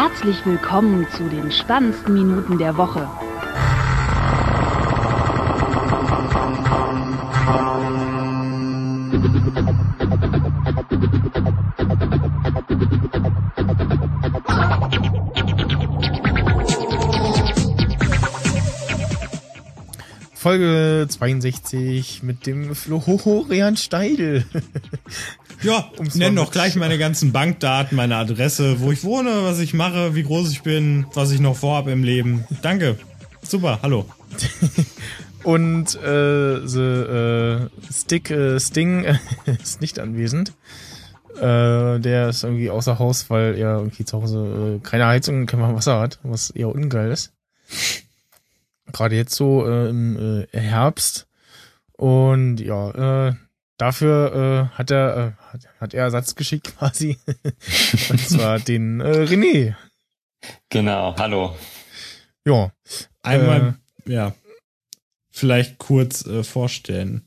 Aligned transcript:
Herzlich 0.00 0.46
willkommen 0.46 1.08
zu 1.10 1.28
den 1.28 1.50
spannendsten 1.50 2.14
Minuten 2.14 2.56
der 2.56 2.76
Woche. 2.76 3.10
Folge 20.32 21.08
62 21.08 22.22
mit 22.22 22.46
dem 22.46 22.76
Florian 22.76 23.76
Steidel. 23.76 24.44
Ja, 25.62 25.90
nenn 26.14 26.36
doch 26.36 26.50
gleich 26.50 26.76
meine 26.76 26.98
ganzen 26.98 27.32
Bankdaten, 27.32 27.96
meine 27.96 28.16
Adresse, 28.16 28.80
wo 28.80 28.92
ich 28.92 29.04
wohne, 29.04 29.42
was 29.42 29.58
ich 29.58 29.74
mache, 29.74 30.14
wie 30.14 30.22
groß 30.22 30.50
ich 30.50 30.62
bin, 30.62 31.06
was 31.14 31.30
ich 31.30 31.40
noch 31.40 31.56
vorhab 31.56 31.88
im 31.88 32.04
Leben. 32.04 32.44
Danke. 32.62 32.98
Super, 33.42 33.80
hallo. 33.82 34.06
Und 35.44 35.94
äh, 35.96 36.66
the, 36.66 36.80
äh, 36.80 37.68
Stick 37.92 38.30
äh, 38.30 38.60
Sting 38.60 39.04
ist 39.62 39.80
nicht 39.80 39.98
anwesend. 39.98 40.52
Äh, 41.36 42.00
der 42.00 42.28
ist 42.28 42.42
irgendwie 42.42 42.70
außer 42.70 42.98
Haus, 42.98 43.30
weil 43.30 43.54
er 43.56 43.78
irgendwie 43.78 44.04
zu 44.04 44.20
Hause 44.20 44.80
äh, 44.82 44.86
keine 44.86 45.06
Heizung 45.06 45.40
und 45.40 45.46
kein 45.46 45.60
Wasser 45.60 46.00
hat, 46.00 46.18
was 46.22 46.50
eher 46.50 46.68
ungeil 46.68 47.12
ist. 47.12 47.32
Gerade 48.92 49.16
jetzt 49.16 49.34
so 49.34 49.66
äh, 49.66 49.88
im 49.88 50.46
äh, 50.52 50.58
Herbst. 50.58 51.26
Und 51.92 52.58
ja, 52.58 53.28
äh, 53.28 53.34
dafür 53.78 54.70
äh, 54.74 54.76
hat 54.76 54.90
er 54.90 55.16
äh, 55.16 55.42
hat, 55.52 55.80
hat 55.80 55.94
er 55.94 56.04
Ersatz 56.04 56.34
geschickt 56.34 56.76
quasi. 56.78 57.16
und 58.10 58.20
zwar 58.20 58.58
den 58.58 59.00
äh, 59.00 59.24
René. 59.24 59.74
Genau, 60.68 61.16
hallo. 61.16 61.56
Ja. 62.46 62.70
Einmal, 63.22 63.76
äh, 64.06 64.12
ja, 64.12 64.34
vielleicht 65.30 65.78
kurz 65.78 66.26
äh, 66.26 66.44
vorstellen. 66.44 67.26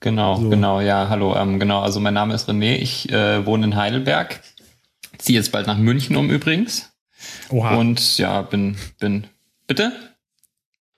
Genau, 0.00 0.36
so. 0.36 0.48
genau, 0.48 0.80
ja, 0.80 1.08
hallo. 1.08 1.36
Ähm, 1.36 1.58
genau, 1.58 1.80
also 1.80 2.00
mein 2.00 2.14
Name 2.14 2.34
ist 2.34 2.48
René, 2.48 2.76
ich 2.76 3.10
äh, 3.10 3.44
wohne 3.44 3.66
in 3.66 3.76
Heidelberg. 3.76 4.40
Ziehe 5.18 5.38
jetzt 5.38 5.50
bald 5.50 5.66
nach 5.66 5.78
München 5.78 6.16
um 6.16 6.30
übrigens. 6.30 6.92
Oha. 7.50 7.74
Und 7.74 8.18
ja, 8.18 8.42
bin, 8.42 8.76
bin. 9.00 9.26
Bitte? 9.66 9.92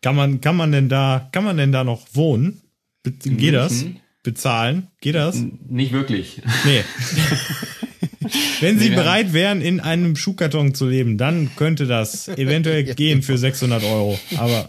Kann 0.02 0.16
man, 0.16 0.40
kann 0.40 0.56
man 0.56 0.72
denn 0.72 0.88
da, 0.88 1.28
kann 1.32 1.44
man 1.44 1.56
denn 1.56 1.72
da 1.72 1.84
noch 1.84 2.06
wohnen? 2.12 2.60
Geht 3.04 3.24
München? 3.26 3.52
das? 3.52 3.84
Bezahlen? 4.22 4.88
Geht 5.00 5.14
das? 5.14 5.36
N 5.36 5.58
nicht 5.68 5.92
wirklich. 5.92 6.42
Nee. 6.64 6.84
Wenn 8.60 8.78
Sie 8.78 8.90
nee, 8.90 8.94
bereit 8.94 9.32
wären, 9.32 9.60
in 9.60 9.80
einem 9.80 10.14
Schuhkarton 10.14 10.74
zu 10.74 10.86
leben, 10.86 11.16
dann 11.16 11.50
könnte 11.56 11.86
das 11.86 12.28
eventuell 12.36 12.84
gehen 12.94 13.22
für 13.22 13.38
600 13.38 13.82
Euro. 13.84 14.18
Aber 14.36 14.68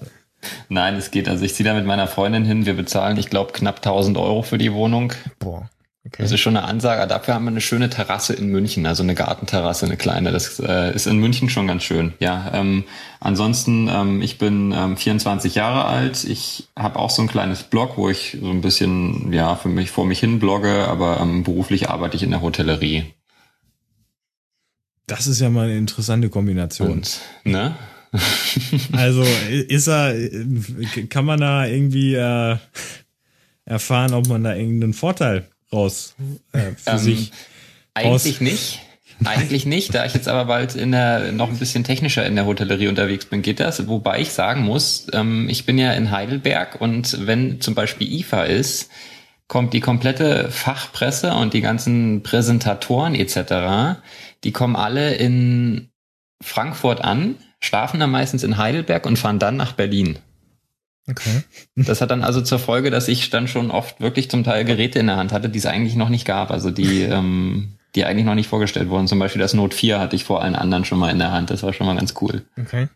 Nein, 0.70 0.96
es 0.96 1.12
geht. 1.12 1.28
Also 1.28 1.46
ich 1.46 1.54
ziehe 1.54 1.68
da 1.68 1.76
mit 1.76 1.86
meiner 1.86 2.08
Freundin 2.08 2.46
hin. 2.46 2.66
Wir 2.66 2.74
bezahlen, 2.74 3.18
ich 3.18 3.30
glaube, 3.30 3.52
knapp 3.54 3.78
1000 3.78 4.18
Euro 4.18 4.42
für 4.42 4.58
die 4.58 4.74
Wohnung. 4.74 5.14
Boah. 5.40 5.70
Okay. 6.04 6.24
Das 6.24 6.32
ist 6.32 6.40
schon 6.40 6.58
eine 6.58 6.66
Ansage. 6.66 7.06
Dafür 7.06 7.36
haben 7.36 7.46
wir 7.46 7.52
eine 7.52 7.62
schöne 7.62 7.88
Terrasse 7.88 8.34
in 8.34 8.48
München, 8.48 8.88
also 8.88 9.04
eine 9.04 9.14
Gartenterrasse, 9.14 9.86
eine 9.86 9.98
kleine. 9.98 10.32
Das 10.32 10.60
äh, 10.60 10.96
ist 10.96 11.06
in 11.06 11.18
München 11.18 11.48
schon 11.48 11.68
ganz 11.68 11.84
schön. 11.84 12.14
Ja. 12.20 12.52
Ähm, 12.56 12.86
ansonsten, 13.20 13.88
ähm, 13.88 14.22
ich 14.24 14.40
bin 14.40 14.74
ähm, 14.76 14.98
24 14.98 15.54
Jahre 15.54 15.86
alt. 15.86 16.24
Ich 16.24 16.70
habe 16.76 16.98
auch 16.98 17.12
so 17.12 17.22
ein 17.22 17.28
kleines 17.28 17.62
Blog, 17.64 17.98
wo 17.98 18.10
ich 18.10 18.38
so 18.42 18.50
ein 18.50 18.62
bisschen 18.62 19.32
ja 19.32 19.56
für 19.56 19.70
mich 19.70 19.92
vor 19.92 20.08
mich 20.08 20.20
hin 20.20 20.40
blogge, 20.40 20.88
aber 20.88 21.20
ähm, 21.22 21.44
beruflich 21.44 21.90
arbeite 21.90 22.18
ich 22.18 22.24
in 22.24 22.32
der 22.32 22.42
Hotellerie. 22.42 23.14
Das 25.06 25.28
ist 25.28 25.40
ja 25.40 25.52
mal 25.52 25.66
eine 25.66 25.78
interessante 25.78 26.30
Kombination. 26.30 26.92
Und, 26.94 27.20
ne? 27.44 27.76
also 28.94 29.24
ist 29.50 29.88
er, 29.88 30.16
kann 31.10 31.26
man 31.26 31.40
da 31.40 31.68
irgendwie 31.68 32.16
äh, 32.16 32.58
erfahren, 33.66 34.14
ob 34.16 34.28
man 34.28 34.44
da 34.44 34.56
irgendeinen 34.56 34.94
Vorteil 34.94 35.48
raus 35.72 36.16
äh, 36.54 36.72
für 36.76 36.92
ähm, 36.92 36.98
sich 36.98 37.32
eigentlich 37.94 38.36
raus 38.36 38.42
nicht. 38.42 38.80
Eigentlich 39.24 39.68
nicht, 39.68 39.94
da 39.94 40.04
ich 40.06 40.16
jetzt 40.16 40.28
aber 40.28 40.46
bald 40.46 40.76
in 40.76 40.92
der, 40.92 41.32
noch 41.32 41.50
ein 41.50 41.60
bisschen 41.60 41.84
technischer 41.84 42.26
in 42.26 42.36
der 42.36 42.48
Hotellerie 42.48 42.88
unterwegs 42.88 43.26
bin, 43.26 43.44
geht 43.44 43.60
das. 43.60 43.88
Wobei 43.88 44.20
ich 44.20 44.32
sagen 44.32 44.64
muss, 44.64 45.06
ähm, 45.14 45.48
ich 45.48 45.66
bin 45.68 45.78
ja 45.78 45.94
in 45.94 46.10
Heidelberg 46.10 46.82
und 46.82 47.28
wenn 47.28 47.62
zum 47.62 47.76
Beispiel 47.76 48.12
IFA 48.12 48.44
ist, 48.44 48.90
kommt 49.48 49.74
die 49.74 49.80
komplette 49.80 50.50
Fachpresse 50.50 51.34
und 51.34 51.54
die 51.54 51.62
ganzen 51.62 52.24
Präsentatoren 52.24 53.14
etc., 53.14 54.00
die 54.44 54.52
kommen 54.52 54.76
alle 54.76 55.14
in 55.14 55.90
Frankfurt 56.42 57.04
an, 57.04 57.36
schlafen 57.60 58.00
dann 58.00 58.10
meistens 58.10 58.44
in 58.44 58.58
Heidelberg 58.58 59.06
und 59.06 59.20
fahren 59.20 59.38
dann 59.38 59.56
nach 59.56 59.74
Berlin. 59.74 60.18
Okay. 61.10 61.44
Das 61.76 62.02
hat 62.02 62.12
dann 62.12 62.24
also 62.24 62.42
zur 62.42 62.60
Folge, 62.60 62.92
dass 62.92 63.08
ich 63.08 63.30
dann 63.30 63.48
schon 63.48 63.72
oft 63.72 64.02
wirklich 64.02 64.30
zum 64.30 64.44
Teil 64.44 64.66
Geräte 64.66 65.00
in 65.00 65.08
der 65.08 65.16
Hand 65.18 65.32
hatte, 65.32 65.50
die 65.50 65.58
es 65.58 65.66
eigentlich 65.66 65.96
noch 65.96 66.10
nicht 66.10 66.26
gab, 66.26 66.52
also 66.52 66.70
die, 66.70 67.02
ähm, 67.02 67.74
die 67.96 68.06
eigentlich 68.06 68.26
noch 68.26 68.36
nicht 68.36 68.48
vorgestellt 68.48 68.90
wurden. 68.90 69.08
Zum 69.08 69.20
Beispiel 69.20 69.42
das 69.42 69.54
Note 69.54 69.76
4 69.76 70.00
hatte 70.00 70.16
ich 70.16 70.24
vor 70.24 70.42
allen 70.42 70.56
anderen 70.56 70.86
schon 70.86 71.00
mal 71.00 71.10
in 71.10 71.20
der 71.20 71.32
Hand. 71.32 71.50
Das 71.50 71.64
war 71.64 71.74
schon 71.74 71.88
mal 71.88 71.96
ganz 71.96 72.14
cool. 72.22 72.46
Okay. 72.60 72.88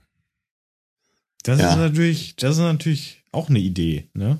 Das 1.44 1.60
ja. 1.60 1.72
ist 1.72 1.78
natürlich, 1.78 2.36
das 2.36 2.58
ist 2.58 2.64
natürlich 2.64 3.24
auch 3.32 3.50
eine 3.50 3.60
Idee, 3.60 4.10
ne? 4.14 4.40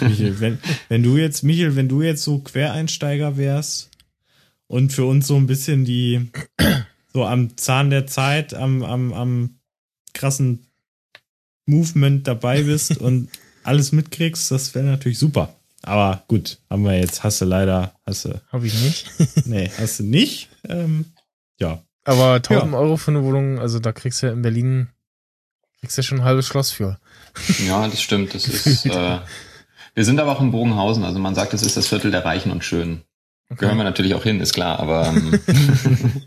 Michael, 0.00 0.40
wenn, 0.40 0.58
wenn 0.88 1.02
du 1.02 1.16
jetzt, 1.16 1.42
Michael, 1.42 1.76
wenn 1.76 1.88
du 1.88 2.02
jetzt 2.02 2.22
so 2.22 2.38
Quereinsteiger 2.38 3.36
wärst 3.36 3.90
und 4.66 4.92
für 4.92 5.04
uns 5.04 5.26
so 5.26 5.36
ein 5.36 5.46
bisschen 5.46 5.84
die, 5.84 6.30
so 7.12 7.24
am 7.24 7.56
Zahn 7.56 7.90
der 7.90 8.06
Zeit, 8.06 8.54
am, 8.54 8.82
am, 8.82 9.12
am 9.12 9.58
krassen 10.14 10.67
Movement 11.68 12.26
dabei 12.26 12.62
bist 12.62 12.96
und 12.98 13.28
alles 13.62 13.92
mitkriegst, 13.92 14.50
das 14.50 14.74
wäre 14.74 14.86
natürlich 14.86 15.18
super. 15.18 15.54
Aber 15.82 16.24
gut, 16.26 16.58
haben 16.68 16.84
wir 16.84 16.98
jetzt, 16.98 17.22
hast 17.22 17.40
du 17.40 17.44
leider, 17.44 17.92
hast 18.06 18.24
du. 18.24 18.40
Hab 18.50 18.64
ich 18.64 18.74
nicht. 18.82 19.10
nee, 19.46 19.70
hast 19.78 20.00
du 20.00 20.04
nicht. 20.04 20.48
Ähm, 20.68 21.06
ja. 21.60 21.82
Aber 22.04 22.34
1000 22.34 22.72
ja. 22.72 22.78
Euro 22.78 22.96
für 22.96 23.10
eine 23.10 23.22
Wohnung, 23.22 23.58
also 23.58 23.78
da 23.78 23.92
kriegst 23.92 24.22
du 24.22 24.26
ja 24.26 24.32
in 24.32 24.42
Berlin, 24.42 24.88
kriegst 25.80 25.96
du 25.96 26.00
ja 26.00 26.04
schon 26.04 26.18
ein 26.18 26.24
halbes 26.24 26.46
Schloss 26.46 26.70
für. 26.70 26.98
Ja, 27.66 27.86
das 27.86 28.00
stimmt. 28.02 28.34
Das 28.34 28.48
ist, 28.48 28.86
äh, 28.86 29.18
wir 29.94 30.04
sind 30.04 30.18
aber 30.18 30.32
auch 30.32 30.40
im 30.40 30.50
Bogenhausen, 30.50 31.04
also 31.04 31.18
man 31.18 31.34
sagt, 31.34 31.52
das 31.52 31.62
ist 31.62 31.76
das 31.76 31.88
Viertel 31.88 32.10
der 32.10 32.24
Reichen 32.24 32.50
und 32.50 32.64
Schönen. 32.64 33.02
Okay. 33.50 33.60
Gehören 33.60 33.78
wir 33.78 33.84
natürlich 33.84 34.14
auch 34.14 34.24
hin, 34.24 34.40
ist 34.40 34.52
klar, 34.52 34.78
aber 34.78 35.08
ähm, 35.08 35.40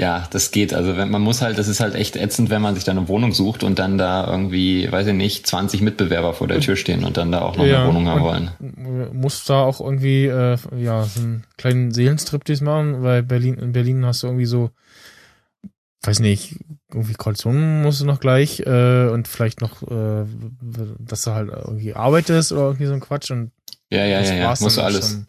Ja, 0.00 0.28
das 0.30 0.52
geht. 0.52 0.72
Also 0.72 0.96
wenn, 0.96 1.10
man 1.10 1.22
muss 1.22 1.42
halt, 1.42 1.58
das 1.58 1.66
ist 1.66 1.80
halt 1.80 1.96
echt 1.96 2.14
ätzend, 2.14 2.50
wenn 2.50 2.62
man 2.62 2.76
sich 2.76 2.84
da 2.84 2.92
eine 2.92 3.08
Wohnung 3.08 3.32
sucht 3.32 3.64
und 3.64 3.80
dann 3.80 3.98
da 3.98 4.30
irgendwie, 4.30 4.90
weiß 4.90 5.08
ich 5.08 5.14
nicht, 5.14 5.44
20 5.48 5.80
Mitbewerber 5.80 6.34
vor 6.34 6.46
der 6.46 6.60
Tür 6.60 6.76
stehen 6.76 7.04
und 7.04 7.16
dann 7.16 7.32
da 7.32 7.40
auch 7.42 7.56
noch 7.56 7.66
ja, 7.66 7.80
eine 7.80 7.88
Wohnung 7.88 8.06
haben 8.06 8.22
wollen. 8.22 9.12
Muss 9.12 9.44
da 9.44 9.62
auch 9.62 9.80
irgendwie, 9.80 10.26
äh, 10.26 10.56
ja, 10.76 11.02
so 11.02 11.20
einen 11.20 11.44
kleinen 11.56 11.90
Seelenstriptease 11.90 12.62
machen, 12.62 13.02
weil 13.02 13.24
Berlin, 13.24 13.54
in 13.54 13.72
Berlin 13.72 14.06
hast 14.06 14.22
du 14.22 14.28
irgendwie 14.28 14.46
so, 14.46 14.70
weiß 16.02 16.20
nicht, 16.20 16.54
irgendwie 16.92 17.14
Koalitionen 17.14 17.82
musst 17.82 18.00
du 18.00 18.04
noch 18.04 18.20
gleich 18.20 18.60
äh, 18.60 19.08
und 19.08 19.26
vielleicht 19.26 19.60
noch, 19.60 19.82
äh, 19.82 20.26
dass 21.00 21.22
du 21.22 21.32
halt 21.32 21.50
irgendwie 21.50 21.94
arbeitest 21.94 22.52
oder 22.52 22.66
irgendwie 22.66 22.86
so 22.86 22.92
ein 22.92 23.00
Quatsch 23.00 23.32
und 23.32 23.50
ja, 23.90 24.04
ja, 24.04 24.20
ja, 24.20 24.34
ja, 24.34 24.54
musst 24.60 24.76
du 24.76 24.82
alles. 24.82 25.10
Schon, 25.10 25.26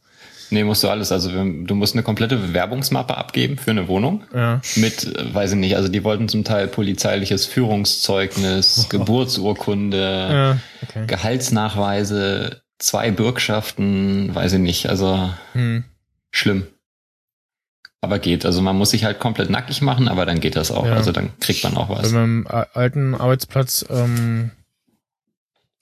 Nee, 0.52 0.64
musst 0.64 0.84
du 0.84 0.90
alles. 0.90 1.12
Also 1.12 1.30
du 1.32 1.76
musst 1.76 1.94
eine 1.94 2.04
komplette 2.04 2.38
Bewerbungsmappe 2.38 3.16
abgeben 3.16 3.58
für 3.58 3.72
eine 3.72 3.88
Wohnung. 3.88 4.24
Ja. 4.34 4.62
Mit, 4.76 5.16
äh, 5.16 5.34
weiß 5.34 5.52
ich 5.52 5.58
nicht, 5.58 5.76
also 5.76 5.90
die 5.90 6.04
wollten 6.04 6.28
zum 6.28 6.44
Teil 6.44 6.68
polizeiliches 6.68 7.46
Führungszeugnis, 7.46 8.86
oh. 8.86 8.88
Geburtsurkunde, 8.90 10.30
ja, 10.32 10.58
okay. 10.82 11.06
Gehaltsnachweise, 11.08 12.62
zwei 12.80 13.12
Bürgschaften, 13.12 14.34
weiß 14.34 14.54
ich 14.54 14.60
nicht. 14.60 14.90
Also 14.90 15.30
hm. 15.54 15.84
schlimm. 16.32 16.68
Aber 18.02 18.18
geht. 18.18 18.46
Also 18.46 18.62
man 18.62 18.78
muss 18.78 18.92
sich 18.92 19.04
halt 19.04 19.20
komplett 19.20 19.50
nackig 19.50 19.81
machen, 19.81 20.08
aber 20.08 20.25
dann 20.25 20.40
geht 20.40 20.56
das 20.56 20.72
auch. 20.72 20.86
Ja. 20.86 20.94
Also 20.94 21.12
dann 21.12 21.38
kriegt 21.40 21.63
man 21.63 21.75
auch 21.75 21.90
was. 21.90 22.13
Bei 22.13 22.19
meinem 22.19 22.48
alten 22.48 23.13
Arbeitsplatz 23.13 23.86
ähm, 23.90 24.52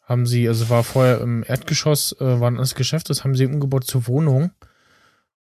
haben 0.07 0.25
sie, 0.25 0.47
also 0.47 0.69
war 0.69 0.83
vorher 0.83 1.19
im 1.19 1.43
Erdgeschoss, 1.45 2.15
äh, 2.19 2.39
war 2.39 2.49
ein 2.49 2.63
Geschäft, 2.75 3.09
das 3.09 3.23
haben 3.23 3.35
sie 3.35 3.45
umgebaut 3.45 3.83
zur 3.83 4.07
Wohnung. 4.07 4.51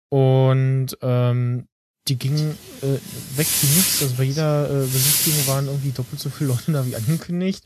Und 0.08 0.96
ähm, 1.02 1.66
die 2.08 2.18
gingen 2.18 2.56
äh, 2.82 3.38
weg 3.38 3.46
wie 3.60 3.76
nichts. 3.76 4.02
Also 4.02 4.14
bei 4.16 4.24
jeder 4.24 4.70
äh, 4.70 4.84
Besichtigung 4.84 5.46
waren 5.48 5.66
irgendwie 5.66 5.90
doppelt 5.90 6.20
so 6.20 6.30
viele 6.30 6.50
Leute 6.50 6.72
da 6.72 6.86
wie 6.86 6.94
angekündigt. 6.94 7.64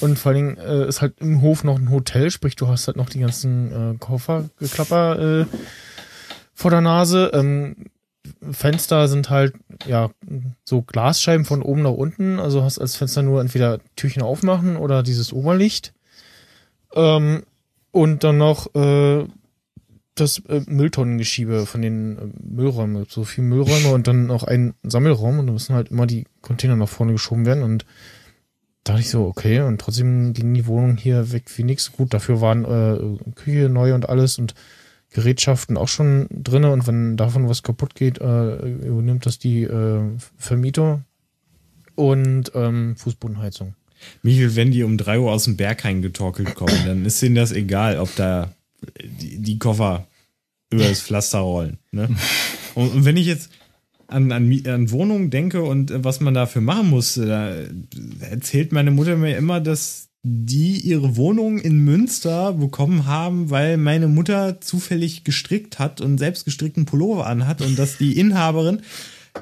Und 0.00 0.18
vor 0.18 0.32
allen 0.32 0.56
Dingen 0.56 0.58
äh, 0.58 0.88
ist 0.88 1.02
halt 1.02 1.20
im 1.20 1.40
Hof 1.40 1.62
noch 1.62 1.78
ein 1.78 1.90
Hotel, 1.90 2.30
sprich 2.30 2.56
du 2.56 2.66
hast 2.66 2.88
halt 2.88 2.96
noch 2.96 3.08
die 3.08 3.20
ganzen 3.20 3.94
äh, 3.94 3.96
Koffergeklapper 3.98 5.42
äh, 5.42 5.46
vor 6.52 6.70
der 6.70 6.80
Nase. 6.80 7.30
Ähm, 7.32 7.90
Fenster 8.50 9.06
sind 9.06 9.30
halt 9.30 9.54
ja 9.86 10.10
so 10.64 10.82
Glasscheiben 10.82 11.44
von 11.44 11.62
oben 11.62 11.82
nach 11.82 11.90
unten. 11.90 12.40
Also 12.40 12.64
hast 12.64 12.78
als 12.78 12.96
Fenster 12.96 13.22
nur 13.22 13.40
entweder 13.40 13.78
Türchen 13.94 14.22
aufmachen 14.22 14.76
oder 14.76 15.02
dieses 15.04 15.32
Oberlicht. 15.32 15.94
Ähm, 16.94 17.42
und 17.90 18.24
dann 18.24 18.38
noch 18.38 18.74
äh, 18.74 19.26
das 20.14 20.38
äh, 20.48 20.62
Mülltonnengeschiebe 20.66 21.66
von 21.66 21.82
den 21.82 22.18
äh, 22.18 22.20
Müllräumen. 22.42 23.06
So 23.08 23.24
viel 23.24 23.44
Müllräume 23.44 23.92
und 23.92 24.06
dann 24.06 24.26
noch 24.26 24.44
ein 24.44 24.74
Sammelraum 24.82 25.38
und 25.38 25.46
da 25.46 25.52
müssen 25.52 25.74
halt 25.74 25.90
immer 25.90 26.06
die 26.06 26.26
Container 26.40 26.76
nach 26.76 26.88
vorne 26.88 27.12
geschoben 27.12 27.46
werden 27.46 27.62
und 27.62 27.84
da 28.84 28.92
dachte 28.92 29.00
ich 29.00 29.10
so, 29.10 29.24
okay, 29.24 29.60
und 29.60 29.80
trotzdem 29.80 30.34
ging 30.34 30.52
die 30.52 30.66
Wohnung 30.66 30.98
hier 30.98 31.32
weg 31.32 31.44
wie 31.56 31.64
nix. 31.64 31.90
Gut, 31.92 32.12
dafür 32.12 32.42
waren 32.42 32.64
äh, 32.64 33.32
Küche 33.34 33.70
neu 33.70 33.94
und 33.94 34.08
alles 34.10 34.38
und 34.38 34.54
Gerätschaften 35.10 35.78
auch 35.78 35.88
schon 35.88 36.26
drinne 36.30 36.70
und 36.70 36.86
wenn 36.86 37.16
davon 37.16 37.48
was 37.48 37.62
kaputt 37.62 37.94
geht, 37.94 38.20
äh, 38.20 38.56
übernimmt 38.56 39.24
das 39.24 39.38
die 39.38 39.62
äh, 39.62 40.02
Vermieter 40.36 41.02
und 41.94 42.52
ähm, 42.54 42.96
Fußbodenheizung. 42.96 43.74
Michael, 44.22 44.56
wenn 44.56 44.70
die 44.70 44.82
um 44.82 44.96
drei 44.96 45.18
Uhr 45.18 45.32
aus 45.32 45.44
dem 45.44 45.56
Berg 45.56 45.84
reingetorkelt 45.84 46.54
kommen, 46.54 46.86
dann 46.86 47.04
ist 47.04 47.20
denen 47.22 47.34
das 47.34 47.52
egal, 47.52 47.98
ob 47.98 48.14
da 48.16 48.52
die, 49.02 49.38
die 49.38 49.58
Koffer 49.58 50.06
über 50.70 50.84
das 50.88 51.02
Pflaster 51.02 51.38
rollen. 51.38 51.78
Ne? 51.92 52.08
Und, 52.74 52.92
und 52.92 53.04
wenn 53.04 53.16
ich 53.16 53.26
jetzt 53.26 53.50
an, 54.08 54.32
an, 54.32 54.66
an 54.66 54.90
Wohnungen 54.90 55.30
denke 55.30 55.62
und 55.62 55.90
äh, 55.90 56.04
was 56.04 56.20
man 56.20 56.34
dafür 56.34 56.62
machen 56.62 56.90
muss, 56.90 57.14
da 57.14 57.54
erzählt 58.20 58.72
meine 58.72 58.90
Mutter 58.90 59.16
mir 59.16 59.36
immer, 59.36 59.60
dass 59.60 60.08
die 60.26 60.78
ihre 60.78 61.16
Wohnung 61.16 61.58
in 61.58 61.84
Münster 61.84 62.54
bekommen 62.54 63.04
haben, 63.06 63.50
weil 63.50 63.76
meine 63.76 64.08
Mutter 64.08 64.60
zufällig 64.60 65.22
gestrickt 65.24 65.78
hat 65.78 66.00
und 66.00 66.16
selbst 66.16 66.46
gestrickten 66.46 66.86
Pullover 66.86 67.26
anhat 67.26 67.60
und 67.60 67.78
dass 67.78 67.98
die 67.98 68.18
Inhaberin 68.18 68.80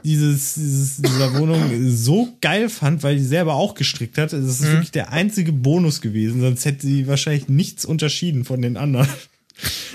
dieses, 0.04 0.54
dieses, 0.54 0.96
dieser 0.96 1.38
Wohnung 1.38 1.90
so 1.90 2.36
geil 2.40 2.68
fand, 2.68 3.02
weil 3.02 3.16
die 3.16 3.24
selber 3.24 3.54
auch 3.54 3.74
gestrickt 3.74 4.18
hat. 4.18 4.32
Das 4.32 4.44
ist 4.44 4.62
mhm. 4.62 4.66
wirklich 4.68 4.90
der 4.90 5.12
einzige 5.12 5.52
Bonus 5.52 6.00
gewesen, 6.00 6.40
sonst 6.40 6.64
hätte 6.64 6.86
sie 6.86 7.06
wahrscheinlich 7.06 7.48
nichts 7.48 7.84
unterschieden 7.84 8.44
von 8.44 8.62
den 8.62 8.76
anderen. 8.76 9.08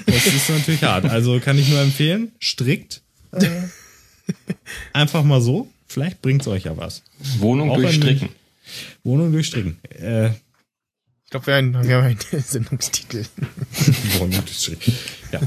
Das 0.06 0.26
ist 0.26 0.50
natürlich 0.50 0.84
hart. 0.84 1.06
Also 1.06 1.40
kann 1.40 1.58
ich 1.58 1.68
nur 1.70 1.82
empfehlen, 1.82 2.32
strickt. 2.40 3.02
Äh, 3.32 3.50
einfach 4.94 5.24
mal 5.24 5.42
so. 5.42 5.68
Vielleicht 5.88 6.22
bringt 6.22 6.42
es 6.42 6.48
euch 6.48 6.66
ja 6.66 6.78
was. 6.78 7.02
Wohnung 7.40 7.72
Auch 7.72 7.78
durchstricken. 7.78 8.30
Wohnung 9.04 9.32
durchstricken. 9.32 9.80
Äh, 9.90 10.28
ich 10.28 11.32
glaube, 11.32 11.48
wir, 11.48 11.56
haben, 11.56 11.88
wir 11.88 11.96
haben 11.98 12.06
einen 12.06 12.20
Sendungstitel. 12.44 13.26
Wohnung 14.20 14.46
durchstricken. 14.46 14.94
Ja. 15.32 15.42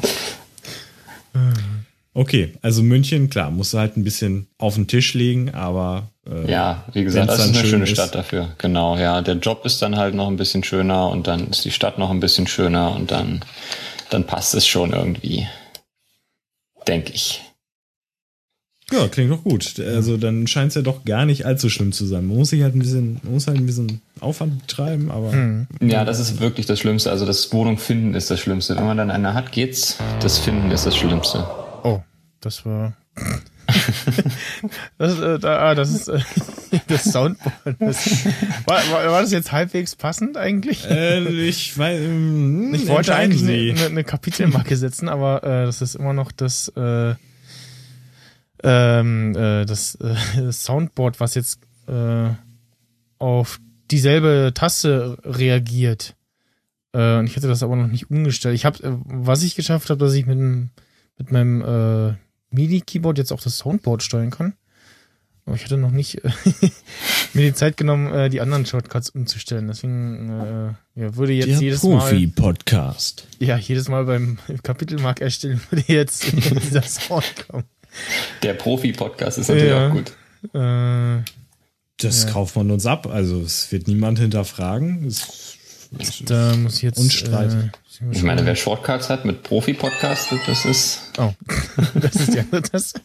Okay, 2.20 2.52
also 2.60 2.82
München, 2.82 3.30
klar, 3.30 3.50
musst 3.50 3.72
du 3.72 3.78
halt 3.78 3.96
ein 3.96 4.04
bisschen 4.04 4.46
auf 4.58 4.74
den 4.74 4.86
Tisch 4.86 5.14
legen, 5.14 5.54
aber 5.54 6.10
äh, 6.28 6.50
ja, 6.50 6.84
wie 6.92 7.02
gesagt, 7.02 7.30
das 7.30 7.46
ist 7.46 7.56
eine 7.56 7.66
schöne 7.66 7.84
ist. 7.84 7.92
Stadt 7.92 8.14
dafür. 8.14 8.54
Genau, 8.58 8.98
ja, 8.98 9.22
der 9.22 9.36
Job 9.36 9.64
ist 9.64 9.80
dann 9.80 9.96
halt 9.96 10.14
noch 10.14 10.28
ein 10.28 10.36
bisschen 10.36 10.62
schöner 10.62 11.08
und 11.08 11.26
dann 11.26 11.48
ist 11.48 11.64
die 11.64 11.70
Stadt 11.70 11.96
noch 11.96 12.10
ein 12.10 12.20
bisschen 12.20 12.46
schöner 12.46 12.94
und 12.94 13.10
dann 13.10 13.40
dann 14.10 14.26
passt 14.26 14.54
es 14.54 14.66
schon 14.66 14.92
irgendwie, 14.92 15.46
denke 16.86 17.14
ich. 17.14 17.40
Ja, 18.92 19.08
klingt 19.08 19.30
doch 19.30 19.42
gut. 19.42 19.80
Also 19.80 20.18
dann 20.18 20.46
scheint 20.46 20.68
es 20.68 20.74
ja 20.74 20.82
doch 20.82 21.06
gar 21.06 21.24
nicht 21.24 21.46
allzu 21.46 21.70
schlimm 21.70 21.92
zu 21.92 22.04
sein. 22.04 22.26
Man 22.26 22.36
muss 22.36 22.50
sich 22.50 22.62
halt 22.62 22.74
ein 22.74 22.80
bisschen, 22.80 23.18
man 23.22 23.32
muss 23.32 23.46
halt 23.46 23.56
ein 23.56 23.64
bisschen 23.64 24.02
Aufwand 24.20 24.66
betreiben, 24.66 25.10
aber. 25.10 25.32
Hm. 25.32 25.68
Ja, 25.80 26.04
das 26.04 26.20
ist 26.20 26.38
wirklich 26.38 26.66
das 26.66 26.80
Schlimmste. 26.80 27.10
Also 27.10 27.24
das 27.24 27.50
Wohnung 27.54 27.78
finden 27.78 28.12
ist 28.12 28.30
das 28.30 28.40
Schlimmste. 28.40 28.76
Wenn 28.76 28.84
man 28.84 28.98
dann 28.98 29.10
eine 29.10 29.32
hat, 29.32 29.52
geht's. 29.52 29.96
Das 30.20 30.36
Finden 30.36 30.70
ist 30.70 30.84
das 30.84 30.94
Schlimmste. 30.94 31.48
Oh, 31.82 32.00
das 32.40 32.64
war. 32.64 32.96
das, 34.98 35.18
äh, 35.18 35.38
da, 35.38 35.58
ah, 35.58 35.74
das 35.74 35.90
ist 35.90 36.08
äh, 36.08 36.20
das 36.88 37.04
Soundboard. 37.04 37.54
Das, 37.78 38.24
war, 38.66 38.78
war, 38.90 39.10
war, 39.10 39.22
das 39.22 39.32
jetzt 39.32 39.52
halbwegs 39.52 39.96
passend 39.96 40.36
eigentlich? 40.36 40.88
Äh, 40.88 41.20
ich 41.46 41.76
weiß, 41.76 42.00
ähm, 42.00 42.74
ich 42.74 42.88
wollte 42.88 43.14
eigentlich 43.14 43.42
eine, 43.42 43.86
eine, 43.86 44.04
Kapitelmarke 44.04 44.76
setzen, 44.76 45.08
aber 45.08 45.42
äh, 45.44 45.66
das 45.66 45.82
ist 45.82 45.94
immer 45.94 46.12
noch 46.12 46.32
das 46.32 46.68
äh, 46.76 47.14
ähm, 48.62 49.34
äh, 49.36 49.64
das 49.64 49.96
äh, 49.96 50.52
Soundboard, 50.52 51.20
was 51.20 51.34
jetzt 51.34 51.60
auf 53.18 53.58
dieselbe 53.90 54.52
Taste 54.54 55.18
reagiert. 55.24 56.14
Und 56.92 57.26
ich 57.26 57.34
hätte 57.34 57.48
das 57.48 57.64
aber 57.64 57.74
noch 57.74 57.88
nicht 57.88 58.10
umgestellt. 58.12 58.54
Ich 58.54 58.64
habe, 58.64 58.80
äh, 58.84 58.92
was 59.06 59.42
ich 59.42 59.56
geschafft 59.56 59.90
habe, 59.90 59.98
dass 59.98 60.14
ich 60.14 60.24
mit, 60.24 60.38
mit 60.38 61.32
meinem 61.32 62.16
MIDI-Keyboard 62.50 63.18
jetzt 63.18 63.32
auch 63.32 63.40
das 63.40 63.58
Soundboard 63.58 64.02
steuern 64.02 64.30
kann. 64.30 64.54
Aber 65.46 65.56
ich 65.56 65.64
hatte 65.64 65.78
noch 65.78 65.90
nicht 65.90 66.24
äh, 66.24 66.30
mir 67.34 67.42
die 67.42 67.54
Zeit 67.54 67.76
genommen, 67.76 68.12
äh, 68.12 68.28
die 68.30 68.40
anderen 68.40 68.66
Shortcuts 68.66 69.10
umzustellen. 69.10 69.66
Deswegen 69.68 70.76
äh, 70.96 71.00
ja, 71.00 71.16
würde 71.16 71.32
jetzt 71.32 71.48
Der 71.48 71.58
jedes 71.58 71.80
Profi 71.80 71.96
Mal. 71.96 72.10
Profi-Podcast. 72.10 73.26
Ja, 73.38 73.56
jedes 73.56 73.88
Mal 73.88 74.04
beim 74.04 74.38
Kapitelmark 74.62 75.20
erstellen 75.20 75.60
würde 75.70 75.84
jetzt 75.88 76.24
dieser 76.32 76.82
Sound 76.82 77.48
kommen. 77.48 77.64
Der 78.42 78.54
Profi-Podcast 78.54 79.38
ist 79.38 79.48
natürlich 79.48 79.70
ja, 79.70 79.88
auch 79.88 79.92
gut. 79.92 80.12
Äh, 80.54 81.24
das 81.96 82.24
ja. 82.24 82.30
kauft 82.30 82.56
man 82.56 82.70
uns 82.70 82.86
ab. 82.86 83.06
Also 83.06 83.40
es 83.40 83.72
wird 83.72 83.88
niemand 83.88 84.18
hinterfragen. 84.18 85.04
Es, 85.06 85.39
da 86.26 86.56
muss 86.56 86.76
ich 86.76 86.82
jetzt 86.82 86.98
unstreitig. 86.98 87.56
Äh, 87.56 88.10
ich 88.12 88.22
meine, 88.22 88.46
wer 88.46 88.56
Shortcuts 88.56 89.10
hat 89.10 89.24
mit 89.24 89.42
Profi-Podcast, 89.42 90.28
das 90.46 90.64
ist. 90.64 91.00
Oh, 91.18 91.32
das 91.94 92.16
ist 92.16 92.38
andere 92.38 92.62
Taste. 92.62 93.00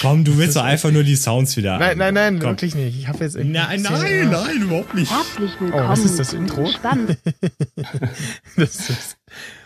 Komm, 0.00 0.24
du 0.24 0.38
willst 0.38 0.56
doch 0.56 0.64
einfach 0.64 0.90
nur 0.90 1.02
die 1.02 1.16
Sounds 1.16 1.56
wieder. 1.56 1.78
Nein, 1.78 1.98
nein, 1.98 2.14
nein, 2.14 2.38
Komm. 2.38 2.50
wirklich 2.50 2.74
nicht. 2.74 2.98
Ich 2.98 3.08
habe 3.08 3.24
jetzt 3.24 3.36
Nein, 3.36 3.82
nein, 3.82 4.30
nein, 4.30 4.62
überhaupt 4.62 4.94
nicht. 4.94 5.10
Herzlich 5.10 5.50
willkommen. 5.60 5.84
Oh, 5.84 5.88
was 5.88 6.00
ist 6.00 6.18
das 6.18 6.32
Intro? 6.32 6.70
das 8.56 8.90
ist 8.90 9.18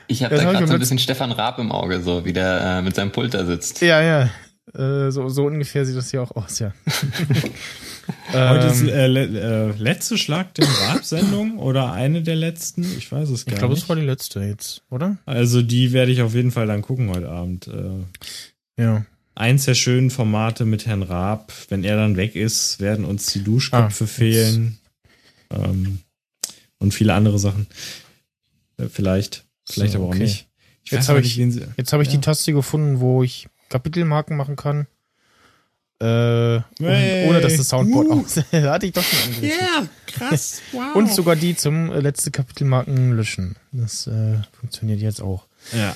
ich 0.08 0.22
habe 0.24 0.36
da 0.36 0.42
gerade 0.42 0.66
so 0.66 0.74
ein 0.74 0.78
bisschen 0.78 0.98
Stefan 0.98 1.32
Raab 1.32 1.58
im 1.58 1.72
Auge, 1.72 2.00
so 2.02 2.24
wie 2.24 2.32
der 2.32 2.60
äh, 2.60 2.82
mit 2.82 2.94
seinem 2.94 3.12
Pult 3.12 3.34
da 3.34 3.44
sitzt. 3.46 3.80
Ja, 3.80 4.02
ja. 4.02 4.30
Äh, 4.74 5.10
so, 5.10 5.28
so 5.28 5.46
ungefähr 5.46 5.84
sieht 5.84 5.96
das 5.96 6.10
hier 6.10 6.22
auch 6.22 6.32
aus, 6.32 6.58
ja. 6.58 6.72
Heute 8.32 8.66
ist 8.66 8.82
ähm, 8.82 8.88
äh, 8.88 9.06
le 9.06 9.72
äh, 9.74 9.82
letzte 9.82 10.18
Schlag 10.18 10.54
der 10.54 10.66
Raab-Sendung 10.66 11.58
oder 11.58 11.92
eine 11.92 12.22
der 12.22 12.36
letzten? 12.36 12.82
Ich 12.98 13.10
weiß 13.10 13.30
es 13.30 13.44
gar 13.44 13.54
ich 13.54 13.58
glaub, 13.58 13.70
nicht. 13.70 13.80
Ich 13.80 13.84
glaube, 13.84 13.84
es 13.84 13.88
war 13.88 13.96
die 13.96 14.02
letzte 14.02 14.40
jetzt, 14.40 14.82
oder? 14.90 15.18
Also 15.26 15.62
die 15.62 15.92
werde 15.92 16.12
ich 16.12 16.22
auf 16.22 16.34
jeden 16.34 16.50
Fall 16.50 16.66
dann 16.66 16.82
gucken 16.82 17.10
heute 17.10 17.28
Abend. 17.28 17.68
Äh, 17.68 18.82
ja. 18.82 19.04
Eins 19.34 19.64
der 19.64 19.74
schönen 19.74 20.10
Formate 20.10 20.64
mit 20.64 20.86
Herrn 20.86 21.02
Raab. 21.02 21.52
Wenn 21.68 21.84
er 21.84 21.96
dann 21.96 22.16
weg 22.16 22.36
ist, 22.36 22.80
werden 22.80 23.04
uns 23.04 23.26
die 23.26 23.42
Duschköpfe 23.42 24.04
ah, 24.04 24.06
fehlen. 24.06 24.78
Ähm, 25.50 26.00
und 26.78 26.92
viele 26.92 27.14
andere 27.14 27.38
Sachen. 27.38 27.66
Äh, 28.76 28.88
vielleicht. 28.88 29.44
Vielleicht 29.68 29.92
so, 29.92 29.98
aber 29.98 30.08
auch 30.08 30.10
okay. 30.10 30.24
nicht. 30.24 30.48
Ich 30.84 30.90
jetzt 30.90 31.08
habe 31.08 31.20
ich, 31.20 31.36
jetzt 31.36 31.92
hab 31.92 32.00
ich 32.00 32.08
ja. 32.08 32.14
die 32.14 32.20
Taste 32.20 32.52
gefunden, 32.52 33.00
wo 33.00 33.22
ich 33.22 33.48
Kapitelmarken 33.68 34.36
machen 34.36 34.56
kann. 34.56 34.86
Äh, 36.02 36.62
hey. 36.80 37.28
ohne 37.28 37.40
dass 37.40 37.56
das 37.56 37.68
Soundboard 37.68 38.08
uh. 38.08 38.20
aus. 38.24 38.36
hatte 38.52 38.86
ich 38.86 38.92
doch 38.92 39.04
schon 39.04 39.34
angerichtet. 39.34 39.60
Ja, 39.60 39.78
yeah, 39.78 39.88
krass. 40.06 40.60
Wow. 40.72 40.96
Und 40.96 41.12
sogar 41.12 41.36
die 41.36 41.54
zum 41.54 41.92
äh, 41.92 42.00
letzte 42.00 42.32
Kapitelmarken 42.32 43.12
löschen. 43.16 43.54
Das 43.70 44.08
äh, 44.08 44.38
funktioniert 44.58 45.00
jetzt 45.00 45.22
auch. 45.22 45.46
Ja. 45.72 45.94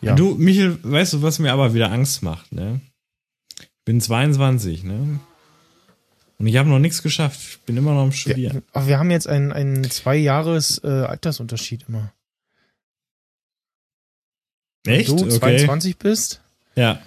ja. 0.00 0.14
Du, 0.14 0.36
Michael, 0.36 0.78
weißt 0.82 1.14
du, 1.14 1.22
was 1.22 1.40
mir 1.40 1.52
aber 1.52 1.74
wieder 1.74 1.90
Angst 1.90 2.22
macht, 2.22 2.52
ne? 2.52 2.80
Bin 3.84 4.00
22, 4.00 4.84
ne? 4.84 5.18
Und 6.38 6.46
ich 6.46 6.56
habe 6.56 6.68
noch 6.68 6.78
nichts 6.78 7.02
geschafft. 7.02 7.40
Ich 7.40 7.60
bin 7.62 7.76
immer 7.76 7.94
noch 7.94 8.02
am 8.02 8.12
Studieren. 8.12 8.62
Aber 8.72 8.86
wir 8.86 9.00
haben 9.00 9.10
jetzt 9.10 9.26
einen, 9.26 9.52
einen 9.52 9.90
zwei 9.90 10.14
Jahres 10.14 10.80
äh, 10.84 10.86
Altersunterschied 10.86 11.86
immer. 11.88 12.12
Echt? 14.86 15.10
Wenn 15.10 15.16
du 15.16 15.24
okay. 15.24 15.38
22 15.38 15.98
bist. 15.98 16.40
Ja. 16.76 17.02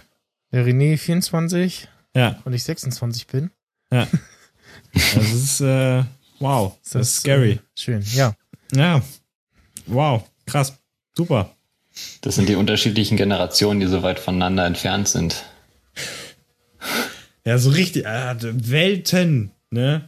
Der 0.52 0.66
René 0.66 0.98
24. 0.98 1.88
Ja. 2.16 2.40
Und 2.46 2.54
ich 2.54 2.64
26 2.64 3.28
bin. 3.28 3.52
Ja. 3.92 4.08
Das 4.94 5.34
ist, 5.34 5.62
äh, 5.62 6.04
wow. 6.40 6.78
Das, 6.84 6.92
das 6.94 7.08
ist 7.08 7.16
scary. 7.18 7.52
Äh, 7.54 7.60
schön, 7.78 8.04
ja. 8.14 8.36
Ja. 8.74 9.02
Wow. 9.86 10.24
Krass. 10.46 10.78
Super. 11.16 11.56
Das 12.22 12.36
sind 12.36 12.48
die 12.48 12.56
unterschiedlichen 12.56 13.18
Generationen, 13.18 13.80
die 13.80 13.88
so 13.88 14.02
weit 14.04 14.20
voneinander 14.20 14.66
entfernt 14.66 15.08
sind. 15.08 15.44
Ja, 17.46 17.58
so 17.58 17.70
richtig, 17.70 18.06
äh, 18.06 18.36
Welten, 18.40 19.52
ne? 19.72 20.08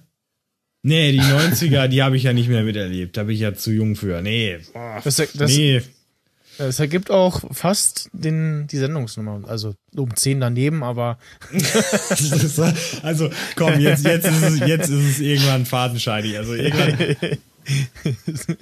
Nee, 0.86 1.13
die 1.13 1.22
90er, 1.22 1.88
die 1.88 2.03
habe 2.03 2.17
ich 2.17 2.24
ja 2.24 2.33
nicht 2.33 2.50
mehr 2.50 2.63
miterlebt. 2.63 3.15
Da 3.15 3.24
bin 3.24 3.36
ich 3.36 3.41
ja 3.41 3.53
zu 3.53 3.72
jung 3.72 3.95
für. 3.95 4.22
Nee, 4.22 4.60
boah, 4.74 5.00
das, 5.03 5.15
das, 5.15 5.51
nee. 5.51 5.81
Es 6.57 6.79
ergibt 6.79 7.10
auch 7.10 7.41
fast 7.51 8.10
den, 8.13 8.67
die 8.67 8.77
Sendungsnummer. 8.77 9.41
Also 9.48 9.75
um 9.95 10.15
10 10.15 10.39
daneben, 10.39 10.83
aber. 10.83 11.17
also 13.03 13.29
komm, 13.55 13.79
jetzt, 13.79 14.05
jetzt, 14.05 14.27
ist 14.27 14.43
es, 14.43 14.60
jetzt 14.60 14.89
ist 14.89 15.12
es 15.12 15.19
irgendwann 15.19 15.65
fadenscheidig. 15.65 16.38
Also 16.38 16.53
irgendwann. 16.53 17.15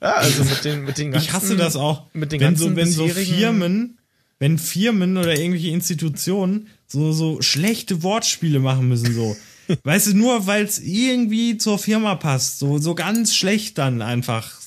ja, 0.00 0.14
also 0.14 0.44
mit 0.44 0.64
den, 0.64 0.84
mit 0.84 0.98
den 0.98 1.10
ganzen. 1.12 1.26
Ich 1.26 1.32
hasse 1.32 1.56
das 1.56 1.76
auch. 1.76 2.06
Mit 2.14 2.32
den 2.32 2.40
wenn 2.40 2.56
so, 2.56 2.74
wenn 2.74 2.90
so 2.90 3.06
Firmen, 3.08 3.98
wenn 4.38 4.58
Firmen 4.58 5.18
oder 5.18 5.36
irgendwelche 5.36 5.68
Institutionen 5.68 6.68
so, 6.86 7.12
so 7.12 7.42
schlechte 7.42 8.02
Wortspiele 8.02 8.60
machen 8.60 8.88
müssen, 8.88 9.12
so. 9.12 9.36
Weißt 9.82 10.08
du, 10.08 10.14
nur 10.14 10.46
weil 10.46 10.64
es 10.64 10.78
irgendwie 10.78 11.56
zur 11.56 11.78
Firma 11.78 12.16
passt, 12.16 12.58
so, 12.58 12.78
so 12.78 12.94
ganz 12.94 13.34
schlecht 13.34 13.78
dann 13.78 14.02
einfach 14.02 14.63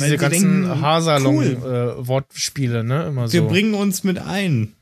diese 0.00 0.16
ganzen 0.16 0.80
Haarsalon-Wortspiele, 0.80 2.74
cool. 2.74 2.80
äh, 2.80 2.84
ne? 2.84 3.06
Immer 3.06 3.28
so. 3.28 3.34
Wir 3.34 3.42
bringen 3.42 3.74
uns 3.74 4.04
mit 4.04 4.18
ein. 4.18 4.74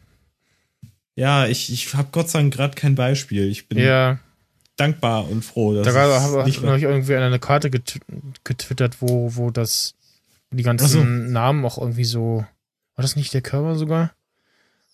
Ja, 1.15 1.47
ich, 1.47 1.73
ich 1.73 1.95
habe 1.95 2.09
Gott 2.13 2.31
sei 2.31 2.41
Dank 2.41 2.55
gerade 2.55 2.75
kein 2.75 2.95
Beispiel. 2.95 3.49
Ich 3.49 3.69
bin 3.69 3.79
ja. 3.79 4.19
dankbar 4.77 5.29
und 5.29 5.45
froh. 5.45 5.75
Dass 5.75 5.93
da 5.93 6.21
habe 6.21 6.49
ich 6.49 6.61
noch 6.61 6.77
irgendwie 6.77 7.17
eine 7.17 7.39
Karte 7.39 7.71
getwittert, 7.71 9.01
wo, 9.01 9.35
wo 9.35 9.51
das 9.51 9.95
die 10.51 10.63
ganzen 10.63 10.89
so. 10.89 11.05
Namen 11.05 11.65
auch 11.65 11.79
irgendwie 11.79 12.05
so. 12.05 12.47
War 12.95 13.03
das 13.03 13.17
nicht 13.17 13.35
der 13.35 13.43
Körper 13.43 13.75
sogar? 13.75 14.13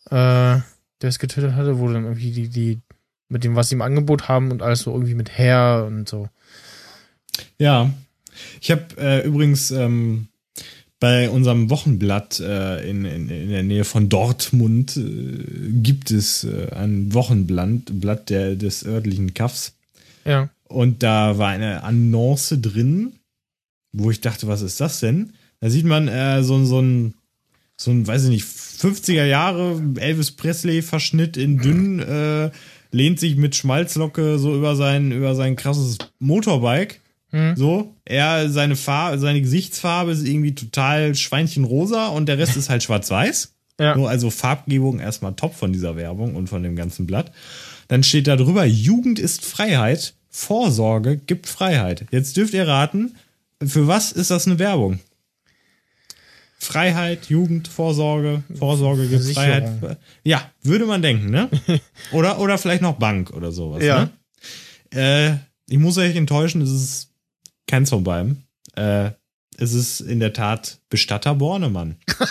Äh, 0.07 0.61
der 1.05 1.11
es 1.11 1.19
getwittert 1.19 1.55
hatte, 1.55 1.79
wo 1.79 1.89
dann 1.89 2.05
irgendwie 2.05 2.31
die, 2.31 2.49
die, 2.49 2.81
mit 3.29 3.45
dem, 3.45 3.57
was 3.57 3.69
sie 3.69 3.75
im 3.75 3.83
Angebot 3.83 4.29
haben 4.29 4.51
und 4.51 4.63
alles 4.63 4.81
so 4.81 4.93
irgendwie 4.93 5.15
mit 5.15 5.37
Hair 5.37 5.85
und 5.87 6.09
so. 6.09 6.29
Ja. 7.59 7.91
Ich 8.61 8.71
habe 8.71 8.85
äh, 8.99 9.27
übrigens 9.27 9.71
ähm, 9.71 10.29
bei 11.01 11.29
unserem 11.29 11.69
Wochenblatt 11.69 12.41
äh, 12.41 12.89
in, 12.89 13.05
in, 13.05 13.29
in 13.29 13.51
der 13.51 13.63
Nähe 13.63 13.85
von 13.85 14.09
Dortmund 14.09 14.97
äh, 14.97 15.71
gibt 15.83 16.11
es 16.11 16.45
äh, 16.45 16.71
ein 16.75 17.13
Wochenblatt 17.13 18.01
Blatt 18.01 18.31
der, 18.31 18.57
des 18.57 18.87
örtlichen 18.87 19.35
Kaffs. 19.35 19.75
Ja. 20.25 20.49
Und 20.67 21.03
da 21.03 21.37
war 21.37 21.49
eine 21.49 21.85
Annonce 21.85 22.59
drin, 22.61 23.13
wo 23.93 24.11
ich 24.11 24.21
dachte, 24.21 24.49
was 24.49 24.63
ist 24.63 24.81
das 24.81 25.01
denn? 25.01 25.35
Da 25.61 25.71
sieht 25.71 25.85
man 25.85 26.09
äh, 26.09 26.43
so, 26.43 26.65
so 26.65 26.81
ein, 26.81 27.15
so 27.77 27.91
ein, 27.91 28.07
weiß 28.07 28.25
ich 28.25 28.31
nicht, 28.31 28.45
50er 28.45 29.25
Jahre 29.27 29.81
Elvis 29.97 30.31
Presley 30.31 30.83
Verschnitt 30.83 31.37
in 31.37 31.59
dünn, 31.59 32.01
äh, 32.01 32.51
lehnt 32.93 33.21
sich 33.21 33.37
mit 33.37 33.57
Schmalzlocke 33.57 34.39
so 34.39 34.55
über 34.55 34.77
sein, 34.77 35.13
über 35.13 35.35
sein 35.35 35.57
krasses 35.57 35.99
Motorbike 36.19 37.01
Mhm. 37.35 37.57
So, 37.57 37.97
er, 38.05 38.49
seine 38.49 38.77
Farbe, 38.77 39.19
seine 39.19 39.41
Gesichtsfarbe 39.41 40.13
ist 40.13 40.25
irgendwie 40.25 40.55
total 40.55 41.17
Schweinchenrosa 41.17 42.07
und 42.07 42.27
der 42.27 42.39
Rest 42.39 42.57
ist 42.57 42.71
halt 42.71 42.83
schwarz-weiß. 42.83 43.51
Ja. 43.81 43.97
Nur 43.97 44.09
also 44.09 44.31
Farbgebung 44.31 45.01
erstmal 45.01 45.35
top 45.35 45.53
von 45.57 45.73
dieser 45.73 45.97
Werbung 45.97 46.37
und 46.37 46.49
von 46.49 46.63
dem 46.63 46.77
ganzen 46.77 47.09
Blatt. 47.09 47.33
Dann 47.89 48.05
steht 48.05 48.29
da 48.29 48.37
drüber, 48.37 48.65
Jugend 48.65 49.19
ist 49.19 49.45
Freiheit, 49.45 50.15
Vorsorge 50.31 51.17
gibt 51.17 51.49
Freiheit. 51.49 52.07
Jetzt 52.13 52.37
dürft 52.37 52.55
ihr 52.55 52.69
raten, 52.69 53.17
für 53.61 53.89
was 53.89 54.13
ist 54.13 54.31
das 54.31 54.47
eine 54.47 54.61
Werbung? 54.61 55.01
Freiheit, 56.57 57.27
Jugend, 57.27 57.67
Vorsorge, 57.67 58.45
Vorsorge 58.57 59.09
gibt 59.09 59.25
Freiheit. 59.25 59.99
Ja, 60.23 60.49
würde 60.63 60.87
man 60.87 61.03
denken, 61.03 61.31
ne? 61.31 61.49
oder, 62.13 62.39
oder 62.39 62.59
vielleicht 62.59 62.83
noch 62.83 63.01
Bank 63.01 63.33
oder 63.33 63.51
sowas. 63.51 63.83
Ja. 63.83 64.09
Ne? 64.93 65.41
Äh, 65.69 65.73
ich 65.73 65.79
muss 65.79 65.99
euch 65.99 66.15
enttäuschen, 66.15 66.63
es 66.63 66.71
ist 66.71 67.14
keins 67.67 67.91
von 67.91 68.05
beiden. 68.05 68.45
Äh, 68.77 69.11
es 69.57 69.73
ist 69.73 70.01
in 70.01 70.21
der 70.21 70.33
Tat 70.33 70.79
Bestatter 70.89 71.35
Bornemann. 71.35 71.97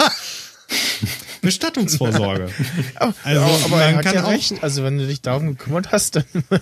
Bestattungsvorsorge. 1.41 2.49
also, 3.23 3.41
aber, 3.41 3.65
aber 3.65 3.77
man 3.77 4.01
kann 4.01 4.15
ja 4.15 4.23
auch 4.23 4.29
recht. 4.29 4.63
Also 4.63 4.83
wenn 4.83 4.97
du 4.97 5.05
dich 5.05 5.21
darum 5.21 5.47
gekümmert 5.47 5.91
hast, 5.91 6.15
dann 6.15 6.23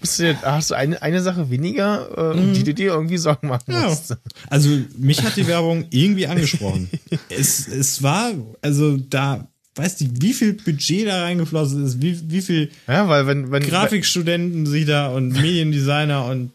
musst 0.00 0.18
du, 0.18 0.42
hast 0.42 0.70
du 0.70 0.74
eine, 0.74 1.00
eine 1.00 1.22
Sache 1.22 1.48
weniger, 1.48 2.34
äh, 2.34 2.36
mhm. 2.36 2.54
die 2.54 2.64
du 2.64 2.74
dir 2.74 2.92
irgendwie 2.92 3.18
Sorgen 3.18 3.48
machen 3.48 3.72
ja. 3.72 3.88
musst. 3.88 4.16
Also 4.50 4.68
mich 4.98 5.22
hat 5.22 5.36
die 5.36 5.46
Werbung 5.46 5.86
irgendwie 5.90 6.26
angesprochen. 6.26 6.90
es, 7.28 7.68
es 7.68 8.02
war, 8.02 8.32
also 8.60 8.96
da 8.96 9.46
weißt 9.76 10.00
du, 10.00 10.06
wie 10.20 10.34
viel 10.34 10.54
Budget 10.54 11.06
da 11.06 11.22
reingeflossen 11.22 11.86
ist, 11.86 12.02
wie, 12.02 12.30
wie 12.30 12.42
viel 12.42 12.70
ja, 12.88 13.08
weil 13.08 13.26
wenn, 13.26 13.50
wenn, 13.52 13.62
Grafikstudenten 13.62 14.66
sich 14.66 14.86
da 14.86 15.08
und 15.08 15.28
Mediendesigner 15.28 16.26
und 16.26 16.50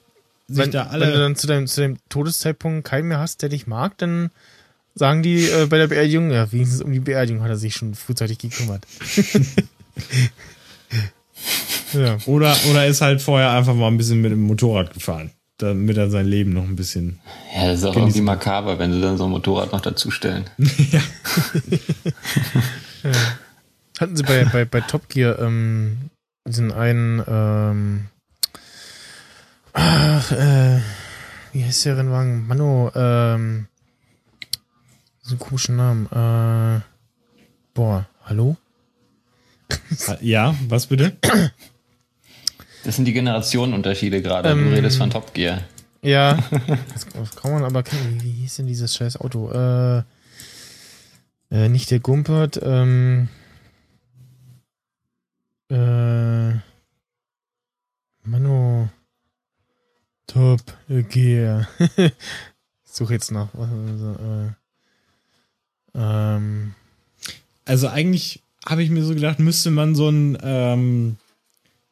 wenn, 0.48 0.72
da 0.72 0.88
alle. 0.88 1.06
Wenn 1.06 1.14
du 1.14 1.20
dann 1.20 1.36
zu 1.36 1.48
deinem, 1.48 1.68
zu 1.68 1.82
dem 1.82 1.98
Todeszeitpunkt 2.10 2.88
keinen 2.88 3.08
mehr 3.10 3.20
hast, 3.20 3.42
der 3.42 3.50
dich 3.50 3.68
mag, 3.68 3.98
dann 3.98 4.32
sagen 4.96 5.24
die 5.24 5.46
äh, 5.46 5.68
bei 5.68 5.78
der 5.78 5.88
Beerdigung, 5.88 6.32
ja, 6.32 6.52
wenigstens 6.52 6.82
um 6.82 6.92
die 6.92 7.00
Beerdigung 7.00 7.44
hat 7.44 7.50
er 7.50 7.58
sich 7.58 7.76
schon 7.76 7.96
frühzeitig 7.96 8.38
gekümmert. 8.40 8.86
ja. 11.94 12.18
Oder, 12.26 12.56
oder 12.70 12.86
ist 12.88 13.02
halt 13.02 13.22
vorher 13.22 13.52
einfach 13.52 13.76
mal 13.76 13.88
ein 13.88 13.98
bisschen 13.98 14.22
mit 14.22 14.32
dem 14.32 14.42
Motorrad 14.42 14.94
gefahren, 14.94 15.32
damit 15.58 15.98
er 15.98 16.10
sein 16.10 16.26
Leben 16.26 16.54
noch 16.54 16.64
ein 16.64 16.76
bisschen. 16.76 17.20
Ja, 17.56 17.68
das 17.68 17.80
ist 17.80 17.86
auch 17.86 17.96
irgendwie 17.96 18.22
makaber, 18.22 18.80
wenn 18.80 18.94
sie 18.94 19.02
dann 19.02 19.18
so 19.18 19.26
ein 19.26 19.32
Motorrad 19.32 19.72
noch 19.72 19.82
dazustellen. 19.82 20.46
ja. 20.92 21.02
ja. 23.04 23.12
Hatten 24.00 24.16
sie 24.16 24.24
bei, 24.24 24.46
bei, 24.46 24.66
bei 24.66 24.82
Top 24.82 25.10
Gear 25.10 25.40
ähm, 25.40 26.10
diesen 26.48 26.72
einen 26.72 27.24
ähm, 27.28 28.06
Ach, 29.80 30.32
äh, 30.32 30.80
wie 31.54 31.64
heißt 31.64 31.86
der 31.86 31.98
Rennwagen? 31.98 32.48
Mano, 32.48 32.92
ähm, 32.96 33.68
so 35.22 35.32
einen 35.32 35.40
komischen 35.40 35.76
Namen. 35.76 36.08
Äh, 36.08 36.82
boah, 37.76 38.08
hallo? 38.26 38.58
Ja, 40.20 40.56
was 40.68 40.88
bitte? 40.88 41.16
Das 42.84 42.96
sind 42.96 43.06
die 43.06 43.14
Generationenunterschiede 43.14 44.24
gerade. 44.24 44.50
Ähm, 44.50 44.64
du 44.64 44.76
redest 44.76 44.98
von 44.98 45.12
Top 45.12 45.36
Gear. 45.36 45.62
Ja, 46.02 46.40
das, 46.94 47.06
das 47.14 47.36
kann 47.36 47.52
man 47.52 47.64
aber 47.64 47.84
kennen. 47.84 48.20
Wie, 48.20 48.24
wie 48.24 48.32
hieß 48.32 48.56
denn 48.56 48.66
dieses 48.66 48.96
scheiß 48.96 49.18
Auto? 49.18 49.52
Äh, 49.52 50.00
äh, 51.52 51.70
nicht 51.70 51.92
der 51.92 52.00
Gumpert, 52.00 52.60
ähm, 52.64 53.30
äh, 55.70 56.54
Mano, 58.24 58.90
Top 60.28 60.62
Gear. 60.88 61.68
ich 61.98 62.12
suche 62.84 63.14
jetzt 63.14 63.32
noch. 63.32 63.50
Also, 63.54 64.16
äh, 65.96 66.00
ähm. 66.00 66.74
also 67.66 67.88
eigentlich 67.88 68.44
habe 68.66 68.84
ich 68.84 68.90
mir 68.90 69.04
so 69.04 69.16
gedacht, 69.16 69.40
müsste 69.40 69.72
man 69.72 69.96
so 69.96 70.10
ein 70.10 70.38
ähm, 70.42 71.18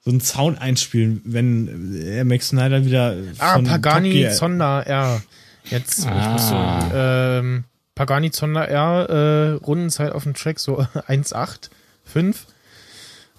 so 0.01 0.11
einen 0.11 0.21
Sound 0.21 0.61
einspielen, 0.61 1.21
wenn 1.25 1.95
äh, 1.99 2.23
Max 2.23 2.49
Snyder 2.49 2.85
wieder 2.85 3.15
Ah, 3.39 3.59
Pagani 3.59 4.29
Zonda 4.29 4.81
R. 4.81 5.21
Jetzt 5.63 6.05
ah. 6.05 6.79
du, 6.89 6.95
ähm, 6.95 7.63
Pagani 7.95 8.29
Zonda 8.29 8.65
R 8.65 9.09
äh, 9.09 9.51
Rundenzeit 9.53 10.11
auf 10.11 10.23
dem 10.23 10.35
Track 10.35 10.59
so 10.59 10.79
1,8,5. 11.07 12.35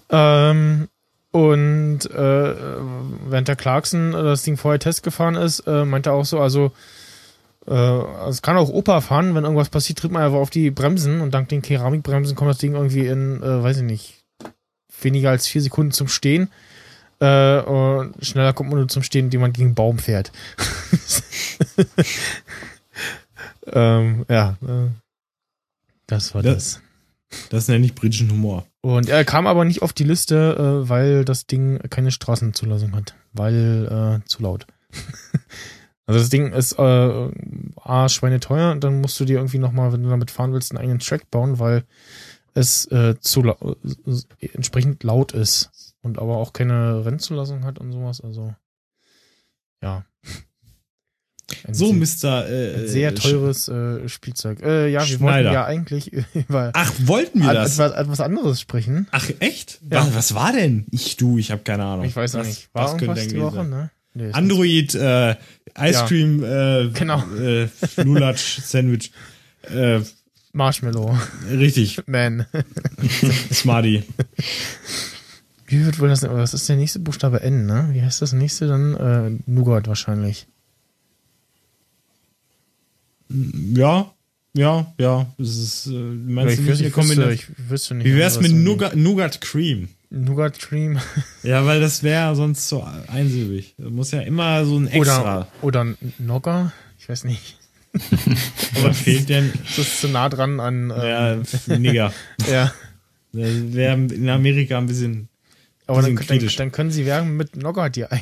Ähm, 0.09 0.89
und 1.37 1.99
äh, 2.09 2.55
während 3.29 3.47
der 3.47 3.55
Clarkson 3.55 4.11
das 4.11 4.41
Ding 4.41 4.57
vorher 4.57 4.79
Test 4.79 5.03
gefahren 5.03 5.35
ist, 5.35 5.59
äh, 5.67 5.85
meinte 5.85 6.09
er 6.09 6.13
auch 6.13 6.25
so, 6.25 6.39
also 6.39 6.71
äh, 7.67 8.27
es 8.27 8.41
kann 8.41 8.57
auch 8.57 8.69
Opa 8.69 9.01
fahren, 9.01 9.35
wenn 9.35 9.43
irgendwas 9.43 9.69
passiert, 9.69 9.99
tritt 9.99 10.11
man 10.11 10.23
einfach 10.23 10.39
auf 10.39 10.49
die 10.49 10.71
Bremsen 10.71 11.21
und 11.21 11.35
dank 11.35 11.49
den 11.49 11.61
Keramikbremsen 11.61 12.35
kommt 12.35 12.49
das 12.49 12.57
Ding 12.57 12.73
irgendwie 12.73 13.05
in, 13.05 13.43
äh, 13.43 13.61
weiß 13.61 13.77
ich 13.77 13.83
nicht, 13.83 14.23
weniger 14.99 15.29
als 15.29 15.47
vier 15.47 15.61
Sekunden 15.61 15.91
zum 15.91 16.07
Stehen. 16.07 16.49
Äh, 17.19 17.59
und 17.59 18.15
schneller 18.25 18.53
kommt 18.53 18.71
man 18.71 18.79
nur 18.79 18.87
zum 18.87 19.03
Stehen, 19.03 19.25
indem 19.25 19.41
man 19.41 19.53
gegen 19.53 19.67
einen 19.67 19.75
Baum 19.75 19.99
fährt. 19.99 20.31
ähm, 23.67 24.25
ja, 24.27 24.57
äh, 24.63 24.89
das 26.07 26.33
war 26.33 26.41
das. 26.41 26.81
Das. 27.49 27.67
Nenne 27.67 27.85
ich 27.85 27.95
britischen 27.95 28.31
Humor. 28.31 28.65
Und 28.81 29.09
er 29.09 29.25
kam 29.25 29.47
aber 29.47 29.65
nicht 29.65 29.81
auf 29.81 29.93
die 29.93 30.03
Liste, 30.03 30.55
äh, 30.85 30.89
weil 30.89 31.25
das 31.25 31.47
Ding 31.47 31.79
keine 31.89 32.11
Straßenzulassung 32.11 32.95
hat. 32.95 33.15
Weil 33.33 34.21
äh, 34.23 34.27
zu 34.27 34.41
laut. 34.41 34.65
also 36.05 36.19
das 36.19 36.29
Ding 36.29 36.53
ist 36.53 36.73
äh, 36.79 37.29
A, 37.83 38.09
schweineteuer 38.09 38.75
dann 38.75 39.01
musst 39.01 39.19
du 39.19 39.25
dir 39.25 39.37
irgendwie 39.37 39.59
nochmal, 39.59 39.91
wenn 39.93 40.03
du 40.03 40.09
damit 40.09 40.31
fahren 40.31 40.53
willst, 40.53 40.71
einen 40.71 40.79
eigenen 40.79 40.99
Track 40.99 41.29
bauen, 41.31 41.59
weil 41.59 41.83
es 42.53 42.85
äh, 42.91 43.19
zu 43.19 43.43
la 43.43 43.55
äh, 43.61 44.47
entsprechend 44.53 45.03
laut 45.03 45.33
ist. 45.33 45.71
Und 46.01 46.19
aber 46.19 46.37
auch 46.37 46.53
keine 46.53 47.05
Rennzulassung 47.05 47.65
hat 47.65 47.79
und 47.79 47.91
sowas. 47.91 48.21
Also 48.21 48.55
ja. 49.81 50.05
Ein 51.65 51.73
so, 51.73 51.93
Mr. 51.93 52.49
Äh, 52.49 52.87
sehr 52.87 53.15
teures 53.15 53.69
äh, 53.69 54.09
Spielzeug. 54.09 54.61
Äh, 54.61 54.89
ja, 54.89 54.99
wir 54.99 55.17
Schneider. 55.17 55.21
wollten 55.21 55.53
ja 55.53 55.65
eigentlich 55.65 56.11
über 56.33 56.71
Ach, 56.73 56.91
wollten 57.05 57.41
wir 57.41 57.53
das? 57.53 57.79
Etwas, 57.79 57.93
etwas 57.93 58.19
anderes 58.19 58.59
sprechen. 58.59 59.07
Ach, 59.11 59.29
echt? 59.39 59.79
Ja. 59.89 60.05
Was, 60.05 60.15
was 60.15 60.35
war 60.35 60.51
denn? 60.51 60.85
Ich, 60.91 61.15
du, 61.15 61.37
ich 61.37 61.51
habe 61.51 61.63
keine 61.63 61.85
Ahnung. 61.85 62.05
Ich 62.05 62.15
weiß 62.15 62.33
was, 62.33 62.47
nicht. 62.47 62.69
War 62.73 62.85
was 62.85 63.01
irgendwas 63.01 63.27
die 63.27 63.39
Woche, 63.39 63.63
ne? 63.63 63.91
Nee, 64.13 64.31
Android, 64.31 64.95
äh, 64.95 65.35
Ice 65.79 66.05
Cream, 66.07 66.41
ja. 66.41 66.79
äh, 66.79 66.89
genau. 66.89 67.23
äh, 67.39 67.67
Lulatsch, 67.97 68.59
Sandwich, 68.61 69.11
äh, 69.69 69.99
Marshmallow. 70.53 71.17
Richtig. 71.51 72.01
Man. 72.07 72.45
Smarty. 73.53 74.03
Wie 75.67 75.85
wird 75.85 75.99
wohl 75.99 76.09
das, 76.09 76.23
was 76.23 76.53
ist 76.53 76.67
der 76.67 76.77
nächste 76.77 76.99
Buchstabe 76.99 77.41
N, 77.41 77.67
ne? 77.67 77.89
Wie 77.91 78.01
heißt 78.01 78.21
das 78.21 78.33
nächste 78.33 78.67
dann? 78.67 78.95
Äh, 78.95 79.39
Nougat 79.45 79.87
wahrscheinlich. 79.87 80.47
Ja, 83.29 84.13
ja, 84.53 84.93
ja. 84.97 85.27
Das 85.37 85.55
ist, 85.55 85.87
äh, 85.87 85.91
meinst 85.91 86.53
ich 86.53 86.65
du 86.65 86.71
nicht, 86.71 86.81
ich, 86.81 86.95
wüsste, 86.97 87.31
ich 87.31 87.69
wüsste 87.69 87.95
nicht. 87.95 88.05
Wie 88.05 88.15
wär's 88.15 88.39
mit 88.39 88.53
Nougat, 88.53 88.95
Nougat 88.95 89.41
Cream? 89.41 89.89
Nougat 90.09 90.57
Cream. 90.59 90.99
ja, 91.43 91.65
weil 91.65 91.79
das 91.81 92.01
wäre 92.03 92.35
sonst 92.35 92.67
so 92.67 92.85
einsilbig. 93.07 93.75
Da 93.77 93.89
muss 93.89 94.11
ja 94.11 94.21
immer 94.21 94.65
so 94.65 94.77
ein 94.79 94.87
extra. 94.87 95.47
Oder, 95.61 95.83
oder 95.83 95.95
Nogger, 96.17 96.71
ich 96.97 97.07
weiß 97.07 97.25
nicht. 97.25 97.57
Aber 98.75 98.93
fehlt 98.93 99.29
denn. 99.29 99.51
Das 99.63 99.77
ist 99.79 100.01
zu 100.01 100.07
nah 100.07 100.29
dran 100.29 100.59
an. 100.59 100.91
Ähm, 100.95 101.43
Ja, 101.67 101.77
Nigger. 101.77 102.13
ja. 102.51 102.73
Wäre 103.31 103.93
in 103.95 104.29
Amerika 104.29 104.77
ein 104.77 104.87
bisschen. 104.87 105.29
Aber 105.85 106.01
dann, 106.01 106.15
bisschen 106.15 106.39
dann, 106.39 106.49
dann 106.57 106.71
können 106.71 106.91
sie 106.91 107.05
werben 107.05 107.37
mit 107.37 107.55
Nogger 107.55 107.89
dir 107.89 108.11
ein. 108.11 108.21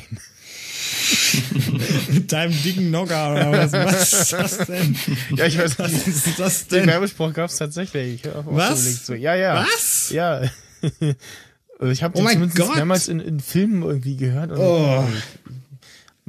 Mit 2.12 2.32
deinem 2.32 2.62
dicken 2.62 2.90
Nogger 2.90 3.32
oder 3.32 3.52
was? 3.52 3.72
Was 3.72 4.12
ist 4.12 4.32
das 4.32 4.58
denn? 4.66 4.96
Ja, 5.36 5.46
ich 5.46 5.58
weiß 5.58 5.78
Was 5.78 5.92
ist 6.06 6.38
das 6.38 6.66
Den 6.68 6.80
denn? 6.80 6.88
Werbespruch 6.88 7.32
gab 7.32 7.50
es 7.50 7.56
tatsächlich. 7.56 8.22
Was? 8.46 9.06
so 9.06 9.14
ja, 9.14 9.34
ja. 9.34 9.64
Was? 9.66 10.10
Ja. 10.10 10.42
Also 11.78 11.92
ich 11.92 12.02
habe 12.02 12.14
Oh 12.16 12.26
den 12.26 12.40
mein 12.40 12.50
Gott. 12.54 12.74
mehrmals 12.74 13.06
in, 13.08 13.20
in 13.20 13.38
Filmen 13.38 13.82
irgendwie 13.82 14.16
gehört. 14.16 14.50
Oh. 14.56 15.04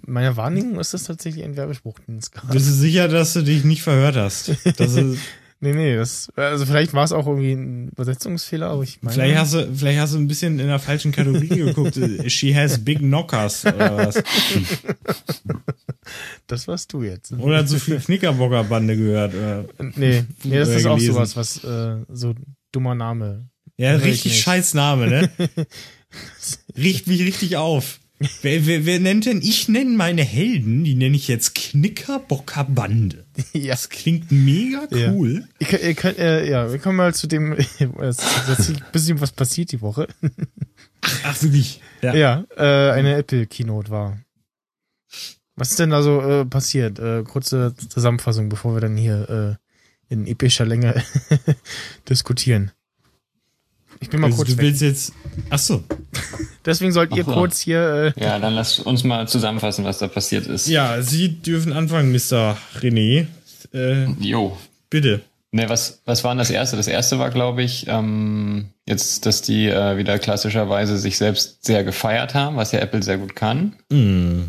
Meiner 0.06 0.36
Wahrnehmung 0.36 0.78
ist 0.78 0.94
das 0.94 1.04
tatsächlich 1.04 1.46
ein 1.46 1.56
Werbespruch, 1.56 2.00
den 2.00 2.18
es 2.18 2.32
gab. 2.32 2.52
Bist 2.52 2.68
du 2.68 2.74
sicher, 2.74 3.08
dass 3.08 3.32
du 3.32 3.44
dich 3.44 3.64
nicht 3.64 3.82
verhört 3.82 4.18
hast? 4.18 4.52
Das 4.78 4.94
ist, 4.96 5.20
Nee, 5.60 5.74
nee, 5.74 5.96
das, 5.96 6.30
also 6.36 6.68
vielleicht 6.68 6.94
war 6.94 7.04
es 7.04 7.12
auch 7.12 7.26
irgendwie 7.26 7.54
ein 7.54 7.88
Übersetzungsfehler, 7.90 8.70
aber 8.70 8.84
ich 8.84 9.02
meine. 9.02 9.16
vielleicht, 9.16 9.38
hast 9.38 9.54
du, 9.56 9.74
vielleicht 9.76 10.00
hast 10.00 10.14
du 10.14 10.20
ein 10.20 10.28
bisschen 10.28 10.60
in 10.60 10.68
der 10.68 10.78
falschen 10.78 11.12
Kategorie 11.12 11.48
geguckt. 11.48 12.00
She 12.28 12.54
has 12.54 12.84
big 12.84 13.00
knockers 13.00 13.66
oder 13.66 13.98
was? 13.98 14.24
das 16.48 16.68
warst 16.68 16.94
du 16.94 17.02
jetzt. 17.02 17.34
Oder 17.34 17.66
zu 17.66 17.80
viel 17.80 18.00
Knickerbocker-Bande 18.00 18.96
gehört. 18.96 19.34
Oder? 19.34 19.66
Nee, 19.96 20.26
nee, 20.44 20.60
das 20.60 20.70
ist 20.70 20.86
auch 20.86 20.96
gelesen. 20.96 21.14
sowas, 21.16 21.36
was 21.36 21.64
äh, 21.64 22.06
so 22.10 22.36
dummer 22.72 22.94
Name. 22.94 23.50
Ja, 23.78 23.96
richtig 23.96 24.40
scheiß 24.40 24.76
Name, 24.76 25.08
ne? 25.08 25.30
Riecht 26.78 27.08
mich 27.08 27.22
richtig 27.22 27.58
auf. 27.58 28.00
Wer, 28.42 28.66
wer, 28.66 28.86
wer 28.86 29.00
nennt 29.00 29.26
denn? 29.28 29.42
Ich 29.44 29.70
nenne 29.70 29.92
meine 29.92 30.24
Helden, 30.24 30.84
die 30.84 30.96
nenne 30.96 31.16
ich 31.16 31.28
jetzt 31.28 31.54
Knickerbocker-Bande. 31.54 33.26
ja. 33.54 33.74
Das 33.74 33.90
klingt 33.90 34.32
mega 34.32 34.88
Ja. 34.92 35.12
cool. 35.12 35.48
Ihr 35.60 35.68
könnt, 35.68 35.84
ihr 35.84 35.94
könnt, 35.94 36.18
äh, 36.18 36.50
ja, 36.50 36.72
wir 36.72 36.80
kommen 36.80 36.98
mal 36.98 37.14
zu 37.14 37.28
dem, 37.28 37.54
es 37.54 37.70
ist 37.80 38.48
jetzt 38.50 38.70
ein 38.70 38.84
bisschen 38.92 39.22
was 39.22 39.32
passiert 39.32 39.72
die 39.72 39.82
Woche. 39.82 40.08
Ach, 41.24 41.42
wirklich? 41.44 41.80
Ja. 42.02 42.16
Ja, 42.16 42.46
äh, 42.58 42.92
eine 42.92 43.16
Apple-Keynote 43.18 43.92
war. 43.92 44.18
Was 45.56 45.70
ist 45.72 45.80
denn 45.80 45.92
da 45.92 46.02
so 46.02 46.22
äh, 46.22 46.46
passiert? 46.46 46.98
Äh, 47.00 47.24
kurze 47.24 47.76
Zusammenfassung, 47.90 48.50
bevor 48.50 48.76
wir 48.76 48.82
dann 48.82 48.98
hier 48.98 49.58
äh, 50.10 50.14
in 50.14 50.26
epischer 50.26 50.66
Länge 50.66 51.04
diskutieren. 52.10 52.72
Ich 54.00 54.10
bin 54.10 54.20
mal 54.22 54.28
Also 54.28 54.38
kurz 54.38 54.50
du 54.50 54.58
weg. 54.58 54.64
willst 54.66 54.82
jetzt. 54.82 55.14
Ach 55.50 55.60
so. 55.60 55.84
Deswegen 56.66 56.92
sollt 56.92 57.16
ihr 57.16 57.24
so. 57.24 57.32
kurz 57.32 57.60
hier. 57.60 58.14
Äh, 58.18 58.24
Ja, 58.24 58.40
dann 58.40 58.54
lass 58.54 58.80
uns 58.80 59.04
mal 59.04 59.28
zusammenfassen, 59.28 59.86
was 59.86 59.98
da 60.00 60.08
passiert 60.08 60.48
ist. 60.48 60.68
Ja, 60.68 61.02
Sie 61.02 61.30
dürfen 61.42 61.74
anfangen, 61.74 62.12
Mr. 62.12 62.58
René. 62.82 63.28
Äh, 63.74 64.06
Jo. 64.20 64.58
bitte. 64.90 65.22
Ne, 65.52 65.70
was, 65.70 66.02
was 66.06 66.24
war 66.26 66.32
denn 66.34 66.40
das 66.40 66.50
erste? 66.50 66.76
Das 66.76 66.88
erste 66.88 67.20
war, 67.20 67.30
glaube 67.30 67.64
ich, 67.64 67.86
ähm, 67.88 68.66
jetzt, 68.86 69.26
dass 69.26 69.42
die 69.42 69.68
äh, 69.68 69.98
wieder 69.98 70.20
klassischerweise 70.20 70.98
sich 70.98 71.18
selbst 71.18 71.66
sehr 71.66 71.84
gefeiert 71.86 72.34
haben, 72.34 72.58
was 72.58 72.74
ja 72.74 72.80
Apple 72.80 73.02
sehr 73.02 73.18
gut 73.18 73.36
kann. 73.36 73.76
Mm. 73.90 74.42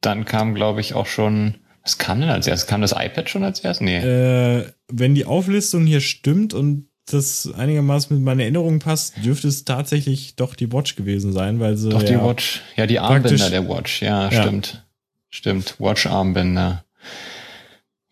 Dann 0.00 0.24
kam, 0.24 0.54
glaube 0.54 0.80
ich, 0.80 0.94
auch 0.94 1.06
schon, 1.06 1.54
was 1.84 1.98
kam 1.98 2.20
denn 2.20 2.30
als 2.30 2.46
erstes? 2.48 2.66
Kam 2.68 2.80
das 2.80 2.92
iPad 2.92 3.30
schon 3.30 3.44
als 3.44 3.60
erstes? 3.60 3.84
Nee. 3.84 3.98
Äh, 3.98 4.66
wenn 4.88 5.14
die 5.14 5.24
Auflistung 5.24 5.86
hier 5.86 6.00
stimmt 6.00 6.52
und 6.52 6.88
das 7.12 7.50
einigermaßen 7.52 8.16
mit 8.16 8.24
meiner 8.24 8.42
Erinnerung 8.42 8.78
passt, 8.78 9.14
dürfte 9.24 9.48
es 9.48 9.64
tatsächlich 9.64 10.36
doch 10.36 10.54
die 10.54 10.72
Watch 10.72 10.96
gewesen 10.96 11.32
sein, 11.32 11.60
weil 11.60 11.76
sie. 11.76 11.88
Doch, 11.90 12.02
die 12.02 12.12
ja, 12.14 12.24
Watch. 12.24 12.62
Ja, 12.76 12.86
die 12.86 12.98
Armbänder 12.98 13.50
der 13.50 13.68
Watch. 13.68 14.02
Ja, 14.02 14.30
Ja. 14.30 14.42
stimmt. 14.42 14.84
Stimmt. 15.32 15.76
Watch-Armbänder. 15.78 16.84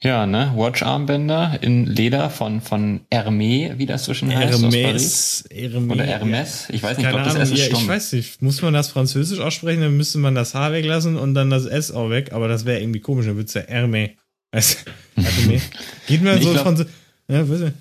Ja, 0.00 0.26
ne? 0.26 0.52
Watch-Armbänder 0.54 1.58
in 1.60 1.84
Leder 1.84 2.30
von, 2.30 2.60
von 2.60 3.00
Hermé, 3.12 3.76
wie 3.78 3.86
das 3.86 4.04
so 4.04 4.14
schön 4.14 4.32
heißt. 4.32 4.60
Hermes. 4.62 5.44
Hermes. 5.50 5.90
Oder 5.90 6.04
Hermes. 6.04 6.68
Ich 6.70 6.80
weiß 6.84 6.98
nicht, 6.98 7.06
ich 7.06 7.10
glaube, 7.10 7.24
das 7.24 7.34
S 7.34 7.50
ist 7.50 7.64
stumm. 7.64 7.82
ich 7.82 7.88
weiß 7.88 8.12
nicht. 8.12 8.40
Muss 8.40 8.62
man 8.62 8.72
das 8.74 8.88
französisch 8.90 9.40
aussprechen, 9.40 9.80
dann 9.80 9.96
müsste 9.96 10.18
man 10.18 10.36
das 10.36 10.54
H 10.54 10.70
weglassen 10.70 11.16
und 11.16 11.34
dann 11.34 11.50
das 11.50 11.66
S 11.66 11.90
auch 11.90 12.10
weg, 12.10 12.32
aber 12.32 12.46
das 12.46 12.64
wäre 12.64 12.80
irgendwie 12.80 13.00
komisch, 13.00 13.26
dann 13.26 13.34
würde 13.34 13.48
es 13.48 13.54
ja 13.54 13.62
Hermes. 13.62 14.10
Weißt 14.52 14.84
du? 15.16 15.20
Hermes. 15.22 15.62
Geht 16.06 16.22
mir 16.22 16.36
Ich 16.36 16.44
so 16.44 16.54
französisch. 16.54 16.92
Ja, 17.28 17.42
du? 17.42 17.72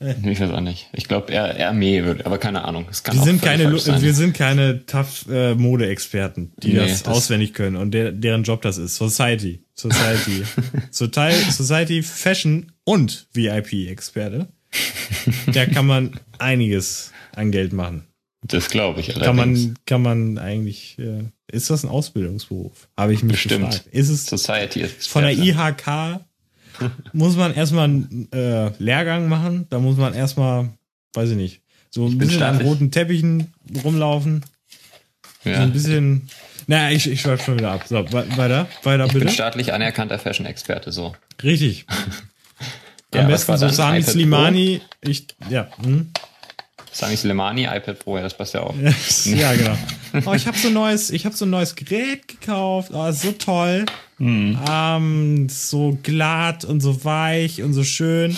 Ich 0.00 0.38
weiß 0.40 0.50
auch 0.52 0.60
nicht. 0.60 0.88
Ich 0.92 1.04
glaube, 1.08 1.32
Hermé 1.32 2.04
wird, 2.04 2.24
aber 2.24 2.38
keine 2.38 2.64
Ahnung. 2.64 2.86
Es 2.90 3.02
kann 3.02 3.16
Wir 3.16 3.24
sind 3.24 3.42
keine, 3.42 3.72
wir 3.72 4.14
sind 4.14 4.32
keine 4.36 4.86
tough 4.86 5.26
äh, 5.28 5.54
die 5.56 6.72
Nee, 6.72 6.74
das, 6.74 7.02
das- 7.02 7.14
auswendig 7.16 7.52
können 7.54 7.76
und 7.76 7.90
der, 7.92 8.12
deren 8.12 8.44
Job 8.44 8.62
das 8.62 8.78
ist. 8.78 8.96
Society, 8.96 9.64
Society, 9.74 10.44
Society, 10.90 11.50
Society, 11.50 12.02
Fashion 12.02 12.72
und 12.84 13.26
VIP-Experte. 13.34 14.48
Da 15.52 15.66
kann 15.66 15.86
man 15.86 16.20
einiges 16.38 17.12
an 17.34 17.50
Geld 17.50 17.72
machen. 17.72 18.04
Das 18.42 18.68
glaube 18.68 19.00
ich 19.00 19.08
Kann 19.08 19.22
allerdings. 19.38 19.64
man, 19.66 19.74
kann 19.84 20.02
man 20.02 20.38
eigentlich, 20.38 20.96
äh, 20.98 21.24
ist 21.50 21.70
das 21.70 21.82
ein 21.82 21.88
Ausbildungsberuf? 21.90 22.88
Habe 22.96 23.12
ich 23.14 23.22
mich 23.24 23.32
Bestimmt. 23.32 23.64
gefragt. 23.70 23.88
Ist 23.90 24.10
es 24.10 24.26
Society 24.26 24.80
ist 24.82 25.08
von 25.08 25.22
der 25.24 25.32
IHK 25.32 26.20
muss 27.12 27.36
man 27.36 27.54
erstmal 27.54 27.84
einen 27.84 28.28
äh, 28.32 28.70
Lehrgang 28.78 29.28
machen, 29.28 29.66
da 29.70 29.78
muss 29.78 29.96
man 29.96 30.14
erstmal, 30.14 30.68
weiß 31.14 31.30
ich 31.30 31.36
nicht, 31.36 31.60
so 31.90 32.06
ein 32.06 32.18
bin 32.18 32.28
bisschen 32.28 32.42
an 32.42 32.60
roten 32.60 32.90
Teppichen 32.90 33.52
rumlaufen, 33.84 34.44
so 35.44 35.50
Ja. 35.50 35.62
ein 35.62 35.72
bisschen. 35.72 36.28
Naja, 36.66 36.94
ich, 36.94 37.10
ich 37.10 37.22
schweife 37.22 37.44
schon 37.44 37.58
wieder 37.58 37.70
ab. 37.72 37.84
So, 37.88 37.96
we- 38.12 38.26
weiter, 38.36 38.68
weiter 38.82 39.06
Ich 39.06 39.12
bin 39.12 39.20
bitte. 39.22 39.32
staatlich 39.32 39.72
anerkannter 39.72 40.18
Fashion-Experte, 40.18 40.92
so. 40.92 41.14
Richtig. 41.42 41.86
Ja, 43.14 43.22
Am 43.22 43.28
was 43.32 43.46
besten 43.46 43.56
so? 43.70 43.74
Sami 43.74 44.02
Slimani. 44.02 44.82
Ich, 45.00 45.28
ja. 45.48 45.68
Hm? 45.82 46.10
Sami 46.98 47.14
Soleimani, 47.14 47.62
iPad 47.62 48.00
Pro, 48.00 48.16
ja, 48.16 48.24
das 48.24 48.34
passt 48.34 48.54
ja 48.54 48.62
auch. 48.62 48.74
ja, 48.76 49.54
genau. 49.54 49.78
Oh, 50.26 50.34
ich 50.34 50.48
habe 50.48 50.58
so 50.58 50.66
ein 50.66 50.74
neues, 50.74 51.10
ich 51.10 51.26
habe 51.26 51.36
so 51.36 51.44
ein 51.44 51.50
neues 51.50 51.76
Gerät 51.76 52.26
gekauft. 52.26 52.90
Oh, 52.92 53.12
so 53.12 53.30
toll. 53.30 53.86
Hm. 54.16 54.58
Ähm, 54.68 55.48
so 55.48 55.96
glatt 56.02 56.64
und 56.64 56.80
so 56.80 57.04
weich 57.04 57.62
und 57.62 57.72
so 57.72 57.84
schön. 57.84 58.36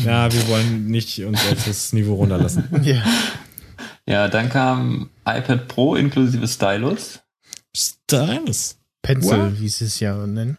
Ja, 0.00 0.32
wir 0.32 0.48
wollen 0.48 0.88
nicht 0.88 1.22
uns 1.22 1.38
auf 1.52 1.64
das 1.64 1.92
Niveau 1.92 2.14
runterlassen. 2.14 2.68
ja. 2.82 3.04
Ja, 4.04 4.26
dann 4.26 4.48
kam 4.48 5.08
iPad 5.24 5.68
Pro 5.68 5.94
inklusive 5.94 6.48
Stylus. 6.48 7.20
Stylus. 7.72 8.78
Pencil, 9.00 9.38
What? 9.38 9.60
wie 9.60 9.68
sie 9.68 9.84
es 9.84 10.00
ja 10.00 10.26
nennen. 10.26 10.58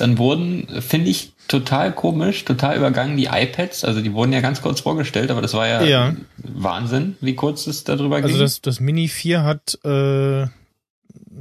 Dann 0.00 0.18
wurden, 0.18 0.82
finde 0.82 1.10
ich, 1.10 1.34
total 1.48 1.92
komisch, 1.92 2.44
total 2.44 2.76
übergangen 2.76 3.16
die 3.16 3.26
iPads. 3.26 3.84
Also 3.84 4.00
die 4.00 4.12
wurden 4.12 4.32
ja 4.32 4.40
ganz 4.40 4.62
kurz 4.62 4.80
vorgestellt, 4.80 5.30
aber 5.30 5.42
das 5.42 5.54
war 5.54 5.66
ja, 5.66 5.82
Ja. 5.82 6.16
Wahnsinn, 6.36 7.16
wie 7.20 7.34
kurz 7.34 7.66
es 7.66 7.84
darüber 7.84 8.16
Also 8.16 8.28
ging. 8.28 8.38
das, 8.38 8.60
das 8.60 8.80
Mini 8.80 9.08
4 9.08 9.42
hat 9.42 9.78
äh, 9.84 10.46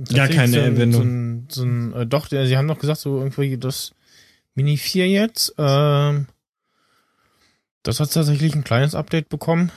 tatsächlich 0.06 0.38
keine 0.38 0.52
so 0.54 0.60
ein, 0.60 0.66
Erwähnung. 0.66 0.94
So 0.94 1.02
ein, 1.02 1.48
so 1.50 1.64
ein, 1.64 1.94
äh, 1.94 2.06
doch, 2.08 2.28
sie 2.28 2.58
haben 2.58 2.68
doch 2.68 2.80
gesagt, 2.80 3.02
so 3.02 3.18
irgendwie 3.20 3.58
das 3.58 3.92
Mini 4.56 4.78
4 4.78 5.08
jetzt. 5.10 5.54
ähm, 5.58 6.28
das 7.84 8.00
hat 8.00 8.12
tatsächlich 8.12 8.54
ein 8.56 8.64
kleines 8.64 8.96
Update 8.96 9.30
bekommen. 9.30 9.72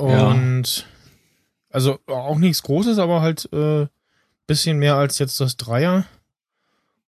Ja. 0.00 0.28
Und 0.28 0.86
also 1.70 1.98
auch 2.06 2.38
nichts 2.38 2.62
Großes, 2.62 2.98
aber 2.98 3.20
halt 3.20 3.48
äh, 3.52 3.86
bisschen 4.46 4.78
mehr 4.78 4.96
als 4.96 5.18
jetzt 5.18 5.40
das 5.40 5.56
Dreier. 5.56 6.04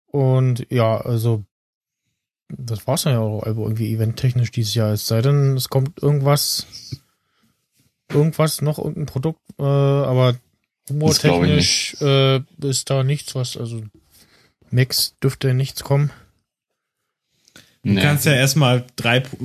Und 0.07 0.67
ja, 0.71 1.01
also 1.01 1.45
das 2.49 2.87
war's 2.87 3.03
dann 3.03 3.13
ja 3.15 3.21
auch 3.21 3.45
irgendwie 3.45 3.93
eventtechnisch 3.93 4.51
dieses 4.51 4.75
Jahr. 4.75 4.93
Es 4.93 5.07
sei 5.07 5.21
denn, 5.23 5.57
es 5.57 5.69
kommt 5.69 6.03
irgendwas, 6.03 6.67
irgendwas 8.11 8.63
noch, 8.63 8.79
irgendein 8.79 9.07
Produkt, 9.07 9.41
äh, 9.59 9.63
aber 9.63 10.37
humortechnisch 10.89 11.97
äh, 12.01 12.41
ist 12.63 12.89
da 12.91 13.05
nichts, 13.05 13.35
was, 13.35 13.57
also 13.57 13.83
Max 14.71 15.15
dürfte 15.23 15.53
nichts 15.55 15.83
kommen. 15.85 16.11
Du 17.85 17.93
Nee. 17.93 18.01
kannst 18.03 18.25
ja 18.27 18.33
erstmal 18.33 18.85
drei 18.97 19.21
P- 19.21 19.37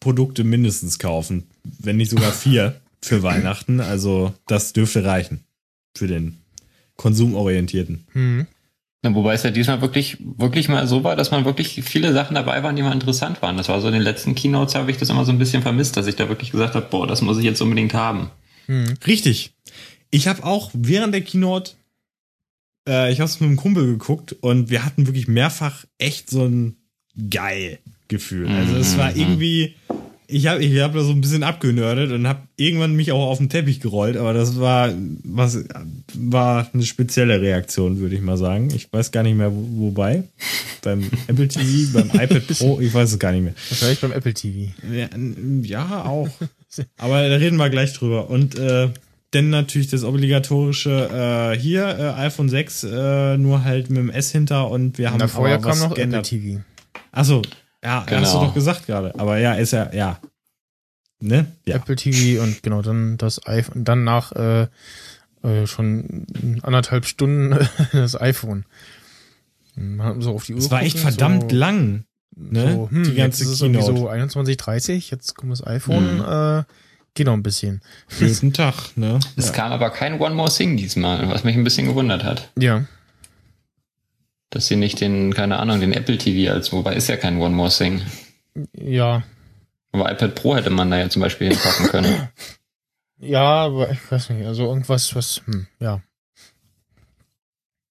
Produkte 0.00 0.44
mindestens 0.44 0.98
kaufen, 0.98 1.48
wenn 1.78 1.96
nicht 1.96 2.10
sogar 2.10 2.30
vier 2.32 2.80
für 3.02 3.22
Weihnachten. 3.22 3.80
Also 3.80 4.34
das 4.46 4.72
dürfte 4.72 5.04
reichen 5.04 5.44
für 5.96 6.06
den 6.06 6.38
Konsumorientierten. 6.96 8.06
Hm. 8.12 8.46
Ja, 9.02 9.14
Wobei 9.14 9.34
es 9.34 9.42
ja 9.42 9.50
diesmal 9.50 9.80
wirklich, 9.80 10.18
wirklich 10.20 10.68
mal 10.68 10.86
so 10.86 11.04
war, 11.04 11.16
dass 11.16 11.30
man 11.30 11.44
wirklich 11.46 11.82
viele 11.82 12.12
Sachen 12.12 12.34
dabei 12.34 12.62
waren, 12.62 12.76
die 12.76 12.82
mal 12.82 12.92
interessant 12.92 13.40
waren. 13.40 13.56
Das 13.56 13.68
war 13.68 13.80
so 13.80 13.86
in 13.86 13.94
den 13.94 14.02
letzten 14.02 14.34
Keynotes 14.34 14.74
habe 14.74 14.90
ich 14.90 14.98
das 14.98 15.08
immer 15.08 15.24
so 15.24 15.32
ein 15.32 15.38
bisschen 15.38 15.62
vermisst, 15.62 15.96
dass 15.96 16.06
ich 16.06 16.16
da 16.16 16.28
wirklich 16.28 16.50
gesagt 16.50 16.74
habe, 16.74 16.86
boah, 16.90 17.06
das 17.06 17.22
muss 17.22 17.38
ich 17.38 17.44
jetzt 17.44 17.62
unbedingt 17.62 17.94
haben. 17.94 18.30
Hm. 18.66 18.94
Richtig. 19.06 19.52
Ich 20.10 20.28
habe 20.28 20.44
auch 20.44 20.70
während 20.74 21.14
der 21.14 21.22
Keynote, 21.22 21.72
äh, 22.86 23.10
ich 23.10 23.20
habe 23.20 23.30
es 23.30 23.40
mit 23.40 23.48
einem 23.48 23.56
Kumpel 23.56 23.86
geguckt 23.86 24.36
und 24.40 24.68
wir 24.68 24.84
hatten 24.84 25.06
wirklich 25.06 25.28
mehrfach 25.28 25.84
echt 25.98 26.28
so 26.28 26.44
ein 26.44 26.76
geil 27.30 27.78
Gefühl. 28.08 28.48
Also 28.48 28.76
es 28.76 28.98
war 28.98 29.12
Mhm. 29.12 29.70
Ich 30.30 30.46
habe 30.46 30.62
ich 30.62 30.80
hab 30.80 30.94
da 30.94 31.02
so 31.02 31.12
ein 31.12 31.20
bisschen 31.20 31.42
abgenördet 31.42 32.12
und 32.12 32.26
habe 32.26 32.40
irgendwann 32.56 32.94
mich 32.94 33.12
auch 33.12 33.28
auf 33.28 33.38
den 33.38 33.48
Teppich 33.48 33.80
gerollt, 33.80 34.16
aber 34.16 34.32
das 34.32 34.58
war 34.58 34.92
was 35.24 35.64
war 36.14 36.68
eine 36.72 36.84
spezielle 36.84 37.40
Reaktion, 37.40 37.98
würde 37.98 38.14
ich 38.14 38.20
mal 38.20 38.36
sagen. 38.36 38.70
Ich 38.74 38.92
weiß 38.92 39.10
gar 39.10 39.22
nicht 39.22 39.36
mehr 39.36 39.52
wo, 39.52 39.86
wobei. 39.86 40.24
Beim 40.82 41.10
Apple 41.26 41.48
TV, 41.48 41.92
beim 41.92 42.08
iPad 42.08 42.46
Pro, 42.46 42.80
ich 42.80 42.92
weiß 42.92 43.12
es 43.12 43.18
gar 43.18 43.32
nicht 43.32 43.42
mehr. 43.42 43.54
Wahrscheinlich 43.68 44.00
beim 44.00 44.12
Apple 44.12 44.34
TV. 44.34 44.72
Ja, 44.92 45.08
ja 45.62 46.04
auch. 46.04 46.28
Aber 46.98 47.28
da 47.28 47.36
reden 47.36 47.56
wir 47.56 47.68
gleich 47.68 47.92
drüber. 47.92 48.30
Und 48.30 48.58
äh, 48.58 48.88
dann 49.32 49.50
natürlich 49.50 49.88
das 49.88 50.04
obligatorische 50.04 51.54
äh, 51.54 51.58
hier 51.58 51.86
äh, 51.86 52.20
iPhone 52.20 52.48
6 52.48 52.84
äh, 52.84 53.36
nur 53.36 53.64
halt 53.64 53.90
mit 53.90 53.98
dem 53.98 54.10
S 54.10 54.32
hinter 54.32 54.70
und 54.70 54.98
wir 54.98 55.10
haben 55.10 55.18
Na, 55.18 55.28
vorher 55.28 55.58
kam 55.58 55.78
noch 55.78 55.94
geändert. 55.94 56.32
Apple 56.32 56.40
TV. 56.40 56.60
Achso, 57.12 57.42
ja, 57.84 58.04
Genau. 58.06 58.20
hast 58.22 58.34
du 58.34 58.38
doch 58.38 58.54
gesagt 58.54 58.86
gerade. 58.86 59.18
Aber 59.18 59.38
ja, 59.38 59.54
ist 59.54 59.72
ja, 59.72 59.92
ja. 59.92 60.18
Ne? 61.20 61.46
Ja. 61.66 61.76
Apple 61.76 61.96
TV 61.96 62.42
und 62.42 62.62
genau, 62.62 62.80
dann 62.82 63.18
das 63.18 63.46
iPhone, 63.46 63.84
dann 63.84 64.04
nach 64.04 64.32
äh, 64.32 64.68
äh, 65.42 65.66
schon 65.66 66.26
anderthalb 66.62 67.04
Stunden 67.04 67.58
das 67.92 68.18
iPhone. 68.20 68.64
Man 69.76 70.06
hat 70.06 70.22
so 70.22 70.34
auf 70.34 70.44
die 70.46 70.54
Uhr 70.54 70.58
Es 70.60 70.70
war 70.70 70.82
echt 70.82 70.96
gucken, 70.96 71.10
verdammt 71.10 71.50
so, 71.50 71.56
lang. 71.56 72.04
Ne? 72.36 72.72
So, 72.72 72.88
hm, 72.90 73.04
Die 73.04 73.14
ganze 73.14 73.44
jetzt 73.44 73.52
ist 73.52 73.60
Keynote. 73.60 73.84
so 73.96 74.08
21, 74.08 74.56
30, 74.56 75.10
jetzt 75.10 75.34
kommt 75.34 75.52
das 75.52 75.66
iPhone, 75.66 76.16
Mhm. 76.18 76.24
äh, 76.60 76.62
geht 77.14 77.26
noch 77.26 77.34
ein 77.34 77.42
bisschen. 77.42 77.82
Guten 78.18 78.52
Tag, 78.52 78.74
ne? 78.96 79.18
Es 79.36 79.48
Ja. 79.48 79.52
kam 79.52 79.72
aber 79.72 79.90
kein 79.90 80.18
One 80.20 80.34
More 80.34 80.50
Thing 80.50 80.76
diesmal, 80.76 81.28
was 81.28 81.44
mich 81.44 81.56
ein 81.56 81.64
bisschen 81.64 81.86
gewundert 81.86 82.24
hat. 82.24 82.50
Ja. 82.58 82.84
Dass 84.50 84.66
sie 84.66 84.76
nicht 84.76 85.00
den, 85.00 85.32
keine 85.32 85.58
Ahnung, 85.58 85.80
den 85.80 85.92
Apple 85.92 86.18
TV 86.18 86.52
als, 86.52 86.72
wobei 86.72 86.94
ist 86.94 87.08
ja 87.08 87.16
kein 87.16 87.38
One 87.40 87.54
More 87.54 87.70
Thing. 87.70 88.02
Ja. 88.76 89.22
Aber 89.92 90.10
iPad 90.10 90.34
Pro 90.34 90.56
hätte 90.56 90.70
man 90.70 90.90
da 90.90 90.98
ja 90.98 91.08
zum 91.08 91.22
Beispiel 91.22 91.48
hinpacken 91.48 91.86
können. 91.86 92.28
Ja, 93.22 93.42
aber 93.66 93.90
ich 93.90 93.98
weiß 94.10 94.30
nicht, 94.30 94.46
also 94.46 94.64
irgendwas, 94.64 95.14
was, 95.14 95.42
hm, 95.44 95.66
ja. 95.78 96.00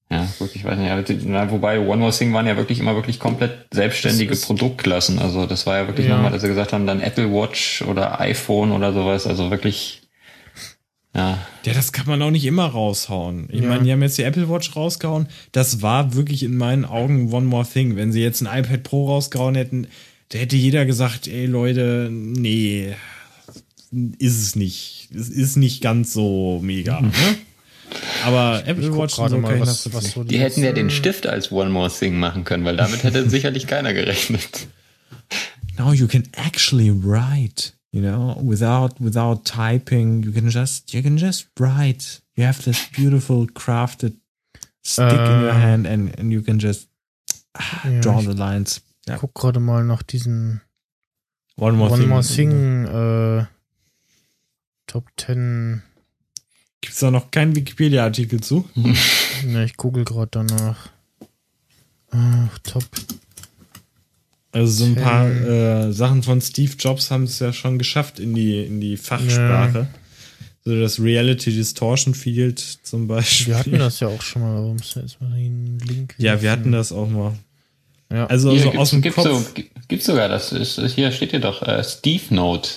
Ja, 0.09 0.27
gut, 0.39 0.55
ich 0.55 0.63
weiß 0.65 0.75
nicht. 0.79 0.89
Aber 1.35 1.51
wobei 1.51 1.79
One 1.79 1.97
More 1.97 2.11
Thing 2.11 2.33
waren 2.33 2.47
ja 2.47 2.57
wirklich 2.57 2.79
immer 2.79 2.95
wirklich 2.95 3.19
komplett 3.19 3.67
selbstständige 3.71 4.35
Produktklassen. 4.35 5.19
Also 5.19 5.45
das 5.45 5.67
war 5.67 5.77
ja 5.77 5.87
wirklich 5.87 6.07
Ja. 6.07 6.15
nochmal, 6.15 6.31
dass 6.31 6.41
sie 6.41 6.47
gesagt 6.47 6.73
haben, 6.73 6.87
dann 6.87 6.99
Apple 6.99 7.31
Watch 7.31 7.83
oder 7.83 8.19
iPhone 8.19 8.71
oder 8.71 8.91
sowas. 8.91 9.27
Also 9.27 9.51
wirklich, 9.51 9.98
ja. 11.15 11.39
Ja, 11.65 11.73
das 11.73 11.91
kann 11.91 12.07
man 12.07 12.21
auch 12.21 12.31
nicht 12.31 12.45
immer 12.45 12.65
raushauen. 12.67 13.47
Ich 13.51 13.61
Ja. 13.61 13.67
meine, 13.69 13.83
die 13.83 13.91
haben 13.91 14.01
jetzt 14.01 14.17
die 14.17 14.23
Apple 14.23 14.49
Watch 14.49 14.75
rausgehauen. 14.75 15.27
Das 15.51 15.81
war 15.81 16.13
wirklich 16.13 16.43
in 16.43 16.55
meinen 16.57 16.85
Augen 16.85 17.31
One 17.33 17.45
More 17.45 17.67
Thing. 17.67 17.95
Wenn 17.95 18.11
sie 18.11 18.21
jetzt 18.21 18.41
ein 18.41 18.59
iPad 18.59 18.83
Pro 18.83 19.07
rausgehauen 19.07 19.55
hätten, 19.55 19.87
da 20.29 20.37
hätte 20.37 20.55
jeder 20.55 20.85
gesagt, 20.85 21.27
ey 21.27 21.45
Leute, 21.47 22.09
nee, 22.11 22.93
ist 24.19 24.39
es 24.41 24.55
nicht. 24.55 25.09
Es 25.13 25.29
ist 25.29 25.55
nicht 25.57 25.81
ganz 25.81 26.13
so 26.13 26.59
mega. 26.63 27.01
Ne? 27.01 27.11
Aber 28.23 28.63
Apple 28.67 28.89
Ich 28.89 28.95
Watch 28.95 29.15
gerade 29.15 29.31
so 29.31 29.37
mal, 29.39 29.55
ich 29.55 29.61
was, 29.61 29.91
was 29.93 30.11
so 30.11 30.23
Die 30.23 30.37
hätten 30.39 30.63
ja 30.63 30.71
den 30.71 30.91
Stift 30.91 31.25
als 31.25 31.51
One 31.51 31.71
More 31.71 31.89
Thing 31.91 32.17
machen 32.19 32.43
können, 32.43 32.63
weil 32.65 32.77
damit 32.77 33.03
hätte 33.03 33.27
sicherlich 33.29 33.65
keiner 33.65 33.93
gerechnet. 33.93 34.67
Now 35.77 35.91
you 35.93 36.07
can 36.07 36.23
actually 36.33 36.91
write, 36.91 37.71
you 37.91 38.01
know, 38.01 38.37
without 38.43 38.99
without 38.99 39.45
typing. 39.45 40.23
You 40.23 40.31
can 40.31 40.49
just 40.49 40.93
you 40.93 41.01
can 41.01 41.17
just 41.17 41.47
write. 41.59 42.21
You 42.35 42.45
have 42.45 42.61
this 42.63 42.87
beautiful 42.95 43.47
crafted 43.47 44.13
stick 44.83 45.11
in 45.11 45.41
your 45.41 45.51
Äh. 45.51 45.61
hand, 45.61 45.85
and 45.87 46.17
and 46.19 46.31
you 46.31 46.41
can 46.41 46.59
just 46.59 46.87
ah, 47.55 47.87
Ja, 47.89 47.99
draw 48.01 48.21
the 48.21 48.33
lines. 48.33 48.81
Ich 49.07 49.15
guck 49.19 49.33
gerade 49.33 49.59
mal 49.59 49.83
nach 49.83 50.03
diesen 50.03 50.61
One 51.57 51.75
more 51.77 51.89
One 51.91 51.99
thing. 51.99 52.09
More 52.09 52.23
Thing, 52.23 52.85
äh, 52.85 53.45
Top 54.87 55.05
10. 55.17 55.81
Gibt's 56.81 56.99
da 56.99 57.11
noch 57.11 57.29
keinen 57.31 57.55
Wikipedia-Artikel 57.55 58.39
zu? 58.41 58.69
Ne, 59.45 59.63
ich 59.65 59.77
google 59.77 60.03
gerade 60.05 60.29
danach. 60.31 60.89
Ach, 62.11 62.59
Top. 62.59 62.83
Also 64.51 64.85
so 64.85 64.85
ein 64.85 64.95
paar 64.95 65.29
äh, 65.29 65.91
Sachen 65.93 66.23
von 66.23 66.41
Steve 66.41 66.73
Jobs 66.79 67.11
haben 67.11 67.23
es 67.23 67.39
ja 67.39 67.53
schon 67.53 67.77
geschafft 67.77 68.19
in 68.19 68.33
die 68.33 68.63
in 68.63 68.81
die 68.81 68.97
Fachsprache. 68.97 69.87
So 70.65 70.79
das 70.79 70.99
Reality 70.99 71.51
Distortion 71.51 72.13
Field 72.13 72.59
zum 72.59 73.07
Beispiel. 73.07 73.47
Wir 73.53 73.59
hatten 73.59 73.79
das 73.79 73.99
ja 73.99 74.07
auch 74.07 74.21
schon 74.21 74.41
mal, 74.41 74.57
aber 74.57 74.73
muss 74.73 74.95
jetzt 74.95 75.21
mal 75.21 75.31
den 75.31 75.79
Link. 75.79 76.15
Ja, 76.17 76.41
wir 76.41 76.51
hatten 76.51 76.71
das 76.71 76.91
auch 76.91 77.07
mal. 77.09 77.33
Ja. 78.11 78.25
Also, 78.25 78.51
Hier 78.51 78.59
so 78.61 78.65
gibt's, 78.71 78.79
aus 78.81 78.89
dem 78.89 79.01
gibt's, 79.01 79.15
Kopf. 79.17 79.27
so, 79.27 79.53
gibt- 79.53 79.87
gibt's 79.87 80.05
sogar, 80.07 80.27
das 80.29 80.51
ist, 80.51 80.79
hier 80.95 81.11
steht 81.11 81.29
hier 81.31 81.39
doch, 81.39 81.61
äh, 81.61 81.83
Steve 81.83 82.23
Note. 82.33 82.69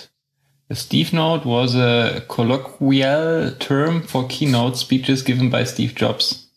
A 0.68 0.74
Steve 0.74 1.16
Note 1.16 1.44
was 1.46 1.74
a 1.74 2.20
colloquial 2.28 3.56
term 3.58 4.02
for 4.04 4.28
keynote 4.28 4.78
speeches 4.78 5.24
given 5.24 5.50
by 5.50 5.64
Steve 5.66 5.92
Jobs. 5.96 6.50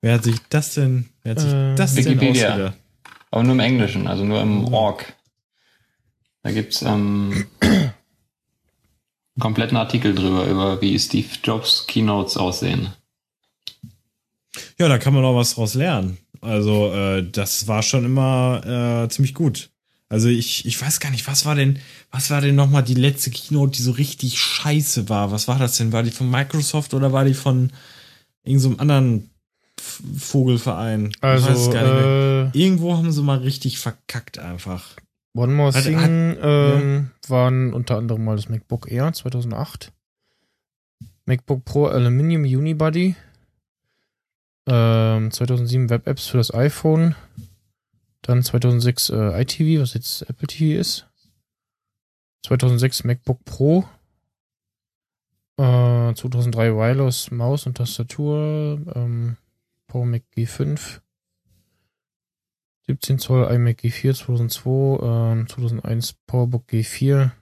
Wer 0.00 0.14
hat 0.14 0.24
sich 0.24 0.36
das 0.48 0.74
denn, 0.74 1.08
wer 1.22 1.32
hat 1.32 1.40
sich 1.40 1.52
Äh, 1.52 1.74
das 1.74 1.94
denn 1.94 2.04
Wikipedia. 2.04 2.48
ausgedacht? 2.50 2.76
Aber 3.30 3.42
nur 3.42 3.52
im 3.52 3.60
Englischen, 3.60 4.06
also 4.06 4.24
nur 4.24 4.40
im 4.40 4.72
Org. 4.72 5.12
Da 6.42 6.52
gibt's 6.52 6.82
ähm, 6.82 7.46
kompletten 9.40 9.76
Artikel 9.76 10.14
drüber, 10.14 10.46
über 10.46 10.80
wie 10.80 10.98
Steve 10.98 11.28
Jobs 11.42 11.86
Keynotes 11.86 12.36
aussehen. 12.36 12.92
Ja, 14.78 14.88
da 14.88 14.98
kann 14.98 15.14
man 15.14 15.24
auch 15.24 15.36
was 15.36 15.54
draus 15.54 15.74
lernen. 15.74 16.18
Also, 16.40 16.92
äh, 16.92 17.28
das 17.28 17.66
war 17.66 17.82
schon 17.82 18.04
immer 18.04 19.04
äh, 19.04 19.08
ziemlich 19.08 19.34
gut. 19.34 19.70
Also 20.08 20.28
ich, 20.28 20.64
ich 20.64 20.80
weiß 20.80 21.00
gar 21.00 21.10
nicht, 21.10 21.26
was 21.26 21.44
war 21.44 21.54
denn, 21.54 21.80
was 22.10 22.30
war 22.30 22.40
denn 22.40 22.54
nochmal 22.54 22.82
die 22.82 22.94
letzte 22.94 23.30
Keynote, 23.30 23.72
die 23.76 23.82
so 23.82 23.90
richtig 23.90 24.38
scheiße 24.38 25.10
war? 25.10 25.32
Was 25.32 25.48
war 25.48 25.58
das 25.58 25.76
denn? 25.76 25.92
War 25.92 26.02
die 26.02 26.10
von 26.12 26.30
Microsoft 26.30 26.94
oder 26.94 27.12
war 27.12 27.26
die 27.26 27.34
von 27.34 27.72
irgendeinem 28.42 28.72
so 28.72 28.78
anderen 28.78 29.30
Vogelverein? 29.88 31.12
Also, 31.20 31.72
äh, 31.74 32.48
Irgendwo 32.58 32.96
haben 32.96 33.10
sie 33.12 33.22
mal 33.22 33.38
richtig 33.38 33.78
verkackt 33.78 34.38
einfach. 34.38 34.96
One 35.34 35.52
More 35.54 35.72
Hat- 35.72 35.84
Thing 35.84 35.98
hat- 36.00 36.38
ähm, 36.42 37.10
waren 37.28 37.72
unter 37.72 37.96
anderem 37.96 38.24
mal 38.24 38.36
das 38.36 38.48
MacBook 38.48 38.90
Air 38.90 39.12
2008, 39.12 39.92
MacBook 41.26 41.64
Pro 41.64 41.86
Aluminium 41.86 42.42
Unibody, 42.42 43.14
ähm, 44.66 45.30
2007 45.30 45.90
Web 45.90 46.06
Apps 46.06 46.26
für 46.26 46.38
das 46.38 46.52
iPhone, 46.52 47.14
dann 48.22 48.42
2006 48.42 49.10
äh, 49.10 49.40
iTV, 49.42 49.80
was 49.80 49.94
jetzt 49.94 50.22
Apple 50.28 50.46
TV 50.48 50.80
ist, 50.80 51.06
2006 52.46 53.04
MacBook 53.04 53.44
Pro, 53.44 53.84
äh, 55.58 56.14
2003 56.14 56.74
Wireless 56.74 57.30
Maus 57.30 57.66
und 57.66 57.76
Tastatur, 57.76 58.80
ähm, 58.94 59.36
Power 59.88 60.06
Mac 60.06 60.22
G5, 60.36 61.00
17 62.86 63.18
Zoll 63.18 63.52
iMac 63.52 63.80
G4 63.80 64.14
2002, 64.14 64.98
ähm, 65.02 65.48
2001 65.48 66.14
PowerBook 66.26 66.64
G4 66.70 67.32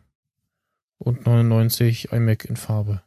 und 0.99 1.27
99 1.27 2.13
iMac 2.13 2.47
in 2.47 2.57
Farbe. 2.57 3.03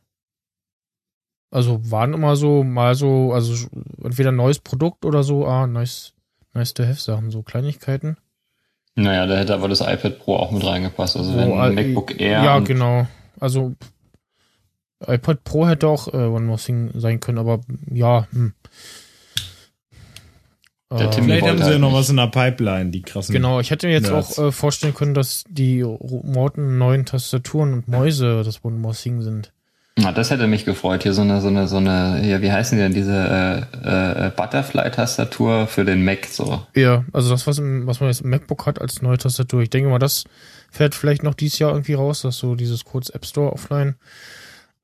Also 1.52 1.90
waren 1.90 2.14
immer 2.14 2.36
so, 2.36 2.64
mal 2.64 2.94
so, 2.94 3.34
also 3.34 3.68
entweder 4.04 4.32
ein 4.32 4.36
neues 4.36 4.60
Produkt 4.60 5.04
oder 5.04 5.24
so, 5.24 5.48
ah, 5.48 5.66
nice, 5.66 6.14
nice 6.54 6.74
to 6.74 6.84
have 6.84 7.00
Sachen, 7.00 7.32
so 7.32 7.42
Kleinigkeiten. 7.42 8.18
Naja, 8.96 9.26
da 9.26 9.38
hätte 9.38 9.56
aber 9.56 9.68
das 9.68 9.82
iPad 9.82 10.20
Pro 10.20 10.36
auch 10.36 10.52
mit 10.52 10.64
reingepasst. 10.64 11.18
Also 11.18 11.36
wenn 11.36 11.54
ein 11.54 11.78
äh, 11.78 11.84
MacBook 11.84 12.20
Air 12.20 12.44
Ja, 12.44 12.60
genau. 12.60 13.08
Also 13.40 13.74
iPad 15.06 15.44
Pro 15.44 15.68
hätte 15.68 15.88
auch 15.88 16.08
äh, 16.10 16.18
One 16.18 16.46
More 16.46 16.60
Thing 16.60 16.92
sein 16.96 17.20
können, 17.20 17.38
aber 17.38 17.62
ja, 17.92 18.28
hm. 18.32 18.54
Der 20.92 21.02
Äh, 21.02 21.10
Tim 21.12 21.26
Vielleicht 21.26 21.46
haben 21.46 21.58
sie 21.58 21.64
halt 21.66 21.74
ja 21.74 21.80
noch 21.80 21.94
was 21.94 22.10
in 22.10 22.18
der 22.18 22.28
Pipeline, 22.28 22.90
die 22.90 23.02
krassen. 23.02 23.34
Genau, 23.34 23.60
ich 23.60 23.70
hätte 23.70 23.88
mir 23.88 23.94
jetzt 23.94 24.10
Nerds. 24.10 24.40
auch 24.40 24.48
äh, 24.48 24.52
vorstellen 24.52 24.96
können, 24.96 25.14
dass 25.14 25.44
die 25.48 25.84
Morten 25.84 26.78
neuen 26.78 27.06
Tastaturen 27.06 27.74
und 27.74 27.88
Mäuse 27.88 28.44
das 28.44 28.64
One 28.66 28.78
More 28.78 28.96
Thing 28.96 29.22
sind. 29.22 29.52
Na, 29.98 30.12
das 30.12 30.32
hätte 30.32 30.48
mich 30.48 30.66
gefreut. 30.66 31.04
Hier 31.04 31.14
so 31.14 31.22
eine, 31.22 31.42
so 31.42 31.50
eine, 31.50 31.68
so 31.68 31.78
eine, 31.78 32.26
ja, 32.26 32.42
wie 32.42 32.52
heißen 32.52 32.78
die 32.78 32.84
denn, 32.84 32.94
diese 32.94 33.68
äh, 33.84 34.28
äh, 34.28 34.32
Butterfly-Tastatur 34.36 35.68
für 35.68 35.84
den 35.84 36.04
Mac 36.06 36.26
so. 36.26 36.66
Ja, 36.74 37.04
also 37.12 37.30
das, 37.30 37.46
was, 37.46 37.60
im, 37.60 37.86
was 37.86 38.00
man 38.00 38.10
jetzt 38.10 38.22
im 38.22 38.30
MacBook 38.30 38.66
hat 38.66 38.80
als 38.80 39.02
neue 39.02 39.18
Tastatur. 39.18 39.62
Ich 39.62 39.70
denke 39.70 39.90
mal, 39.90 40.00
das 40.00 40.24
fährt 40.72 40.96
vielleicht 40.96 41.24
noch 41.24 41.34
dieses 41.34 41.60
Jahr 41.60 41.72
irgendwie 41.72 41.96
raus, 41.96 42.22
dass 42.22 42.38
so 42.38 42.56
dieses 42.56 42.86
kurz 42.86 43.10
App 43.10 43.26
Store 43.26 43.52
offline 43.52 43.96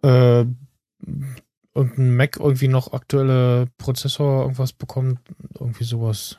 äh, 0.03 0.45
irgendein 1.75 2.15
Mac 2.15 2.37
irgendwie 2.37 2.67
noch 2.69 2.93
aktuelle 2.93 3.67
Prozessor 3.77 4.43
irgendwas 4.43 4.73
bekommt, 4.73 5.19
irgendwie 5.59 5.83
sowas. 5.83 6.37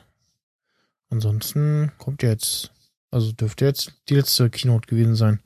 Ansonsten 1.09 1.91
kommt 1.99 2.23
jetzt, 2.23 2.73
also 3.11 3.31
dürfte 3.31 3.65
jetzt 3.65 3.93
die 4.09 4.15
letzte 4.15 4.49
Keynote 4.49 4.87
gewesen 4.87 5.15
sein. 5.15 5.39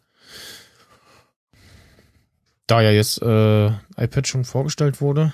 Da 2.67 2.81
ja 2.81 2.91
jetzt 2.91 3.21
äh, 3.21 3.67
iPad 3.97 4.27
schon 4.27 4.45
vorgestellt 4.45 5.01
wurde. 5.01 5.33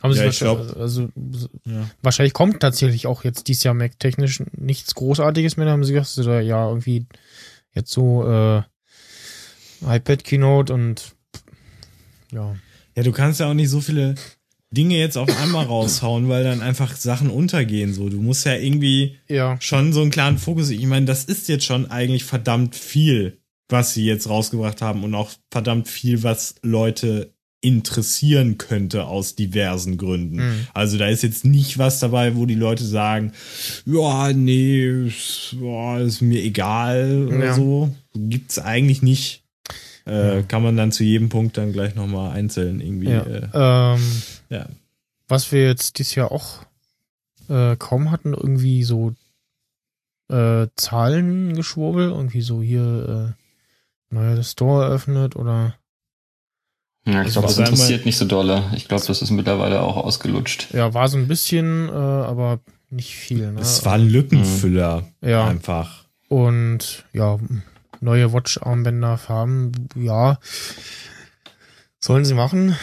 Haben 0.00 0.14
Ja, 0.14 0.30
sie 0.32 0.38
glaub- 0.44 0.76
also 0.76 1.08
Ja. 1.64 1.88
wahrscheinlich 2.02 2.32
kommt 2.32 2.60
tatsächlich 2.60 3.06
auch 3.06 3.24
jetzt 3.24 3.46
dieses 3.48 3.62
Jahr 3.62 3.74
Mac 3.74 3.98
technisch 3.98 4.42
nichts 4.52 4.94
Großartiges 4.94 5.56
mehr, 5.56 5.70
haben 5.70 5.84
sie 5.84 5.92
gesagt, 5.92 6.18
oder 6.18 6.40
ja, 6.40 6.68
irgendwie 6.68 7.06
jetzt 7.74 7.90
so 7.92 8.26
äh, 8.28 8.62
iPad 9.84 10.24
Keynote 10.24 10.72
und 10.74 11.14
ja. 12.32 12.56
Ja, 12.96 13.02
du 13.02 13.12
kannst 13.12 13.40
ja 13.40 13.48
auch 13.48 13.54
nicht 13.54 13.70
so 13.70 13.80
viele 13.80 14.14
Dinge 14.70 14.98
jetzt 14.98 15.16
auf 15.16 15.28
einmal 15.40 15.64
raushauen, 15.66 16.28
weil 16.28 16.44
dann 16.44 16.60
einfach 16.62 16.94
Sachen 16.96 17.30
untergehen. 17.30 17.94
So, 17.94 18.08
du 18.08 18.20
musst 18.20 18.44
ja 18.46 18.54
irgendwie 18.54 19.16
Ja. 19.28 19.56
schon 19.60 19.92
so 19.92 20.02
einen 20.02 20.10
klaren 20.10 20.38
Fokus. 20.38 20.70
Ich 20.70 20.84
meine, 20.86 21.06
das 21.06 21.24
ist 21.24 21.48
jetzt 21.48 21.64
schon 21.64 21.90
eigentlich 21.90 22.24
verdammt 22.24 22.74
viel, 22.76 23.38
was 23.68 23.94
sie 23.94 24.04
jetzt 24.04 24.28
rausgebracht 24.28 24.82
haben 24.82 25.04
und 25.04 25.14
auch 25.14 25.30
verdammt 25.50 25.88
viel, 25.88 26.22
was 26.22 26.54
Leute 26.62 27.32
interessieren 27.62 28.58
könnte 28.58 29.04
aus 29.04 29.36
diversen 29.36 29.96
Gründen. 29.96 30.36
Mhm. 30.36 30.66
Also 30.74 30.98
da 30.98 31.06
ist 31.08 31.22
jetzt 31.22 31.44
nicht 31.44 31.78
was 31.78 32.00
dabei, 32.00 32.34
wo 32.36 32.44
die 32.44 32.56
Leute 32.56 32.84
sagen, 32.84 33.32
ja, 33.86 34.32
nee, 34.32 35.06
ist, 35.06 35.56
boah, 35.60 35.98
ist 36.00 36.20
mir 36.22 36.42
egal 36.42 37.28
oder 37.28 37.44
Ja. 37.46 37.54
so. 37.54 37.94
Gibt's 38.14 38.58
eigentlich 38.58 39.00
nicht. 39.02 39.41
Äh, 40.06 40.36
Ja. 40.38 40.42
Kann 40.42 40.62
man 40.62 40.76
dann 40.76 40.92
zu 40.92 41.04
jedem 41.04 41.28
Punkt 41.28 41.56
dann 41.58 41.72
gleich 41.72 41.94
nochmal 41.94 42.32
einzeln 42.32 42.80
irgendwie. 42.80 43.10
ja. 43.10 43.22
Äh, 43.22 43.48
Ähm, 43.54 44.22
ja. 44.50 44.66
was 45.28 45.50
wir 45.52 45.66
jetzt 45.66 45.98
dieses 45.98 46.14
Jahr 46.14 46.32
auch 46.32 46.64
äh, 47.48 47.76
kaum 47.76 48.10
hatten, 48.10 48.34
irgendwie 48.34 48.82
so 48.84 49.14
äh, 50.30 50.66
Zahlengeschwurbel, 50.76 52.10
irgendwie 52.10 52.40
so 52.42 52.62
hier 52.62 53.34
äh, 54.10 54.14
neuer 54.14 54.42
Store 54.42 54.84
eröffnet 54.84 55.36
oder 55.36 55.74
Ja, 57.06 57.12
ich 57.22 57.26
Also 57.36 57.40
glaube, 57.40 57.48
das 57.48 57.58
interessiert 57.58 58.06
nicht 58.06 58.16
so 58.16 58.24
dolle. 58.26 58.64
Ich 58.74 58.88
glaube, 58.88 59.04
das 59.06 59.22
ist 59.22 59.30
mittlerweile 59.30 59.80
auch 59.82 59.96
ausgelutscht. 59.96 60.72
ja, 60.72 60.94
war 60.94 61.08
so 61.08 61.18
ein 61.18 61.28
bisschen, 61.28 61.88
äh, 61.88 61.92
aber 61.92 62.60
nicht 62.90 63.14
viel. 63.16 63.52
Ne? 63.52 63.60
Es 63.60 63.84
war 63.84 63.94
ein 63.94 64.08
Lückenfüller 64.08 65.04
ja. 65.20 65.46
einfach. 65.46 66.04
Und 66.28 67.04
ja, 67.12 67.38
neue 68.02 68.32
Watch-Armbänder, 68.32 69.16
Farben, 69.16 69.72
ja, 69.94 70.38
sollen 71.98 72.24
sie 72.24 72.34
machen. 72.34 72.76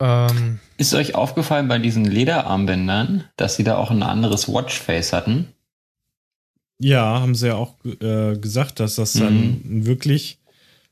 Ähm, 0.00 0.60
Ist 0.76 0.94
euch 0.94 1.14
aufgefallen 1.14 1.66
bei 1.66 1.78
diesen 1.78 2.04
Lederarmbändern, 2.04 3.24
dass 3.36 3.56
sie 3.56 3.64
da 3.64 3.76
auch 3.76 3.90
ein 3.90 4.02
anderes 4.02 4.48
Watchface 4.48 5.12
hatten? 5.12 5.48
Ja, 6.78 7.20
haben 7.20 7.34
sie 7.34 7.48
ja 7.48 7.56
auch 7.56 7.74
äh, 7.84 8.36
gesagt, 8.36 8.78
dass 8.78 8.94
das 8.94 9.14
dann 9.14 9.60
wirklich, 9.64 10.37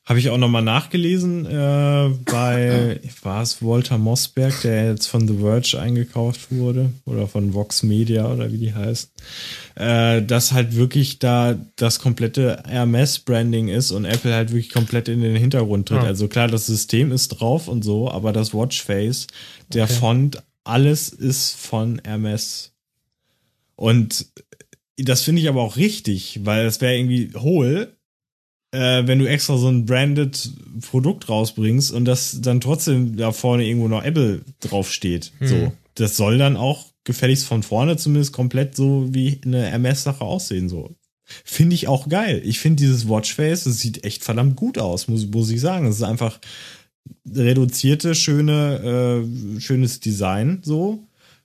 habe 0.07 0.21
ich 0.21 0.31
auch 0.31 0.39
nochmal 0.39 0.63
nachgelesen, 0.63 1.47
äh, 1.47 2.11
bei, 2.31 3.01
war 3.23 3.43
es 3.43 3.61
Walter 3.61 3.99
Mossberg, 3.99 4.63
der 4.63 4.91
jetzt 4.91 5.09
von 5.09 5.27
The 5.27 5.39
Verge 5.39 5.81
eingekauft 5.81 6.53
wurde, 6.53 6.91
oder 7.07 7.27
von 7.27 7.55
Vox 7.55 7.83
Media 7.83 8.33
oder 8.33 8.53
wie 8.53 8.59
die 8.59 8.73
heißt, 8.73 9.11
äh, 9.75 10.23
dass 10.23 10.53
halt 10.53 10.77
wirklich 10.77 11.19
da 11.19 11.59
das 11.75 11.99
komplette 11.99 12.63
Hermes-Branding 12.69 13.67
ist 13.67 13.91
und 13.91 14.05
Apple 14.05 14.33
halt 14.33 14.51
wirklich 14.51 14.71
komplett 14.71 15.09
in 15.09 15.23
den 15.23 15.35
Hintergrund 15.35 15.89
tritt. 15.89 16.03
Ja. 16.03 16.05
Also 16.05 16.29
klar, 16.29 16.47
das 16.47 16.67
System 16.67 17.11
ist 17.11 17.29
drauf 17.29 17.67
und 17.67 17.83
so, 17.83 18.09
aber 18.09 18.33
das 18.33 18.55
Watchface, 18.55 19.27
der 19.73 19.85
Okay. 19.85 19.95
Font, 19.95 20.43
alles 20.63 21.09
ist 21.09 21.57
von 21.57 22.01
Hermes. 22.05 22.73
Und 23.75 24.27
das 24.99 25.23
finde 25.23 25.43
ich 25.43 25.49
aber 25.49 25.63
auch 25.63 25.77
richtig, 25.77 26.41
weil 26.45 26.65
es 26.65 26.81
wäre 26.81 26.97
irgendwie 26.97 27.33
hohl, 27.37 27.96
äh, 28.77 29.07
wenn 29.07 29.19
du 29.19 29.27
extra 29.27 29.57
so 29.57 29.69
ein 29.69 29.87
branded 29.87 30.51
Produkt 30.91 31.29
rausbringst 31.29 31.93
und 31.93 32.05
das 32.05 32.41
dann 32.43 32.61
trotzdem 32.61 33.17
da 33.17 33.33
vorne 33.33 33.65
irgendwo 33.67 33.89
noch 33.89 34.05
Apple 34.05 34.43
draufsteht. 34.61 35.33
Hm. 35.39 35.49
So, 35.49 35.73
das 35.95 36.17
soll 36.17 36.37
dann 36.39 36.57
auch 36.57 36.87
gefälligst 37.05 37.47
von 37.47 37.63
vorne 37.63 37.97
zumindest 37.97 38.33
komplett 38.33 38.77
so 38.77 39.09
wie 39.13 39.41
eine 39.45 39.69
MS-Sache 39.71 40.23
aussehen. 40.23 40.69
So, 40.69 40.95
finde 41.25 41.75
ich 41.75 41.89
auch 41.89 42.09
geil. 42.09 42.43
Ich 42.45 42.59
finde 42.59 42.83
dieses 42.83 43.09
Watchface, 43.09 43.65
das 43.65 43.79
sieht 43.79 44.05
echt 44.05 44.25
verdammt 44.25 44.57
gut 44.57 44.79
aus, 44.79 45.09
muss, 45.09 45.27
muss 45.27 45.51
ich 45.51 45.61
sagen. 45.61 45.87
Es 45.87 45.97
ist 45.97 46.03
einfach 46.03 46.39
reduzierte, 47.27 48.15
schöne, 48.15 49.25
äh, 49.57 49.61
schönes 49.61 50.01
Design 50.01 50.61
so. 50.63 51.03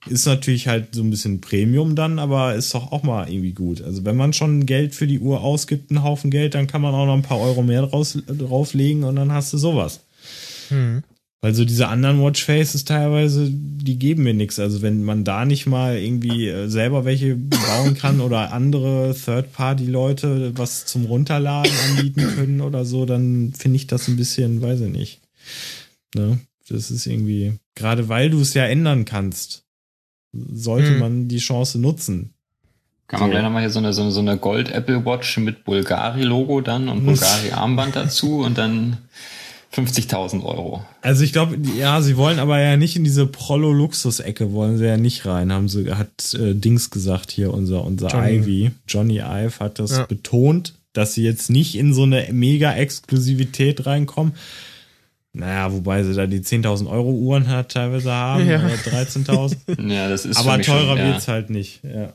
Ist 0.08 0.26
natürlich 0.26 0.66
halt 0.66 0.94
so 0.94 1.02
ein 1.02 1.10
bisschen 1.10 1.40
Premium 1.40 1.94
dann, 1.94 2.18
aber 2.18 2.54
ist 2.54 2.74
doch 2.74 2.90
auch 2.90 3.04
mal 3.04 3.28
irgendwie 3.28 3.52
gut. 3.52 3.82
Also 3.82 4.04
wenn 4.04 4.16
man 4.16 4.32
schon 4.32 4.66
Geld 4.66 4.94
für 4.94 5.06
die 5.06 5.20
Uhr 5.20 5.42
ausgibt, 5.42 5.90
einen 5.90 6.02
Haufen 6.02 6.30
Geld, 6.30 6.54
dann 6.54 6.66
kann 6.66 6.82
man 6.82 6.94
auch 6.94 7.06
noch 7.06 7.14
ein 7.14 7.22
paar 7.22 7.38
Euro 7.40 7.62
mehr 7.62 7.82
draus, 7.82 8.18
drauflegen 8.26 9.04
und 9.04 9.16
dann 9.16 9.32
hast 9.32 9.52
du 9.52 9.58
sowas. 9.58 10.00
hm. 10.68 11.02
Weil 11.44 11.56
so 11.56 11.64
diese 11.64 11.88
anderen 11.88 12.22
Watchfaces 12.22 12.84
teilweise, 12.84 13.48
die 13.50 13.98
geben 13.98 14.22
mir 14.22 14.32
nichts. 14.32 14.60
Also 14.60 14.80
wenn 14.80 15.02
man 15.02 15.24
da 15.24 15.44
nicht 15.44 15.66
mal 15.66 15.98
irgendwie 15.98 16.46
äh, 16.46 16.68
selber 16.68 17.04
welche 17.04 17.34
bauen 17.34 17.94
kann 17.98 18.20
oder 18.20 18.52
andere 18.52 19.12
Third-Party-Leute 19.12 20.52
was 20.56 20.86
zum 20.86 21.04
Runterladen 21.04 21.72
anbieten 21.90 22.22
können 22.36 22.60
oder 22.60 22.84
so, 22.84 23.06
dann 23.06 23.52
finde 23.58 23.74
ich 23.74 23.88
das 23.88 24.06
ein 24.06 24.16
bisschen, 24.16 24.62
weiß 24.62 24.82
ich 24.82 24.92
nicht. 24.92 25.20
Ne? 26.14 26.38
Das 26.68 26.92
ist 26.92 27.06
irgendwie, 27.06 27.54
gerade 27.74 28.08
weil 28.08 28.30
du 28.30 28.40
es 28.40 28.54
ja 28.54 28.64
ändern 28.64 29.04
kannst, 29.04 29.61
sollte 30.32 30.90
Hm. 30.90 30.98
man 30.98 31.28
die 31.28 31.38
Chance 31.38 31.78
nutzen. 31.78 32.32
Kann 33.08 33.20
man 33.20 33.28
So. 33.28 33.32
gleich 33.32 33.42
nochmal 33.42 33.60
hier 33.62 33.70
so 33.70 33.78
eine, 33.78 33.92
so 33.92 34.02
eine, 34.02 34.10
so 34.12 34.20
eine 34.20 34.38
Gold-Apple 34.38 35.04
Watch 35.04 35.36
mit 35.38 35.64
Bulgari-Logo 35.64 36.60
dann 36.62 36.88
und 36.88 37.04
Bulgari-Armband 37.04 37.94
dazu 37.96 38.38
und 38.40 38.56
dann 38.56 38.96
50.000 39.74 40.42
Euro. 40.44 40.84
Also 41.00 41.22
ich 41.24 41.32
glaube, 41.32 41.56
ja, 41.78 42.00
sie 42.02 42.16
wollen 42.16 42.38
aber 42.38 42.60
ja 42.60 42.76
nicht 42.76 42.96
in 42.96 43.04
diese 43.04 43.26
Prollo-Luxus-Ecke, 43.26 44.52
wollen 44.52 44.76
sie 44.78 44.86
ja 44.86 44.96
nicht 44.96 45.24
rein, 45.26 45.52
haben 45.52 45.68
sie, 45.68 45.90
hat 45.94 46.34
äh, 46.34 46.54
Dings 46.54 46.90
gesagt 46.90 47.30
hier, 47.30 47.52
unser, 47.52 47.84
unser 47.84 48.08
Johnny. 48.08 48.36
Ivy. 48.36 48.70
Johnny 48.86 49.18
Ive 49.20 49.60
hat 49.60 49.78
das 49.78 49.92
Ja. 49.92 50.04
betont, 50.06 50.74
dass 50.92 51.14
sie 51.14 51.22
jetzt 51.24 51.48
nicht 51.50 51.74
in 51.74 51.94
so 51.94 52.02
eine 52.02 52.28
Mega-Exklusivität 52.32 53.86
reinkommen. 53.86 54.32
Naja, 55.34 55.72
wobei 55.72 56.02
sie 56.04 56.14
da 56.14 56.26
die 56.26 56.40
10.000 56.40 56.88
Euro 56.90 57.10
Uhren 57.10 57.48
hat 57.48 57.72
teilweise 57.72 58.12
haben, 58.12 58.46
Ja. 58.46 58.58
oder 58.64 58.74
13.000. 58.74 59.56
Ja, 59.90 60.08
das 60.08 60.26
ist 60.26 60.36
aber 60.36 60.60
teurer 60.60 60.80
schon, 60.88 60.98
ja. 60.98 61.04
wird's 61.06 61.28
halt 61.28 61.48
nicht, 61.50 61.82
ja. 61.84 62.12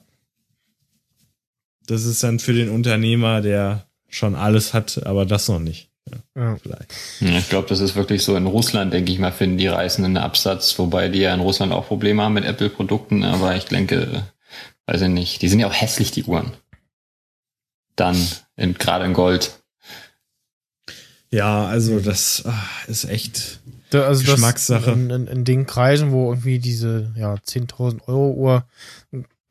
Das 1.88 2.04
ist 2.06 2.22
dann 2.24 2.40
für 2.40 2.54
den 2.54 2.70
Unternehmer, 2.70 3.42
der 3.42 3.86
schon 4.10 4.36
alles 4.36 4.74
hat, 4.74 5.06
aber 5.06 5.26
das 5.26 5.48
noch 5.48 5.60
nicht. 5.60 5.90
ja. 6.36 6.58
Vielleicht. 6.62 6.94
Ja, 7.22 7.38
ich 7.40 7.50
glaube, 7.50 7.68
das 7.70 7.80
ist 7.80 7.96
wirklich 7.96 8.24
so 8.24 8.36
in 8.36 8.46
Russland, 8.46 8.94
denke 8.94 9.12
ich 9.12 9.20
mal, 9.20 9.32
finden 9.32 9.58
die 9.58 9.68
Reisenden 9.68 10.18
Absatz, 10.18 10.78
wobei 10.78 11.10
die 11.10 11.20
ja 11.20 11.34
in 11.34 11.40
Russland 11.40 11.72
auch 11.74 11.88
Probleme 11.88 12.22
haben 12.22 12.34
mit 12.34 12.46
Apple-Produkten, 12.46 13.24
aber 13.24 13.56
ich 13.56 13.66
denke, 13.66 14.24
weiß 14.86 15.02
ich 15.02 15.10
nicht, 15.10 15.42
die 15.42 15.48
sind 15.50 15.60
ja 15.60 15.68
auch 15.68 15.74
hässlich, 15.74 16.12
die 16.12 16.24
Uhren. 16.26 16.52
Dann, 17.96 18.16
gerade 18.78 19.06
in 19.06 19.14
Gold. 19.14 19.60
Ja, 21.32 21.66
also 21.68 22.00
das 22.00 22.44
ah, 22.46 22.54
ist 22.88 23.06
echt. 23.06 23.60
Da, 23.90 24.04
also 24.04 24.24
das 24.24 24.36
Geschmackssache. 24.36 24.92
in, 24.92 25.10
in, 25.10 25.28
in 25.28 25.46
den 25.46 25.66
Kreisen, 25.66 26.12
wo 26.12 26.32
irgendwie 26.32 26.60
diese 26.60 27.12
ja 27.16 27.36
10.000 27.36 28.08
Euro 28.08 28.32
Uhr, 28.32 28.66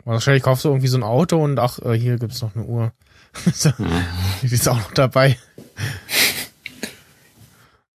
wahrscheinlich 0.05 0.43
kaufst 0.43 0.65
du 0.65 0.69
irgendwie 0.69 0.89
so 0.89 0.99
ein 0.99 1.03
Auto 1.03 1.43
und 1.43 1.59
ach, 1.59 1.79
äh, 1.81 1.99
hier 1.99 2.19
gibt's 2.19 2.43
noch 2.43 2.55
eine 2.55 2.65
Uhr. 2.65 2.93
Die 4.43 4.55
ist 4.55 4.69
auch 4.69 4.77
noch 4.77 4.93
dabei. 4.93 5.39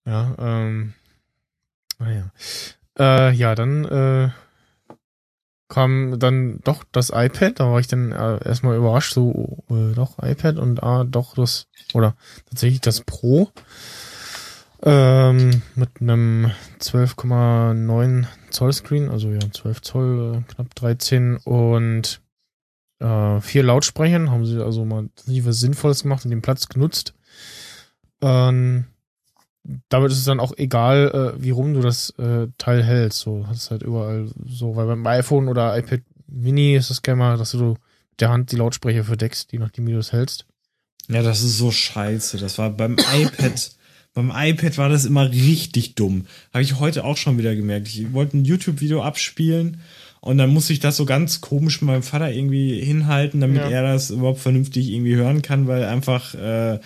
ja, 0.05 0.35
ähm, 0.39 0.93
naja. 1.97 2.31
Äh, 2.99 3.33
ja, 3.33 3.55
dann 3.55 3.85
äh, 3.85 4.29
kam 5.71 6.19
dann 6.19 6.59
doch 6.65 6.83
das 6.91 7.11
iPad, 7.15 7.61
da 7.61 7.71
war 7.71 7.79
ich 7.79 7.87
dann 7.87 8.11
äh, 8.11 8.45
erstmal 8.45 8.75
überrascht, 8.75 9.13
so, 9.13 9.63
äh, 9.69 9.95
doch, 9.95 10.19
iPad 10.21 10.57
und 10.57 10.83
ah, 10.83 11.05
doch 11.05 11.33
das, 11.35 11.67
oder 11.93 12.15
tatsächlich 12.45 12.81
das 12.81 13.01
Pro. 13.01 13.49
Ähm, 14.83 15.61
mit 15.75 16.01
einem 16.01 16.51
12,9 16.81 18.25
Zoll 18.49 18.73
Screen, 18.73 19.09
also 19.09 19.29
ja 19.29 19.39
12 19.39 19.81
Zoll, 19.81 20.35
äh, 20.35 20.53
knapp 20.53 20.75
13 20.75 21.37
und 21.37 22.21
äh, 22.99 23.39
vier 23.39 23.63
Lautsprechern, 23.63 24.29
haben 24.29 24.45
sie 24.45 24.61
also 24.61 24.83
mal 24.83 25.07
was 25.25 25.59
Sinnvolles 25.59 26.03
gemacht 26.03 26.25
und 26.25 26.31
den 26.31 26.41
Platz 26.41 26.67
genutzt. 26.67 27.13
Ähm, 28.21 28.87
damit 29.89 30.11
ist 30.11 30.17
es 30.19 30.25
dann 30.25 30.39
auch 30.39 30.53
egal, 30.57 31.33
äh, 31.37 31.41
wie 31.43 31.51
rum 31.51 31.73
du 31.73 31.81
das 31.81 32.09
äh, 32.17 32.47
Teil 32.57 32.83
hältst. 32.83 33.19
So 33.19 33.45
hast 33.47 33.57
es 33.57 33.71
halt 33.71 33.83
überall 33.83 34.27
so, 34.45 34.75
weil 34.75 34.87
beim 34.87 35.05
iPhone 35.05 35.47
oder 35.47 35.77
iPad 35.77 36.01
Mini 36.27 36.75
ist 36.75 36.89
das 36.89 37.01
gerne 37.01 37.19
mal, 37.19 37.37
dass 37.37 37.51
du 37.51 37.71
mit 37.71 38.19
der 38.19 38.29
Hand 38.29 38.51
die 38.51 38.55
Lautsprecher 38.55 39.03
verdeckst, 39.03 39.51
je 39.51 39.59
nachdem 39.59 39.85
wie 39.87 39.91
du 39.93 39.99
es 39.99 40.11
hältst. 40.13 40.45
Ja, 41.09 41.21
das 41.23 41.41
ist 41.43 41.57
so 41.57 41.71
scheiße. 41.71 42.37
Das 42.37 42.57
war 42.57 42.69
beim 42.69 42.95
iPad. 43.13 43.71
beim 44.13 44.31
iPad 44.33 44.77
war 44.77 44.89
das 44.89 45.05
immer 45.05 45.29
richtig 45.29 45.95
dumm. 45.95 46.25
Habe 46.53 46.63
ich 46.63 46.79
heute 46.79 47.03
auch 47.03 47.17
schon 47.17 47.37
wieder 47.37 47.55
gemerkt. 47.55 47.87
Ich 47.87 48.13
wollte 48.13 48.37
ein 48.37 48.45
YouTube-Video 48.45 49.01
abspielen 49.03 49.81
und 50.21 50.37
dann 50.37 50.51
musste 50.51 50.73
ich 50.73 50.79
das 50.79 50.97
so 50.97 51.05
ganz 51.05 51.41
komisch 51.41 51.81
mit 51.81 51.87
meinem 51.87 52.03
Vater 52.03 52.31
irgendwie 52.31 52.79
hinhalten, 52.81 53.41
damit 53.41 53.57
Ja. 53.63 53.69
er 53.69 53.83
das 53.83 54.09
überhaupt 54.11 54.39
vernünftig 54.39 54.89
irgendwie 54.89 55.15
hören 55.15 55.41
kann, 55.41 55.67
weil 55.67 55.83
einfach 55.85 56.33
äh, 56.35 56.79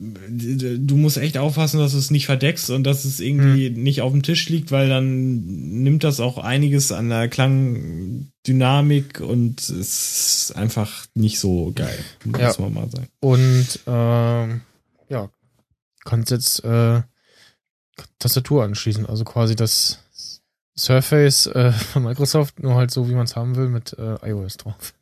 du 0.00 0.96
musst 0.96 1.18
echt 1.18 1.36
aufpassen, 1.36 1.78
dass 1.78 1.92
du 1.92 1.98
es 1.98 2.10
nicht 2.10 2.24
verdeckst 2.24 2.70
und 2.70 2.84
dass 2.84 3.04
es 3.04 3.20
irgendwie 3.20 3.68
hm. 3.68 3.82
nicht 3.82 4.00
auf 4.00 4.12
dem 4.12 4.22
Tisch 4.22 4.48
liegt, 4.48 4.72
weil 4.72 4.88
dann 4.88 5.44
nimmt 5.82 6.04
das 6.04 6.20
auch 6.20 6.38
einiges 6.38 6.90
an 6.90 7.10
der 7.10 7.28
Klangdynamik 7.28 9.20
und 9.20 9.60
es 9.60 10.48
ist 10.48 10.56
einfach 10.56 11.04
nicht 11.14 11.38
so 11.38 11.72
geil, 11.74 11.98
muss 12.24 12.40
ja. 12.40 12.54
man 12.58 12.72
mal 12.72 12.90
sagen. 12.90 13.08
Und 13.20 13.80
ähm, 13.86 14.62
ja, 15.10 15.28
kannst 16.04 16.30
jetzt 16.30 16.64
äh, 16.64 17.02
Tastatur 18.18 18.64
anschließen, 18.64 19.04
also 19.04 19.24
quasi 19.24 19.54
das 19.54 19.98
Surface 20.78 21.46
äh, 21.46 21.72
von 21.72 22.04
Microsoft, 22.04 22.60
nur 22.60 22.74
halt 22.74 22.90
so, 22.90 23.06
wie 23.10 23.14
man 23.14 23.24
es 23.24 23.36
haben 23.36 23.54
will, 23.56 23.68
mit 23.68 23.92
äh, 23.98 24.16
iOS 24.30 24.56
drauf. 24.56 24.94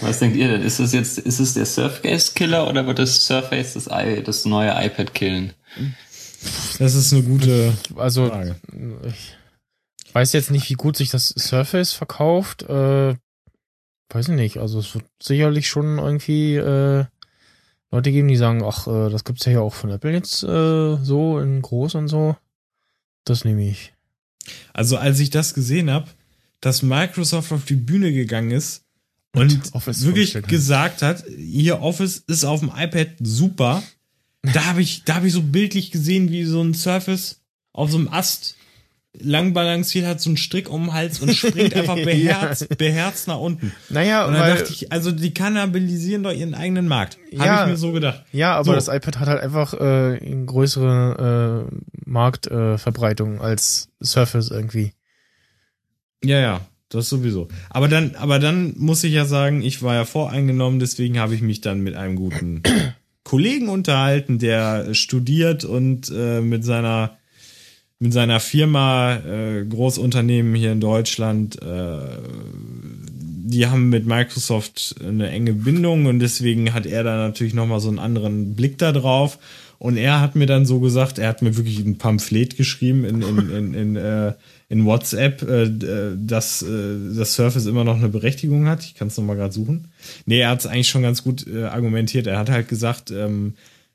Was 0.00 0.18
denkt 0.18 0.36
ihr 0.36 0.48
denn? 0.48 0.62
Ist 0.62 0.78
es 0.78 0.92
jetzt, 0.92 1.18
ist 1.18 1.40
es 1.40 1.54
der 1.54 1.66
Surface-Killer 1.66 2.68
oder 2.68 2.86
wird 2.86 2.98
das 2.98 3.26
Surface 3.26 3.74
das, 3.74 3.88
I, 3.88 4.22
das 4.22 4.44
neue 4.44 4.70
iPad 4.70 5.12
killen? 5.14 5.52
Das 6.78 6.94
ist 6.94 7.12
eine 7.12 7.22
gute 7.22 7.74
also, 7.96 8.28
Frage. 8.28 8.56
Ich 9.06 10.14
weiß 10.14 10.32
jetzt 10.32 10.50
nicht, 10.50 10.68
wie 10.70 10.74
gut 10.74 10.96
sich 10.96 11.10
das 11.10 11.28
Surface 11.28 11.92
verkauft. 11.92 12.62
Äh, 12.62 13.14
weiß 14.08 14.28
ich 14.28 14.34
nicht. 14.34 14.56
Also 14.56 14.78
es 14.78 14.94
wird 14.94 15.04
sicherlich 15.22 15.68
schon 15.68 15.98
irgendwie 15.98 16.56
äh, 16.56 17.04
Leute 17.90 18.12
geben, 18.12 18.28
die 18.28 18.36
sagen, 18.36 18.62
ach, 18.64 18.86
äh, 18.86 19.10
das 19.10 19.24
gibt's 19.24 19.44
ja 19.44 19.50
hier 19.50 19.62
auch 19.62 19.74
von 19.74 19.90
Apple 19.90 20.12
jetzt 20.12 20.42
äh, 20.42 20.96
so 20.96 21.38
in 21.38 21.60
groß 21.60 21.96
und 21.96 22.08
so. 22.08 22.36
Das 23.24 23.44
nehme 23.44 23.68
ich. 23.68 23.92
Also 24.72 24.96
als 24.96 25.20
ich 25.20 25.30
das 25.30 25.54
gesehen 25.54 25.90
habe, 25.90 26.08
dass 26.60 26.82
Microsoft 26.82 27.52
auf 27.52 27.64
die 27.64 27.76
Bühne 27.76 28.12
gegangen 28.12 28.50
ist 28.50 28.84
und 29.34 29.60
Office 29.74 30.04
wirklich 30.04 30.34
gesagt 30.42 31.02
hat, 31.02 31.24
hier 31.36 31.80
Office 31.80 32.18
ist 32.26 32.44
auf 32.44 32.60
dem 32.60 32.70
iPad 32.74 33.08
super. 33.20 33.82
Da 34.42 34.66
habe 34.66 34.82
ich, 34.82 35.04
da 35.04 35.16
habe 35.16 35.26
ich 35.26 35.32
so 35.32 35.42
bildlich 35.42 35.90
gesehen, 35.90 36.30
wie 36.30 36.44
so 36.44 36.62
ein 36.62 36.74
Surface 36.74 37.42
auf 37.72 37.90
so 37.90 37.98
einem 37.98 38.08
Ast 38.08 38.56
lang 39.18 39.52
balanciert 39.52 40.06
hat, 40.06 40.20
so 40.20 40.30
einen 40.30 40.36
Strick 40.36 40.70
um 40.70 40.84
den 40.84 40.92
Hals 40.92 41.20
und 41.20 41.34
springt 41.34 41.74
einfach 41.74 41.96
beherzt, 41.96 42.62
ja. 42.70 42.76
beherzt 42.76 43.28
nach 43.28 43.38
unten. 43.38 43.72
Naja, 43.88 44.24
und 44.24 44.34
dann 44.34 44.42
weil, 44.42 44.56
dachte 44.56 44.72
ich, 44.72 44.92
also 44.92 45.10
die 45.10 45.34
kannibalisieren 45.34 46.22
doch 46.22 46.32
ihren 46.32 46.54
eigenen 46.54 46.86
Markt. 46.86 47.18
Ja, 47.32 47.46
habe 47.46 47.62
ich 47.64 47.70
mir 47.72 47.76
so 47.76 47.92
gedacht. 47.92 48.24
Ja, 48.32 48.54
aber 48.54 48.66
so. 48.66 48.72
das 48.72 48.88
iPad 48.88 49.18
hat 49.18 49.28
halt 49.28 49.42
einfach 49.42 49.74
äh, 49.74 50.18
eine 50.18 50.44
größere 50.46 51.66
äh, 51.68 52.08
Marktverbreitung 52.08 53.38
äh, 53.38 53.42
als 53.42 53.88
Surface 54.00 54.50
irgendwie. 54.50 54.92
Ja, 56.22 56.38
ja. 56.38 56.60
Das 56.90 57.08
sowieso. 57.08 57.46
Aber 57.70 57.86
dann, 57.86 58.16
aber 58.16 58.40
dann 58.40 58.74
muss 58.76 59.04
ich 59.04 59.12
ja 59.12 59.24
sagen, 59.24 59.62
ich 59.62 59.80
war 59.82 59.94
ja 59.94 60.04
voreingenommen, 60.04 60.80
deswegen 60.80 61.20
habe 61.20 61.34
ich 61.36 61.40
mich 61.40 61.60
dann 61.60 61.80
mit 61.80 61.94
einem 61.94 62.16
guten 62.16 62.62
Kollegen 63.22 63.68
unterhalten, 63.68 64.40
der 64.40 64.92
studiert 64.92 65.64
und 65.64 66.12
äh, 66.14 66.40
mit 66.40 66.64
seiner 66.64 67.16
mit 68.02 68.12
seiner 68.14 68.40
Firma 68.40 69.16
äh, 69.16 69.64
Großunternehmen 69.66 70.54
hier 70.54 70.72
in 70.72 70.80
Deutschland, 70.80 71.62
äh, 71.62 71.98
die 73.50 73.66
haben 73.66 73.90
mit 73.90 74.06
Microsoft 74.06 74.96
eine 75.06 75.28
enge 75.28 75.52
Bindung 75.52 76.06
und 76.06 76.18
deswegen 76.18 76.72
hat 76.72 76.86
er 76.86 77.04
da 77.04 77.16
natürlich 77.18 77.52
noch 77.52 77.66
mal 77.66 77.78
so 77.78 77.88
einen 77.88 77.98
anderen 77.98 78.54
Blick 78.56 78.78
da 78.78 78.92
drauf. 78.92 79.38
Und 79.78 79.96
er 79.96 80.20
hat 80.20 80.34
mir 80.34 80.46
dann 80.46 80.66
so 80.66 80.80
gesagt, 80.80 81.18
er 81.18 81.28
hat 81.28 81.42
mir 81.42 81.56
wirklich 81.56 81.78
ein 81.78 81.98
Pamphlet 81.98 82.56
geschrieben 82.56 83.04
in, 83.04 83.22
in, 83.22 83.50
in, 83.50 83.74
in 83.74 83.96
äh, 83.96 84.34
in 84.70 84.86
WhatsApp, 84.86 85.42
äh, 85.42 85.64
äh, 85.64 86.16
dass 86.16 86.62
äh, 86.62 87.16
das 87.16 87.34
Surface 87.34 87.66
immer 87.66 87.82
noch 87.82 87.96
eine 87.96 88.08
Berechtigung 88.08 88.68
hat. 88.68 88.84
Ich 88.84 88.94
kann 88.94 89.08
es 89.08 89.16
nochmal 89.16 89.36
gerade 89.36 89.52
suchen. 89.52 89.88
Nee, 90.26 90.40
er 90.40 90.50
hat 90.50 90.60
es 90.60 90.66
eigentlich 90.66 90.88
schon 90.88 91.02
ganz 91.02 91.24
gut 91.24 91.46
äh, 91.46 91.64
argumentiert. 91.64 92.28
Er 92.28 92.38
hat 92.38 92.48
halt 92.48 92.68
gesagt, 92.68 93.10
ähm, 93.10 93.54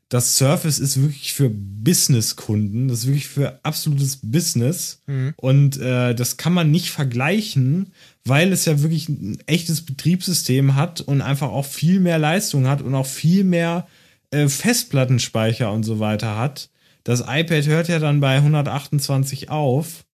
das 0.10 0.38
Surface 0.38 0.80
ist 0.80 1.02
wirklich 1.02 1.34
für 1.34 1.50
Business-Kunden, 1.50 2.90
das 2.90 3.00
ist 3.00 3.08
wirklich 3.08 3.28
für 3.28 3.60
absolutes 3.64 4.20
Business. 4.22 5.02
Mhm. 5.08 5.34
Und 5.38 5.80
äh, 5.80 6.14
das 6.14 6.36
kann 6.36 6.54
man 6.54 6.70
nicht 6.72 6.92
vergleichen, 6.92 7.94
weil 8.26 8.52
es 8.52 8.66
ja 8.66 8.82
wirklich 8.82 9.08
ein 9.08 9.40
echtes 9.46 9.82
Betriebssystem 9.82 10.76
hat 10.76 11.00
und 11.00 11.22
einfach 11.22 11.50
auch 11.50 11.66
viel 11.66 12.02
mehr 12.02 12.20
Leistung 12.20 12.68
hat 12.68 12.82
und 12.82 12.94
auch 12.96 13.08
viel 13.08 13.46
mehr 13.46 13.88
äh, 14.32 14.50
Festplattenspeicher 14.50 15.72
und 15.72 15.84
so 15.84 16.00
weiter 16.00 16.38
hat. 16.38 16.70
Das 17.06 17.22
iPad 17.22 17.66
hört 17.68 17.88
ja 17.88 18.00
dann 18.00 18.20
bei 18.20 18.36
128 18.36 19.50
auf. 19.50 20.05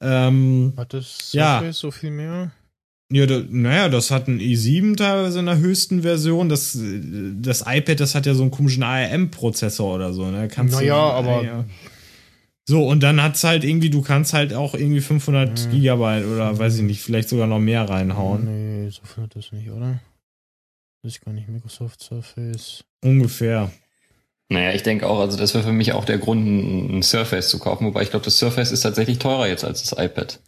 Ähm, 0.00 0.72
hat 0.76 0.92
das 0.94 1.32
ja. 1.32 1.72
so 1.72 1.90
viel 1.90 2.10
mehr? 2.10 2.52
Ja, 3.12 3.26
da, 3.26 3.40
naja, 3.48 3.88
das 3.88 4.10
hat 4.10 4.26
ein 4.26 4.40
i7 4.40 4.96
teilweise 4.96 5.38
in 5.38 5.46
der 5.46 5.58
höchsten 5.58 6.02
Version. 6.02 6.48
Das, 6.48 6.76
das 6.76 7.64
iPad, 7.66 8.00
das 8.00 8.14
hat 8.16 8.26
ja 8.26 8.34
so 8.34 8.42
einen 8.42 8.50
komischen 8.50 8.82
ARM-Prozessor 8.82 9.94
oder 9.94 10.12
so. 10.12 10.28
Ne? 10.30 10.48
Kannst 10.48 10.74
naja, 10.74 10.94
du, 10.94 11.00
aber. 11.12 11.44
Ja. 11.44 11.64
So, 12.68 12.84
und 12.84 13.04
dann 13.04 13.22
hat's 13.22 13.44
halt 13.44 13.62
irgendwie, 13.62 13.90
du 13.90 14.02
kannst 14.02 14.32
halt 14.32 14.52
auch 14.52 14.74
irgendwie 14.74 15.00
500 15.00 15.66
mhm. 15.66 15.70
Gigabyte 15.70 16.26
oder 16.26 16.58
weiß 16.58 16.76
ich 16.76 16.82
nicht, 16.82 17.00
vielleicht 17.00 17.28
sogar 17.28 17.46
noch 17.46 17.60
mehr 17.60 17.88
reinhauen. 17.88 18.44
Nee, 18.44 18.90
so 18.90 19.02
viel 19.04 19.22
hat 19.22 19.36
das 19.36 19.52
nicht, 19.52 19.70
oder? 19.70 20.00
Weiß 21.02 21.12
ich 21.12 21.20
gar 21.20 21.32
nicht, 21.32 21.48
Microsoft 21.48 22.02
Surface. 22.02 22.82
Ungefähr. 23.04 23.70
Naja, 24.48 24.72
ich 24.72 24.82
denke 24.82 25.08
auch, 25.08 25.18
also 25.18 25.36
das 25.36 25.54
wäre 25.54 25.64
für 25.64 25.72
mich 25.72 25.92
auch 25.92 26.04
der 26.04 26.18
Grund, 26.18 26.46
ein 26.46 27.02
Surface 27.02 27.48
zu 27.48 27.58
kaufen, 27.58 27.86
wobei 27.86 28.02
ich 28.02 28.10
glaube, 28.10 28.24
das 28.24 28.38
Surface 28.38 28.70
ist 28.70 28.82
tatsächlich 28.82 29.18
teurer 29.18 29.48
jetzt 29.48 29.64
als 29.64 29.82
das 29.82 29.98
iPad. 29.98 30.40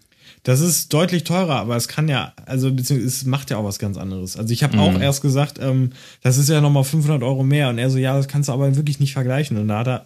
Das 0.45 0.61
ist 0.61 0.93
deutlich 0.95 1.25
teurer, 1.25 1.57
aber 1.57 1.75
es 1.75 1.89
kann 1.89 2.09
ja, 2.09 2.33
also 2.47 2.73
beziehungsweise 2.73 3.09
es 3.09 3.25
macht 3.25 3.51
ja 3.51 3.57
auch 3.57 3.65
was 3.65 3.81
ganz 3.81 3.97
anderes. 3.97 4.37
Also 4.37 4.53
ich 4.53 4.63
habe 4.63 4.77
mhm. 4.77 4.83
auch 4.83 5.01
erst 5.01 5.21
gesagt, 5.21 5.59
ähm, 5.61 5.91
das 6.23 6.39
ist 6.39 6.49
ja 6.49 6.61
nochmal 6.61 6.85
500 6.85 7.23
Euro 7.23 7.43
mehr 7.43 7.69
und 7.71 7.79
er 7.79 7.91
so, 7.91 7.99
ja, 7.99 8.17
das 8.17 8.29
kannst 8.29 8.49
du 8.49 8.53
aber 8.53 8.77
wirklich 8.77 9.01
nicht 9.01 9.13
vergleichen. 9.13 9.57
Und 9.57 9.69
da 9.69 9.81
hat 9.81 9.89
er 9.89 10.05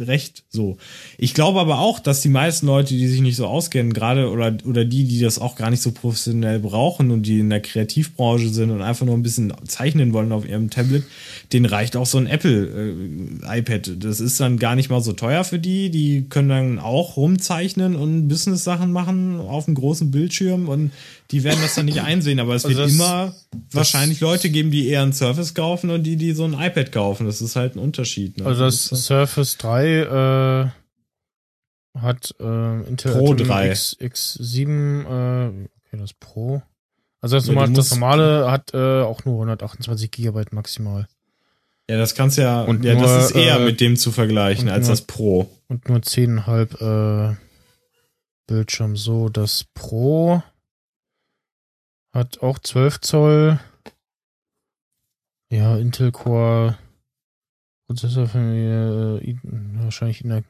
recht 0.00 0.44
so. 0.48 0.78
Ich 1.18 1.34
glaube 1.34 1.60
aber 1.60 1.78
auch, 1.78 2.00
dass 2.00 2.22
die 2.22 2.30
meisten 2.30 2.66
Leute, 2.66 2.94
die 2.94 3.08
sich 3.08 3.20
nicht 3.20 3.36
so 3.36 3.46
auskennen, 3.46 3.92
gerade 3.92 4.30
oder, 4.30 4.56
oder 4.64 4.84
die, 4.84 5.04
die 5.04 5.20
das 5.20 5.38
auch 5.38 5.54
gar 5.54 5.70
nicht 5.70 5.82
so 5.82 5.92
professionell 5.92 6.60
brauchen 6.60 7.10
und 7.10 7.22
die 7.22 7.40
in 7.40 7.50
der 7.50 7.60
Kreativbranche 7.60 8.48
sind 8.48 8.70
und 8.70 8.80
einfach 8.80 9.04
nur 9.04 9.14
ein 9.14 9.22
bisschen 9.22 9.52
zeichnen 9.66 10.14
wollen 10.14 10.32
auf 10.32 10.48
ihrem 10.48 10.70
Tablet, 10.70 11.04
denen 11.52 11.66
reicht 11.66 11.96
auch 11.96 12.06
so 12.06 12.16
ein 12.16 12.26
Apple 12.26 13.42
äh, 13.44 13.58
iPad. 13.58 13.92
Das 13.98 14.20
ist 14.20 14.40
dann 14.40 14.58
gar 14.58 14.76
nicht 14.76 14.88
mal 14.88 15.02
so 15.02 15.12
teuer 15.12 15.44
für 15.44 15.58
die. 15.58 15.90
Die 15.90 16.24
können 16.28 16.48
dann 16.48 16.78
auch 16.78 17.16
rumzeichnen 17.18 17.94
und 17.94 18.28
Business-Sachen 18.28 18.92
machen 18.92 19.40
auf 19.40 19.66
einem 19.66 19.74
großen 19.74 20.10
Bildschirm 20.10 20.68
und 20.68 20.90
die 21.30 21.44
werden 21.44 21.60
das 21.60 21.74
dann 21.74 21.84
nicht 21.84 22.00
einsehen, 22.02 22.40
aber 22.40 22.54
es 22.54 22.64
also 22.64 22.78
wird 22.78 22.90
immer 22.90 23.34
wahrscheinlich 23.70 24.20
Leute 24.20 24.48
geben, 24.48 24.70
die 24.70 24.88
eher 24.88 25.02
ein 25.02 25.12
Surface 25.12 25.52
kaufen 25.52 25.90
und 25.90 26.04
die, 26.04 26.16
die 26.16 26.32
so 26.32 26.44
ein 26.44 26.54
iPad 26.54 26.92
kaufen. 26.92 27.26
Das 27.26 27.42
ist 27.42 27.56
halt 27.56 27.76
ein 27.76 27.78
Unterschied. 27.78 28.38
Ne? 28.38 28.46
Also 28.46 28.64
das, 28.64 28.88
das 28.88 29.04
Surface 29.06 29.58
3 29.58 29.81
äh, 29.82 30.70
hat 31.98 32.34
äh, 32.40 32.82
Intel 32.88 33.12
Pro 33.12 33.34
3. 33.34 33.70
X, 33.70 33.96
X7, 34.00 35.04
äh, 35.04 35.48
okay, 35.48 35.96
das 35.98 36.14
Pro. 36.14 36.62
Also 37.20 37.36
das, 37.36 37.46
ja, 37.46 37.52
normal, 37.52 37.72
das 37.72 37.90
normale 37.90 38.50
hat 38.50 38.74
äh, 38.74 39.02
auch 39.02 39.24
nur 39.24 39.34
128 39.34 40.10
Gigabyte 40.10 40.52
maximal. 40.52 41.06
Ja, 41.88 41.98
das 41.98 42.14
kannst 42.14 42.38
ja, 42.38 42.62
und 42.62 42.84
ja, 42.84 42.94
nur, 42.94 43.02
das 43.02 43.26
ist 43.26 43.36
eher 43.36 43.60
äh, 43.60 43.64
mit 43.64 43.80
dem 43.80 43.96
zu 43.96 44.12
vergleichen 44.12 44.68
als 44.68 44.86
nur, 44.86 44.92
das 44.92 45.02
Pro. 45.02 45.50
Und 45.68 45.88
nur 45.88 45.98
10,5 45.98 47.32
äh, 47.32 47.36
Bildschirm. 48.46 48.96
So, 48.96 49.28
das 49.28 49.64
Pro 49.74 50.42
hat 52.12 52.42
auch 52.42 52.58
12 52.58 53.00
Zoll. 53.00 53.60
Ja, 55.50 55.76
Intel 55.76 56.12
Core 56.12 56.78
Prozessorfamilie, 57.92 59.18
äh, 59.18 59.36
wahrscheinlich 59.82 60.22
in 60.22 60.30
der 60.30 60.42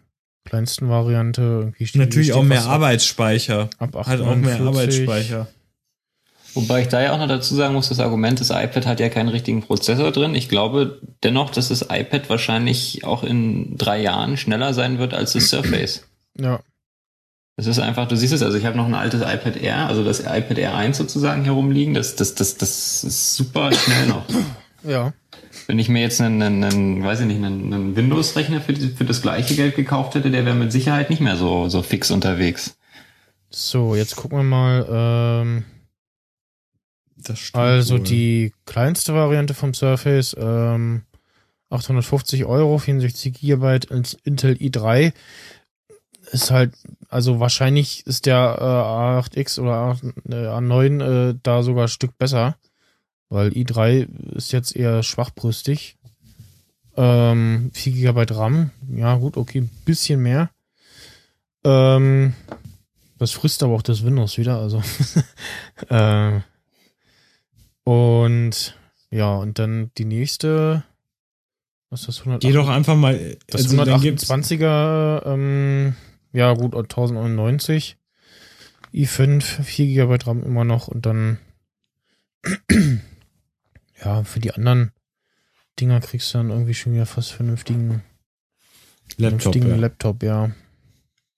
kleinsten 0.44 0.88
Variante. 0.88 1.42
Irgendwie 1.42 1.86
steht, 1.86 2.00
Natürlich 2.00 2.28
steht 2.28 2.36
auch 2.36 2.42
mehr 2.42 2.64
Arbeitsspeicher. 2.64 3.68
Ab 3.78 3.96
8, 3.96 4.06
Hat 4.08 4.20
auch 4.20 4.36
mehr 4.36 4.60
Arbeitsspeicher. 4.60 5.48
Wobei 6.54 6.82
ich 6.82 6.88
da 6.88 7.00
ja 7.00 7.12
auch 7.12 7.18
noch 7.18 7.28
dazu 7.28 7.54
sagen 7.54 7.74
muss, 7.74 7.88
das 7.88 7.98
Argument, 7.98 8.38
das 8.38 8.50
iPad 8.50 8.86
hat 8.86 9.00
ja 9.00 9.08
keinen 9.08 9.30
richtigen 9.30 9.62
Prozessor 9.62 10.12
drin. 10.12 10.34
Ich 10.34 10.48
glaube 10.50 11.00
dennoch, 11.22 11.50
dass 11.50 11.68
das 11.68 11.86
iPad 11.88 12.28
wahrscheinlich 12.28 13.04
auch 13.04 13.24
in 13.24 13.78
drei 13.78 14.02
Jahren 14.02 14.36
schneller 14.36 14.74
sein 14.74 14.98
wird 14.98 15.14
als 15.14 15.32
das 15.32 15.48
Surface. 15.48 16.06
Ja. 16.38 16.60
Das 17.56 17.66
ist 17.66 17.78
einfach, 17.78 18.06
du 18.06 18.16
siehst 18.16 18.34
es, 18.34 18.42
also 18.42 18.58
ich 18.58 18.66
habe 18.66 18.76
noch 18.76 18.86
ein 18.86 18.94
altes 18.94 19.22
iPad 19.22 19.56
Air, 19.56 19.86
also 19.86 20.04
das 20.04 20.20
iPad 20.20 20.58
Air 20.58 20.74
1 20.74 20.98
sozusagen 20.98 21.42
hier 21.42 21.52
rumliegen. 21.52 21.94
Das, 21.94 22.16
das, 22.16 22.34
das, 22.34 22.56
das 22.56 23.04
ist 23.04 23.34
super 23.34 23.72
schnell 23.72 24.06
noch. 24.06 24.24
Ja. 24.84 25.12
Wenn 25.72 25.78
ich 25.78 25.88
mir 25.88 26.02
jetzt 26.02 26.20
einen, 26.20 26.42
einen, 26.42 26.62
einen 26.64 27.02
weiß 27.02 27.20
ich 27.20 27.26
nicht, 27.26 27.42
einen, 27.42 27.72
einen 27.72 27.96
Windows-Rechner 27.96 28.60
für, 28.60 28.76
für 28.76 29.06
das 29.06 29.22
gleiche 29.22 29.54
Geld 29.54 29.74
gekauft 29.74 30.14
hätte, 30.14 30.30
der 30.30 30.44
wäre 30.44 30.54
mit 30.54 30.70
Sicherheit 30.70 31.08
nicht 31.08 31.22
mehr 31.22 31.38
so, 31.38 31.66
so 31.70 31.80
fix 31.80 32.10
unterwegs. 32.10 32.76
So, 33.48 33.94
jetzt 33.94 34.14
gucken 34.14 34.36
wir 34.36 34.44
mal. 34.44 34.86
Ähm, 34.90 35.64
also 37.54 37.94
wohl. 37.94 38.04
die 38.04 38.52
kleinste 38.66 39.14
Variante 39.14 39.54
vom 39.54 39.72
Surface, 39.72 40.36
ähm, 40.38 41.04
850 41.70 42.44
Euro, 42.44 42.76
64 42.76 43.32
Gigabyte 43.32 43.86
Intel 44.24 44.56
i3 44.56 45.14
ist 46.32 46.50
halt, 46.50 46.74
also 47.08 47.40
wahrscheinlich 47.40 48.06
ist 48.06 48.26
der 48.26 48.58
äh, 48.60 49.40
A8X 49.40 49.58
oder 49.58 49.96
A9 50.28 51.30
äh, 51.30 51.34
da 51.42 51.62
sogar 51.62 51.84
ein 51.84 51.88
Stück 51.88 52.18
besser, 52.18 52.58
weil 53.32 53.48
i3 53.48 54.34
ist 54.36 54.52
jetzt 54.52 54.76
eher 54.76 55.02
schwachbrüstig. 55.02 55.96
Ähm, 56.96 57.70
4 57.72 57.92
GB 57.92 58.34
RAM, 58.34 58.70
ja 58.94 59.16
gut, 59.16 59.38
okay, 59.38 59.62
ein 59.62 59.70
bisschen 59.86 60.20
mehr. 60.20 60.50
Ähm, 61.64 62.34
das 63.18 63.30
frisst 63.30 63.62
aber 63.62 63.74
auch 63.74 63.82
das 63.82 64.04
Windows 64.04 64.36
wieder, 64.36 64.58
also. 64.58 64.82
äh, 65.88 66.40
und 67.84 68.76
ja, 69.10 69.34
und 69.36 69.58
dann 69.58 69.90
die 69.96 70.04
nächste, 70.04 70.84
was 71.88 72.00
ist 72.00 72.08
das 72.08 72.18
100? 72.20 72.42
Geh 72.42 72.52
doch 72.52 72.68
einfach 72.68 72.96
mal. 72.96 73.38
Das 73.46 73.62
also 73.62 73.82
128er, 73.82 75.24
ähm, 75.24 75.96
ja 76.34 76.52
gut, 76.52 76.74
1090. 76.74 77.96
i5, 78.92 79.40
4 79.40 79.86
GB 79.86 80.18
RAM 80.26 80.42
immer 80.42 80.64
noch 80.64 80.88
und 80.88 81.06
dann 81.06 81.38
ja, 84.04 84.24
für 84.24 84.40
die 84.40 84.52
anderen 84.52 84.92
Dinger 85.80 86.00
kriegst 86.00 86.32
du 86.32 86.38
dann 86.38 86.50
irgendwie 86.50 86.74
schon 86.74 86.92
wieder 86.92 87.06
fast 87.06 87.32
vernünftigen 87.32 88.02
Laptop, 89.16 89.40
vernünftigen 89.42 89.68
ja. 89.70 89.76
Laptop, 89.76 90.22
ja. 90.22 90.50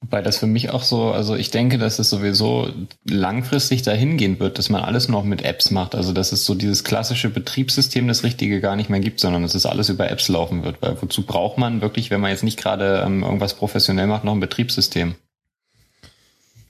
Wobei 0.01 0.21
das 0.21 0.37
für 0.37 0.47
mich 0.47 0.69
auch 0.69 0.83
so, 0.83 1.13
also 1.13 1.35
ich 1.35 1.51
denke, 1.51 1.79
dass 1.79 1.99
es 1.99 2.11
sowieso 2.11 2.69
langfristig 3.09 3.81
dahin 3.83 4.19
gehen 4.19 4.39
wird, 4.39 4.59
dass 4.59 4.69
man 4.69 4.83
alles 4.83 5.09
noch 5.09 5.25
mit 5.25 5.43
Apps 5.43 5.71
macht. 5.71 5.95
Also 5.95 6.13
dass 6.13 6.33
es 6.33 6.45
so 6.45 6.55
dieses 6.55 6.85
klassische 6.85 7.31
Betriebssystem 7.31 8.07
das 8.07 8.23
Richtige 8.23 8.61
gar 8.61 8.77
nicht 8.77 8.91
mehr 8.91 9.01
gibt, 9.01 9.19
sondern 9.19 9.41
dass 9.41 9.55
es 9.55 9.65
alles 9.65 9.89
über 9.89 10.11
Apps 10.11 10.29
laufen 10.29 10.63
wird. 10.63 10.83
Weil 10.83 11.01
wozu 11.01 11.25
braucht 11.25 11.57
man 11.57 11.81
wirklich, 11.81 12.11
wenn 12.11 12.21
man 12.21 12.31
jetzt 12.31 12.45
nicht 12.45 12.59
gerade 12.59 13.03
ähm, 13.07 13.23
irgendwas 13.23 13.55
professionell 13.55 14.07
macht, 14.07 14.25
noch 14.25 14.35
ein 14.35 14.41
Betriebssystem? 14.41 15.15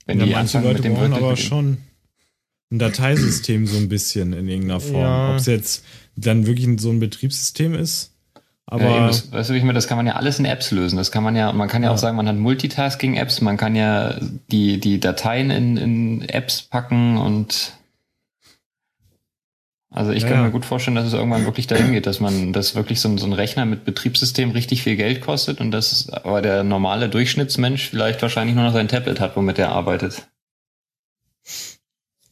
Wenn 0.05 0.19
ja, 0.19 0.25
die 0.25 0.31
manche 0.31 0.59
Leute 0.59 0.75
mit 0.75 0.85
dem 0.85 0.93
brauchen 0.93 1.13
aber 1.13 1.35
schon 1.35 1.79
ein 2.71 2.79
Dateisystem 2.79 3.67
so 3.67 3.77
ein 3.77 3.89
bisschen 3.89 4.33
in 4.33 4.47
irgendeiner 4.47 4.79
Form. 4.79 5.01
Ja. 5.01 5.31
Ob 5.31 5.37
es 5.37 5.45
jetzt 5.45 5.85
dann 6.15 6.45
wirklich 6.45 6.79
so 6.79 6.89
ein 6.89 6.99
Betriebssystem 6.99 7.73
ist, 7.75 8.15
aber 8.67 8.83
ja, 8.83 9.07
das, 9.07 9.31
weißt 9.31 9.51
du, 9.51 9.53
ich 9.53 9.61
meine, 9.61 9.73
das 9.73 9.87
kann 9.87 9.97
man 9.97 10.07
ja 10.07 10.13
alles 10.13 10.39
in 10.39 10.45
Apps 10.45 10.71
lösen. 10.71 10.97
Das 10.97 11.11
kann 11.11 11.23
man 11.23 11.35
ja, 11.35 11.51
man 11.53 11.67
kann 11.67 11.83
ja, 11.83 11.89
ja. 11.89 11.93
auch 11.93 11.99
sagen, 11.99 12.17
man 12.17 12.27
hat 12.27 12.35
Multitasking-Apps, 12.35 13.41
man 13.41 13.57
kann 13.57 13.75
ja 13.75 14.15
die, 14.51 14.79
die 14.79 14.99
Dateien 14.99 15.51
in, 15.51 15.77
in 15.77 16.29
Apps 16.29 16.63
packen 16.63 17.17
und 17.17 17.73
also 19.91 20.11
ich 20.11 20.23
ja, 20.23 20.29
kann 20.29 20.43
mir 20.43 20.51
gut 20.51 20.65
vorstellen, 20.65 20.95
dass 20.95 21.05
es 21.05 21.13
irgendwann 21.13 21.45
wirklich 21.45 21.67
dahin 21.67 21.93
geht, 21.93 22.05
dass 22.05 22.19
man, 22.19 22.51
dass 22.51 22.75
wirklich 22.75 22.99
so 22.99 23.07
ein, 23.07 23.17
so 23.17 23.27
ein 23.27 23.33
Rechner 23.33 23.65
mit 23.65 23.85
Betriebssystem 23.85 24.51
richtig 24.51 24.83
viel 24.83 24.97
Geld 24.97 25.21
kostet 25.21 25.61
und 25.61 25.71
dass 25.71 26.09
aber 26.09 26.41
der 26.41 26.65
normale 26.65 27.07
Durchschnittsmensch 27.07 27.91
vielleicht 27.91 28.21
wahrscheinlich 28.21 28.55
nur 28.55 28.65
noch 28.65 28.73
sein 28.73 28.89
Tablet 28.89 29.21
hat, 29.21 29.37
womit 29.37 29.57
er 29.57 29.69
arbeitet. 29.69 30.27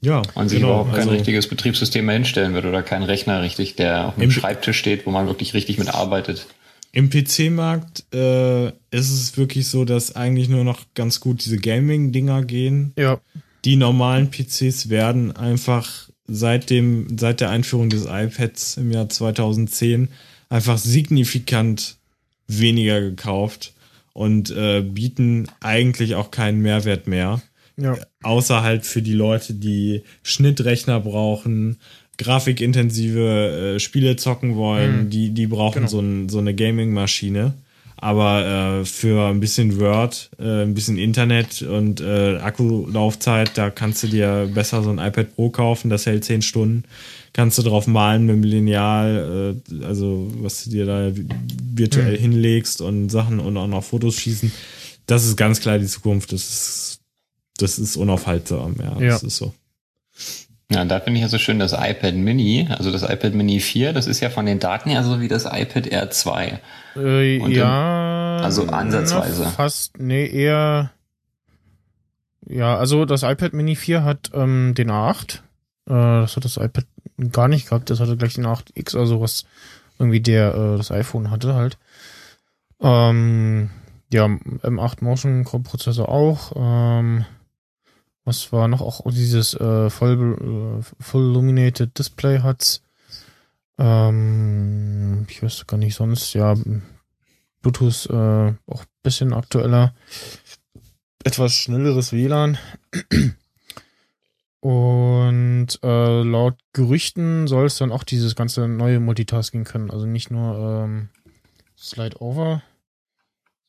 Ja. 0.03 0.21
Und 0.35 0.49
sich 0.49 0.59
genau, 0.59 0.69
überhaupt 0.69 0.91
kein 0.91 1.01
also, 1.01 1.11
richtiges 1.11 1.47
Betriebssystem 1.47 2.05
mehr 2.05 2.15
hinstellen 2.15 2.53
wird 2.53 2.65
oder 2.65 2.83
kein 2.83 3.03
Rechner 3.03 3.41
richtig, 3.41 3.75
der 3.75 4.09
auf 4.09 4.15
dem 4.15 4.31
Schreibtisch 4.31 4.77
steht, 4.77 5.05
wo 5.05 5.11
man 5.11 5.27
wirklich 5.27 5.53
richtig 5.53 5.77
mit 5.77 5.93
arbeitet. 5.93 6.47
Im 6.91 7.09
PC-Markt 7.09 8.03
äh, 8.13 8.67
ist 8.67 8.73
es 8.91 9.37
wirklich 9.37 9.67
so, 9.67 9.85
dass 9.85 10.15
eigentlich 10.15 10.49
nur 10.49 10.63
noch 10.63 10.81
ganz 10.93 11.19
gut 11.19 11.43
diese 11.43 11.57
Gaming-Dinger 11.57 12.43
gehen. 12.43 12.93
Ja. 12.97 13.19
Die 13.65 13.77
normalen 13.77 14.29
PCs 14.29 14.89
werden 14.89 15.35
einfach 15.35 16.09
seit 16.27 16.69
dem, 16.69 17.17
seit 17.17 17.39
der 17.39 17.49
Einführung 17.49 17.89
des 17.89 18.05
iPads 18.05 18.77
im 18.77 18.91
Jahr 18.91 19.09
2010 19.09 20.09
einfach 20.49 20.77
signifikant 20.77 21.95
weniger 22.47 23.01
gekauft 23.01 23.73
und 24.13 24.51
äh, 24.51 24.81
bieten 24.81 25.47
eigentlich 25.61 26.15
auch 26.15 26.29
keinen 26.29 26.61
Mehrwert 26.61 27.07
mehr. 27.07 27.41
Ja. 27.77 27.97
Außer 28.21 28.61
halt 28.61 28.85
für 28.85 29.01
die 29.01 29.13
Leute, 29.13 29.53
die 29.53 30.03
Schnittrechner 30.21 30.99
brauchen, 30.99 31.77
grafikintensive 32.17 33.75
äh, 33.75 33.79
Spiele 33.79 34.15
zocken 34.15 34.55
wollen, 34.55 35.05
mhm. 35.05 35.09
die, 35.09 35.31
die 35.31 35.47
brauchen 35.47 35.79
genau. 35.79 35.87
so, 35.87 35.99
ein, 35.99 36.29
so 36.29 36.39
eine 36.39 36.53
Gaming-Maschine. 36.53 37.53
Aber 37.97 38.81
äh, 38.81 38.85
für 38.85 39.29
ein 39.29 39.39
bisschen 39.39 39.79
Word, 39.79 40.29
äh, 40.37 40.63
ein 40.63 40.73
bisschen 40.73 40.97
Internet 40.97 41.61
und 41.61 42.01
äh, 42.01 42.35
Akkulaufzeit, 42.35 43.57
da 43.57 43.69
kannst 43.69 44.03
du 44.03 44.07
dir 44.07 44.51
besser 44.53 44.83
so 44.83 44.89
ein 44.89 44.97
iPad 44.97 45.33
Pro 45.35 45.49
kaufen, 45.49 45.89
das 45.89 46.05
hält 46.05 46.25
10 46.25 46.41
Stunden. 46.41 46.83
Kannst 47.31 47.57
du 47.57 47.61
drauf 47.61 47.87
malen 47.87 48.25
mit 48.25 48.35
dem 48.35 48.43
Lineal, 48.43 49.55
äh, 49.71 49.85
also 49.85 50.29
was 50.35 50.65
du 50.65 50.71
dir 50.71 50.85
da 50.85 51.11
virtuell 51.73 52.17
mhm. 52.17 52.21
hinlegst 52.21 52.81
und 52.81 53.09
Sachen 53.09 53.39
und 53.39 53.55
auch 53.55 53.67
noch 53.67 53.85
Fotos 53.85 54.19
schießen. 54.19 54.51
Das 55.05 55.25
ist 55.25 55.37
ganz 55.37 55.61
klar 55.61 55.79
die 55.79 55.87
Zukunft. 55.87 56.33
Das 56.33 56.41
ist 56.41 56.92
das 57.57 57.79
ist 57.79 57.95
unaufhaltsam, 57.97 58.75
ja, 58.79 58.99
ja. 58.99 59.09
Das 59.09 59.23
ist 59.23 59.37
so. 59.37 59.53
Ja, 60.71 60.85
da 60.85 60.99
finde 60.99 61.19
ich 61.19 61.21
ja 61.21 61.27
so 61.27 61.37
schön 61.37 61.59
das 61.59 61.73
iPad 61.73 62.15
Mini, 62.15 62.67
also 62.69 62.91
das 62.91 63.03
iPad 63.03 63.33
Mini 63.33 63.59
4, 63.59 63.93
das 63.93 64.07
ist 64.07 64.21
ja 64.21 64.29
von 64.29 64.45
den 64.45 64.59
Daten 64.59 64.89
her 64.89 65.03
so 65.03 65.21
wie 65.21 65.27
das 65.27 65.45
iPad 65.45 65.87
Air 65.87 66.09
2. 66.09 66.59
Äh, 66.95 67.37
ja. 67.53 68.37
Im, 68.37 68.43
also 68.43 68.67
ansatzweise. 68.67 69.45
Fast, 69.45 69.99
nee, 69.99 70.25
eher. 70.25 70.91
Ja, 72.47 72.77
also 72.77 73.05
das 73.05 73.23
iPad 73.23 73.53
Mini 73.53 73.75
4 73.75 74.03
hat 74.03 74.31
ähm, 74.33 74.73
den 74.75 74.89
A8. 74.89 75.35
Äh, 75.85 76.21
das 76.21 76.35
hat 76.35 76.45
das 76.45 76.57
iPad 76.57 76.85
gar 77.31 77.47
nicht 77.47 77.69
gehabt. 77.69 77.89
Das 77.89 77.99
hatte 77.99 78.17
gleich 78.17 78.33
den 78.33 78.47
A8X, 78.47 78.97
also 78.97 79.21
was 79.21 79.45
irgendwie 79.99 80.21
der 80.21 80.55
äh, 80.55 80.77
das 80.77 80.91
iPhone 80.91 81.29
hatte 81.29 81.53
halt. 81.53 81.77
Ähm, 82.81 83.69
ja, 84.11 84.25
M8 84.25 85.03
Motion 85.03 85.43
Prozessor 85.43 86.09
auch. 86.09 86.51
Ähm, 86.55 87.25
was 88.25 88.51
war 88.51 88.67
noch? 88.67 88.81
Auch 88.81 89.01
dieses 89.11 89.53
äh, 89.55 89.89
voll, 89.89 90.81
äh, 90.81 91.03
full 91.03 91.29
illuminated 91.29 91.97
Display 91.97 92.39
hat's. 92.39 92.81
Ähm, 93.77 95.25
ich 95.29 95.43
weiß 95.43 95.67
gar 95.67 95.77
nicht 95.77 95.95
sonst. 95.95 96.33
Ja, 96.33 96.55
Bluetooth 97.61 98.07
äh, 98.09 98.53
auch 98.67 98.85
bisschen 99.01 99.33
aktueller. 99.33 99.93
Etwas 101.23 101.53
schnelleres 101.53 102.11
WLAN. 102.13 102.57
Und 104.59 105.79
äh, 105.83 106.21
laut 106.23 106.55
Gerüchten 106.71 107.47
soll 107.47 107.65
es 107.65 107.77
dann 107.77 107.91
auch 107.91 108.03
dieses 108.05 108.35
ganze 108.35 108.69
neue 108.69 109.01
Multitasking 109.01 109.65
können. 109.65 109.91
Also 109.91 110.05
nicht 110.05 110.31
nur 110.31 110.85
ähm, 110.85 111.09
Slide 111.77 112.21
Over, 112.21 112.63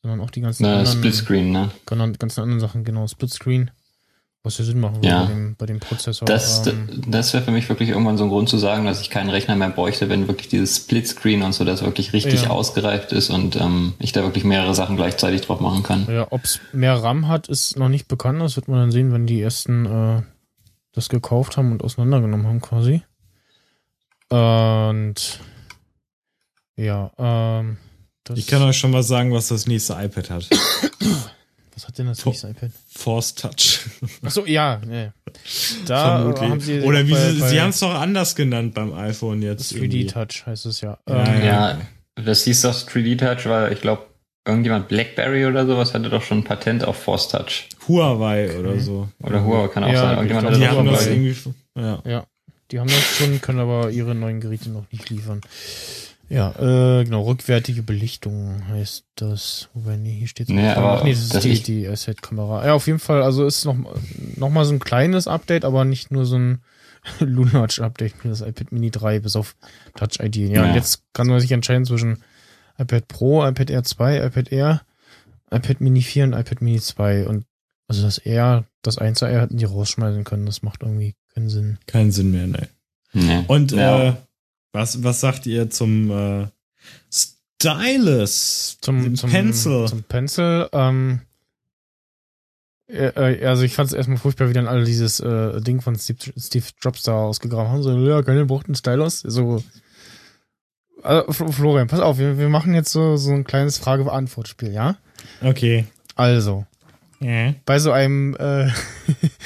sondern 0.01 0.21
auch 0.21 0.29
die 0.29 0.39
ganzen 0.39 0.63
Na, 0.63 0.77
anderen, 0.77 0.97
Split 0.97 1.15
Screen, 1.15 1.51
ne? 1.51 1.69
ganzen 1.85 2.39
anderen 2.39 2.61
Sachen, 2.61 2.85
genau, 2.85 3.07
Split 3.07 3.31
Screen. 3.31 3.71
Was 4.45 4.59
ja 4.59 4.63
Sinn 4.63 4.79
machen 4.79 4.97
würde 4.97 5.07
ja. 5.07 5.23
bei, 5.23 5.33
dem, 5.33 5.55
bei 5.55 5.65
dem 5.65 5.79
Prozessor. 5.79 6.27
Das, 6.27 6.67
ähm, 6.67 7.01
das 7.07 7.33
wäre 7.33 7.43
für 7.43 7.49
mich 7.49 7.67
wirklich 7.67 7.89
irgendwann 7.89 8.15
so 8.15 8.25
ein 8.25 8.29
Grund 8.29 8.47
zu 8.47 8.59
sagen, 8.59 8.85
dass 8.85 9.01
ich 9.01 9.09
keinen 9.09 9.31
Rechner 9.31 9.55
mehr 9.55 9.71
bräuchte, 9.71 10.07
wenn 10.07 10.27
wirklich 10.27 10.49
dieses 10.49 10.77
Splitscreen 10.77 11.41
und 11.41 11.53
so 11.53 11.65
das 11.65 11.81
wirklich 11.83 12.13
richtig 12.13 12.43
ja. 12.43 12.51
ausgereift 12.51 13.11
ist 13.11 13.31
und 13.31 13.55
ähm, 13.55 13.95
ich 13.97 14.11
da 14.11 14.21
wirklich 14.21 14.43
mehrere 14.43 14.75
Sachen 14.75 14.97
gleichzeitig 14.97 15.41
drauf 15.41 15.61
machen 15.61 15.81
kann. 15.81 16.05
Ja, 16.07 16.27
ob 16.29 16.43
es 16.43 16.59
mehr 16.73 16.93
RAM 16.93 17.27
hat, 17.27 17.47
ist 17.47 17.75
noch 17.75 17.89
nicht 17.89 18.07
bekannt. 18.07 18.39
Das 18.39 18.55
wird 18.55 18.67
man 18.67 18.79
dann 18.79 18.91
sehen, 18.91 19.11
wenn 19.11 19.25
die 19.25 19.41
ersten 19.41 19.85
äh, 19.87 20.21
das 20.93 21.09
gekauft 21.09 21.57
haben 21.57 21.71
und 21.71 21.83
auseinandergenommen 21.83 22.45
haben 22.45 22.61
quasi. 22.61 23.01
Und 24.29 25.39
ja, 26.77 27.11
ähm, 27.17 27.77
ich 28.35 28.47
kann 28.47 28.61
euch 28.61 28.77
schon 28.77 28.91
mal 28.91 29.03
sagen, 29.03 29.33
was 29.33 29.47
das 29.47 29.65
nächste 29.67 29.93
iPad 29.93 30.29
hat. 30.29 30.49
Was 31.75 31.87
hat 31.87 31.97
denn 31.97 32.07
das 32.07 32.25
nächste 32.25 32.47
iPad? 32.47 32.71
Force 32.87 33.35
Touch. 33.35 33.81
Achso, 34.23 34.45
ja. 34.45 34.81
Nee. 34.87 35.11
Da 35.85 36.33
haben 36.39 36.59
sie 36.61 36.81
Oder 36.81 37.05
wie 37.05 37.11
bei, 37.11 37.31
sie, 37.31 37.39
bei 37.39 37.49
sie 37.49 37.61
haben 37.61 37.69
es 37.69 37.79
doch 37.79 37.93
anders 37.93 38.35
genannt 38.35 38.73
beim 38.73 38.93
iPhone 38.93 39.41
jetzt. 39.41 39.73
3D 39.73 40.09
Touch 40.11 40.45
heißt 40.45 40.65
es 40.65 40.79
ja. 40.81 40.97
Ja, 41.07 41.25
ähm, 41.25 41.45
ja 41.45 41.81
das 42.15 42.45
hieß 42.45 42.61
doch 42.61 42.73
3D 42.73 43.17
Touch, 43.17 43.45
weil 43.49 43.73
ich 43.73 43.81
glaube, 43.81 44.05
irgendjemand 44.45 44.87
Blackberry 44.87 45.45
oder 45.45 45.65
sowas 45.65 45.93
hatte 45.93 46.09
doch 46.09 46.21
schon 46.21 46.39
ein 46.39 46.43
Patent 46.45 46.85
auf 46.85 46.95
Force 46.97 47.27
Touch. 47.27 47.67
Huawei 47.87 48.45
okay. 48.49 48.57
oder 48.57 48.79
so. 48.79 49.09
Oder 49.21 49.43
Huawei 49.43 49.67
kann 49.67 49.83
auch 49.83 49.91
ja, 49.91 50.01
sein. 50.01 50.11
Irgendjemand 50.17 50.47
glaub, 50.47 50.59
die 50.59 50.67
haben 50.67 50.85
das 50.87 51.07
irgendwie, 51.07 51.35
ja. 51.75 52.01
ja. 52.05 52.25
Die 52.71 52.79
haben 52.79 52.87
das 52.87 53.03
schon, 53.17 53.41
können 53.41 53.59
aber 53.59 53.91
ihre 53.91 54.15
neuen 54.15 54.39
Geräte 54.39 54.69
noch 54.69 54.89
nicht 54.91 55.09
liefern. 55.09 55.41
Ja, 56.27 56.51
äh, 56.57 57.03
genau, 57.03 57.23
rückwärtige 57.23 57.83
Belichtung 57.83 58.67
heißt 58.67 59.05
das. 59.15 59.69
Wobei, 59.73 59.95
nee, 59.95 60.17
hier 60.17 60.27
steht 60.27 60.49
nee, 60.49 60.69
aber 60.69 61.03
nee, 61.03 61.11
das 61.11 61.21
ist 61.21 61.35
das 61.35 61.43
die, 61.43 61.61
die 61.61 61.87
Asset-Kamera. 61.87 62.65
Ja, 62.65 62.73
auf 62.73 62.87
jeden 62.87 62.99
Fall, 62.99 63.21
also 63.21 63.45
ist 63.45 63.65
noch, 63.65 63.77
noch 64.35 64.49
mal 64.49 64.65
so 64.65 64.73
ein 64.73 64.79
kleines 64.79 65.27
Update, 65.27 65.65
aber 65.65 65.85
nicht 65.85 66.11
nur 66.11 66.25
so 66.25 66.37
ein 66.37 66.63
Lunarch-Update 67.19 68.13
für 68.13 68.29
das 68.29 68.41
iPad 68.41 68.71
Mini 68.71 68.89
3 68.89 69.19
bis 69.19 69.35
auf 69.35 69.55
Touch 69.95 70.19
ID. 70.19 70.35
Ja, 70.37 70.47
ja, 70.47 70.63
und 70.65 70.75
jetzt 70.75 71.03
kann 71.13 71.27
man 71.27 71.39
sich 71.39 71.51
entscheiden 71.51 71.85
zwischen 71.85 72.23
iPad 72.77 73.07
Pro, 73.07 73.45
iPad 73.45 73.69
Air 73.69 73.83
2, 73.83 74.25
iPad 74.25 74.51
Air, 74.51 74.81
iPad 75.51 75.81
Mini 75.81 76.01
4 76.01 76.25
und 76.25 76.33
iPad 76.33 76.61
Mini 76.61 76.79
2. 76.79 77.27
Und 77.27 77.45
also 77.87 78.01
das 78.01 78.17
Air, 78.17 78.65
das 78.81 78.97
1er 78.97 79.29
Air 79.29 79.41
hätten 79.41 79.57
die 79.57 79.65
rausschmeißen 79.65 80.23
können. 80.23 80.47
Das 80.47 80.63
macht 80.63 80.81
irgendwie 80.81 81.15
keinen 81.33 81.49
Sinn. 81.49 81.77
Keinen 81.85 82.11
Sinn 82.11 82.31
mehr, 82.31 82.47
ne. 82.47 82.67
Nee. 83.13 83.43
Und 83.47 83.71
ja. 83.71 84.09
äh, 84.09 84.13
was, 84.75 85.03
was 85.03 85.19
sagt 85.21 85.45
ihr 85.47 85.69
zum 85.69 86.11
äh, 86.11 86.47
Stylus? 87.11 88.77
Zum, 88.81 89.15
zum 89.15 89.29
Pencil? 89.29 89.87
Zum 89.87 90.03
Pencil. 90.03 90.69
Ähm, 90.73 91.21
äh, 92.87 93.45
also 93.45 93.63
ich 93.63 93.73
fand 93.73 93.87
es 93.87 93.93
erstmal 93.93 94.17
furchtbar, 94.17 94.49
wie 94.49 94.53
dann 94.53 94.67
alle 94.67 94.83
dieses 94.83 95.19
äh, 95.19 95.61
Ding 95.61 95.81
von 95.81 95.95
Steve, 95.95 96.33
Steve 96.37 96.65
Jobs 96.81 97.03
da 97.03 97.13
ausgegraben 97.13 97.71
haben. 97.71 97.83
So, 97.83 97.97
ja, 98.07 98.21
keine 98.21 98.45
braucht 98.45 98.67
einen 98.67 98.75
Stylus. 98.75 99.21
So, 99.21 99.63
also, 101.01 101.31
Florian, 101.51 101.87
pass 101.87 101.99
auf, 101.99 102.17
wir, 102.17 102.37
wir 102.37 102.49
machen 102.49 102.73
jetzt 102.73 102.91
so, 102.91 103.15
so 103.17 103.31
ein 103.31 103.43
kleines 103.43 103.77
Frage-Beantwort-Spiel, 103.77 104.71
ja? 104.73 104.97
Okay. 105.41 105.85
Also, 106.15 106.65
Ja. 107.19 107.53
bei 107.65 107.79
so 107.79 107.91
einem, 107.91 108.35
äh, 108.35 108.69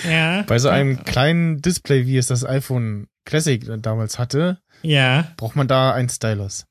Ja. 0.09 0.41
bei 0.47 0.57
so 0.59 0.69
einem 0.69 1.03
kleinen 1.03 1.61
Display, 1.61 2.05
wie 2.07 2.17
es 2.17 2.27
das 2.27 2.45
iPhone 2.45 3.07
Classic 3.25 3.63
damals 3.81 4.17
hatte, 4.17 4.59
Ja. 4.81 5.27
braucht 5.37 5.55
man 5.55 5.67
da 5.67 5.93
einen 5.93 6.09
Stylus. 6.09 6.65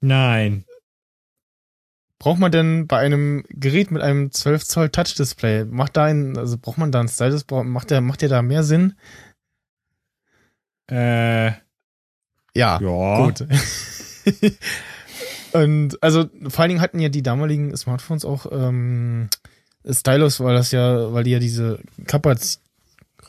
Nein. 0.00 0.64
Braucht 2.18 2.38
man 2.38 2.52
denn 2.52 2.86
bei 2.86 2.98
einem 2.98 3.44
Gerät 3.48 3.90
mit 3.90 4.00
einem 4.02 4.30
12 4.30 4.64
Zoll 4.64 4.88
Touch-Display, 4.90 5.64
macht 5.64 5.96
da 5.96 6.04
ein, 6.04 6.36
also 6.38 6.56
braucht 6.56 6.78
man 6.78 6.92
da 6.92 7.00
einen 7.00 7.08
Stylus, 7.08 7.44
macht 7.50 7.90
der, 7.90 8.00
macht 8.00 8.22
der 8.22 8.28
da 8.28 8.42
mehr 8.42 8.62
Sinn? 8.62 8.94
Äh, 10.90 11.46
Ja, 12.54 12.78
ja. 12.80 13.26
gut. 13.26 13.46
Und 15.52 16.02
also 16.02 16.30
vor 16.48 16.60
allen 16.60 16.70
Dingen 16.70 16.80
hatten 16.80 16.98
ja 16.98 17.08
die 17.08 17.22
damaligen 17.22 17.76
Smartphones 17.76 18.24
auch 18.24 18.46
ähm, 18.50 19.28
Stylus, 19.88 20.40
weil 20.40 20.54
das 20.54 20.70
ja, 20.72 21.12
weil 21.12 21.24
die 21.24 21.32
ja 21.32 21.38
diese 21.38 21.80
Kapaz 22.06 22.61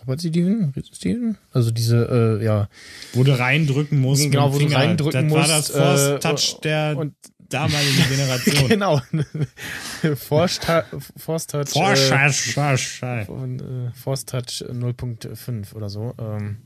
Kapazitäten, 0.05 0.73
Kapazitäten? 0.73 1.37
also 1.51 1.71
diese, 1.71 2.39
äh, 2.41 2.43
ja, 2.45 2.67
Wo 3.13 3.23
du 3.23 3.37
reindrücken 3.37 3.99
musst. 3.99 4.29
Genau, 4.29 4.53
wo 4.53 4.59
du 4.59 4.65
reindrücken 4.65 5.29
das 5.29 5.37
musst, 5.37 5.49
war 5.49 5.57
das 5.57 5.69
Force 5.69 6.01
äh, 6.01 6.19
Touch 6.19 6.61
der 6.61 6.97
und 6.97 7.13
damaligen 7.49 8.03
Generation. 8.09 8.67
genau, 8.67 9.01
Force 10.15 10.59
Touch, 10.59 10.83
Force 11.17 11.47
Touch, 11.47 11.69
Force 11.69 12.09
äh, 12.09 12.09
Touch, 12.09 12.53
Force 12.53 12.99
Touch. 12.99 13.25
von, 13.25 13.59
äh, 13.59 13.91
Force 13.93 14.25
Touch 14.25 14.63
0.5 14.69 15.73
oder 15.73 15.89
so. 15.89 16.13
Ähm, 16.19 16.57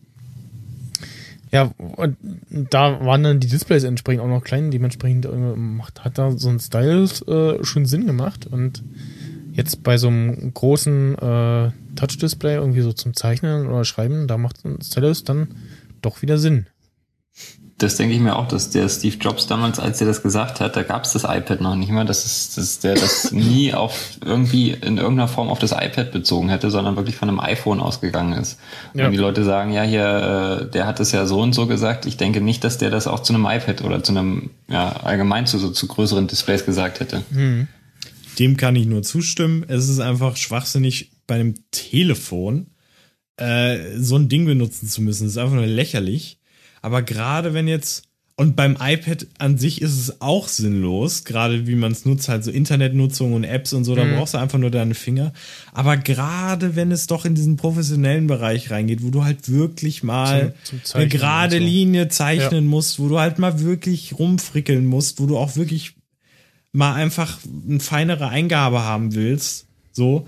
ja, 1.52 1.72
und 1.78 2.18
da 2.50 3.06
waren 3.06 3.24
dann 3.24 3.40
die 3.40 3.48
Displays 3.48 3.84
entsprechend 3.84 4.22
auch 4.22 4.28
noch 4.28 4.44
klein, 4.44 4.72
dementsprechend 4.72 5.26
äh, 5.26 5.30
macht, 5.30 6.04
hat 6.04 6.18
da 6.18 6.32
so 6.32 6.50
ein 6.50 6.60
Stylus 6.60 7.22
äh, 7.28 7.64
schon 7.64 7.86
Sinn 7.86 8.06
gemacht 8.06 8.48
und 8.48 8.84
jetzt 9.54 9.82
bei 9.84 9.98
so 9.98 10.08
einem 10.08 10.54
großen 10.54 11.16
äh, 11.18 11.72
Touch-Display 11.98 12.56
irgendwie 12.56 12.82
so 12.82 12.94
zum 12.94 13.14
Zeichnen 13.14 13.68
oder 13.68 13.84
Schreiben, 13.84 14.28
da 14.28 14.38
macht 14.38 14.64
ein 14.64 14.82
Stylus 14.82 15.24
dann 15.24 15.50
doch 16.02 16.22
wieder 16.22 16.38
Sinn. 16.38 16.68
Das 17.80 17.96
denke 17.96 18.16
ich 18.16 18.20
mir 18.20 18.36
auch, 18.36 18.48
dass 18.48 18.72
der 18.72 18.90
Steve 18.90 19.18
Jobs 19.18 19.46
damals, 19.46 19.78
als 19.78 20.02
er 20.02 20.08
das 20.08 20.24
gesagt 20.24 20.62
hat, 20.62 20.76
da 20.76 20.82
gab 20.82 21.04
es 21.04 21.14
das 21.14 21.26
iPad 21.26 21.62
noch 21.62 21.76
nicht 21.76 21.92
mal, 21.92 22.06
dass, 22.06 22.26
es, 22.26 22.56
dass 22.56 22.80
der 22.80 22.96
das 22.96 23.32
nie 23.32 23.72
auf 23.72 24.18
irgendwie 24.26 24.72
in 24.72 24.98
irgendeiner 24.98 25.28
Form 25.28 25.50
auf 25.50 25.60
das 25.60 25.74
iPad 25.74 26.12
bezogen 26.12 26.50
hätte, 26.50 26.72
sondern 26.72 26.96
wirklich 26.96 27.16
von 27.16 27.30
einem 27.30 27.40
iPhone 27.40 27.80
ausgegangen 27.80 28.34
ist. 28.34 28.58
Ja. 28.96 29.06
Und 29.06 29.12
die 29.12 29.20
Leute 29.20 29.44
sagen, 29.44 29.72
ja, 29.74 29.84
hier, 29.84 30.64
äh, 30.64 30.72
der 30.72 30.88
hat 30.88 31.00
es 31.00 31.12
ja 31.12 31.28
so 31.28 31.40
und 31.40 31.54
so 31.54 31.68
gesagt. 31.68 32.08
Ich 32.08 32.18
denke 32.18 32.42
nicht, 32.42 32.64
dass 32.64 32.80
der 32.80 32.90
das 32.90 33.06
auch 33.06 33.20
zu 33.20 33.34
einem 33.36 33.46
iPad 33.46 33.84
oder 33.84 34.02
zu 34.02 34.12
einem, 34.12 34.50
ja, 34.68 34.90
allgemein 35.04 35.46
zu 35.46 35.60
so 35.60 35.70
zu 35.70 35.86
größeren 35.86 36.26
Displays 36.26 36.66
gesagt 36.66 37.00
hätte. 37.00 37.22
Dem 38.40 38.58
kann 38.58 38.76
ich 38.76 38.88
nur 38.88 39.04
zustimmen. 39.04 39.64
Es 39.68 39.88
ist 39.88 40.00
einfach 40.00 40.36
schwachsinnig, 40.36 41.12
bei 41.28 41.36
einem 41.36 41.56
Telefon 41.72 42.68
äh, 43.38 43.98
so 43.98 44.16
ein 44.16 44.30
Ding 44.30 44.46
benutzen 44.46 44.88
zu 44.88 45.02
müssen. 45.02 45.24
Das 45.26 45.34
ist 45.34 45.38
einfach 45.38 45.56
nur 45.56 45.66
lächerlich. 45.68 46.40
Aber 46.82 47.02
gerade 47.02 47.54
wenn 47.54 47.68
jetzt, 47.68 48.04
und 48.36 48.56
beim 48.56 48.78
iPad 48.80 49.26
an 49.40 49.58
sich 49.58 49.82
ist 49.82 50.00
es 50.00 50.22
auch 50.22 50.48
sinnlos, 50.48 51.24
gerade 51.24 51.66
wie 51.68 51.76
man 51.76 51.92
es 51.92 52.06
nutzt, 52.06 52.30
halt 52.30 52.44
so 52.44 52.52
Internetnutzung 52.52 53.34
und 53.34 53.44
Apps 53.44 53.74
und 53.74 53.84
so, 53.84 53.96
da 53.96 54.04
brauchst 54.16 54.36
du 54.36 54.38
einfach 54.38 54.60
nur 54.60 54.70
deine 54.70 54.94
Finger. 54.94 55.34
Aber 55.74 55.98
gerade 55.98 56.76
wenn 56.76 56.92
es 56.92 57.08
doch 57.08 57.26
in 57.26 57.34
diesen 57.36 57.58
professionellen 57.58 58.28
Bereich 58.28 58.70
reingeht, 58.70 59.04
wo 59.04 59.10
du 59.10 59.24
halt 59.24 59.50
wirklich 59.52 60.04
mal 60.04 60.54
Zum- 60.64 60.84
zum 60.84 61.02
eine 61.02 61.10
gerade 61.10 61.58
so. 61.58 61.64
Linie 61.64 62.10
zeichnen 62.10 62.68
musst, 62.68 63.00
wo 63.00 63.10
du 63.10 63.20
halt 63.20 63.40
mal 63.40 63.60
wirklich 63.60 64.18
rumfrickeln 64.18 64.86
musst, 64.86 65.20
wo 65.20 65.26
du 65.26 65.38
auch 65.38 65.56
wirklich 65.56 65.96
mal 66.74 66.94
einfach 66.94 67.40
eine 67.68 67.80
feinere 67.80 68.28
Eingabe 68.30 68.84
haben 68.84 69.16
willst, 69.16 69.66
so, 69.92 70.28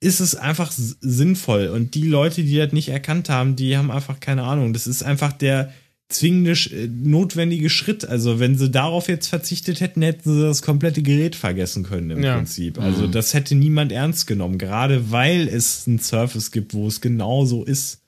ist 0.00 0.20
es 0.20 0.34
einfach 0.34 0.72
sinnvoll. 0.72 1.68
Und 1.68 1.94
die 1.94 2.06
Leute, 2.06 2.42
die 2.42 2.56
das 2.56 2.72
nicht 2.72 2.88
erkannt 2.88 3.28
haben, 3.28 3.56
die 3.56 3.76
haben 3.76 3.90
einfach 3.90 4.20
keine 4.20 4.42
Ahnung. 4.42 4.72
Das 4.72 4.86
ist 4.86 5.02
einfach 5.02 5.32
der 5.32 5.72
zwingende, 6.08 6.52
äh, 6.52 6.88
notwendige 6.88 7.68
Schritt. 7.70 8.04
Also, 8.04 8.40
wenn 8.40 8.56
sie 8.56 8.70
darauf 8.70 9.08
jetzt 9.08 9.28
verzichtet 9.28 9.80
hätten, 9.80 10.02
hätten 10.02 10.34
sie 10.34 10.40
das 10.42 10.62
komplette 10.62 11.02
Gerät 11.02 11.36
vergessen 11.36 11.82
können 11.84 12.10
im 12.10 12.22
Ja. 12.24 12.36
Prinzip. 12.36 12.78
Also, 12.80 13.06
das 13.06 13.34
hätte 13.34 13.54
niemand 13.54 13.92
ernst 13.92 14.26
genommen, 14.26 14.58
gerade 14.58 15.10
weil 15.10 15.46
es 15.48 15.86
ein 15.86 15.98
Surface 15.98 16.50
gibt, 16.50 16.74
wo 16.74 16.88
es 16.88 17.00
genau 17.00 17.44
so 17.44 17.64
ist. 17.64 18.00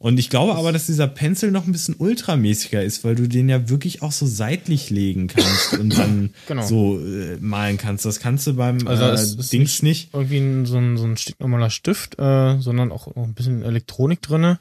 Und 0.00 0.20
ich 0.20 0.30
glaube 0.30 0.54
aber, 0.54 0.70
dass 0.70 0.86
dieser 0.86 1.08
Pencil 1.08 1.50
noch 1.50 1.66
ein 1.66 1.72
bisschen 1.72 1.96
ultramäßiger 1.98 2.84
ist, 2.84 3.02
weil 3.02 3.16
du 3.16 3.28
den 3.28 3.48
ja 3.48 3.68
wirklich 3.68 4.00
auch 4.02 4.12
so 4.12 4.26
seitlich 4.26 4.90
legen 4.90 5.26
kannst 5.26 5.72
und 5.76 5.98
dann 5.98 6.30
Genau. 6.46 6.62
so 6.62 7.00
äh, 7.04 7.36
malen 7.40 7.78
kannst. 7.78 8.04
Das 8.04 8.20
kannst 8.20 8.46
du 8.46 8.54
beim 8.54 8.86
Also 8.86 9.04
äh, 9.06 9.14
ist 9.14 9.52
Dings 9.52 9.82
nicht. 9.82 10.14
Irgendwie 10.14 10.38
ein, 10.38 10.66
so, 10.66 10.76
ein, 10.78 10.96
so 10.96 11.04
ein 11.04 11.16
stinknormaler 11.16 11.70
Stift, 11.70 12.16
äh, 12.18 12.58
sondern 12.60 12.92
auch 12.92 13.08
ein 13.16 13.34
bisschen 13.34 13.62
Elektronik 13.62 14.22
drinne, 14.22 14.60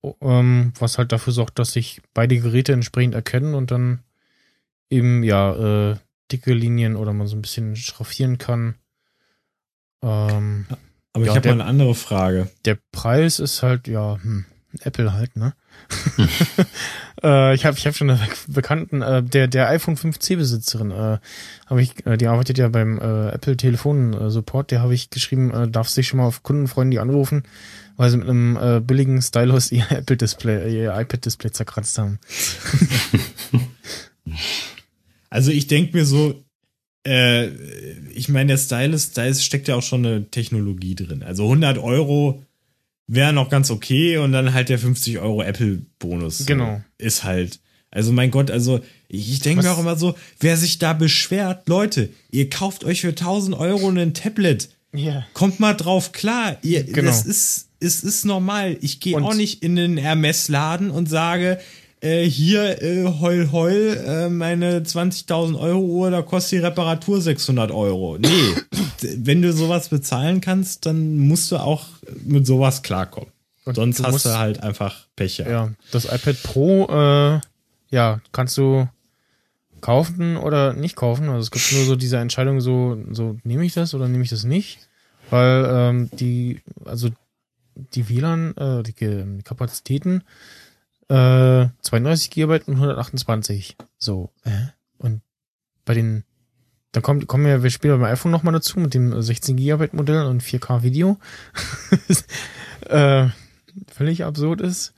o- 0.00 0.16
ähm, 0.22 0.72
was 0.78 0.96
halt 0.96 1.12
dafür 1.12 1.34
sorgt, 1.34 1.58
dass 1.58 1.72
sich 1.74 2.00
beide 2.14 2.38
Geräte 2.40 2.72
entsprechend 2.72 3.14
erkennen 3.14 3.52
und 3.54 3.70
dann 3.70 3.98
eben 4.88 5.24
ja 5.24 5.90
äh, 5.92 5.96
dicke 6.32 6.54
Linien 6.54 6.96
oder 6.96 7.12
man 7.12 7.26
so 7.26 7.36
ein 7.36 7.42
bisschen 7.42 7.76
schraffieren 7.76 8.38
kann. 8.38 8.76
Ähm, 10.02 10.64
Aber 11.18 11.26
Ja, 11.26 11.32
ich 11.32 11.36
habe 11.36 11.48
mal 11.48 11.60
eine 11.60 11.64
andere 11.66 11.94
Frage. 11.94 12.48
der 12.64 12.78
Preis 12.92 13.38
ist 13.38 13.62
halt, 13.62 13.88
ja, 13.88 14.18
hm, 14.22 14.44
Apple 14.80 15.12
halt, 15.12 15.36
ne? 15.36 15.54
äh, 17.22 17.54
ich 17.54 17.64
habe 17.64 17.76
ich 17.78 17.86
hab 17.86 17.96
schon 17.96 18.10
eine 18.10 18.20
Bekannten, 18.46 19.00
äh, 19.00 19.22
der, 19.22 19.46
der 19.48 19.68
iPhone 19.68 19.96
5C-Besitzerin, 19.96 20.90
äh, 20.90 21.18
habe 21.66 21.82
ich, 21.82 22.04
äh, 22.06 22.16
die 22.16 22.26
arbeitet 22.26 22.58
ja 22.58 22.68
beim 22.68 22.98
äh, 22.98 23.30
Apple 23.30 23.56
Telefon 23.56 24.12
äh, 24.12 24.30
Support, 24.30 24.70
der 24.70 24.82
habe 24.82 24.92
ich 24.94 25.10
geschrieben, 25.10 25.50
äh, 25.52 25.68
darf 25.68 25.88
sich 25.88 26.08
schon 26.08 26.18
mal 26.18 26.26
auf 26.26 26.42
Kundenfreunde 26.42 27.00
anrufen, 27.00 27.44
weil 27.96 28.10
sie 28.10 28.18
mit 28.18 28.28
einem 28.28 28.56
äh, 28.56 28.80
billigen 28.80 29.22
Stylus 29.22 29.72
ihr 29.72 29.86
Apple 29.90 30.16
Display, 30.16 30.74
ihr 30.82 30.94
iPad 30.98 31.24
Display 31.24 31.50
zerkratzt 31.52 31.98
haben. 31.98 32.18
Also 35.30 35.50
ich 35.50 35.66
denke 35.66 35.96
mir 35.96 36.04
so, 36.04 36.42
äh, 37.08 37.50
ich 38.14 38.28
meine, 38.28 38.48
der 38.48 38.58
Stylus, 38.58 39.12
da 39.12 39.24
ist, 39.24 39.44
steckt 39.44 39.68
ja 39.68 39.76
auch 39.76 39.82
schon 39.82 40.04
eine 40.04 40.30
Technologie 40.30 40.94
drin. 40.94 41.22
Also 41.22 41.44
100 41.44 41.78
Euro 41.78 42.42
wäre 43.06 43.32
noch 43.32 43.48
ganz 43.48 43.70
okay 43.70 44.18
und 44.18 44.32
dann 44.32 44.52
halt 44.52 44.68
der 44.68 44.78
50 44.78 45.18
Euro 45.18 45.42
Apple-Bonus. 45.42 46.44
Genau. 46.46 46.82
Ist 46.98 47.24
halt. 47.24 47.60
Also 47.90 48.12
mein 48.12 48.30
Gott, 48.30 48.50
also 48.50 48.80
ich, 49.08 49.40
denke 49.40 49.62
mir 49.62 49.72
auch 49.72 49.78
immer 49.78 49.96
so, 49.96 50.14
wer 50.40 50.58
sich 50.58 50.78
da 50.78 50.92
beschwert, 50.92 51.66
Leute, 51.68 52.10
ihr 52.30 52.50
kauft 52.50 52.84
euch 52.84 53.00
für 53.00 53.08
1000 53.08 53.56
Euro 53.56 53.88
ein 53.88 54.12
Tablet. 54.12 54.68
Ja. 54.92 55.26
Kommt 55.32 55.58
mal 55.58 55.72
drauf 55.72 56.12
klar. 56.12 56.58
Ihr, 56.62 56.84
Genau. 56.84 57.08
Das 57.08 57.24
ist, 57.24 57.68
es 57.80 58.04
ist 58.04 58.26
normal. 58.26 58.76
Ich 58.82 59.00
gehe 59.00 59.16
auch 59.16 59.34
nicht 59.34 59.62
in 59.62 59.76
den 59.76 59.96
Hermes-Laden 59.96 60.90
und 60.90 61.08
sage, 61.08 61.58
äh, 62.00 62.24
hier, 62.24 62.82
äh, 62.82 63.04
heul, 63.20 63.50
heul, 63.52 63.96
äh, 64.06 64.28
meine 64.28 64.80
20.000 64.82 65.58
Euro 65.58 65.80
Uhr, 65.80 66.10
da 66.10 66.22
kostet 66.22 66.60
die 66.60 66.64
Reparatur 66.64 67.20
600 67.20 67.70
Euro. 67.70 68.18
Nee, 68.18 68.28
wenn 69.16 69.42
du 69.42 69.52
sowas 69.52 69.88
bezahlen 69.88 70.40
kannst, 70.40 70.86
dann 70.86 71.18
musst 71.18 71.50
du 71.50 71.56
auch 71.56 71.86
mit 72.24 72.46
sowas 72.46 72.82
klarkommen. 72.82 73.30
Und 73.64 73.74
Sonst 73.74 73.98
du 73.98 74.04
hast 74.04 74.12
musst- 74.12 74.26
du 74.26 74.38
halt 74.38 74.62
einfach 74.62 75.06
Pech. 75.16 75.38
Ja, 75.38 75.70
das 75.92 76.04
iPad 76.06 76.42
Pro, 76.42 76.86
äh, 76.90 77.40
ja, 77.90 78.20
kannst 78.32 78.56
du 78.56 78.88
kaufen 79.80 80.36
oder 80.36 80.72
nicht 80.72 80.96
kaufen. 80.96 81.28
Also 81.28 81.40
es 81.40 81.50
gibt 81.50 81.72
nur 81.72 81.84
so 81.84 81.94
diese 81.96 82.16
Entscheidung, 82.18 82.60
so, 82.60 82.98
so 83.10 83.36
nehme 83.44 83.64
ich 83.64 83.74
das 83.74 83.94
oder 83.94 84.08
nehme 84.08 84.24
ich 84.24 84.30
das 84.30 84.44
nicht. 84.44 84.78
Weil 85.30 85.66
ähm, 85.70 86.10
die, 86.18 86.60
also 86.84 87.10
die 87.94 88.08
WLAN, 88.08 88.56
äh, 88.56 88.82
die 88.82 89.42
Kapazitäten, 89.44 90.22
äh, 91.08 91.68
32 91.82 92.30
GB 92.30 92.60
und 92.66 92.74
128. 92.74 93.76
So, 93.98 94.30
äh? 94.44 94.68
Und 94.98 95.22
bei 95.84 95.94
den, 95.94 96.24
dann 96.92 97.02
kommt, 97.02 97.26
kommen 97.26 97.46
ja 97.46 97.62
wir 97.62 97.70
später 97.70 97.96
beim 97.96 98.10
iPhone 98.12 98.32
nochmal 98.32 98.52
dazu 98.52 98.78
mit 98.78 98.94
dem 98.94 99.20
16 99.20 99.56
GB 99.56 99.88
Modell 99.92 100.26
und 100.26 100.42
4K 100.42 100.82
Video. 100.82 101.18
äh, 102.88 103.28
völlig 103.88 104.24
absurd 104.24 104.60
ist. 104.60 104.94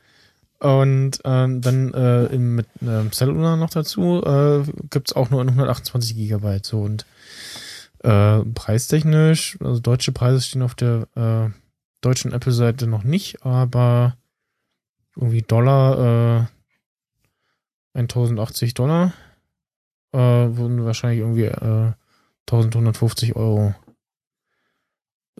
Und 0.58 1.20
ähm, 1.24 1.62
dann 1.62 1.94
äh, 1.94 2.26
im, 2.26 2.54
mit 2.56 2.66
ähm, 2.82 3.10
Cellular 3.12 3.56
noch 3.56 3.70
dazu 3.70 4.22
äh, 4.22 4.62
gibt's 4.90 5.14
auch 5.14 5.30
nur 5.30 5.40
128 5.40 6.14
Gigabyte. 6.14 6.66
So 6.66 6.82
und 6.82 7.06
äh, 8.00 8.40
preistechnisch, 8.40 9.58
also 9.60 9.80
deutsche 9.80 10.12
Preise 10.12 10.42
stehen 10.42 10.62
auf 10.62 10.74
der 10.74 11.06
äh, 11.14 11.50
deutschen 12.02 12.32
Apple-Seite 12.32 12.86
noch 12.86 13.04
nicht, 13.04 13.44
aber 13.44 14.16
irgendwie 15.20 15.42
Dollar, 15.42 16.46
äh, 17.94 17.98
1080 17.98 18.74
Dollar 18.74 19.12
äh, 20.12 20.18
würden 20.18 20.84
wahrscheinlich 20.84 21.20
irgendwie 21.20 21.44
äh, 21.44 21.92
1150 22.50 23.36
Euro 23.36 23.74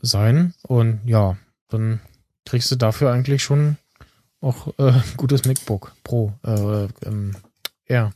sein. 0.01 0.55
Und 0.63 1.01
ja, 1.05 1.37
dann 1.69 2.01
kriegst 2.45 2.71
du 2.71 2.77
dafür 2.77 3.13
eigentlich 3.13 3.43
schon 3.43 3.77
auch 4.41 4.69
äh, 4.79 4.93
gutes 5.17 5.45
MacBook 5.45 5.93
Pro. 6.05 6.33
Äh, 6.45 6.89
ähm, 7.07 7.37
Air. 7.87 8.13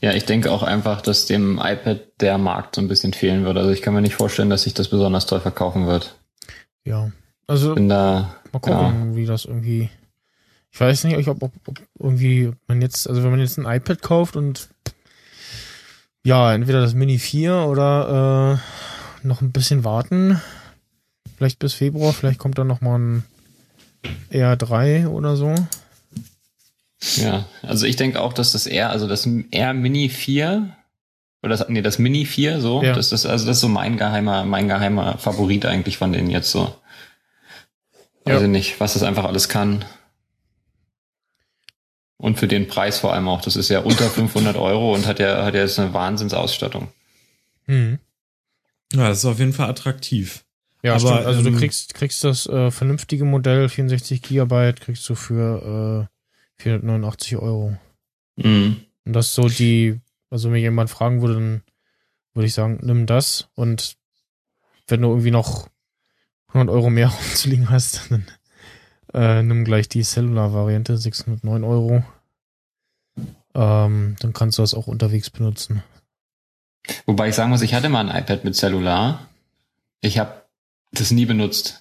Ja, 0.00 0.12
ich 0.12 0.24
denke 0.24 0.50
auch 0.50 0.62
einfach, 0.62 1.00
dass 1.00 1.26
dem 1.26 1.58
iPad 1.62 2.00
der 2.20 2.38
Markt 2.38 2.76
so 2.76 2.80
ein 2.80 2.88
bisschen 2.88 3.12
fehlen 3.12 3.44
wird. 3.44 3.56
Also 3.56 3.70
ich 3.70 3.82
kann 3.82 3.94
mir 3.94 4.00
nicht 4.00 4.16
vorstellen, 4.16 4.50
dass 4.50 4.62
sich 4.62 4.74
das 4.74 4.88
besonders 4.88 5.26
toll 5.26 5.40
verkaufen 5.40 5.86
wird. 5.86 6.16
Ja. 6.84 7.12
Also 7.46 7.74
da, 7.74 8.34
mal 8.52 8.58
gucken, 8.60 9.14
wie 9.14 9.26
das 9.26 9.44
irgendwie. 9.44 9.90
Ich 10.72 10.80
weiß 10.80 11.04
nicht, 11.04 11.28
ob, 11.28 11.42
ob, 11.42 11.52
ob 11.66 11.78
irgendwie 11.98 12.50
man 12.66 12.80
jetzt, 12.80 13.08
also 13.08 13.22
wenn 13.22 13.30
man 13.30 13.40
jetzt 13.40 13.58
ein 13.58 13.66
iPad 13.66 14.00
kauft 14.00 14.36
und 14.36 14.70
ja, 16.24 16.54
entweder 16.54 16.80
das 16.80 16.94
Mini 16.94 17.18
4 17.18 17.66
oder 17.68 18.60
äh, 19.22 19.26
noch 19.26 19.42
ein 19.42 19.52
bisschen 19.52 19.84
warten. 19.84 20.40
Vielleicht 21.36 21.58
bis 21.58 21.74
Februar, 21.74 22.12
vielleicht 22.12 22.38
kommt 22.38 22.58
dann 22.58 22.68
noch 22.68 22.80
mal 22.80 22.98
ein 22.98 23.24
R3 24.30 25.08
oder 25.08 25.36
so. 25.36 25.54
ja, 27.16 27.44
also 27.62 27.84
ich 27.86 27.96
denke 27.96 28.20
auch, 28.20 28.32
dass 28.32 28.52
das 28.52 28.66
R, 28.66 28.90
also 28.90 29.06
das 29.08 29.26
R 29.50 29.74
Mini 29.74 30.08
4 30.08 30.74
oder 31.42 31.56
das, 31.56 31.68
nee, 31.68 31.82
das 31.82 31.98
Mini 31.98 32.24
4 32.24 32.60
so, 32.60 32.82
Ja. 32.82 32.92
das 32.94 33.10
ist 33.12 33.26
also 33.26 33.46
das 33.46 33.56
ist 33.56 33.60
so 33.60 33.68
mein 33.68 33.96
geheimer, 33.96 34.44
mein 34.44 34.68
geheimer 34.68 35.18
Favorit 35.18 35.66
eigentlich 35.66 35.98
von 35.98 36.12
denen 36.12 36.30
jetzt 36.30 36.50
so. 36.50 36.74
Ja. 38.26 38.36
Weiß 38.36 38.42
ich 38.42 38.48
nicht, 38.48 38.80
was 38.80 38.94
das 38.94 39.02
einfach 39.02 39.24
alles 39.24 39.48
kann. 39.48 39.84
Und 42.22 42.38
für 42.38 42.46
den 42.46 42.68
Preis 42.68 43.00
vor 43.00 43.12
allem 43.12 43.26
auch. 43.26 43.40
Das 43.40 43.56
ist 43.56 43.68
ja 43.68 43.80
unter 43.80 44.08
500 44.10 44.56
Euro 44.56 44.94
und 44.94 45.06
hat 45.08 45.18
ja, 45.18 45.44
hat 45.44 45.54
ja 45.54 45.60
jetzt 45.60 45.80
eine 45.80 45.92
Wahnsinnsausstattung. 45.92 46.86
Hm. 47.66 47.98
Ja, 48.92 49.08
das 49.08 49.18
ist 49.18 49.24
auf 49.24 49.40
jeden 49.40 49.52
Fall 49.52 49.68
attraktiv. 49.68 50.44
Ja, 50.84 50.92
Aber, 50.92 51.00
stimmt. 51.00 51.26
Also 51.26 51.42
du 51.42 51.48
ähm, 51.48 51.56
kriegst, 51.56 51.94
kriegst 51.94 52.22
das 52.22 52.46
äh, 52.46 52.70
vernünftige 52.70 53.24
Modell, 53.24 53.68
64 53.68 54.22
Gigabyte, 54.22 54.80
kriegst 54.80 55.08
du 55.08 55.16
für 55.16 56.08
äh, 56.58 56.62
489 56.62 57.38
Euro. 57.38 57.76
Mhm. 58.36 58.76
Und 59.04 59.12
das 59.12 59.26
ist 59.26 59.34
so 59.34 59.48
die, 59.48 60.00
also 60.30 60.44
wenn 60.46 60.52
mir 60.52 60.60
jemand 60.60 60.90
fragen 60.90 61.22
würde, 61.22 61.34
dann 61.34 61.62
würde 62.34 62.46
ich 62.46 62.54
sagen, 62.54 62.78
nimm 62.82 63.06
das 63.06 63.48
und 63.56 63.96
wenn 64.86 65.02
du 65.02 65.08
irgendwie 65.08 65.32
noch 65.32 65.68
100 66.48 66.72
Euro 66.72 66.88
mehr 66.88 67.08
rumzuliegen 67.28 67.68
hast, 67.68 68.12
dann 68.12 68.26
äh, 69.14 69.42
nimm 69.42 69.64
gleich 69.64 69.88
die 69.88 70.02
Cellular-Variante, 70.02 70.96
609 70.96 71.64
Euro. 71.64 72.04
Ähm, 73.54 74.16
dann 74.20 74.32
kannst 74.32 74.58
du 74.58 74.62
das 74.62 74.74
auch 74.74 74.86
unterwegs 74.86 75.30
benutzen. 75.30 75.82
Wobei 77.06 77.28
ich 77.28 77.34
sagen 77.34 77.50
muss, 77.50 77.62
ich 77.62 77.74
hatte 77.74 77.88
mal 77.88 78.08
ein 78.08 78.22
iPad 78.22 78.44
mit 78.44 78.56
Cellular. 78.56 79.28
Ich 80.00 80.18
habe 80.18 80.42
das 80.92 81.10
nie 81.10 81.26
benutzt. 81.26 81.78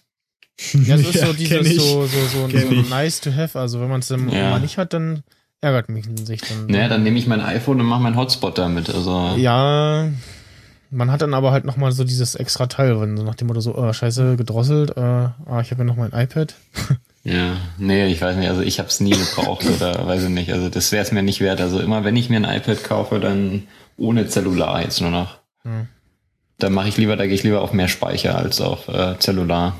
Ja, 0.74 0.96
es 0.96 1.08
ist 1.08 1.20
so 1.20 1.34
kenn 1.34 1.64
dieses 1.64 1.78
so, 1.78 2.06
so, 2.06 2.26
so, 2.28 2.48
so 2.50 2.72
nice 2.90 3.20
to 3.22 3.32
have. 3.34 3.58
Also 3.58 3.82
wenn 3.82 3.90
man 3.90 4.02
es 4.02 4.10
dann 4.10 4.30
Ja. 4.30 4.52
mal 4.52 4.60
nicht 4.60 4.78
hat, 4.78 4.94
dann 4.94 5.24
ärgert 5.60 5.90
mich 5.90 6.06
sich 6.24 6.42
dann. 6.42 6.68
Naja, 6.68 6.88
dann 6.88 7.02
nehme 7.02 7.18
ich 7.18 7.26
mein 7.26 7.42
iPhone 7.42 7.80
und 7.80 7.88
mache 7.88 8.02
meinen 8.02 8.16
Hotspot 8.18 8.58
damit. 8.60 8.88
Also 8.90 9.34
Ja, 9.38 10.10
man 10.92 11.10
hat 11.10 11.22
dann 11.24 11.34
aber 11.34 11.52
halt 11.52 11.66
nochmal 11.66 11.92
so 11.94 12.04
dieses 12.04 12.36
extra 12.36 12.68
Teil, 12.68 13.00
wenn 13.02 13.18
so 13.18 13.24
nach 13.24 13.34
dem 13.36 13.48
Motto 13.48 13.62
so, 13.62 13.76
oh, 13.76 13.92
scheiße, 13.92 14.36
gedrosselt, 14.36 14.96
äh, 14.98 15.00
ah, 15.02 15.62
ich 15.62 15.72
habe 15.72 15.80
ja 15.80 15.84
noch 15.86 15.96
mein 15.96 16.12
iPad. 16.12 16.54
Ja, 17.24 17.58
nee, 17.78 18.08
ich 18.08 18.22
weiß 18.22 18.36
nicht, 18.38 18.50
also 18.50 18.62
ich 18.62 18.80
habe 18.80 18.90
es 18.90 19.00
nie 19.00 19.12
gebraucht 19.12 19.66
oder 19.66 20.08
weiß 20.08 20.24
ich 20.24 20.30
nicht. 20.30 20.52
Also 20.52 20.70
das 20.70 20.92
wäre 20.92 21.04
es 21.04 21.12
mir 21.12 21.22
nicht 21.22 21.40
wert. 21.40 21.62
Also 21.62 21.80
immer 21.80 22.04
wenn 22.04 22.16
ich 22.16 22.30
mir 22.30 22.38
ein 22.38 22.58
iPad 22.58 22.84
kaufe, 22.84 23.20
dann 23.20 23.68
ohne 23.98 24.28
Zellular 24.28 24.82
jetzt 24.82 25.02
nur 25.02 25.12
noch. 25.12 25.38
Hm. 25.64 25.88
Da 26.58 26.70
mache 26.70 26.90
ich 26.90 26.98
lieber, 26.98 27.16
da 27.16 27.26
gehe 27.26 27.36
ich 27.36 27.44
lieber 27.44 27.62
auf 27.62 27.74
mehr 27.74 27.88
Speicher 27.88 28.38
als 28.38 28.62
auf 28.62 28.88
äh, 28.88 29.18
Zellular. 29.20 29.78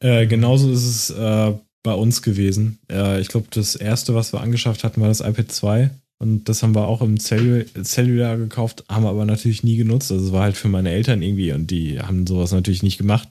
Äh, 0.00 0.26
genauso 0.26 0.70
ist 0.70 0.86
es 0.86 1.10
äh, 1.10 1.52
bei 1.82 1.92
uns 1.92 2.22
gewesen. 2.22 2.78
Äh, 2.90 3.20
ich 3.20 3.28
glaube, 3.28 3.48
das 3.50 3.74
erste, 3.74 4.14
was 4.14 4.32
wir 4.32 4.40
angeschafft 4.40 4.84
hatten, 4.84 5.00
war 5.00 5.08
das 5.08 5.20
iPad 5.20 5.52
2. 5.52 5.90
Und 6.18 6.50
das 6.50 6.62
haben 6.62 6.74
wir 6.74 6.86
auch 6.86 7.00
im 7.00 7.18
Cellu 7.18 7.64
Cellular 7.82 8.36
gekauft, 8.36 8.84
haben 8.90 9.04
wir 9.04 9.10
aber 9.10 9.24
natürlich 9.24 9.62
nie 9.62 9.76
genutzt. 9.76 10.12
Also 10.12 10.26
es 10.26 10.32
war 10.32 10.42
halt 10.42 10.56
für 10.56 10.68
meine 10.68 10.90
Eltern 10.90 11.22
irgendwie 11.22 11.52
und 11.52 11.70
die 11.70 11.98
haben 11.98 12.26
sowas 12.26 12.52
natürlich 12.52 12.82
nicht 12.82 12.98
gemacht. 12.98 13.28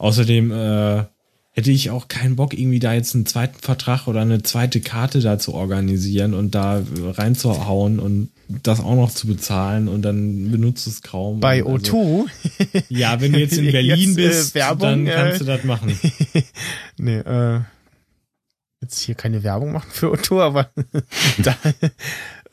Außerdem 0.00 0.50
äh, 0.50 1.04
hätte 1.50 1.70
ich 1.70 1.90
auch 1.90 2.08
keinen 2.08 2.34
Bock, 2.34 2.54
irgendwie 2.54 2.78
da 2.78 2.94
jetzt 2.94 3.14
einen 3.14 3.26
zweiten 3.26 3.58
Vertrag 3.60 4.08
oder 4.08 4.22
eine 4.22 4.42
zweite 4.42 4.80
Karte 4.80 5.20
da 5.20 5.38
zu 5.38 5.52
organisieren 5.52 6.32
und 6.32 6.54
da 6.54 6.82
reinzuhauen 6.98 8.00
und 8.00 8.30
das 8.62 8.80
auch 8.80 8.94
noch 8.94 9.10
zu 9.10 9.26
bezahlen 9.26 9.88
und 9.88 10.00
dann 10.00 10.50
benutzt 10.50 10.86
es 10.86 11.02
kaum. 11.02 11.40
Bei 11.40 11.62
Und 11.62 11.84
also- 11.84 12.26
O2? 12.32 12.84
ja, 12.88 13.20
wenn 13.20 13.34
du 13.34 13.40
jetzt 13.40 13.58
in 13.58 13.70
Berlin 13.70 14.08
Jetzt, 14.08 14.18
äh, 14.18 14.22
bist, 14.28 14.54
Werbung, 14.54 15.04
dann 15.04 15.14
kannst 15.14 15.36
äh, 15.36 15.38
du 15.40 15.44
das 15.44 15.64
machen. 15.64 15.98
nee, 16.96 17.18
äh, 17.18 17.60
jetzt 18.80 19.00
hier 19.00 19.16
keine 19.16 19.42
Werbung 19.42 19.72
machen 19.72 19.90
für 19.90 20.14
O2, 20.14 20.40
aber 20.40 20.70
da, 21.42 21.54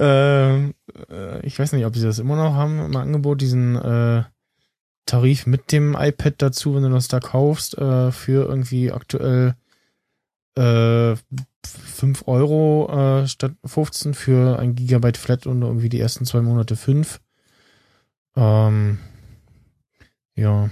äh, 0.04 0.66
äh, 0.66 1.46
ich 1.46 1.58
weiß 1.58 1.72
nicht, 1.72 1.86
ob 1.86 1.96
sie 1.96 2.04
das 2.04 2.20
immer 2.20 2.36
noch 2.36 2.56
haben 2.56 2.80
im 2.84 2.96
Angebot, 2.98 3.40
diesen 3.40 3.78
äh, 3.78 4.24
Tarif 5.08 5.48
mit 5.48 5.72
dem 5.72 5.96
iPad 5.98 6.36
dazu, 6.38 6.76
wenn 6.76 6.84
du 6.84 6.90
das 6.90 7.08
da 7.08 7.20
kaufst, 7.20 7.78
äh, 7.78 8.12
für 8.12 8.48
irgendwie 8.48 8.92
aktuell 8.92 9.56
äh, 10.56 11.16
5 11.64 12.28
Euro 12.28 13.22
äh, 13.24 13.28
statt 13.28 13.54
15 13.66 14.14
für 14.14 14.60
ein 14.60 14.76
Gigabyte 14.76 15.18
Flat 15.18 15.48
und 15.48 15.62
irgendwie 15.62 15.90
die 15.90 16.00
ersten 16.00 16.26
zwei 16.26 16.42
Monate 16.42 16.76
5. 16.76 17.20
Ähm, 18.36 19.00
ja. 20.36 20.70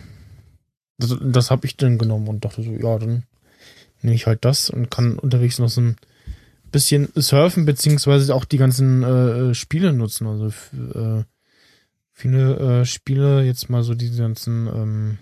Das, 0.98 1.18
das 1.22 1.52
habe 1.52 1.66
ich 1.66 1.76
dann 1.76 1.98
genommen 1.98 2.28
und 2.28 2.46
dachte 2.46 2.64
so, 2.64 2.72
ja, 2.72 2.98
dann 2.98 3.24
nehme 4.02 4.16
ich 4.16 4.28
halt 4.28 4.46
das 4.46 4.70
und 4.70 4.90
kann 4.90 5.20
unterwegs 5.20 5.60
noch 5.60 5.70
so 5.70 5.82
ein 5.82 5.96
bisschen 6.72 7.10
surfen, 7.16 7.66
beziehungsweise 7.66 8.34
auch 8.34 8.46
die 8.46 8.58
ganzen 8.58 9.04
äh, 9.04 9.54
Spiele 9.56 9.94
nutzen. 9.94 10.28
Also 10.28 10.48
äh, 10.48 11.24
viele 12.16 12.82
äh, 12.82 12.86
Spiele, 12.86 13.44
jetzt 13.44 13.70
mal 13.70 13.84
so 13.84 13.94
diese 13.94 14.22
ganzen 14.22 14.68
ähm, 14.68 15.18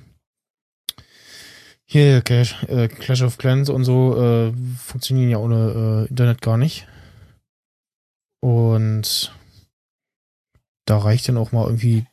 hier 1.86 2.22
Clash, 2.22 2.64
äh, 2.64 2.88
Clash 2.88 3.24
of 3.24 3.38
Clans 3.38 3.70
und 3.70 3.84
so 3.84 4.16
äh, 4.16 4.54
funktionieren 4.78 5.30
ja 5.30 5.38
ohne 5.38 6.06
äh, 6.06 6.10
Internet 6.10 6.42
gar 6.42 6.58
nicht. 6.58 6.88
Und 8.40 9.34
da 10.86 10.98
reicht 10.98 11.28
dann 11.28 11.38
auch 11.38 11.52
mal 11.52 11.66
irgendwie 11.66 12.06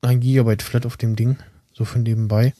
ein 0.00 0.20
Gigabyte 0.20 0.62
Flat 0.62 0.86
auf 0.86 0.96
dem 0.96 1.16
Ding, 1.16 1.36
so 1.72 1.84
für 1.84 1.98
nebenbei. 1.98 2.54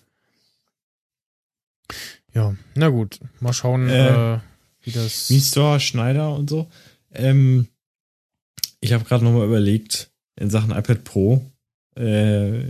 Ja, 2.35 2.55
na 2.75 2.89
gut, 2.89 3.21
mal 3.41 3.53
schauen, 3.53 3.89
Äh, 3.89 4.35
äh, 4.35 4.41
wie 4.83 4.91
das. 4.91 5.31
Mi-Store, 5.31 5.81
Schneider 5.81 6.35
und 6.35 6.51
so. 6.51 6.69
Ähm, 7.13 7.69
ich 8.81 8.93
habe 8.93 9.05
gerade 9.05 9.25
nochmal 9.25 9.47
überlegt, 9.47 10.11
in 10.39 10.51
Sachen 10.51 10.71
iPad 10.71 11.05
Pro, 11.05 11.43
äh, 11.97 12.61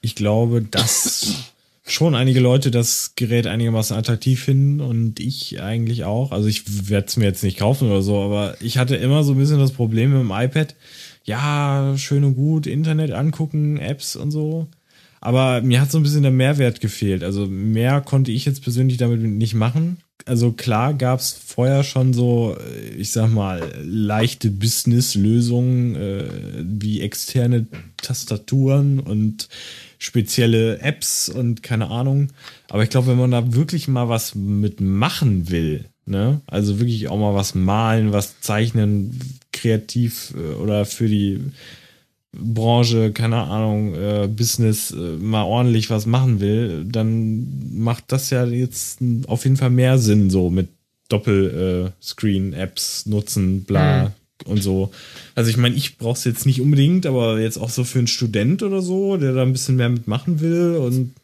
ich 0.00 0.14
glaube, 0.14 0.62
dass 0.62 1.52
schon 1.86 2.14
einige 2.14 2.40
Leute 2.40 2.70
das 2.70 3.12
Gerät 3.14 3.46
einigermaßen 3.46 3.96
attraktiv 3.96 4.42
finden 4.42 4.80
und 4.80 5.20
ich 5.20 5.60
eigentlich 5.60 6.04
auch. 6.04 6.32
Also 6.32 6.48
ich 6.48 6.88
werde 6.88 7.06
es 7.06 7.16
mir 7.16 7.26
jetzt 7.26 7.42
nicht 7.42 7.58
kaufen 7.58 7.90
oder 7.90 8.02
so, 8.02 8.20
aber 8.22 8.56
ich 8.60 8.78
hatte 8.78 8.96
immer 8.96 9.22
so 9.22 9.32
ein 9.32 9.38
bisschen 9.38 9.58
das 9.58 9.72
Problem 9.72 10.12
mit 10.12 10.20
dem 10.20 10.32
iPad. 10.32 10.74
Ja, 11.24 11.94
schön 11.96 12.24
und 12.24 12.36
gut, 12.36 12.66
Internet 12.66 13.12
angucken, 13.12 13.78
Apps 13.78 14.16
und 14.16 14.30
so. 14.30 14.68
Aber 15.20 15.62
mir 15.62 15.80
hat 15.80 15.90
so 15.90 15.98
ein 15.98 16.02
bisschen 16.02 16.22
der 16.22 16.32
Mehrwert 16.32 16.80
gefehlt. 16.80 17.22
Also 17.22 17.46
mehr 17.46 18.00
konnte 18.00 18.30
ich 18.30 18.44
jetzt 18.44 18.62
persönlich 18.62 18.98
damit 18.98 19.20
nicht 19.20 19.54
machen. 19.54 19.98
Also 20.26 20.52
klar 20.52 20.94
gab 20.94 21.20
es 21.20 21.32
vorher 21.32 21.84
schon 21.84 22.14
so, 22.14 22.56
äh, 22.58 22.88
ich 22.90 23.12
sag 23.12 23.30
mal, 23.30 23.72
leichte 23.82 24.50
Business-Lösungen 24.50 25.96
äh, 25.96 26.24
wie 26.62 27.00
externe 27.00 27.66
Tastaturen 27.98 29.00
und 29.00 29.48
spezielle 29.98 30.80
Apps 30.80 31.28
und 31.28 31.62
keine 31.62 31.90
Ahnung. 31.90 32.28
Aber 32.68 32.82
ich 32.82 32.90
glaube, 32.90 33.08
wenn 33.08 33.18
man 33.18 33.30
da 33.30 33.54
wirklich 33.54 33.88
mal 33.88 34.08
was 34.08 34.34
mitmachen 34.34 35.50
will, 35.50 35.86
ne, 36.06 36.40
also 36.46 36.78
wirklich 36.78 37.08
auch 37.08 37.18
mal 37.18 37.34
was 37.34 37.54
malen, 37.54 38.12
was 38.12 38.40
zeichnen, 38.40 39.18
kreativ 39.52 40.34
äh, 40.36 40.54
oder 40.54 40.84
für 40.86 41.08
die 41.08 41.40
Branche, 42.38 43.12
keine 43.12 43.42
Ahnung, 43.42 43.94
äh, 43.94 44.28
Business 44.28 44.90
äh, 44.90 45.16
mal 45.16 45.44
ordentlich 45.44 45.90
was 45.90 46.06
machen 46.06 46.40
will, 46.40 46.84
dann 46.84 47.46
macht 47.72 48.04
das 48.08 48.30
ja 48.30 48.44
jetzt 48.44 48.98
auf 49.26 49.44
jeden 49.44 49.56
Fall 49.56 49.70
mehr 49.70 49.98
Sinn, 49.98 50.30
so 50.30 50.50
mit 50.50 50.68
Doppel-Screen-Apps 51.08 53.06
nutzen, 53.06 53.64
bla 53.64 54.12
und 54.44 54.62
so. 54.62 54.90
Also 55.34 55.50
ich 55.50 55.56
meine, 55.56 55.74
ich 55.74 55.98
brauche 55.98 56.18
es 56.18 56.24
jetzt 56.24 56.46
nicht 56.46 56.60
unbedingt, 56.60 57.06
aber 57.06 57.40
jetzt 57.40 57.58
auch 57.58 57.70
so 57.70 57.84
für 57.84 57.98
einen 57.98 58.08
Student 58.08 58.62
oder 58.62 58.82
so, 58.82 59.16
der 59.16 59.32
da 59.32 59.42
ein 59.42 59.52
bisschen 59.52 59.76
mehr 59.76 59.88
mitmachen 59.88 60.40
will 60.40 60.76
und 60.76 61.14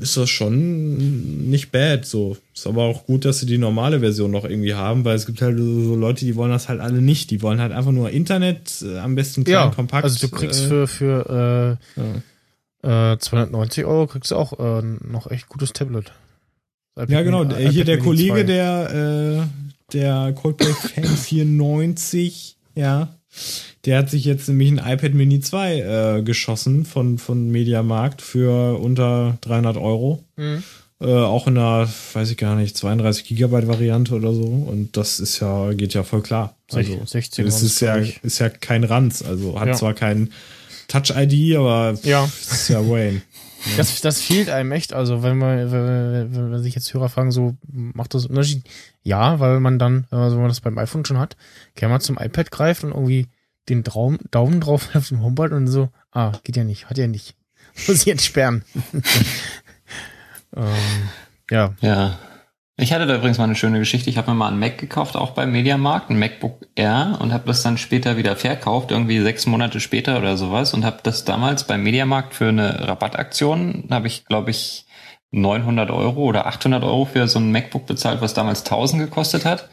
ist 0.00 0.16
das 0.16 0.30
schon 0.30 1.48
nicht 1.50 1.70
bad 1.70 2.04
so. 2.04 2.36
Ist 2.54 2.66
aber 2.66 2.82
auch 2.82 3.06
gut, 3.06 3.24
dass 3.24 3.40
sie 3.40 3.46
die 3.46 3.58
normale 3.58 4.00
Version 4.00 4.30
noch 4.30 4.44
irgendwie 4.44 4.74
haben, 4.74 5.04
weil 5.04 5.16
es 5.16 5.26
gibt 5.26 5.42
halt 5.42 5.58
so 5.58 5.94
Leute, 5.96 6.24
die 6.24 6.36
wollen 6.36 6.50
das 6.50 6.68
halt 6.68 6.80
alle 6.80 7.00
nicht. 7.00 7.30
Die 7.30 7.42
wollen 7.42 7.60
halt 7.60 7.72
einfach 7.72 7.92
nur 7.92 8.10
Internet, 8.10 8.82
äh, 8.82 8.98
am 8.98 9.14
besten 9.14 9.44
klein, 9.44 9.68
ja, 9.68 9.74
kompakt. 9.74 10.04
also 10.04 10.26
du 10.26 10.34
kriegst 10.34 10.64
äh, 10.64 10.68
für, 10.68 10.86
für 10.86 11.78
ja. 11.96 12.12
äh, 12.82 13.12
äh, 13.12 13.18
290 13.18 13.84
Euro 13.84 14.06
kriegst 14.06 14.30
du 14.30 14.36
auch 14.36 14.58
äh, 14.58 14.82
noch 14.82 15.30
echt 15.30 15.48
gutes 15.48 15.72
Tablet. 15.72 16.12
iPad 16.96 17.10
Ja, 17.10 17.22
genau. 17.22 17.44
Hier 17.48 17.70
iPad 17.70 17.88
der 17.88 17.96
Mini 17.96 18.06
Kollege, 18.06 18.34
2. 18.34 18.42
der, 18.44 19.40
äh, 19.42 19.92
der 19.92 20.32
Coldplay-Fan 20.34 21.04
94, 21.04 22.56
ja, 22.74 23.08
der 23.84 23.98
hat 23.98 24.10
sich 24.10 24.24
jetzt 24.24 24.48
nämlich 24.48 24.70
ein 24.70 24.78
iPad 24.78 25.14
Mini 25.14 25.40
2 25.40 25.80
äh, 26.18 26.22
geschossen 26.22 26.84
von, 26.84 27.18
von 27.18 27.50
Mediamarkt 27.50 28.22
für 28.22 28.78
unter 28.80 29.38
300 29.42 29.76
Euro. 29.76 30.24
Mhm. 30.36 30.62
Äh, 31.00 31.06
auch 31.06 31.46
in 31.46 31.58
einer, 31.58 31.88
weiß 32.14 32.30
ich 32.30 32.36
gar 32.36 32.56
nicht, 32.56 32.76
32 32.76 33.24
Gigabyte 33.24 33.66
Variante 33.66 34.14
oder 34.14 34.32
so. 34.32 34.44
Und 34.44 34.96
das 34.96 35.20
ist 35.20 35.40
ja, 35.40 35.72
geht 35.72 35.92
ja 35.92 36.02
voll 36.02 36.22
klar. 36.22 36.56
Also, 36.72 37.04
16 37.04 37.46
es 37.46 37.62
ist 37.62 37.80
ja, 37.80 37.96
ist 37.96 38.38
ja 38.38 38.48
kein 38.48 38.84
Ranz. 38.84 39.22
Also 39.22 39.60
hat 39.60 39.68
ja. 39.68 39.74
zwar 39.74 39.94
kein 39.94 40.32
Touch-ID, 40.88 41.56
aber 41.56 41.98
ja. 42.04 42.24
ist 42.24 42.68
ja 42.68 42.80
Wayne. 42.88 43.22
Das, 43.76 44.00
das 44.00 44.20
fehlt 44.20 44.50
einem 44.50 44.72
echt. 44.72 44.92
Also, 44.92 45.22
wenn 45.22 45.38
man, 45.38 45.70
wenn, 45.72 46.32
wenn, 46.34 46.52
wenn 46.52 46.62
sich 46.62 46.74
jetzt 46.74 46.92
Hörer 46.92 47.08
fragen, 47.08 47.30
so, 47.30 47.56
macht 47.66 48.14
das 48.14 48.26
Unterschied? 48.26 48.62
Ja, 49.02 49.40
weil 49.40 49.60
man 49.60 49.78
dann, 49.78 50.06
also 50.10 50.36
wenn 50.36 50.42
man 50.42 50.50
das 50.50 50.60
beim 50.60 50.78
iPhone 50.78 51.04
schon 51.04 51.18
hat, 51.18 51.36
kann 51.74 51.90
man 51.90 52.00
zum 52.00 52.18
iPad 52.18 52.50
greifen 52.50 52.92
und 52.92 53.02
irgendwie 53.02 53.28
den 53.68 53.84
Traum, 53.84 54.18
Daumen 54.30 54.60
drauf 54.60 54.90
auf 54.94 55.08
dem 55.08 55.22
Homepad 55.22 55.52
und 55.52 55.66
so, 55.66 55.90
ah, 56.12 56.32
geht 56.42 56.56
ja 56.56 56.64
nicht, 56.64 56.88
hat 56.88 56.98
ja 56.98 57.06
nicht. 57.06 57.34
Muss 57.86 58.00
ich 58.00 58.06
jetzt 58.06 58.24
sperren. 58.24 58.64
ähm, 60.56 61.08
ja. 61.50 61.74
Ja. 61.80 62.18
Ich 62.76 62.92
hatte 62.92 63.06
da 63.06 63.14
übrigens 63.14 63.38
mal 63.38 63.44
eine 63.44 63.54
schöne 63.54 63.78
Geschichte. 63.78 64.10
Ich 64.10 64.16
habe 64.16 64.32
mir 64.32 64.36
mal 64.36 64.48
einen 64.48 64.58
Mac 64.58 64.78
gekauft, 64.78 65.16
auch 65.16 65.30
beim 65.30 65.52
Mediamarkt, 65.52 66.10
ein 66.10 66.18
MacBook 66.18 66.66
Air 66.74 67.18
und 67.20 67.32
habe 67.32 67.46
das 67.46 67.62
dann 67.62 67.78
später 67.78 68.16
wieder 68.16 68.34
verkauft, 68.34 68.90
irgendwie 68.90 69.20
sechs 69.20 69.46
Monate 69.46 69.78
später 69.78 70.18
oder 70.18 70.36
sowas 70.36 70.74
und 70.74 70.84
habe 70.84 70.98
das 71.04 71.24
damals 71.24 71.64
beim 71.64 71.84
Mediamarkt 71.84 72.34
für 72.34 72.48
eine 72.48 72.88
Rabattaktion, 72.88 73.84
habe 73.90 74.08
ich, 74.08 74.24
glaube 74.24 74.50
ich, 74.50 74.86
900 75.30 75.90
Euro 75.90 76.24
oder 76.24 76.46
800 76.46 76.82
Euro 76.82 77.04
für 77.04 77.28
so 77.28 77.38
ein 77.38 77.52
MacBook 77.52 77.86
bezahlt, 77.86 78.20
was 78.20 78.34
damals 78.34 78.60
1000 78.60 79.02
gekostet 79.02 79.44
hat 79.44 79.68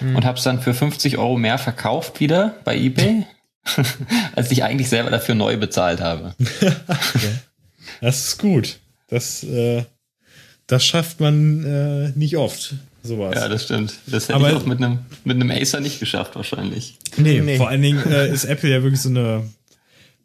mhm. 0.00 0.16
und 0.16 0.24
habe 0.24 0.38
es 0.38 0.44
dann 0.44 0.60
für 0.60 0.74
50 0.74 1.18
Euro 1.18 1.36
mehr 1.36 1.58
verkauft 1.58 2.20
wieder 2.20 2.54
bei 2.64 2.76
eBay, 2.76 3.26
als 4.36 4.50
ich 4.52 4.62
eigentlich 4.62 4.88
selber 4.88 5.10
dafür 5.10 5.34
neu 5.34 5.56
bezahlt 5.56 6.00
habe. 6.00 6.34
okay. 6.60 7.34
Das 8.00 8.26
ist 8.26 8.38
gut. 8.38 8.78
Das 9.08 9.44
äh, 9.44 9.84
das 10.74 10.84
schafft 10.84 11.20
man 11.20 11.64
äh, 11.64 12.12
nicht 12.18 12.36
oft. 12.36 12.74
Sowas. 13.04 13.36
Ja, 13.36 13.48
das 13.48 13.62
stimmt. 13.62 13.94
Das 14.08 14.24
hätte 14.24 14.34
Aber, 14.34 14.50
ich 14.50 14.56
auch 14.56 14.66
mit 14.66 14.78
einem, 14.78 14.98
mit 15.22 15.36
einem 15.36 15.52
Acer 15.52 15.78
nicht 15.78 16.00
geschafft, 16.00 16.34
wahrscheinlich. 16.34 16.98
Nee, 17.16 17.40
nee. 17.40 17.58
vor 17.58 17.68
allen 17.68 17.82
Dingen 17.82 18.04
äh, 18.10 18.28
ist 18.28 18.44
Apple 18.44 18.70
ja 18.70 18.82
wirklich 18.82 19.00
so 19.00 19.08
eine, 19.08 19.48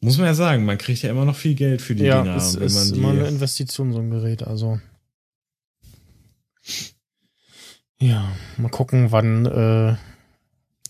muss 0.01 0.17
man 0.17 0.25
ja 0.25 0.33
sagen, 0.33 0.65
man 0.65 0.79
kriegt 0.79 1.03
ja 1.03 1.11
immer 1.11 1.23
noch 1.23 1.35
viel 1.35 1.53
Geld 1.53 1.83
für 1.83 1.93
die 1.93 2.05
ja, 2.05 2.23
Dinger. 2.23 2.31
Ja, 2.31 2.37
ist, 2.37 2.55
ist 2.55 2.93
immer 2.93 3.11
eine 3.11 3.27
Investition, 3.27 3.93
so 3.93 3.99
ein 3.99 4.09
Gerät, 4.09 4.41
also. 4.41 4.79
Ja, 7.99 8.31
mal 8.57 8.69
gucken, 8.69 9.11
wann, 9.11 9.45
äh, 9.45 9.95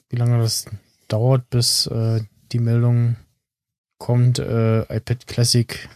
wie 0.09 0.15
lange 0.15 0.37
das 0.37 0.67
dauert, 1.09 1.49
bis 1.49 1.87
äh, 1.87 2.21
die 2.53 2.59
Meldung 2.59 3.17
kommt, 3.97 4.39
äh, 4.39 4.83
iPad 4.83 5.27
Classic 5.27 5.89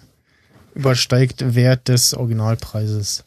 übersteigt 0.75 1.55
Wert 1.55 1.87
des 1.87 2.13
Originalpreises. 2.13 3.23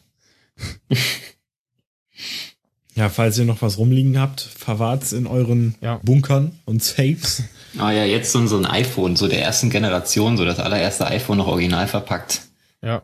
Ja, 2.97 3.09
falls 3.09 3.37
ihr 3.37 3.45
noch 3.45 3.61
was 3.61 3.77
rumliegen 3.77 4.19
habt, 4.19 4.41
verwahrt's 4.41 5.13
in 5.13 5.27
euren 5.27 5.75
ja. 5.81 5.99
Bunkern 6.03 6.57
und 6.65 6.83
Safes. 6.83 7.43
Ah 7.77 7.91
ja, 7.91 8.05
jetzt 8.05 8.31
so, 8.31 8.47
so 8.47 8.57
ein 8.57 8.65
iPhone, 8.65 9.15
so 9.15 9.27
der 9.27 9.39
ersten 9.39 9.69
Generation, 9.69 10.35
so 10.35 10.45
das 10.45 10.57
allererste 10.57 11.05
iPhone 11.05 11.37
noch 11.37 11.45
original 11.45 11.87
verpackt. 11.87 12.41
Ja. 12.81 13.03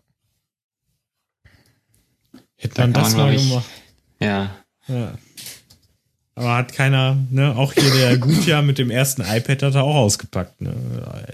Hätte 2.55 2.81
man 2.81 2.93
das 2.93 3.15
mal 3.15 3.35
gemacht. 3.35 3.65
Ja. 4.19 4.55
ja. 4.87 5.13
Aber 6.33 6.55
hat 6.55 6.73
keiner, 6.73 7.17
ne, 7.29 7.55
auch 7.55 7.73
hier 7.73 7.91
der 7.93 8.17
Gutjahr 8.17 8.63
mit 8.63 8.79
dem 8.79 8.89
ersten 8.89 9.21
iPad 9.21 9.61
hat 9.61 9.75
er 9.75 9.83
auch 9.83 9.95
ausgepackt, 9.95 10.59
ne, 10.59 10.73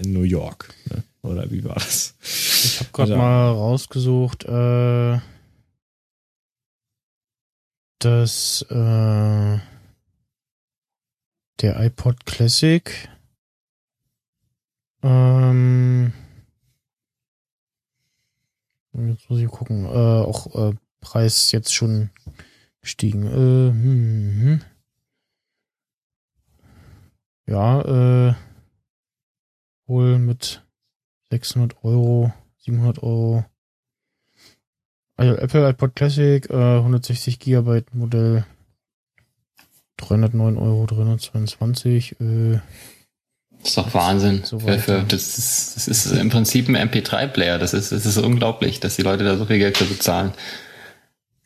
in 0.00 0.12
New 0.12 0.24
York. 0.24 0.74
Ne? 0.90 1.02
Oder 1.22 1.50
wie 1.50 1.64
war 1.64 1.76
das? 1.76 2.14
Ich 2.22 2.80
habe 2.80 2.90
gerade 2.92 3.12
also, 3.12 3.22
mal 3.22 3.52
rausgesucht, 3.52 4.44
äh, 4.44 5.18
dass 8.00 8.62
äh, 8.70 9.58
der 11.60 11.80
iPod 11.80 12.26
Classic 12.26 13.08
ähm, 15.02 16.12
jetzt 18.92 19.30
muss 19.30 19.40
ich 19.40 19.48
gucken, 19.48 19.84
äh, 19.84 19.88
auch 19.88 20.54
äh, 20.54 20.74
Preis 21.00 21.52
jetzt 21.52 21.74
schon 21.74 22.10
gestiegen. 22.80 23.26
Äh, 23.26 23.70
hm, 23.70 24.40
hm. 24.42 24.60
Ja, 27.46 28.28
äh, 28.28 28.34
wohl 29.86 30.18
mit 30.18 30.64
600 31.30 31.84
Euro, 31.84 32.32
700 32.58 33.02
Euro 33.02 33.44
also 35.20 35.36
Apple 35.36 35.68
iPod 35.68 35.94
Classic, 35.94 36.48
äh, 36.48 36.78
160 36.78 37.38
Gigabyte 37.38 37.94
Modell, 37.94 38.46
309 39.98 40.56
Euro, 40.56 40.86
322. 40.86 42.16
Äh, 42.18 42.60
das 43.50 43.68
ist 43.68 43.76
doch 43.76 43.92
Wahnsinn. 43.92 44.40
So 44.44 44.60
für, 44.60 44.78
für, 44.78 45.02
das, 45.02 45.36
ist, 45.36 45.76
das 45.76 45.88
ist 45.88 46.12
im 46.12 46.30
Prinzip 46.30 46.70
ein 46.70 46.88
MP3-Player. 46.88 47.58
Das 47.58 47.74
ist, 47.74 47.92
das 47.92 48.06
ist 48.06 48.16
unglaublich, 48.16 48.80
dass 48.80 48.96
die 48.96 49.02
Leute 49.02 49.24
da 49.24 49.36
so 49.36 49.44
viel 49.44 49.58
Geld 49.58 49.76
für 49.76 49.84
bezahlen. 49.84 50.32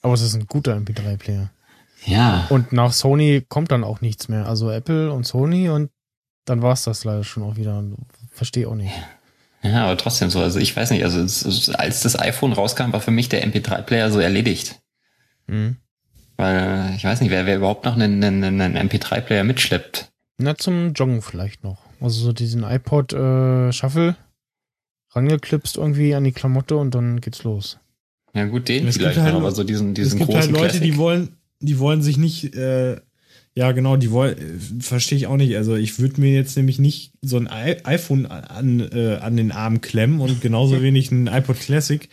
Aber 0.02 0.14
es 0.14 0.20
ist 0.20 0.36
ein 0.36 0.46
guter 0.46 0.76
MP3-Player. 0.76 1.50
Ja. 2.06 2.46
Und 2.50 2.72
nach 2.72 2.92
Sony 2.92 3.44
kommt 3.48 3.72
dann 3.72 3.82
auch 3.82 4.00
nichts 4.00 4.28
mehr. 4.28 4.46
Also 4.46 4.70
Apple 4.70 5.10
und 5.10 5.26
Sony 5.26 5.68
und 5.68 5.90
dann 6.44 6.62
war 6.62 6.74
es 6.74 6.84
das 6.84 7.02
leider 7.02 7.24
schon 7.24 7.42
auch 7.42 7.56
wieder. 7.56 7.82
Verstehe 8.30 8.68
auch 8.68 8.76
nicht. 8.76 8.94
Ja, 8.94 9.02
aber 9.72 9.96
trotzdem 9.96 10.30
so. 10.30 10.40
Also 10.40 10.58
ich 10.58 10.76
weiß 10.76 10.90
nicht, 10.90 11.04
also 11.04 11.20
es, 11.20 11.70
als 11.70 12.02
das 12.02 12.18
iPhone 12.18 12.52
rauskam, 12.52 12.92
war 12.92 13.00
für 13.00 13.10
mich 13.10 13.28
der 13.28 13.46
MP3-Player 13.46 14.10
so 14.10 14.20
erledigt. 14.20 14.80
Mhm. 15.46 15.76
Weil 16.36 16.92
ich 16.96 17.04
weiß 17.04 17.20
nicht, 17.20 17.30
wer, 17.30 17.46
wer 17.46 17.56
überhaupt 17.56 17.84
noch 17.84 17.94
einen, 17.94 18.22
einen, 18.22 18.60
einen 18.60 18.88
MP3-Player 18.88 19.44
mitschleppt. 19.44 20.10
Na, 20.38 20.56
zum 20.56 20.92
Joggen 20.92 21.22
vielleicht 21.22 21.62
noch. 21.62 21.78
Also 22.00 22.24
so 22.24 22.32
diesen 22.32 22.64
iPod 22.64 23.12
äh, 23.12 23.72
Shuffle 23.72 24.16
rangeklipst 25.10 25.76
irgendwie 25.76 26.14
an 26.14 26.24
die 26.24 26.32
Klamotte 26.32 26.76
und 26.76 26.94
dann 26.94 27.20
geht's 27.20 27.44
los. 27.44 27.78
Ja 28.34 28.46
gut, 28.46 28.68
den 28.68 28.88
es 28.88 28.96
vielleicht 28.96 29.20
halt, 29.20 29.32
noch, 29.32 29.40
aber 29.40 29.52
so 29.52 29.62
diesen, 29.62 29.94
diesen 29.94 30.20
es 30.20 30.26
gibt 30.26 30.36
halt 30.36 30.50
Leute, 30.50 30.64
Classic. 30.64 30.82
die 30.82 30.96
wollen, 30.96 31.36
die 31.60 31.78
wollen 31.78 32.02
sich 32.02 32.16
nicht 32.16 32.54
äh, 32.54 33.00
ja, 33.56 33.70
genau, 33.70 33.96
die 33.96 34.10
wollen, 34.10 34.80
verstehe 34.80 35.16
ich 35.16 35.26
auch 35.28 35.36
nicht. 35.36 35.56
Also 35.56 35.76
ich 35.76 36.00
würde 36.00 36.20
mir 36.20 36.34
jetzt 36.34 36.56
nämlich 36.56 36.80
nicht 36.80 37.12
so 37.22 37.36
ein 37.36 37.46
I 37.46 37.76
iPhone 37.84 38.26
an, 38.26 38.80
äh, 38.80 39.18
an 39.20 39.36
den 39.36 39.52
Arm 39.52 39.80
klemmen 39.80 40.20
und 40.20 40.40
genauso 40.40 40.82
wenig 40.82 41.12
ein 41.12 41.28
iPod 41.28 41.60
Classic, 41.60 42.08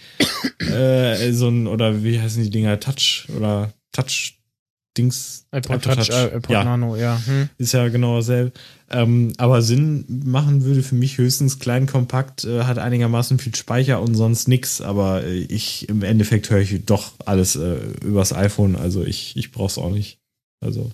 äh, 0.60 1.32
so 1.32 1.50
ein, 1.50 1.66
oder 1.66 2.04
wie 2.04 2.20
heißen 2.20 2.44
die 2.44 2.52
Dinger, 2.52 2.80
Touch 2.80 3.28
oder 3.36 3.74
Touch 3.92 4.38
Dings. 4.96 5.48
iPod, 5.52 5.82
Touch, 5.82 5.96
Touch. 5.96 6.10
Äh, 6.10 6.38
iPod 6.38 6.52
ja. 6.52 6.64
Nano, 6.64 6.96
ja. 6.96 7.20
Hm. 7.26 7.50
Ist 7.58 7.72
ja 7.72 7.88
genau 7.88 8.18
dasselbe. 8.18 8.52
Ähm, 8.92 9.34
aber 9.38 9.62
Sinn 9.62 10.06
machen 10.26 10.64
würde 10.64 10.84
für 10.84 10.96
mich 10.96 11.18
höchstens 11.18 11.60
klein, 11.60 11.88
kompakt, 11.88 12.44
äh, 12.44 12.66
hat 12.66 12.78
einigermaßen 12.78 13.40
viel 13.40 13.56
Speicher 13.56 14.02
und 14.02 14.14
sonst 14.16 14.48
nix. 14.48 14.82
Aber 14.82 15.24
äh, 15.24 15.38
ich, 15.38 15.90
im 15.90 16.04
Endeffekt 16.04 16.50
höre 16.50 16.60
ich 16.60 16.86
doch 16.86 17.14
alles 17.26 17.56
äh, 17.56 17.78
übers 18.04 18.34
iPhone. 18.34 18.76
Also 18.76 19.04
ich, 19.04 19.36
ich 19.38 19.52
brauch's 19.52 19.78
auch 19.78 19.92
nicht. 19.92 20.20
Also 20.60 20.92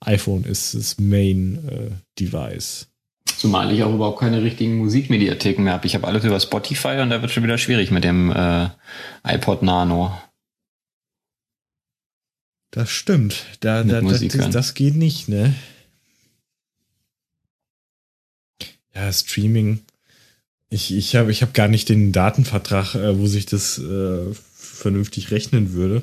iPhone 0.00 0.44
ist 0.44 0.74
das 0.74 0.98
Main-Device. 0.98 2.82
Äh, 2.82 3.30
Zumal 3.36 3.72
ich 3.72 3.82
auch 3.82 3.92
überhaupt 3.92 4.20
keine 4.20 4.42
richtigen 4.42 4.78
Musikmediatheken 4.78 5.62
mehr 5.62 5.74
habe. 5.74 5.86
Ich 5.86 5.94
habe 5.94 6.06
alles 6.06 6.24
über 6.24 6.40
Spotify 6.40 7.00
und 7.00 7.10
da 7.10 7.20
wird 7.20 7.30
schon 7.32 7.42
wieder 7.42 7.58
schwierig 7.58 7.90
mit 7.90 8.04
dem 8.04 8.32
äh, 8.32 8.68
iPod 9.24 9.62
Nano. 9.62 10.16
Das 12.70 12.90
stimmt. 12.90 13.44
Da, 13.60 13.84
da, 13.84 14.00
das, 14.00 14.50
das 14.50 14.74
geht 14.74 14.96
nicht, 14.96 15.28
ne? 15.28 15.54
Ja, 18.94 19.12
Streaming. 19.12 19.80
Ich, 20.70 20.94
ich 20.94 21.16
habe 21.16 21.30
ich 21.30 21.42
hab 21.42 21.54
gar 21.54 21.68
nicht 21.68 21.88
den 21.88 22.12
Datenvertrag, 22.12 22.94
äh, 22.94 23.18
wo 23.18 23.26
sich 23.26 23.46
das 23.46 23.78
äh, 23.78 24.34
vernünftig 24.54 25.30
rechnen 25.30 25.72
würde. 25.72 26.02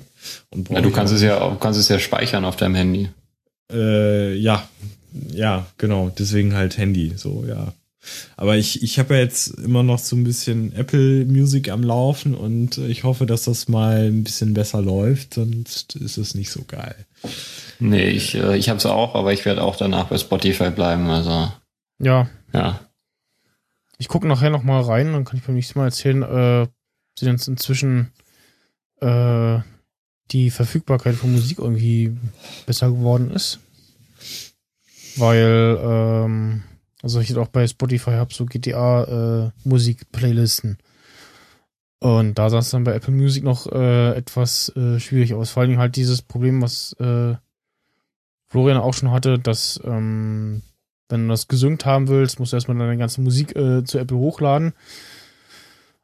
Und 0.51 0.69
ja, 0.69 0.81
du 0.81 0.91
kannst 0.91 1.13
es 1.13 1.21
ja, 1.21 1.57
kannst 1.59 1.79
es 1.79 1.89
ja 1.89 1.99
speichern 1.99 2.45
auf 2.45 2.55
deinem 2.55 2.75
Handy. 2.75 3.09
Äh, 3.72 4.36
ja, 4.36 4.68
ja, 5.32 5.66
genau. 5.78 6.11
Deswegen 6.18 6.53
halt 6.53 6.78
Handy, 6.78 7.14
so, 7.16 7.45
ja. 7.47 7.74
Aber 8.36 8.57
ich, 8.57 8.84
ich 8.84 8.99
habe 8.99 9.14
ja 9.16 9.22
jetzt 9.22 9.47
immer 9.59 9.82
noch 9.82 9.99
so 9.99 10.16
ein 10.16 10.24
bisschen 10.24 10.74
Apple 10.74 11.26
Music 11.26 11.70
am 11.70 11.84
Laufen 11.84 12.36
und 12.36 12.78
ich 12.78 13.03
hoffe, 13.03 13.26
dass 13.26 13.43
das 13.43 13.70
mal 13.70 14.07
ein 14.07 14.24
bisschen 14.24 14.53
besser 14.53 14.82
läuft, 14.82 15.36
sonst 15.36 15.95
ist 15.95 16.18
es 16.18 16.36
nicht 16.36 16.51
so 16.51 16.64
geil. 16.68 17.05
Nee, 17.80 18.09
ich, 18.09 18.36
äh, 18.36 18.57
ich 18.57 18.70
habe 18.70 18.78
es 18.78 18.86
auch, 18.86 19.16
aber 19.16 19.32
ich 19.32 19.45
werde 19.45 19.64
auch 19.64 19.78
danach 19.78 20.07
bei 20.07 20.18
Spotify 20.18 20.70
bleiben, 20.70 21.09
also. 21.09 21.51
Ja. 21.99 22.30
Ja. 22.51 22.80
Ich 23.97 24.09
gucke 24.09 24.28
nachher 24.28 24.49
noch 24.49 24.64
mal 24.64 24.82
rein, 24.82 25.14
dann 25.14 25.24
kann 25.24 25.38
ich 25.38 25.45
beim 25.45 25.55
nächsten 25.55 25.80
Mal 25.80 25.86
erzählen, 25.86 26.24
äh, 26.24 26.68
sie 27.18 27.26
jetzt 27.26 27.47
inzwischen 27.47 28.11
äh, 28.99 29.59
die 30.32 30.49
Verfügbarkeit 30.49 31.15
von 31.15 31.32
Musik 31.32 31.59
irgendwie 31.59 32.15
besser 32.65 32.89
geworden 32.89 33.32
ist. 33.32 33.59
Weil, 35.17 35.78
ähm, 35.82 36.63
also 37.01 37.19
ich 37.19 37.36
auch 37.38 37.49
bei 37.49 37.67
Spotify 37.67 38.11
habe 38.11 38.34
so 38.34 38.45
GTA 38.45 39.51
äh. 39.61 40.78
Und 41.99 42.38
da 42.38 42.49
sah 42.49 42.59
es 42.59 42.69
dann 42.69 42.84
bei 42.84 42.95
Apple 42.95 43.13
Music 43.13 43.43
noch 43.43 43.71
äh, 43.71 44.15
etwas 44.15 44.69
äh, 44.76 44.99
schwierig 44.99 45.34
aus. 45.34 45.51
Vor 45.51 45.63
allem 45.63 45.78
halt 45.78 45.95
dieses 45.95 46.21
Problem, 46.21 46.61
was 46.61 46.93
äh, 46.99 47.36
Florian 48.49 48.78
auch 48.78 48.93
schon 48.93 49.11
hatte, 49.11 49.39
dass 49.39 49.80
ähm, 49.86 50.63
wenn 51.07 51.24
du 51.24 51.30
das 51.30 51.47
gesynkt 51.47 51.86
haben 51.86 52.07
willst, 52.07 52.39
musst 52.39 52.51
du 52.51 52.57
erstmal 52.57 52.78
deine 52.78 52.97
ganze 52.97 53.21
Musik 53.21 53.55
äh, 53.55 53.84
zu 53.84 53.99
Apple 53.99 54.17
hochladen. 54.17 54.74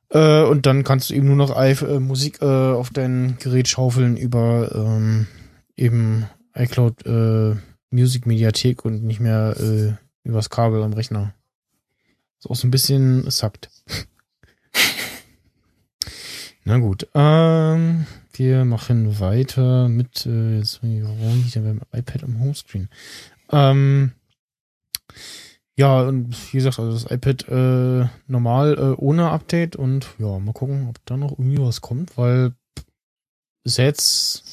Äh, 0.09 0.43
und 0.43 0.65
dann 0.65 0.83
kannst 0.83 1.09
du 1.09 1.13
eben 1.13 1.27
nur 1.27 1.35
noch 1.35 1.55
äh, 1.55 1.99
Musik 1.99 2.41
äh, 2.41 2.45
auf 2.45 2.89
dein 2.89 3.37
Gerät 3.39 3.67
schaufeln 3.67 4.17
über 4.17 4.71
ähm, 4.73 5.27
eben 5.75 6.25
iCloud 6.55 7.05
äh, 7.05 7.55
Music 7.91 8.25
Mediathek 8.25 8.85
und 8.85 9.03
nicht 9.03 9.19
mehr 9.19 9.55
äh, 9.59 9.93
übers 10.23 10.49
Kabel 10.49 10.83
am 10.83 10.93
Rechner. 10.93 11.33
Ist 12.39 12.49
auch 12.49 12.55
so 12.55 12.67
ein 12.67 12.71
bisschen 12.71 13.29
sackt. 13.29 13.69
Na 16.63 16.77
gut. 16.77 17.07
Ähm, 17.13 18.05
wir 18.33 18.63
machen 18.65 19.19
weiter 19.19 19.89
mit, 19.89 20.25
äh, 20.25 20.57
jetzt, 20.57 20.81
liegt 20.81 21.55
denn 21.55 21.63
beim 21.63 21.81
iPad 21.91 22.23
am 22.23 22.39
Homescreen? 22.39 22.89
Ähm, 23.51 24.13
ja, 25.79 26.01
und 26.01 26.35
wie 26.51 26.57
gesagt, 26.57 26.77
also 26.77 26.91
das 26.91 27.09
iPad 27.09 27.47
äh, 27.47 28.09
normal 28.27 28.77
äh, 28.77 29.01
ohne 29.01 29.31
Update 29.31 29.77
und 29.77 30.09
ja, 30.17 30.37
mal 30.37 30.51
gucken, 30.51 30.89
ob 30.89 30.97
da 31.05 31.15
noch 31.15 31.31
irgendwie 31.31 31.61
was 31.61 31.79
kommt, 31.79 32.17
weil 32.17 32.53
ist 33.63 33.77
jetzt, 33.77 34.43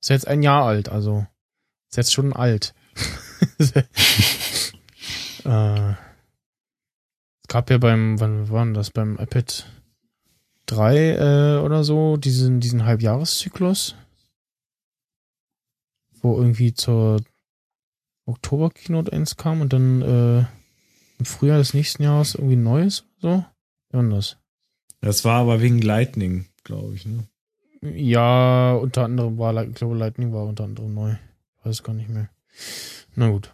ist 0.00 0.10
jetzt 0.10 0.26
ein 0.26 0.42
Jahr 0.42 0.64
alt, 0.64 0.88
also 0.88 1.28
ist 1.90 1.96
jetzt 1.96 2.12
schon 2.12 2.32
alt. 2.32 2.74
äh, 5.44 5.92
es 5.92 7.48
gab 7.48 7.70
ja 7.70 7.78
beim, 7.78 8.18
wann 8.18 8.50
war 8.50 8.66
das, 8.72 8.90
beim 8.90 9.16
iPad 9.16 9.70
3 10.66 10.96
äh, 10.96 11.58
oder 11.60 11.84
so, 11.84 12.16
diesen, 12.16 12.58
diesen 12.58 12.84
Halbjahreszyklus, 12.84 13.94
wo 16.20 16.36
irgendwie 16.36 16.74
zur 16.74 17.20
Oktober-Keynote 18.26 19.12
1 19.12 19.36
kam 19.36 19.60
und 19.60 19.72
dann 19.72 20.02
äh, 20.02 20.46
im 21.24 21.26
Frühjahr 21.26 21.56
des 21.56 21.72
nächsten 21.72 22.02
Jahres 22.02 22.34
irgendwie 22.34 22.56
Neues 22.56 23.04
so. 23.18 23.44
Ja, 23.92 23.98
und 23.98 24.10
das. 24.10 24.36
War 25.00 25.40
aber 25.40 25.62
wegen 25.62 25.80
Lightning, 25.80 26.46
glaube 26.64 26.94
ich, 26.94 27.06
ne? 27.06 27.24
Ja, 27.80 28.74
unter 28.74 29.04
anderem 29.04 29.38
war, 29.38 29.62
ich 29.64 29.74
glaube, 29.74 29.96
Lightning 29.96 30.32
war 30.32 30.44
unter 30.44 30.64
anderem 30.64 30.92
neu. 30.94 31.14
Ich 31.58 31.66
weiß 31.66 31.82
gar 31.82 31.94
nicht 31.94 32.10
mehr. 32.10 32.28
Na 33.14 33.30
gut. 33.30 33.52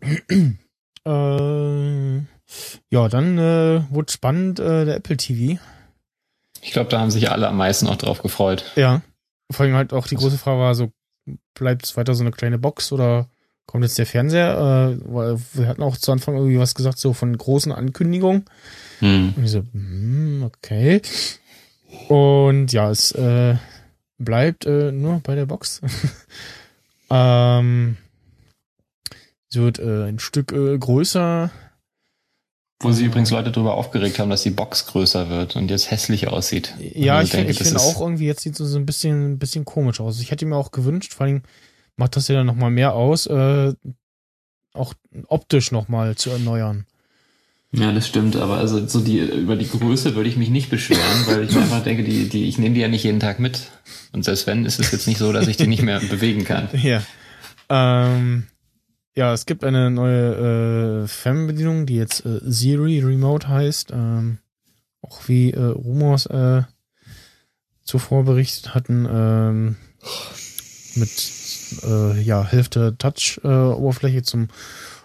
äh, 1.04 2.16
ja, 2.88 3.08
dann 3.08 3.38
äh, 3.38 3.82
wurde 3.90 4.12
spannend 4.12 4.58
äh, 4.58 4.86
der 4.86 4.96
Apple 4.96 5.16
TV. 5.16 5.60
Ich 6.62 6.72
glaube, 6.72 6.90
da 6.90 7.00
haben 7.00 7.10
sich 7.10 7.30
alle 7.30 7.48
am 7.48 7.56
meisten 7.56 7.86
auch 7.86 7.96
drauf 7.96 8.22
gefreut. 8.22 8.64
Ja. 8.76 9.02
Vor 9.50 9.64
allem 9.64 9.74
halt 9.74 9.92
auch 9.92 10.06
die 10.06 10.16
große 10.16 10.38
Frage 10.38 10.60
war 10.60 10.74
so, 10.74 10.92
bleibt 11.54 11.84
es 11.84 11.96
weiter 11.96 12.14
so 12.14 12.22
eine 12.22 12.30
kleine 12.30 12.58
Box 12.58 12.92
oder 12.92 13.28
kommt 13.70 13.84
jetzt 13.84 13.98
der 13.98 14.06
Fernseher? 14.06 14.98
Äh, 14.98 15.12
weil 15.12 15.38
wir 15.52 15.68
hatten 15.68 15.82
auch 15.82 15.96
zu 15.96 16.10
Anfang 16.10 16.34
irgendwie 16.34 16.58
was 16.58 16.74
gesagt, 16.74 16.98
so 16.98 17.12
von 17.12 17.36
großen 17.36 17.70
Ankündigungen. 17.70 18.44
Hm. 18.98 19.34
Und 19.36 19.44
ich 19.44 19.50
so, 19.52 19.62
hm, 19.72 20.42
okay. 20.42 21.00
Und 22.08 22.72
ja, 22.72 22.90
es 22.90 23.12
äh, 23.12 23.54
bleibt 24.18 24.66
äh, 24.66 24.90
nur 24.90 25.20
bei 25.20 25.36
der 25.36 25.46
Box. 25.46 25.80
ähm, 27.10 27.96
es 29.48 29.56
wird 29.56 29.78
äh, 29.78 30.08
ein 30.08 30.18
Stück 30.18 30.50
äh, 30.50 30.76
größer. 30.76 31.50
Wo 32.82 32.90
sie 32.90 33.04
übrigens 33.04 33.30
Leute 33.30 33.52
darüber 33.52 33.74
aufgeregt 33.74 34.18
haben, 34.18 34.30
dass 34.30 34.42
die 34.42 34.50
Box 34.50 34.86
größer 34.86 35.28
wird 35.28 35.54
und 35.54 35.70
jetzt 35.70 35.92
hässlich 35.92 36.26
aussieht. 36.26 36.74
Ja, 36.80 37.18
also 37.18 37.38
ich 37.38 37.44
finde 37.44 37.54
find 37.54 37.76
auch 37.76 38.00
irgendwie, 38.00 38.26
jetzt 38.26 38.42
sieht 38.42 38.58
es 38.58 38.68
so 38.68 38.78
ein 38.78 38.86
bisschen, 38.86 39.32
ein 39.32 39.38
bisschen 39.38 39.64
komisch 39.64 40.00
aus. 40.00 40.20
Ich 40.20 40.32
hätte 40.32 40.46
mir 40.46 40.56
auch 40.56 40.72
gewünscht, 40.72 41.14
vor 41.14 41.26
allem 41.26 41.42
macht 41.96 42.16
das 42.16 42.28
ja 42.28 42.36
dann 42.36 42.46
nochmal 42.46 42.70
mehr 42.70 42.94
aus, 42.94 43.26
äh, 43.26 43.72
auch 44.72 44.94
optisch 45.26 45.72
nochmal 45.72 46.16
zu 46.16 46.30
erneuern. 46.30 46.86
Ja, 47.72 47.92
das 47.92 48.08
stimmt, 48.08 48.34
aber 48.34 48.56
also 48.56 48.84
so 48.86 49.00
die 49.00 49.18
über 49.18 49.54
die 49.54 49.68
Größe 49.68 50.16
würde 50.16 50.28
ich 50.28 50.36
mich 50.36 50.50
nicht 50.50 50.70
beschweren, 50.70 51.26
weil 51.26 51.44
ich 51.44 51.56
einfach 51.56 51.84
denke, 51.84 52.02
die, 52.02 52.28
die, 52.28 52.48
ich 52.48 52.58
nehme 52.58 52.74
die 52.74 52.80
ja 52.80 52.88
nicht 52.88 53.04
jeden 53.04 53.20
Tag 53.20 53.38
mit. 53.38 53.70
Und 54.12 54.24
selbst 54.24 54.48
wenn, 54.48 54.64
ist 54.66 54.80
es 54.80 54.90
jetzt 54.90 55.06
nicht 55.06 55.18
so, 55.18 55.32
dass 55.32 55.46
ich 55.46 55.56
die 55.56 55.68
nicht 55.68 55.82
mehr 55.82 56.00
bewegen 56.00 56.44
kann. 56.44 56.68
Ja. 56.82 57.02
Ähm, 57.68 58.48
ja, 59.14 59.32
es 59.32 59.46
gibt 59.46 59.62
eine 59.62 59.92
neue 59.92 61.04
äh, 61.04 61.06
Fernbedienung, 61.06 61.86
die 61.86 61.94
jetzt 61.94 62.26
äh, 62.26 62.40
Siri 62.42 62.98
Remote 62.98 63.46
heißt. 63.46 63.92
Ähm, 63.92 64.38
auch 65.02 65.28
wie 65.28 65.52
äh, 65.52 65.62
Rumors 65.62 66.26
äh, 66.26 66.62
zuvor 67.84 68.24
berichtet 68.24 68.74
hatten, 68.74 69.06
ähm, 69.10 69.76
mit 70.96 71.10
äh, 71.82 72.20
ja, 72.20 72.44
Hälfte 72.44 72.96
Touch-Oberfläche 72.96 74.22
zum 74.22 74.48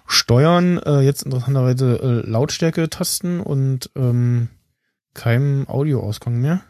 Steuern. 0.07 0.77
Äh, 0.79 1.01
jetzt 1.01 1.23
interessanterweise 1.23 1.99
äh, 2.01 2.21
Lautstärke-Tasten 2.29 3.41
und 3.41 3.91
ähm, 3.95 4.47
keinem 5.13 5.67
Audioausgang 5.67 6.39
mehr. 6.39 6.61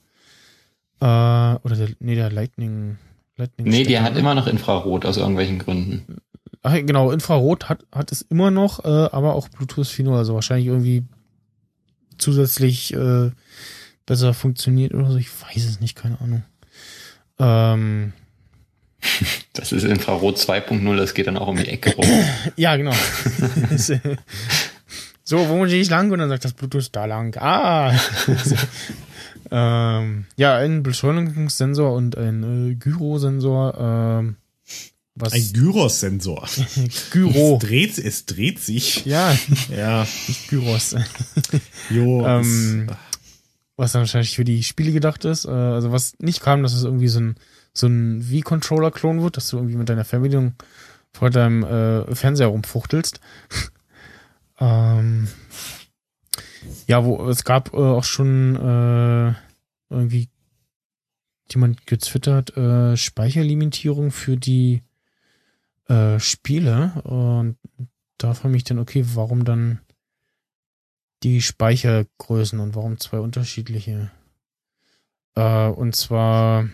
Äh, 1.04 1.06
oder 1.06 1.76
der, 1.76 1.88
nee, 2.00 2.14
der 2.14 2.32
Lightning. 2.32 2.96
Lightning 3.36 3.68
nee, 3.68 3.84
der 3.84 4.02
hat 4.02 4.16
immer 4.16 4.34
noch 4.34 4.46
Infrarot 4.46 5.04
aus 5.04 5.18
irgendwelchen 5.18 5.58
Gründen. 5.58 6.22
Ach, 6.62 6.72
genau, 6.76 7.10
Infrarot 7.10 7.68
hat, 7.68 7.84
hat 7.92 8.10
es 8.10 8.22
immer 8.22 8.50
noch, 8.50 8.82
äh, 8.86 8.88
aber 8.88 9.34
auch 9.34 9.50
Bluetooth 9.50 9.86
4.0, 9.86 10.16
also 10.16 10.34
wahrscheinlich 10.34 10.68
irgendwie 10.68 11.04
zusätzlich 12.16 12.94
äh, 12.94 13.32
besser 14.06 14.32
funktioniert 14.32 14.94
oder 14.94 15.10
so. 15.10 15.18
Ich 15.18 15.28
weiß 15.28 15.64
es 15.64 15.80
nicht, 15.80 15.94
keine 15.94 16.18
Ahnung. 16.22 16.42
Ähm, 17.38 18.14
das 19.52 19.72
ist 19.72 19.84
Infrarot 19.84 20.38
2.0, 20.38 20.96
das 20.96 21.12
geht 21.12 21.26
dann 21.26 21.36
auch 21.36 21.48
um 21.48 21.58
die 21.58 21.68
Ecke 21.68 21.94
rum. 21.96 22.06
ja, 22.56 22.76
genau. 22.76 22.94
so, 23.76 25.48
wo 25.50 25.64
gehe 25.64 25.82
ich 25.82 25.90
lang? 25.90 26.10
Und 26.10 26.20
dann 26.20 26.30
sagt 26.30 26.46
das 26.46 26.54
Bluetooth 26.54 26.88
da 26.92 27.04
lang. 27.04 27.36
Ah! 27.38 27.92
Ähm, 29.50 30.26
ja, 30.36 30.56
ein 30.56 30.82
Beschleunigungssensor 30.82 31.92
und 31.92 32.16
ein 32.16 32.72
äh, 32.72 32.74
Gyrosensor. 32.74 33.74
Ähm, 33.78 34.36
was 35.16 35.32
ein 35.32 35.52
Gyros-Sensor. 35.52 36.48
Gyro. 37.12 37.54
Es 37.54 37.68
dreht, 37.68 37.98
es 37.98 38.26
dreht 38.26 38.58
sich. 38.58 39.04
Ja. 39.04 39.36
Ja. 39.68 40.06
Nicht 40.26 40.48
Gyros. 40.48 40.96
Jo. 41.88 42.26
ähm, 42.26 42.88
was 43.76 43.92
dann 43.92 44.00
wahrscheinlich 44.00 44.34
für 44.34 44.44
die 44.44 44.62
Spiele 44.64 44.92
gedacht 44.92 45.24
ist. 45.24 45.44
Äh, 45.44 45.50
also 45.50 45.92
was 45.92 46.18
nicht 46.18 46.40
kam, 46.40 46.62
dass 46.62 46.74
es 46.74 46.84
irgendwie 46.84 47.08
so 47.08 47.20
ein, 47.20 47.36
so 47.72 47.86
ein 47.86 48.28
Wii-Controller-Klon 48.28 49.22
wird, 49.22 49.36
dass 49.36 49.48
du 49.48 49.56
irgendwie 49.56 49.76
mit 49.76 49.88
deiner 49.88 50.04
Fernbedienung 50.04 50.54
vor 51.12 51.30
deinem 51.30 51.62
äh, 51.62 52.14
Fernseher 52.14 52.48
rumfuchtelst. 52.48 53.20
ähm, 54.60 55.28
ja, 56.86 57.04
wo 57.04 57.28
es 57.28 57.44
gab 57.44 57.72
äh, 57.72 57.76
auch 57.76 58.04
schon 58.04 58.56
äh, 58.56 59.34
irgendwie 59.90 60.28
jemand 61.50 61.86
getwittert, 61.86 62.56
äh, 62.56 62.96
Speicherlimitierung 62.96 64.10
für 64.10 64.36
die 64.36 64.82
äh, 65.88 66.18
Spiele. 66.18 67.02
Und 67.04 67.56
da 68.18 68.34
frage 68.34 68.48
ich 68.48 68.54
mich 68.54 68.64
dann, 68.64 68.78
okay, 68.78 69.04
warum 69.14 69.44
dann 69.44 69.80
die 71.22 71.42
Speichergrößen 71.42 72.60
und 72.60 72.74
warum 72.74 72.98
zwei 72.98 73.18
unterschiedliche? 73.18 74.10
Äh, 75.34 75.68
und 75.68 75.96
zwar 75.96 76.68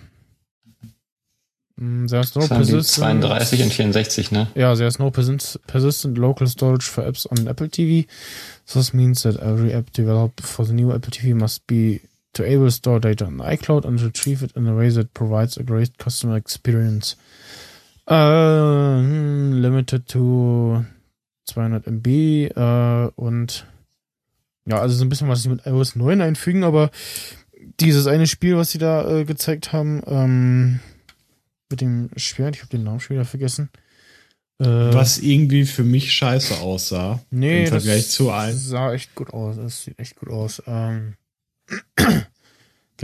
hm, 1.80 2.08
There's 2.08 2.36
no 2.36 2.46
persistent, 2.46 3.22
32 3.24 3.62
und 3.62 3.72
64, 3.72 4.32
ne? 4.32 4.46
Ja, 4.54 4.74
there's 4.74 4.98
no 4.98 5.10
persistent 5.10 6.18
local 6.18 6.46
storage 6.46 6.84
for 6.84 7.04
apps 7.04 7.26
on 7.26 7.48
Apple 7.48 7.68
TV. 7.68 8.06
This 8.72 8.92
means 8.92 9.22
that 9.22 9.40
every 9.40 9.72
app 9.72 9.90
developed 9.92 10.42
for 10.42 10.66
the 10.66 10.74
new 10.74 10.92
Apple 10.92 11.10
TV 11.10 11.34
must 11.34 11.66
be 11.66 12.02
to 12.34 12.44
able 12.44 12.70
store 12.70 13.00
data 13.00 13.24
on 13.24 13.38
iCloud 13.38 13.86
and 13.86 14.00
retrieve 14.00 14.42
it 14.42 14.52
in 14.54 14.68
a 14.68 14.76
way 14.76 14.90
that 14.90 15.14
provides 15.14 15.56
a 15.56 15.62
great 15.62 15.96
customer 15.96 16.36
experience. 16.36 17.16
Uh, 18.06 19.00
limited 19.00 20.06
to 20.06 20.84
200 21.46 21.86
MB 21.86 22.56
uh, 22.56 23.10
und 23.16 23.64
ja, 24.66 24.80
also 24.80 24.96
so 24.96 25.04
ein 25.04 25.08
bisschen 25.08 25.28
was 25.28 25.42
sie 25.42 25.48
mit 25.48 25.64
iOS 25.64 25.96
9 25.96 26.20
einfügen, 26.20 26.62
aber 26.62 26.90
dieses 27.80 28.06
eine 28.06 28.26
Spiel, 28.26 28.56
was 28.56 28.70
sie 28.70 28.78
da 28.78 29.20
äh, 29.20 29.24
gezeigt 29.24 29.72
haben, 29.72 30.02
ähm, 30.06 30.80
mit 31.70 31.80
dem 31.80 32.10
Schwert, 32.16 32.56
ich 32.56 32.62
habe 32.62 32.70
den 32.70 32.84
Namen 32.84 33.00
schon 33.00 33.16
wieder 33.16 33.24
vergessen. 33.24 33.70
Äh, 34.60 34.64
Was 34.64 35.18
irgendwie 35.18 35.64
für 35.64 35.84
mich 35.84 36.12
scheiße 36.12 36.58
aussah. 36.58 37.20
Nee, 37.30 37.62
im 37.62 37.68
Vergleich 37.68 38.10
zu 38.10 38.30
allen. 38.30 38.56
sah 38.56 38.92
echt 38.92 39.14
gut 39.14 39.32
aus. 39.32 39.56
Das 39.56 39.84
sieht 39.84 39.98
echt 39.98 40.16
gut 40.16 40.28
aus. 40.28 40.62
Ähm, 40.66 41.14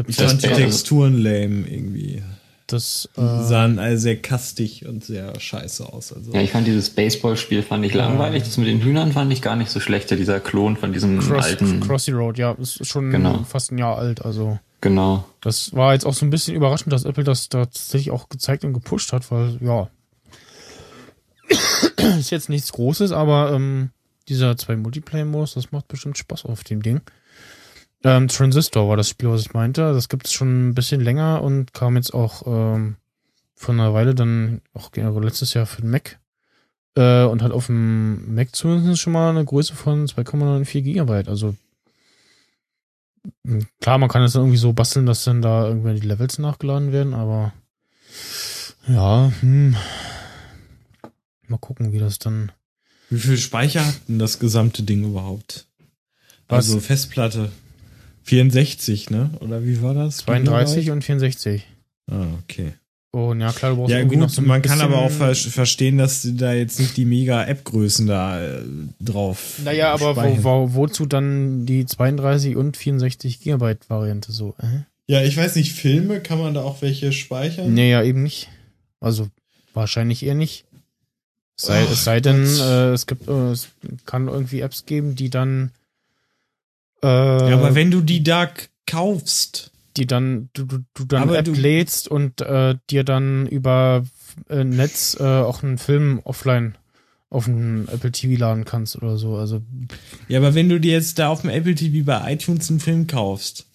ich 0.07 0.17
fand 0.17 0.43
die 0.43 0.49
Texturen 0.49 1.14
lame 1.14 1.67
irgendwie. 1.67 2.23
Das 2.67 3.09
äh, 3.17 3.21
sahen 3.21 3.79
also 3.79 4.03
sehr 4.03 4.17
kastig 4.17 4.87
und 4.87 5.05
sehr 5.05 5.39
scheiße 5.39 5.93
aus. 5.93 6.12
Also. 6.12 6.33
Ja, 6.33 6.41
ich 6.41 6.51
fand 6.51 6.67
dieses 6.67 6.91
Baseballspiel 6.91 7.62
fand 7.62 7.85
ich 7.85 7.95
langweilig. 7.95 8.43
Das 8.43 8.57
mit 8.57 8.67
den 8.67 8.81
Hühnern 8.81 9.12
fand 9.12 9.33
ich 9.33 9.41
gar 9.41 9.55
nicht 9.55 9.71
so 9.71 9.79
schlecht. 9.79 10.11
Dieser 10.11 10.41
Klon 10.41 10.77
von 10.77 10.93
diesem 10.93 11.21
Cross, 11.21 11.45
alten. 11.45 11.81
Crossy 11.81 12.11
Road, 12.11 12.39
ja, 12.39 12.53
ist 12.53 12.85
schon 12.87 13.11
genau. 13.11 13.45
fast 13.45 13.71
ein 13.71 13.79
Jahr 13.79 13.99
alt. 13.99 14.25
Also 14.25 14.59
Genau. 14.81 15.25
Das 15.41 15.75
war 15.75 15.95
jetzt 15.95 16.07
auch 16.07 16.14
so 16.14 16.27
ein 16.27 16.31
bisschen 16.31 16.55
überraschend, 16.55 16.93
dass 16.93 17.05
Apple 17.05 17.25
das 17.25 17.49
tatsächlich 17.49 18.11
auch 18.11 18.29
gezeigt 18.29 18.64
und 18.64 18.73
gepusht 18.73 19.12
hat, 19.12 19.31
weil, 19.31 19.59
ja, 19.61 19.89
ist 22.19 22.31
jetzt 22.31 22.49
nichts 22.49 22.73
Großes, 22.73 23.12
aber 23.12 23.53
ähm, 23.53 23.91
dieser 24.29 24.57
zwei 24.57 24.77
Multiplayer-Modus, 24.77 25.55
das 25.55 25.73
macht 25.73 25.89
bestimmt 25.89 26.19
Spaß 26.19 26.45
auf 26.45 26.62
dem 26.64 26.83
Ding. 26.83 27.01
Ähm, 28.05 28.28
Transistor 28.28 28.88
war 28.88 28.97
das 28.97 29.09
Spiel, 29.09 29.30
was 29.30 29.42
ich 29.42 29.55
meinte. 29.55 29.92
Das 29.92 30.09
gibt 30.09 30.26
es 30.26 30.32
schon 30.32 30.68
ein 30.68 30.74
bisschen 30.74 31.01
länger 31.01 31.42
und 31.42 31.72
kam 31.72 31.97
jetzt 31.97 32.14
auch 32.14 32.47
ähm, 32.47 32.97
von 33.55 33.80
einer 33.80 33.94
Weile 33.94 34.14
dann 34.14 34.61
auch 34.74 34.90
letztes 34.94 35.55
Jahr 35.55 35.66
für 35.66 35.82
den 35.82 35.90
Mac. 35.90 36.18
Äh, 36.94 37.24
und 37.24 37.42
hat 37.42 37.53
auf 37.53 37.66
dem 37.66 38.34
Mac 38.34 38.55
zumindest 38.55 39.01
schon 39.01 39.12
mal 39.12 39.30
eine 39.30 39.44
Größe 39.44 39.74
von 39.74 40.07
2,94 40.07 40.82
Gigabyte. 40.82 41.28
Also 41.28 41.55
hm, 43.44 43.66
klar, 43.80 43.99
man 43.99 44.09
kann 44.09 44.22
es 44.22 44.34
irgendwie 44.34 44.57
so 44.57 44.72
basteln, 44.72 45.07
dass 45.07 45.24
dann 45.24 45.42
da 45.42 45.66
irgendwann 45.66 45.97
die 45.97 46.07
Levels 46.07 46.38
nachgeladen 46.38 46.92
werden, 46.92 47.14
aber 47.14 47.53
ja, 48.88 49.32
hm. 49.40 49.76
mal 51.49 51.59
gucken, 51.59 51.92
wie 51.92 51.99
das 51.99 52.18
dann. 52.18 52.53
Wie 53.11 53.18
viel 53.18 53.36
Speicher 53.36 53.86
hat 53.86 54.01
denn 54.09 54.18
das 54.18 54.38
gesamte 54.38 54.82
Ding 54.82 55.05
überhaupt? 55.05 55.66
Was? 56.49 56.66
Also 56.66 56.80
Festplatte 56.80 57.51
64, 58.27 59.11
ne? 59.11 59.31
Oder 59.41 59.64
wie 59.64 59.81
war 59.83 59.95
das? 59.95 60.18
32 60.18 60.91
und 60.91 61.03
64. 61.03 61.66
Ah, 62.11 62.27
okay. 62.43 62.72
Oh, 63.12 63.33
ja 63.33 63.51
klar, 63.53 63.70
du 63.70 63.79
brauchst 63.79 63.93
ja, 63.93 63.99
irgendwie 63.99 64.16
gut, 64.16 64.24
noch 64.24 64.31
so 64.31 64.43
man 64.43 64.61
kann 64.61 64.81
aber 64.81 64.99
auch 64.99 65.11
ver 65.11 65.35
verstehen, 65.35 65.97
dass 65.97 66.29
da 66.35 66.53
jetzt 66.53 66.79
nicht 66.79 66.97
die 66.99 67.07
Mega-App-Größen 67.07 68.07
da 68.07 68.43
äh, 68.43 68.62
drauf. 69.01 69.59
Naja, 69.64 69.93
aber 69.95 70.16
wo, 70.16 70.45
wo, 70.45 70.74
wozu 70.74 71.07
dann 71.07 71.64
die 71.64 71.87
32 71.87 72.57
und 72.57 72.77
64 72.77 73.41
Gigabyte 73.41 73.89
Variante 73.89 74.33
so? 74.33 74.55
Äh? 74.61 74.81
Ja, 75.07 75.22
ich 75.22 75.37
weiß 75.37 75.57
nicht, 75.57 75.72
Filme, 75.72 76.20
kann 76.20 76.39
man 76.39 76.53
da 76.53 76.62
auch 76.62 76.83
welche 76.83 77.12
speichern? 77.12 77.72
Nee, 77.72 77.91
ja, 77.93 78.03
eben 78.03 78.22
nicht. 78.22 78.49
Also 79.01 79.29
wahrscheinlich 79.72 80.24
eher 80.24 80.35
nicht. 80.35 80.66
Sei, 81.55 81.85
es 81.85 82.05
sei 82.05 82.20
denn, 82.20 82.45
äh, 82.45 82.91
es 82.91 83.07
gibt, 83.07 83.29
äh, 83.29 83.51
es 83.51 83.68
kann 84.05 84.29
irgendwie 84.29 84.61
Apps 84.61 84.85
geben, 84.85 85.14
die 85.16 85.31
dann. 85.31 85.70
Äh, 87.03 87.07
ja, 87.07 87.55
aber 87.55 87.74
wenn 87.74 87.90
du 87.90 88.01
die 88.01 88.22
da 88.22 88.49
kaufst, 88.86 89.72
die 89.97 90.07
dann 90.07 90.51
du, 90.53 90.64
du, 90.64 90.78
du 90.94 91.05
dann 91.05 91.32
App 91.34 91.44
du 91.44 91.53
lädst 91.53 92.09
und 92.09 92.40
äh, 92.40 92.76
dir 92.90 93.05
dann 93.05 93.47
über 93.47 94.05
äh, 94.49 94.64
Netz 94.64 95.16
äh, 95.18 95.24
auch 95.24 95.62
einen 95.62 95.78
Film 95.78 96.20
offline 96.24 96.76
auf 97.28 97.47
dem 97.47 97.88
Apple 97.88 98.12
TV 98.12 98.38
laden 98.38 98.64
kannst 98.64 98.97
oder 98.97 99.16
so. 99.16 99.36
Also 99.36 99.62
ja, 100.28 100.38
aber 100.38 100.55
wenn 100.55 100.68
du 100.68 100.78
dir 100.78 100.92
jetzt 100.92 101.18
da 101.18 101.28
auf 101.28 101.42
dem 101.42 101.51
Apple 101.51 101.74
TV 101.74 102.05
bei 102.05 102.32
iTunes 102.32 102.70
einen 102.70 102.80
Film 102.80 103.07
kaufst, 103.07 103.66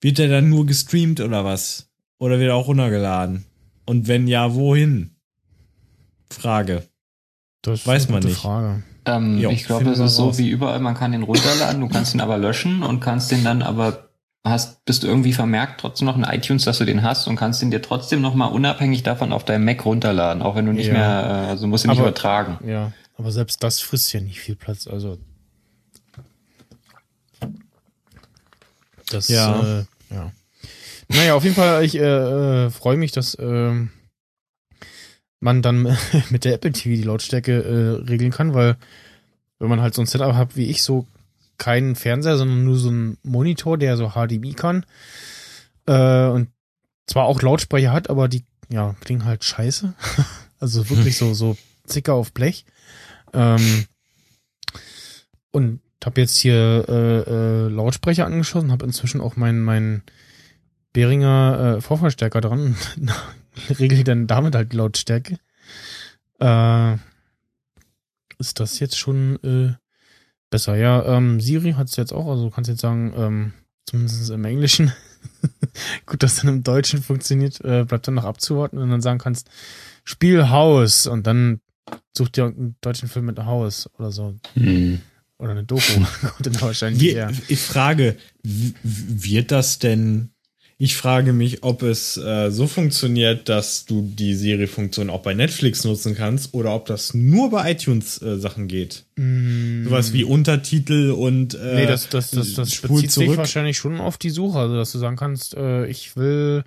wird 0.00 0.18
der 0.18 0.28
dann 0.28 0.48
nur 0.48 0.66
gestreamt 0.66 1.20
oder 1.20 1.44
was? 1.44 1.88
Oder 2.18 2.38
wird 2.38 2.50
er 2.50 2.56
auch 2.56 2.68
runtergeladen? 2.68 3.44
Und 3.86 4.08
wenn 4.08 4.26
ja, 4.26 4.54
wohin? 4.54 5.16
Frage. 6.30 6.86
Das 7.62 7.86
weiß 7.86 8.08
man 8.08 8.22
nicht. 8.22 8.36
Frage. 8.36 8.82
Ähm, 9.08 9.38
jo, 9.38 9.50
ich 9.50 9.64
glaube, 9.64 9.90
es 9.90 9.98
ist 9.98 10.16
so 10.16 10.38
wie 10.38 10.48
überall, 10.48 10.80
man 10.80 10.94
kann 10.94 11.12
den 11.12 11.22
runterladen, 11.22 11.80
du 11.80 11.88
kannst 11.88 12.14
ihn 12.14 12.20
aber 12.20 12.38
löschen 12.38 12.82
und 12.82 13.00
kannst 13.00 13.30
den 13.30 13.42
dann 13.44 13.62
aber 13.62 14.08
hast, 14.44 14.84
bist 14.84 15.02
du 15.02 15.06
irgendwie 15.06 15.32
vermerkt 15.32 15.80
trotzdem 15.80 16.06
noch 16.06 16.16
in 16.16 16.24
iTunes, 16.24 16.64
dass 16.64 16.78
du 16.78 16.84
den 16.84 17.02
hast 17.02 17.26
und 17.26 17.36
kannst 17.36 17.62
ihn 17.62 17.70
dir 17.70 17.82
trotzdem 17.82 18.20
noch 18.20 18.34
mal 18.34 18.46
unabhängig 18.46 19.02
davon 19.02 19.32
auf 19.32 19.44
deinem 19.44 19.64
Mac 19.64 19.84
runterladen, 19.84 20.42
auch 20.42 20.54
wenn 20.54 20.66
du 20.66 20.72
nicht 20.72 20.88
ja. 20.88 20.92
mehr, 20.92 21.44
äh, 21.46 21.50
also 21.50 21.66
musst 21.66 21.84
du 21.84 21.88
nicht 21.88 21.98
aber, 21.98 22.08
übertragen. 22.08 22.58
Ja, 22.66 22.92
aber 23.16 23.32
selbst 23.32 23.62
das 23.62 23.80
frisst 23.80 24.12
ja 24.12 24.20
nicht 24.20 24.40
viel 24.40 24.56
Platz, 24.56 24.86
also 24.86 25.18
das, 29.10 29.28
ja. 29.28 29.80
Äh, 29.80 29.84
ja. 30.10 30.32
Naja, 31.08 31.34
auf 31.34 31.44
jeden 31.44 31.56
Fall, 31.56 31.84
ich 31.84 31.94
äh, 31.94 32.66
äh, 32.66 32.70
freue 32.70 32.98
mich, 32.98 33.12
dass 33.12 33.34
äh, 33.34 33.72
man 35.40 35.62
dann 35.62 35.82
mit 36.30 36.44
der 36.44 36.54
Apple 36.54 36.72
TV 36.72 36.90
die 36.90 37.02
Lautstärke 37.02 37.52
äh, 37.52 38.08
regeln 38.08 38.32
kann, 38.32 38.54
weil 38.54 38.76
wenn 39.58 39.68
man 39.68 39.80
halt 39.80 39.94
so 39.94 40.02
ein 40.02 40.06
Setup 40.06 40.34
hat 40.34 40.56
wie 40.56 40.66
ich, 40.66 40.82
so 40.82 41.06
keinen 41.58 41.96
Fernseher, 41.96 42.36
sondern 42.36 42.64
nur 42.64 42.76
so 42.76 42.90
ein 42.90 43.18
Monitor, 43.22 43.78
der 43.78 43.96
so 43.96 44.10
HDMI 44.10 44.54
kann. 44.54 44.86
Äh, 45.86 46.26
und 46.28 46.48
zwar 47.06 47.24
auch 47.24 47.42
Lautsprecher 47.42 47.92
hat, 47.92 48.10
aber 48.10 48.28
die 48.28 48.44
ja, 48.68 48.94
klingen 49.00 49.24
halt 49.24 49.44
scheiße. 49.44 49.94
also 50.60 50.88
wirklich 50.90 51.16
so, 51.16 51.34
so 51.34 51.56
Zicker 51.86 52.14
auf 52.14 52.32
Blech. 52.32 52.64
Ähm, 53.32 53.86
und 55.50 55.80
habe 56.04 56.20
jetzt 56.20 56.36
hier 56.36 56.84
äh, 56.88 57.20
äh, 57.30 57.68
Lautsprecher 57.68 58.26
angeschlossen, 58.26 58.72
habe 58.72 58.86
inzwischen 58.86 59.20
auch 59.20 59.36
meinen 59.36 59.62
mein 59.62 60.02
Behringer 60.92 61.76
äh, 61.76 61.80
Vorverstärker 61.80 62.40
dran 62.40 62.76
regel 63.78 64.04
dann 64.04 64.26
damit 64.26 64.54
halt 64.54 64.72
die 64.72 64.76
Lautstärke. 64.76 65.38
Äh, 66.40 66.96
ist 68.38 68.60
das 68.60 68.78
jetzt 68.78 68.98
schon 68.98 69.42
äh, 69.42 69.74
besser. 70.50 70.76
Ja, 70.76 71.04
ähm, 71.04 71.40
Siri 71.40 71.72
hat 71.72 71.88
es 71.88 71.96
jetzt 71.96 72.12
auch, 72.12 72.28
also 72.28 72.44
du 72.44 72.50
kannst 72.50 72.70
jetzt 72.70 72.80
sagen, 72.80 73.12
ähm, 73.16 73.52
zumindest 73.86 74.30
im 74.30 74.44
Englischen. 74.44 74.92
Gut, 76.06 76.22
dass 76.22 76.36
dann 76.36 76.48
im 76.48 76.62
Deutschen 76.62 77.02
funktioniert, 77.02 77.60
äh, 77.64 77.84
bleibt 77.84 78.06
dann 78.06 78.14
noch 78.14 78.24
abzuwarten 78.24 78.78
und 78.78 78.90
dann 78.90 79.02
sagen 79.02 79.18
kannst, 79.18 79.50
Spiel 80.04 80.48
Haus 80.48 81.06
und 81.06 81.26
dann 81.26 81.60
such 82.16 82.28
dir 82.30 82.46
einen 82.46 82.76
deutschen 82.80 83.08
Film 83.08 83.26
mit 83.26 83.38
Haus 83.38 83.88
oder 83.98 84.10
so. 84.10 84.34
Hm. 84.54 85.00
Oder 85.38 85.52
eine 85.52 85.64
Doku. 85.64 85.82
Kommt 86.20 86.46
dann 86.46 86.60
wahrscheinlich 86.60 87.00
Wie, 87.00 87.52
Ich 87.52 87.60
frage, 87.60 88.16
wird 88.42 89.50
das 89.50 89.78
denn 89.78 90.30
Ich 90.80 90.96
frage 90.96 91.32
mich, 91.32 91.64
ob 91.64 91.82
es 91.82 92.16
äh, 92.16 92.52
so 92.52 92.68
funktioniert, 92.68 93.48
dass 93.48 93.84
du 93.84 94.00
die 94.02 94.36
Siri-Funktion 94.36 95.10
auch 95.10 95.22
bei 95.22 95.34
Netflix 95.34 95.82
nutzen 95.82 96.14
kannst 96.14 96.54
oder 96.54 96.72
ob 96.72 96.86
das 96.86 97.14
nur 97.14 97.50
bei 97.50 97.72
iTunes 97.72 98.22
äh, 98.22 98.38
geht. 98.58 99.04
Mm. 99.16 99.86
Sowas 99.86 100.12
wie 100.12 100.22
Untertitel 100.22 101.10
und 101.10 101.54
äh, 101.54 101.74
Nee, 101.74 101.86
das, 101.86 102.08
das, 102.08 102.30
das, 102.30 102.54
das 102.54 102.76
bezieht 102.76 103.10
sich 103.10 103.24
zurück. 103.24 103.38
wahrscheinlich 103.38 103.76
schon 103.76 104.00
auf 104.00 104.18
die 104.18 104.30
Suche. 104.30 104.60
Also, 104.60 104.76
dass 104.76 104.92
du 104.92 104.98
sagen 104.98 105.16
kannst, 105.16 105.54
äh, 105.54 105.88
ich 105.88 106.14
will 106.14 106.62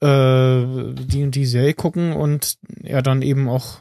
äh, 0.00 0.62
die 0.94 1.24
und 1.24 1.34
die 1.34 1.46
Serie 1.46 1.74
gucken 1.74 2.12
und 2.12 2.58
er 2.84 3.02
dann 3.02 3.22
eben 3.22 3.48
auch 3.48 3.80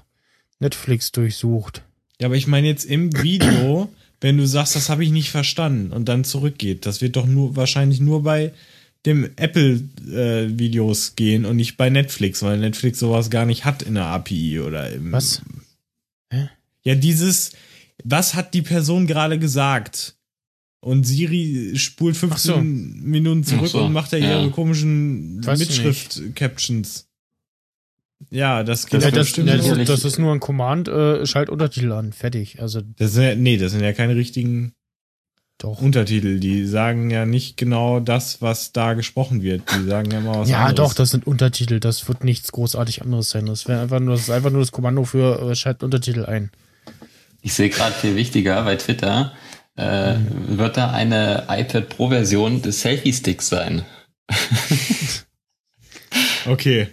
Netflix 0.60 1.12
durchsucht. 1.12 1.84
Ja, 2.20 2.30
aber 2.30 2.36
ich 2.36 2.48
meine 2.48 2.66
jetzt 2.66 2.86
im 2.86 3.16
Video, 3.22 3.90
wenn 4.22 4.40
du 4.40 4.48
sagst, 4.48 4.76
das 4.76 4.90
habe 4.90 5.04
ich 5.04 5.12
nicht 5.12 5.30
verstanden 5.30 5.92
und 5.92 6.10
dann 6.10 6.24
zurückgeht, 6.24 6.88
das 6.88 7.02
wird 7.02 7.16
doch 7.16 7.28
nur 7.28 7.56
wahrscheinlich 7.56 8.00
nur 8.00 8.24
bei 8.24 8.52
dem 9.06 9.30
Apple-Videos 9.36 11.16
gehen 11.16 11.46
und 11.46 11.56
nicht 11.58 11.78
bei 11.78 11.90
Netflix, 11.90 12.42
weil 12.42 12.58
Netflix 12.60 13.00
sowas 13.00 13.30
gar 13.30 13.46
nicht 13.46 13.66
hat 13.66 13.82
in 13.84 13.96
der 13.96 14.06
API 14.06 14.60
oder 14.60 14.90
im. 14.92 15.12
Was? 15.12 15.42
Ja, 16.84 16.96
dieses, 16.96 17.52
was 18.04 18.34
hat 18.36 18.54
die 18.54 18.62
Person 18.62 19.08
gerade 19.08 19.40
gesagt? 19.40 20.16
Und 20.82 21.04
Siri 21.06 21.72
spult 21.78 22.16
15 22.16 22.32
Ach 22.54 22.58
so. 22.58 22.62
Minuten 22.62 23.44
zurück 23.44 23.70
so, 23.70 23.84
und 23.86 23.94
macht 23.94 24.14
da 24.14 24.18
ja. 24.18 24.40
ihre 24.42 24.52
komischen 24.52 25.38
Mitschrift-Captions. 25.38 27.08
Ja, 28.30 28.64
das 28.64 28.86
geht 28.86 28.94
Das 29.00 29.04
Ja, 29.06 29.12
das, 29.12 29.28
bestimmt 29.28 29.48
ja, 29.50 29.58
so. 29.58 29.64
sicherlich- 29.64 29.88
das 29.88 30.06
ist 30.06 30.20
nur 30.20 30.32
ein 30.34 30.40
Command, 30.40 30.88
äh, 30.88 31.26
schalt 31.26 31.50
Untertitel 31.50 31.92
an, 31.92 32.14
fertig. 32.14 32.62
Also 32.62 32.82
Das 32.82 33.14
sind 33.14 33.24
ja, 33.24 33.36
nee, 33.36 33.58
das 33.58 33.72
sind 33.72 33.82
ja 33.82 33.94
keine 33.94 34.16
richtigen 34.16 34.74
doch. 35.58 35.82
Untertitel. 35.82 36.40
Die 36.40 36.66
sagen 36.66 37.10
ja 37.10 37.26
nicht 37.26 37.58
genau 37.58 38.00
das, 38.00 38.42
was 38.42 38.72
da 38.72 38.94
gesprochen 38.94 39.42
wird. 39.42 39.64
Die 39.74 39.86
sagen 39.88 40.12
ja 40.12 40.20
mal 40.20 40.40
was 40.40 40.50
ja, 40.50 40.66
anderes. 40.66 40.76
doch, 40.76 40.94
das 40.94 41.12
sind 41.12 41.26
Untertitel. 41.28 41.80
Das 41.80 42.08
wird 42.08 42.24
nichts 42.24 42.52
großartig 42.52 43.02
anderes 43.02 43.30
sein. 43.30 43.46
Das 43.46 43.68
wäre 43.68 43.82
einfach 43.82 44.00
nur, 44.00 44.14
das 44.16 44.24
ist 44.24 44.30
einfach 44.30 44.52
nur 44.52 44.62
das 44.62 44.72
Kommando 44.72 45.06
für 45.06 45.52
äh, 45.52 45.56
schalt 45.56 45.84
Untertitel 45.84 46.26
ein. 46.26 46.52
Ich 47.42 47.54
sehe 47.54 47.70
gerade 47.70 47.94
viel 47.94 48.16
wichtiger 48.16 48.64
bei 48.64 48.76
Twitter, 48.76 49.34
äh, 49.76 50.16
wird 50.48 50.78
da 50.78 50.92
eine 50.92 51.46
iPad 51.50 51.90
Pro-Version 51.90 52.62
des 52.62 52.82
Selfie-Sticks 52.82 53.48
sein. 53.50 53.86
Okay. 56.48 56.88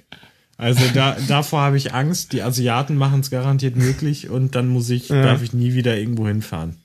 Also 0.56 0.82
da, 0.94 1.16
davor 1.28 1.60
habe 1.60 1.76
ich 1.76 1.92
Angst. 1.92 2.32
Die 2.32 2.42
Asiaten 2.42 2.96
machen 2.96 3.20
es 3.20 3.30
garantiert 3.30 3.76
möglich 3.76 4.30
und 4.30 4.54
dann 4.54 4.68
muss 4.68 4.90
ich, 4.90 5.08
Ja. 5.08 5.22
darf 5.22 5.42
ich 5.42 5.52
nie 5.52 5.74
wieder 5.74 5.96
irgendwo 5.96 6.26
hinfahren. 6.26 6.81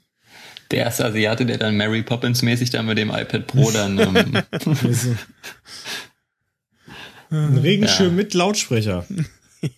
Der 0.71 0.79
erste 0.85 1.05
Asiate, 1.05 1.45
der 1.45 1.57
dann 1.57 1.77
Mary 1.77 2.03
Poppins-mäßig 2.03 2.69
dann 2.71 2.85
mit 2.87 2.97
dem 2.97 3.09
iPad 3.09 3.47
Pro 3.47 3.71
dann 3.71 3.97
ähm, 3.99 4.37
Also, 4.83 5.15
ein 7.29 7.57
Regenschirm 7.57 8.09
Ja. 8.09 8.13
mit 8.13 8.33
Lautsprecher. 8.33 9.05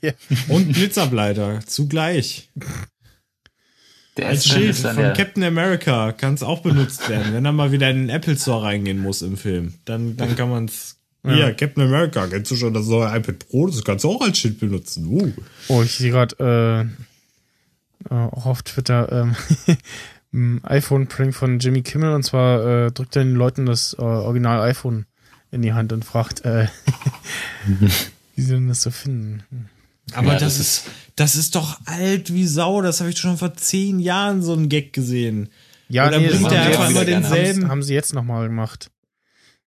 Ja. 0.01 0.11
Und 0.49 0.73
Blitzableiter 0.73 1.61
zugleich. 1.65 2.49
der 4.17 4.27
Als 4.27 4.45
Schild 4.45 4.75
von 4.75 4.93
der, 4.97 5.13
Captain 5.13 5.41
America 5.43 6.11
kann 6.11 6.33
es 6.33 6.43
auch 6.43 6.59
benutzt 6.61 7.07
werden. 7.07 7.33
Wenn 7.33 7.45
er 7.45 7.53
mal 7.53 7.71
wieder 7.71 7.89
in 7.89 7.95
den 7.95 8.09
Apple 8.09 8.35
Store 8.37 8.61
reingehen 8.65 8.99
muss 8.99 9.21
im 9.21 9.37
Film, 9.37 9.75
dann, 9.85 10.17
dann 10.17 10.35
kann 10.35 10.49
man 10.49 10.65
es. 10.65 10.97
Ja. 11.25 11.33
Hier, 11.33 11.53
Captain 11.53 11.83
America, 11.83 12.27
kennst 12.27 12.51
du 12.51 12.57
schon 12.57 12.73
das 12.73 12.87
neue 12.87 13.07
iPad 13.17 13.39
Pro? 13.39 13.67
Das 13.67 13.81
kannst 13.85 14.03
du 14.03 14.09
auch 14.11 14.21
als 14.21 14.37
Schild 14.37 14.59
benutzen. 14.59 15.05
Uh. 15.07 15.31
Oh, 15.69 15.81
ich 15.81 15.93
sehe 15.93 16.11
gerade 16.11 16.89
äh, 18.11 18.13
äh, 18.13 18.17
auch 18.17 18.45
auf 18.47 18.61
Twitter 18.63 19.09
ähm, 19.13 19.35
iPhone-Prank 20.33 21.33
von 21.33 21.59
Jimmy 21.59 21.81
Kimmel 21.81 22.13
und 22.13 22.23
zwar 22.23 22.85
äh, 22.87 22.91
drückt 22.91 23.15
er 23.15 23.23
den 23.23 23.35
Leuten 23.35 23.65
das 23.65 23.95
äh, 23.97 24.01
Original 24.01 24.61
iPhone 24.61 25.05
in 25.51 25.61
die 25.63 25.73
Hand 25.73 25.91
und 25.91 26.05
fragt, 26.05 26.45
äh, 26.45 26.67
wie 28.35 28.41
sie 28.41 28.53
denn 28.53 28.67
das 28.67 28.83
so 28.83 28.91
finden. 28.91 29.43
Aber 30.13 30.33
Ja, 30.33 30.39
das, 30.39 30.57
das 30.57 30.59
ist, 30.59 30.83
das 31.15 31.35
ist 31.35 31.55
doch 31.55 31.79
alt 31.85 32.33
wie 32.33 32.45
Sau. 32.47 32.81
Das 32.81 32.99
habe 32.99 33.09
ich 33.09 33.17
schon 33.17 33.37
vor 33.37 33.53
zehn 33.55 33.99
Jahren 33.99 34.41
so 34.41 34.53
einen 34.53 34.69
Gag 34.69 34.93
gesehen. 34.93 35.49
Ja, 35.87 36.07
Oder 36.07 36.19
das 36.19 36.31
bringt 36.31 36.45
haben 36.45 36.55
er 36.55 36.63
sie 36.63 36.67
einfach 36.69 36.79
jetzt- 36.83 36.91
immer 36.91 37.05
denselben- 37.05 37.63
Haben, 37.63 37.71
haben 37.71 37.83
sie 37.83 37.93
jetzt 37.93 38.13
nochmal 38.13 38.47
gemacht. 38.47 38.91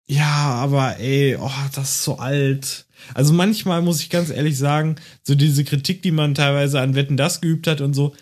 Ja, 0.06 0.24
aber 0.26 0.98
ey, 0.98 1.36
oh, 1.38 1.50
das 1.74 1.90
ist 1.90 2.04
so 2.04 2.18
alt. 2.18 2.86
Also 3.14 3.32
manchmal 3.34 3.82
muss 3.82 4.00
ich 4.00 4.10
ganz 4.10 4.30
ehrlich 4.30 4.56
sagen, 4.56 4.96
so 5.22 5.34
diese 5.34 5.64
Kritik, 5.64 6.02
die 6.02 6.10
man 6.12 6.34
teilweise 6.34 6.80
an 6.80 6.94
Wetten 6.94 7.16
das 7.16 7.40
geübt 7.40 7.66
hat 7.66 7.80
und 7.80 7.94
so, 7.94 8.14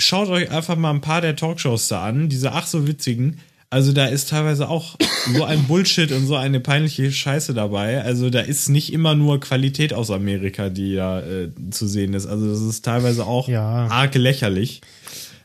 schaut 0.00 0.28
euch 0.28 0.50
einfach 0.50 0.76
mal 0.76 0.90
ein 0.90 1.00
paar 1.00 1.20
der 1.20 1.36
Talkshows 1.36 1.88
da 1.88 2.04
an, 2.04 2.28
diese 2.28 2.52
ach 2.52 2.66
so 2.66 2.86
witzigen. 2.86 3.38
Also 3.70 3.92
da 3.92 4.06
ist 4.06 4.30
teilweise 4.30 4.68
auch 4.70 4.96
so 5.34 5.44
ein 5.44 5.64
Bullshit 5.64 6.10
und 6.12 6.26
so 6.26 6.36
eine 6.36 6.58
peinliche 6.58 7.12
Scheiße 7.12 7.52
dabei. 7.52 8.02
Also 8.02 8.30
da 8.30 8.40
ist 8.40 8.70
nicht 8.70 8.94
immer 8.94 9.14
nur 9.14 9.40
Qualität 9.40 9.92
aus 9.92 10.10
Amerika, 10.10 10.70
die 10.70 10.94
da 10.94 11.20
äh, 11.20 11.50
zu 11.70 11.86
sehen 11.86 12.14
ist. 12.14 12.26
Also 12.26 12.48
das 12.50 12.62
ist 12.62 12.82
teilweise 12.82 13.26
auch 13.26 13.46
Ja. 13.46 13.86
arg 13.88 14.14
lächerlich. 14.14 14.80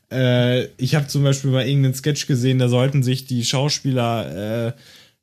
Äh, 0.10 0.68
ich 0.78 0.95
habe 0.95 1.08
zum 1.08 1.24
Beispiel 1.24 1.51
mal 1.51 1.68
irgendeinen 1.68 1.95
Sketch 1.95 2.28
gesehen, 2.28 2.60
da 2.60 2.70
sollten 2.70 3.04
sich 3.04 3.26
die 3.26 3.43
Schauspieler 3.43 4.68
äh, 4.68 4.74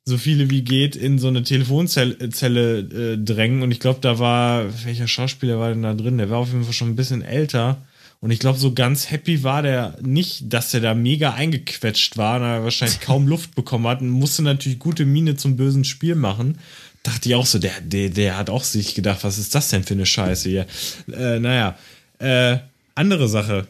so 0.05 0.17
viele 0.19 0.51
wie 0.51 0.61
geht 0.63 0.95
in 0.95 1.17
so 1.17 1.27
eine 1.27 1.41
Telefonzelle 1.41 2.29
Zelle, 2.29 2.79
äh, 2.79 3.17
drängen. 3.17 3.63
Und 3.63 3.71
ich 3.71 3.79
glaube, 3.79 3.99
da 4.01 4.19
war, 4.19 4.65
welcher 4.85 5.07
Schauspieler 5.07 5.57
war 5.57 5.69
denn 5.69 5.81
da 5.83 5.95
drin? 5.95 6.19
Der 6.19 6.29
war 6.29 6.37
auf 6.37 6.49
jeden 6.51 6.65
Fall 6.65 6.73
schon 6.73 6.89
ein 6.89 6.95
bisschen 6.95 7.23
älter. 7.23 7.81
Und 8.21 8.29
ich 8.29 8.37
glaube, 8.37 8.59
so 8.59 8.73
ganz 8.73 9.09
happy 9.09 9.43
war 9.43 9.63
der 9.63 9.97
nicht, 10.01 10.53
dass 10.53 10.69
der 10.71 10.79
da 10.79 10.93
mega 10.93 11.33
eingequetscht 11.33 12.17
war 12.17 12.39
und 12.39 12.43
er 12.43 12.63
wahrscheinlich 12.63 12.99
kaum 13.01 13.27
Luft 13.27 13.55
bekommen 13.55 13.87
hat 13.87 14.01
und 14.01 14.09
musste 14.09 14.43
natürlich 14.43 14.77
gute 14.77 15.05
Miene 15.05 15.35
zum 15.35 15.57
bösen 15.57 15.83
Spiel 15.83 16.13
machen. 16.15 16.59
Dachte 17.01 17.29
ich 17.29 17.35
auch 17.35 17.47
so, 17.47 17.57
der, 17.57 17.81
der, 17.81 18.09
der 18.09 18.37
hat 18.37 18.51
auch 18.51 18.63
sich 18.63 18.93
gedacht, 18.93 19.23
was 19.23 19.39
ist 19.39 19.55
das 19.55 19.69
denn 19.69 19.83
für 19.83 19.95
eine 19.95 20.05
Scheiße 20.05 20.49
hier? 20.49 20.67
Äh, 21.11 21.39
naja, 21.39 21.75
äh, 22.19 22.59
andere 22.93 23.27
Sache. 23.27 23.67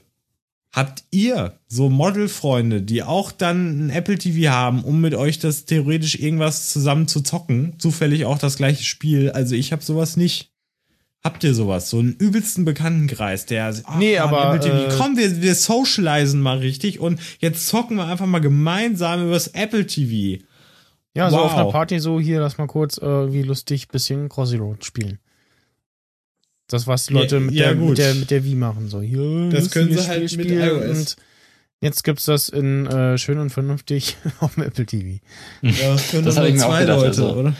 Habt 0.73 1.03
ihr 1.11 1.57
so 1.67 1.89
Modelfreunde, 1.89 2.81
die 2.81 3.03
auch 3.03 3.31
dann 3.31 3.87
ein 3.87 3.89
Apple 3.89 4.17
TV 4.17 4.51
haben, 4.51 4.83
um 4.83 4.99
mit 4.99 5.15
euch 5.15 5.39
das 5.39 5.65
theoretisch 5.65 6.15
irgendwas 6.15 6.69
zusammen 6.69 7.07
zu 7.07 7.21
zocken? 7.21 7.75
Zufällig 7.77 8.25
auch 8.25 8.37
das 8.37 8.57
gleiche 8.57 8.83
Spiel. 8.83 9.31
Also 9.31 9.55
ich 9.55 9.71
habe 9.71 9.83
sowas 9.83 10.17
nicht. 10.17 10.50
Habt 11.23 11.43
ihr 11.43 11.53
sowas? 11.53 11.89
So 11.89 11.99
einen 11.99 12.13
übelsten 12.13 12.65
Bekanntenkreis, 12.65 13.45
der 13.45 13.73
ach, 13.85 13.97
Nee, 13.97 14.17
Mann, 14.17 14.27
aber, 14.33 14.55
Apple 14.55 14.59
TV, 14.71 14.87
äh, 14.87 14.97
komm, 14.97 15.17
wir, 15.17 15.41
wir 15.41 15.53
socialisen 15.53 16.41
mal 16.41 16.57
richtig 16.57 16.99
und 16.99 17.19
jetzt 17.39 17.67
zocken 17.67 17.97
wir 17.97 18.05
einfach 18.07 18.25
mal 18.25 18.39
gemeinsam 18.39 19.27
übers 19.27 19.47
Apple 19.47 19.85
TV. 19.85 20.41
Ja, 21.13 21.29
so 21.29 21.37
auf 21.37 21.51
Wow. 21.51 21.59
einer 21.59 21.71
Party 21.71 21.99
so, 21.99 22.19
hier, 22.19 22.39
lass 22.39 22.57
mal 22.57 22.67
kurz 22.67 22.97
äh, 22.97 23.05
irgendwie 23.05 23.43
lustig 23.43 23.87
bisschen 23.89 24.29
Crossy 24.29 24.55
Road 24.57 24.83
spielen. 24.83 25.19
Das, 26.69 26.87
was 26.87 27.05
die 27.07 27.13
Ja, 27.13 27.19
Leute 27.19 27.39
mit, 27.39 27.53
ja, 27.53 27.73
der, 27.73 27.75
mit, 27.75 27.97
der, 27.97 28.15
mit 28.15 28.31
der 28.31 28.43
Wii 28.45 28.55
machen. 28.55 28.87
So, 28.87 29.01
hier, 29.01 29.49
Das 29.49 29.71
können 29.71 29.91
sie 29.91 30.07
halt 30.07 30.31
Spiel 30.31 30.45
mit 30.45 30.47
spielen 30.55 30.81
iOS. 30.89 30.97
Und 30.99 31.15
jetzt 31.81 32.03
gibt's 32.03 32.25
das 32.25 32.47
in 32.49 32.87
äh, 32.87 33.17
schön 33.17 33.39
und 33.39 33.49
vernünftig 33.51 34.15
auf 34.39 34.55
dem 34.55 34.63
Apple 34.63 34.85
TV. 34.85 35.19
Ja, 35.61 35.71
das 35.93 36.09
können 36.11 36.25
Das 36.25 36.37
nur 36.37 36.45
ich 36.47 36.55
mir 36.55 36.65
auch 36.65 36.69
zwei 36.69 36.79
gedacht, 36.81 36.97
Leute, 36.97 37.07
also. 37.09 37.33
oder? 37.35 37.53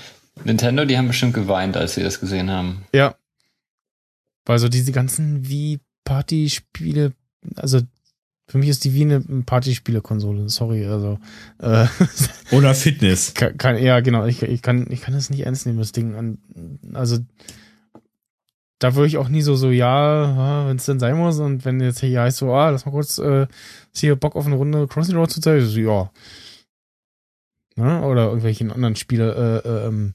Nintendo, 0.46 0.86
die 0.86 0.98
haben 0.98 1.08
bestimmt 1.10 1.34
geweint, 1.34 1.76
als 1.78 1.96
sie 1.96 2.04
das 2.04 2.20
gesehen 2.22 2.50
haben. 2.50 2.86
Ja. 2.96 3.16
Weil 4.46 4.60
so 4.60 4.70
diese 4.70 4.92
ganzen 4.92 5.48
Wii-Party-Spiele, 5.48 7.14
also 7.56 7.82
für 8.52 8.58
mich 8.58 8.68
ist 8.68 8.84
die 8.84 8.94
Wii 8.94 9.04
eine 9.04 9.44
Partyspiele-Konsole, 9.44 10.50
sorry, 10.50 10.86
also 10.86 11.20
äh, 11.60 11.88
Oder 12.52 12.76
Fitness. 12.76 13.34
kann, 13.34 13.58
kann, 13.58 13.78
ja 13.78 14.02
genau, 14.02 14.26
ich, 14.26 14.42
ich 14.44 14.62
kann 14.62 14.88
ich 14.90 15.02
kann 15.02 15.14
das 15.14 15.30
nicht 15.30 15.46
ernst 15.46 15.66
nehmen, 15.66 15.80
das 15.80 15.94
Ding. 15.94 16.38
Also 16.94 17.20
da 18.80 18.96
würde 18.96 19.08
ich 19.08 19.18
auch 19.18 19.30
nie 19.30 19.42
so, 19.42 19.56
so, 19.56 19.70
ja, 19.70 20.68
wenn 20.68 20.76
es 20.76 20.86
denn 20.86 21.00
sein 21.00 21.16
muss 21.16 21.40
und 21.40 21.64
wenn 21.64 21.80
jetzt 21.80 22.02
hier 22.02 22.22
heißt 22.22 22.38
so, 22.40 22.54
ah, 22.54 22.72
lass 22.72 22.86
mal 22.86 22.92
kurz 22.92 23.20
äh, 23.20 23.44
ist 23.94 24.02
hier 24.02 24.18
Bock 24.18 24.36
auf 24.36 24.48
eine 24.48 24.56
Runde 24.56 24.86
Crossing 24.88 25.16
Road 25.16 25.32
zu 25.32 25.40
zeigen, 25.40 25.66
so, 25.66 25.80
ja. 25.80 26.12
Ne? 27.76 28.02
Oder 28.02 28.26
irgendwelchen 28.26 28.72
anderen 28.72 28.98
Spiele, 28.98 29.64
äh, 29.64 29.68
äh, 29.68 29.88
ähm, 29.88 30.14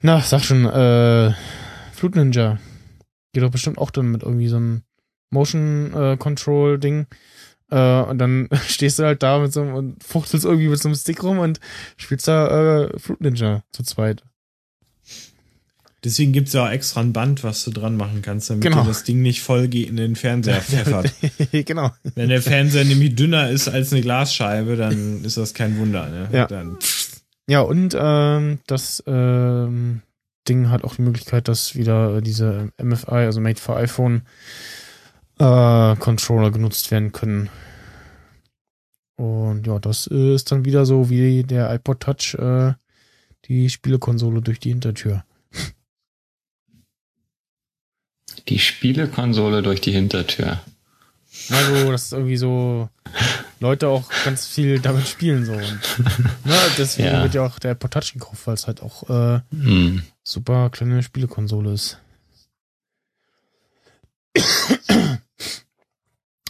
na, 0.00 0.20
sag 0.20 0.44
schon, 0.44 0.64
äh, 0.64 1.34
Flute 1.92 2.20
Ninja. 2.20 2.58
Geht 3.36 3.42
doch 3.42 3.50
bestimmt 3.50 3.76
auch 3.76 3.90
dann 3.90 4.10
mit 4.10 4.22
irgendwie 4.22 4.48
so 4.48 4.56
einem 4.56 4.80
Motion 5.28 5.92
äh, 5.92 6.16
Control 6.16 6.78
Ding. 6.78 7.06
Äh, 7.70 8.00
und 8.00 8.16
dann 8.16 8.48
stehst 8.66 8.98
du 8.98 9.04
halt 9.04 9.22
da 9.22 9.40
mit 9.40 9.52
so 9.52 9.60
einem 9.60 9.74
und 9.74 10.02
fuchtelst 10.02 10.46
irgendwie 10.46 10.68
mit 10.68 10.80
so 10.80 10.88
einem 10.88 10.96
Stick 10.96 11.22
rum 11.22 11.38
und 11.38 11.60
spielst 11.98 12.28
da 12.28 12.84
äh, 12.84 12.98
Fruit 12.98 13.20
Ninja 13.20 13.62
zu 13.72 13.82
zweit. 13.82 14.22
Deswegen 16.02 16.32
gibt's 16.32 16.54
ja 16.54 16.64
auch 16.64 16.70
extra 16.70 17.02
ein 17.02 17.12
Band, 17.12 17.44
was 17.44 17.62
du 17.64 17.72
dran 17.72 17.98
machen 17.98 18.22
kannst, 18.22 18.48
damit 18.48 18.62
Genau. 18.62 18.84
das 18.84 19.04
Ding 19.04 19.20
nicht 19.20 19.42
voll 19.42 19.64
in 19.74 19.96
den 19.96 20.16
Fernseher 20.16 20.60
pfeffert. 20.62 21.12
genau. 21.52 21.90
Wenn 22.14 22.30
der 22.30 22.40
Fernseher 22.40 22.86
nämlich 22.86 23.16
dünner 23.16 23.50
ist 23.50 23.68
als 23.68 23.92
eine 23.92 24.00
Glasscheibe, 24.00 24.76
dann 24.76 25.22
ist 25.26 25.36
das 25.36 25.52
kein 25.52 25.76
Wunder. 25.76 26.08
Ne? 26.08 26.30
Ja. 26.32 26.46
Dann, 26.46 26.78
Ja, 27.50 27.60
und 27.60 27.94
ähm, 28.00 28.60
das 28.66 29.04
ähm, 29.06 30.00
Ding 30.48 30.70
hat 30.70 30.84
auch 30.84 30.96
die 30.96 31.02
Möglichkeit, 31.02 31.48
dass 31.48 31.74
wieder 31.74 32.20
diese 32.20 32.72
MFI, 32.82 33.26
also 33.26 33.40
Made 33.40 33.60
for 33.60 33.76
iPhone, 33.76 34.22
äh, 35.38 35.96
Controller 35.96 36.50
genutzt 36.50 36.90
werden 36.90 37.12
können. 37.12 37.50
Und 39.16 39.66
ja, 39.66 39.78
das 39.78 40.06
ist 40.06 40.52
dann 40.52 40.64
wieder 40.64 40.84
so 40.84 41.08
wie 41.08 41.42
der 41.42 41.72
iPod 41.72 42.00
Touch, 42.00 42.34
äh, 42.34 42.74
die 43.46 43.70
Spielekonsole 43.70 44.42
durch 44.42 44.60
die 44.60 44.70
Hintertür. 44.70 45.24
Die 48.48 48.58
Spielekonsole 48.58 49.62
durch 49.62 49.80
die 49.80 49.92
Hintertür. 49.92 50.60
Also, 51.50 51.90
dass 51.90 52.12
irgendwie 52.12 52.36
so 52.36 52.88
Leute 53.60 53.88
auch 53.88 54.10
ganz 54.24 54.46
viel 54.46 54.80
damit 54.80 55.06
spielen 55.08 55.44
so. 55.46 55.52
Und, 55.52 55.80
ne, 56.44 56.54
deswegen 56.78 57.08
Ja. 57.08 57.22
wird 57.22 57.34
ja 57.34 57.46
auch 57.46 57.58
der 57.58 57.70
Apple 57.72 57.88
Touch 57.90 58.12
gekauft, 58.12 58.46
weil 58.46 58.54
es 58.54 58.66
halt 58.66 58.82
auch 58.82 59.08
äh, 59.08 59.40
Hm. 59.50 60.02
super 60.22 60.70
kleine 60.70 61.02
Spielekonsole 61.02 61.72
ist. 61.72 61.98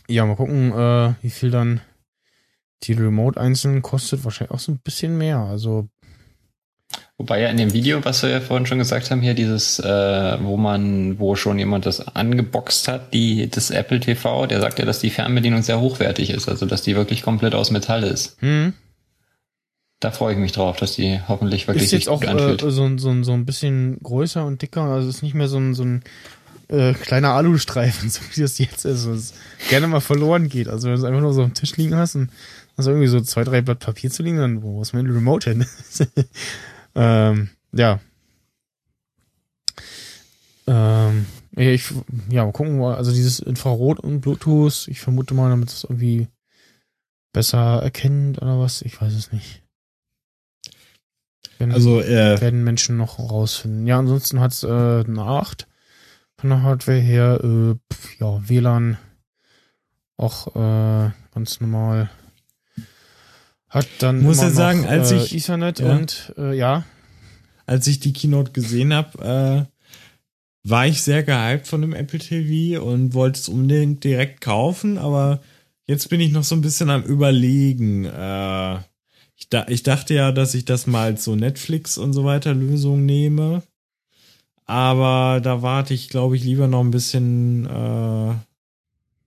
Ja, 0.09 0.24
mal 0.24 0.37
gucken, 0.37 0.73
äh, 0.73 1.15
wie 1.23 1.31
viel 1.31 1.51
dann 1.51 1.81
die 2.85 2.93
Remote 2.93 3.41
einzeln 3.41 3.83
kostet. 3.83 4.24
Wahrscheinlich 4.24 4.53
auch 4.55 4.61
so 4.61 4.73
ein 4.73 4.78
bisschen 4.78 5.19
mehr. 5.19 5.39
Also, 5.39 5.89
Wobei 7.18 7.40
ja 7.40 7.48
in 7.48 7.56
dem 7.56 7.72
Video, 7.72 8.05
was 8.05 8.22
wir 8.22 8.28
ja 8.28 8.40
vorhin 8.40 8.66
schon 8.66 8.78
gesagt 8.78 9.10
haben, 9.10 9.22
hier 9.22 9.32
dieses, 9.32 9.78
äh, 9.78 10.36
wo 10.43 10.59
man, 10.59 11.18
wo 11.18 11.34
schon 11.34 11.59
jemand 11.59 11.86
das 11.86 12.06
angeboxt 12.14 12.88
hat, 12.88 13.14
die, 13.14 13.48
das 13.48 13.70
Apple 13.70 14.01
TV, 14.01 14.47
der 14.47 14.60
sagt 14.60 14.78
ja, 14.78 14.84
dass 14.84 14.98
die 14.98 15.09
Fernbedienung 15.09 15.62
sehr 15.62 15.80
hochwertig 15.80 16.28
ist, 16.28 16.47
also 16.48 16.66
dass 16.66 16.82
die 16.82 16.94
wirklich 16.94 17.22
komplett 17.22 17.55
aus 17.55 17.70
Metall 17.70 18.02
ist. 18.05 18.36
hm, 18.40 18.74
Da 20.01 20.10
freue 20.10 20.34
ich 20.34 20.38
mich 20.38 20.52
drauf, 20.52 20.76
dass 20.76 20.94
die 20.97 21.18
hoffentlich 21.26 21.66
wirklich 21.66 21.84
ist 21.84 21.93
jetzt 21.93 22.09
auch 22.10 22.22
äh, 22.22 22.56
so, 22.70 22.84
ein- 22.84 22.98
so, 22.98 23.09
ein- 23.09 23.24
so 23.24 23.32
ein 23.32 23.47
bisschen 23.47 23.98
größer 24.02 24.44
und 24.44 24.60
dicker. 24.60 24.82
Also 24.82 25.09
ist 25.09 25.22
nicht 25.22 25.34
mehr 25.34 25.48
so 25.48 25.56
ein, 25.56 25.72
so 25.74 25.84
ein 25.84 26.02
äh, 26.68 26.93
kleiner 26.93 27.30
Alustreifen, 27.30 28.10
so 28.10 28.20
wie 28.34 28.43
das 28.43 28.59
jetzt 28.59 28.84
ist, 28.84 29.09
was 29.09 29.32
gerne 29.70 29.86
mal 29.86 30.01
verloren 30.01 30.51
geht. 30.51 30.68
Also 30.68 30.88
wenn 30.88 30.97
du 30.97 31.01
es 31.01 31.05
einfach 31.05 31.22
nur 31.22 31.32
so 31.32 31.43
am 31.44 31.55
Tisch 31.55 31.74
liegen 31.78 31.94
hast 31.97 32.14
und 32.14 32.28
hast 32.76 32.88
irgendwie 32.88 33.06
so 33.06 33.22
zwei, 33.22 33.43
drei 33.43 33.62
Blatt 33.62 33.78
Papier 33.78 34.10
zu 34.10 34.22
liegen, 34.22 34.36
dann 34.36 34.62
wo 34.62 34.82
ist 34.82 34.93
mein 34.93 35.06
Remote 35.06 35.48
hin? 35.48 35.64
ähm, 36.97 37.51
ja. 37.73 38.01
Ähm, 40.66 41.27
ja, 41.56 41.70
ich, 41.70 41.93
ja, 42.28 42.44
mal 42.44 42.52
gucken, 42.52 42.82
also 42.82 43.12
dieses 43.12 43.39
Infrarot 43.39 44.01
und 44.01 44.20
Bluetooth, 44.20 44.89
ich 44.89 45.01
vermute 45.01 45.35
mal, 45.35 45.51
damit 45.51 45.70
es 45.70 45.85
irgendwie 45.85 46.28
besser 47.32 47.82
erkennt 47.82 48.43
oder 48.43 48.59
was, 48.59 48.82
ich 48.82 49.01
weiß 49.01 49.12
es 49.14 49.32
nicht. 49.32 49.62
Wenn, 51.59 51.73
Also, 51.73 52.01
äh, 52.01 52.40
werden 52.40 52.64
Menschen 52.64 52.97
noch 52.97 53.18
rausfinden. 53.18 53.86
Ja, 53.86 53.98
ansonsten 53.98 54.40
hat's 54.40 54.62
äh, 54.62 54.66
eine 55.06 55.23
8 55.23 55.66
von 56.39 56.51
der 56.51 56.62
Hardware 56.62 56.98
her. 56.98 57.40
Äh, 57.43 57.74
pf, 57.93 58.20
ja, 58.20 58.48
WLAN 58.48 58.98
auch 60.18 60.48
äh, 60.56 61.10
ganz 61.35 61.60
normal. 61.60 62.10
Hat 63.77 63.86
dann 63.98 64.23
Muss 64.23 64.40
ja 64.40 64.48
sagen, 64.51 64.82
noch, 64.82 64.89
als 64.89 65.12
äh, 65.12 65.16
ich- 65.19 65.35
Ethernet 65.35 65.81
ja. 65.81 65.94
und 65.97 66.32
äh, 66.39 66.57
ja, 66.57 66.85
als 67.66 67.86
ich 67.86 68.01
die 68.01 68.12
Keynote 68.15 68.53
gesehen 68.53 68.94
habe, 68.94 69.69
äh, 69.69 70.69
war 70.69 70.86
ich 70.86 71.03
sehr 71.03 71.23
gehypt 71.23 71.66
von 71.69 71.82
dem 71.82 71.93
Apple 71.93 72.19
TV 72.19 72.82
und 72.82 73.12
wollte 73.15 73.39
es 73.39 73.48
unbedingt 73.48 74.03
direkt 74.03 74.40
kaufen, 74.40 74.97
aber 74.98 75.40
jetzt 75.86 76.09
bin 76.09 76.20
ich 76.20 76.32
noch 76.32 76.43
so 76.43 76.55
ein 76.55 76.61
bisschen 76.62 76.89
am 76.90 77.03
Überlegen. 77.03 78.07
Äh, 78.07 78.77
ich, 79.36 79.48
da, 79.51 79.66
ich 79.69 79.82
dachte 79.82 80.15
ja, 80.15 80.32
dass 80.32 80.55
ich 80.55 80.65
das 80.65 80.86
mal 80.86 81.19
so 81.19 81.36
Netflix 81.36 81.98
und 81.98 82.15
so 82.15 82.24
weiter 82.24 82.55
Lösung 82.55 83.05
nehme, 83.05 83.62
aber 84.65 85.40
da 85.43 85.61
warte 85.62 85.93
ich, 85.94 86.09
glaube 86.09 86.35
ich, 86.36 86.43
lieber 86.44 86.66
noch 86.66 86.81
ein 86.81 86.90
bisschen 86.90 87.66
äh, 87.66 88.35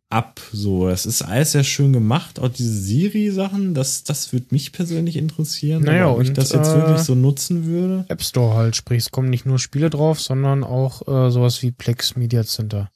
ab. 0.10 0.42
So, 0.52 0.90
es 0.90 1.06
ist 1.06 1.22
alles 1.22 1.52
sehr 1.52 1.64
schön 1.64 1.94
gemacht, 1.94 2.40
auch 2.40 2.50
diese 2.50 2.74
Siri-Sachen, 2.74 3.74
das, 3.74 4.04
das 4.04 4.34
würde 4.34 4.48
mich 4.50 4.72
persönlich 4.72 5.16
interessieren, 5.16 5.84
Naja, 5.84 6.10
ob 6.10 6.22
ich 6.22 6.30
und, 6.30 6.38
das 6.38 6.52
jetzt 6.52 6.70
äh, 6.70 6.76
wirklich 6.76 7.00
so 7.00 7.16
nutzen 7.16 7.66
würde. 7.66 8.06
App 8.10 8.24
Store 8.24 8.56
halt, 8.56 8.76
sprich, 8.76 9.00
es 9.00 9.12
kommen 9.12 9.30
nicht 9.30 9.46
nur 9.46 9.60
Spiele 9.60 9.90
drauf, 9.90 10.20
sondern 10.20 10.64
auch 10.64 11.08
äh, 11.08 11.30
sowas 11.32 11.62
wie 11.62 11.72
Plex 11.72 12.16
Media 12.16 12.44
Center. 12.44 12.90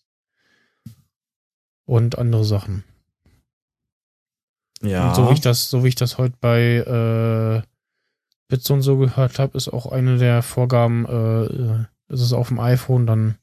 Und 1.85 2.17
andere 2.17 2.45
Sachen. 2.45 2.83
Ja. 4.81 5.09
Und 5.09 5.15
so 5.15 5.29
wie 5.29 5.33
ich 5.33 5.41
das, 5.41 5.69
so 5.69 5.83
wie 5.83 5.89
ich 5.89 5.95
das 5.95 6.17
heute 6.17 6.35
bei 6.39 6.77
äh, 6.77 7.61
Bits 8.47 8.69
und 8.69 8.81
so 8.81 8.97
gehört 8.97 9.37
habe, 9.39 9.57
ist 9.57 9.67
auch 9.67 9.91
eine 9.91 10.17
der 10.17 10.41
Vorgaben, 10.41 11.05
äh, 11.05 11.43
äh, 11.43 11.85
ist 12.09 12.21
es 12.21 12.33
auf 12.33 12.47
dem 12.47 12.59
iPhone, 12.59 13.05
dann 13.05 13.35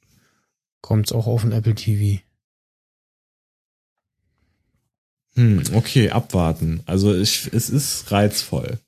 kommt 0.80 1.06
es 1.06 1.12
auch 1.12 1.26
auf 1.26 1.42
den 1.42 1.52
Apple 1.52 1.74
TV. 1.74 2.22
Hm, 5.36 5.62
okay, 5.74 6.10
abwarten. 6.10 6.80
Also 6.86 7.14
ich, 7.14 7.50
es 7.52 7.70
ist 7.70 8.10
reizvoll. 8.10 8.78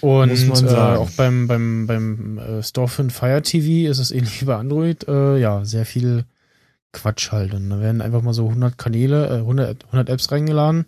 Und 0.00 0.46
Muss 0.48 0.62
man 0.62 0.74
äh, 0.74 0.78
auch 0.78 1.10
beim, 1.10 1.46
beim, 1.46 1.86
beim 1.86 2.38
äh, 2.38 2.62
Store 2.62 2.88
für 2.88 3.08
Fire 3.10 3.40
TV 3.40 3.90
ist 3.90 3.98
es 3.98 4.10
ähnlich 4.12 4.40
wie 4.40 4.46
bei 4.46 4.56
Android. 4.56 5.06
Äh, 5.08 5.38
ja, 5.38 5.64
sehr 5.64 5.86
viel 5.86 6.24
Quatsch 6.92 7.32
halt. 7.32 7.54
Und 7.54 7.70
da 7.70 7.80
werden 7.80 8.02
einfach 8.02 8.22
mal 8.22 8.34
so 8.34 8.48
100 8.48 8.76
Kanäle, 8.76 9.28
äh, 9.28 9.38
100, 9.38 9.86
100 9.86 10.08
Apps 10.08 10.30
reingeladen, 10.30 10.86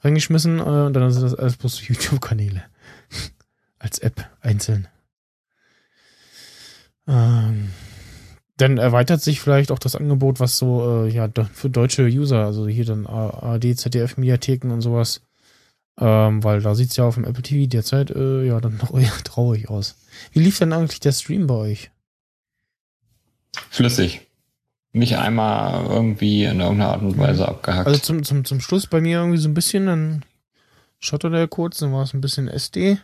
reingeschmissen 0.00 0.58
äh, 0.58 0.62
und 0.62 0.92
dann 0.92 1.10
sind 1.10 1.22
das 1.22 1.34
alles 1.34 1.56
bloß 1.56 1.88
YouTube-Kanäle. 1.88 2.62
Als 3.78 3.98
App 3.98 4.28
einzeln. 4.40 4.88
Ähm, 7.08 7.70
dann 8.62 8.78
erweitert 8.78 9.20
sich 9.20 9.40
vielleicht 9.40 9.72
auch 9.72 9.78
das 9.80 9.96
Angebot, 9.96 10.38
was 10.38 10.56
so 10.56 11.04
äh, 11.04 11.08
ja 11.10 11.28
für 11.52 11.68
deutsche 11.68 12.04
User, 12.04 12.44
also 12.44 12.68
hier 12.68 12.84
dann 12.84 13.06
ARD, 13.06 13.76
ZDF, 13.76 14.16
Mediatheken 14.16 14.70
und 14.70 14.82
sowas, 14.82 15.20
ähm, 15.98 16.44
weil 16.44 16.60
da 16.60 16.76
sieht's 16.76 16.96
ja 16.96 17.04
auf 17.04 17.16
dem 17.16 17.24
Apple 17.24 17.42
TV 17.42 17.68
derzeit 17.68 18.10
äh, 18.10 18.46
ja 18.46 18.60
dann 18.60 18.76
noch 18.82 18.96
eher 18.96 19.12
traurig 19.24 19.68
aus. 19.68 19.96
Wie 20.30 20.38
lief 20.38 20.60
denn 20.60 20.72
eigentlich 20.72 21.00
der 21.00 21.10
Stream 21.10 21.48
bei 21.48 21.54
euch? 21.54 21.90
Flüssig. 23.68 24.28
Nicht 24.92 25.16
einmal 25.16 25.84
irgendwie 25.86 26.44
in 26.44 26.60
irgendeiner 26.60 26.92
Art 26.92 27.02
und 27.02 27.18
Weise 27.18 27.48
abgehackt. 27.48 27.86
Also 27.88 27.98
zum, 27.98 28.22
zum, 28.22 28.44
zum 28.44 28.60
Schluss 28.60 28.86
bei 28.86 29.00
mir 29.00 29.18
irgendwie 29.18 29.38
so 29.38 29.48
ein 29.48 29.54
bisschen, 29.54 29.86
dann 29.86 30.24
schotterte 31.00 31.36
er 31.38 31.48
kurz, 31.48 31.78
dann 31.78 31.92
war 31.92 32.04
es 32.04 32.14
ein 32.14 32.20
bisschen 32.20 32.46
SD. 32.46 32.98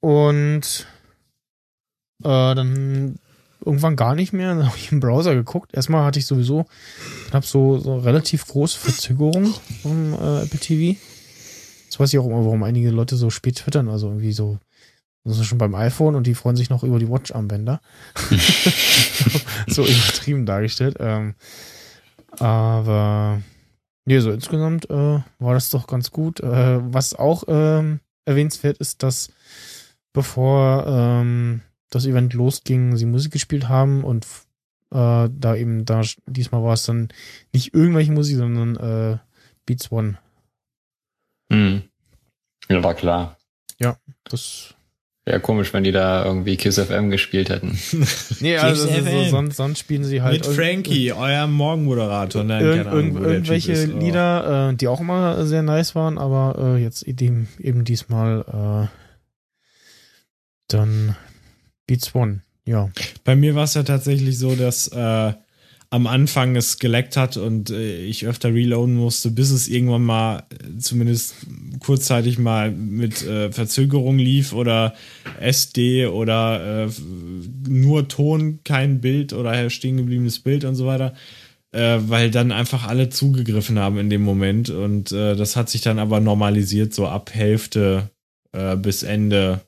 Und 0.00 0.86
äh, 2.24 2.54
dann 2.54 3.18
irgendwann 3.64 3.96
gar 3.96 4.14
nicht 4.14 4.32
mehr. 4.32 4.54
Dann 4.54 4.66
habe 4.66 4.76
ich 4.76 4.92
im 4.92 5.00
Browser 5.00 5.34
geguckt. 5.34 5.74
Erstmal 5.74 6.04
hatte 6.04 6.18
ich 6.18 6.26
sowieso 6.26 6.66
knapp 7.28 7.44
so, 7.44 7.78
so 7.78 7.98
relativ 7.98 8.46
große 8.46 8.78
Verzögerung 8.78 9.54
vom 9.82 10.14
äh, 10.14 10.42
Apple 10.42 10.58
TV. 10.58 10.98
Das 11.88 12.00
weiß 12.00 12.12
ich 12.12 12.18
auch 12.18 12.26
immer, 12.26 12.44
warum 12.44 12.62
einige 12.62 12.90
Leute 12.90 13.16
so 13.16 13.30
spät 13.30 13.56
twittern. 13.56 13.88
Also 13.88 14.08
irgendwie 14.08 14.32
so, 14.32 14.58
das 15.24 15.38
ist 15.38 15.46
schon 15.46 15.58
beim 15.58 15.74
iPhone 15.74 16.14
und 16.14 16.26
die 16.26 16.34
freuen 16.34 16.56
sich 16.56 16.70
noch 16.70 16.82
über 16.82 16.98
die 16.98 17.08
Watch-Armbänder. 17.08 17.80
so 19.66 19.82
übertrieben 19.84 20.46
dargestellt. 20.46 20.96
Ähm, 21.00 21.34
aber 22.38 23.42
nee, 24.04 24.18
so 24.20 24.30
insgesamt 24.30 24.88
äh, 24.90 25.20
war 25.38 25.54
das 25.54 25.70
doch 25.70 25.86
ganz 25.86 26.10
gut. 26.10 26.40
Äh, 26.40 26.80
was 26.92 27.14
auch 27.14 27.44
ähm, 27.46 28.00
erwähnenswert 28.24 28.78
ist, 28.78 29.02
dass 29.02 29.30
bevor 30.12 30.86
ähm, 30.86 31.60
das 31.94 32.06
Event 32.06 32.34
losging, 32.34 32.96
sie 32.96 33.06
Musik 33.06 33.32
gespielt 33.32 33.68
haben 33.68 34.02
und 34.02 34.24
äh, 34.90 35.28
da 35.30 35.54
eben 35.56 35.84
da 35.84 36.02
diesmal 36.26 36.62
war 36.62 36.74
es 36.74 36.84
dann 36.84 37.08
nicht 37.52 37.74
irgendwelche 37.74 38.12
Musik, 38.12 38.36
sondern 38.36 38.76
äh, 38.76 39.18
Beats 39.66 39.92
One. 39.92 40.18
Hm. 41.50 41.82
Ja, 42.68 42.82
war 42.82 42.94
klar. 42.94 43.36
Das 44.24 44.74
Wäre 45.24 45.38
komisch, 45.38 45.72
wenn 45.72 45.84
die 45.84 45.92
da 45.92 46.24
irgendwie 46.24 46.56
Kiss 46.56 46.80
FM 46.80 47.10
gespielt 47.10 47.48
hätten. 47.48 47.78
nee, 48.40 48.56
also 48.56 48.88
so, 48.88 49.24
sonst, 49.30 49.56
sonst 49.56 49.78
spielen 49.78 50.02
sie 50.02 50.20
halt 50.20 50.44
Mit 50.44 50.46
Frankie, 50.46 51.12
euer 51.12 51.46
Morgenmoderator. 51.46 52.42
Nein, 52.42 52.62
keine 52.64 52.90
Ahnung, 52.90 53.14
Typ 53.14 53.22
irgendwelche 53.24 53.72
ist, 53.72 53.90
aber- 53.90 54.00
Lieder, 54.00 54.70
äh, 54.70 54.74
die 54.74 54.88
auch 54.88 55.00
immer 55.00 55.46
sehr 55.46 55.62
nice 55.62 55.94
waren, 55.94 56.18
aber 56.18 56.76
äh, 56.76 56.82
jetzt 56.82 57.02
eben, 57.02 57.48
eben 57.60 57.84
diesmal 57.84 58.88
äh, 58.90 58.96
dann 60.66 61.14
Beats 61.86 62.14
One. 62.14 62.40
Ja. 62.64 62.90
Bei 63.24 63.36
mir 63.36 63.54
war 63.54 63.64
es 63.64 63.74
ja 63.74 63.82
tatsächlich 63.82 64.38
so, 64.38 64.54
dass 64.54 64.88
äh, 64.88 65.32
am 65.92 66.06
Anfang 66.06 66.56
es 66.56 66.78
geleckt 66.78 67.18
hat 67.18 67.36
und 67.36 67.68
äh, 67.68 67.98
ich 68.06 68.26
öfter 68.26 68.54
reloaden 68.54 68.94
musste, 68.94 69.30
bis 69.30 69.50
es 69.50 69.68
irgendwann 69.68 70.04
mal 70.04 70.44
äh, 70.50 70.78
zumindest 70.78 71.34
kurzzeitig 71.80 72.38
mal 72.38 72.70
mit 72.70 73.22
äh, 73.22 73.52
Verzögerung 73.52 74.16
lief 74.16 74.54
oder 74.54 74.94
SD 75.38 76.06
oder 76.06 76.86
äh, 76.86 76.90
nur 77.68 78.08
Ton, 78.08 78.60
kein 78.64 79.02
Bild 79.02 79.34
oder 79.34 79.68
stehen 79.68 79.98
gebliebenes 79.98 80.38
Bild 80.38 80.64
und 80.64 80.76
so 80.76 80.86
weiter. 80.86 81.12
Äh, 81.72 81.98
weil 82.06 82.30
dann 82.30 82.52
einfach 82.52 82.88
alle 82.88 83.10
zugegriffen 83.10 83.78
haben 83.78 83.98
in 83.98 84.08
dem 84.08 84.22
Moment 84.22 84.70
und 84.70 85.12
das 85.12 85.56
hat 85.56 85.68
sich 85.68 85.82
dann 85.82 85.98
aber 85.98 86.20
normalisiert, 86.20 86.94
so 86.94 87.06
ab 87.06 87.30
Hälfte 87.34 88.10
bis 88.76 89.02
Ende 89.02 89.62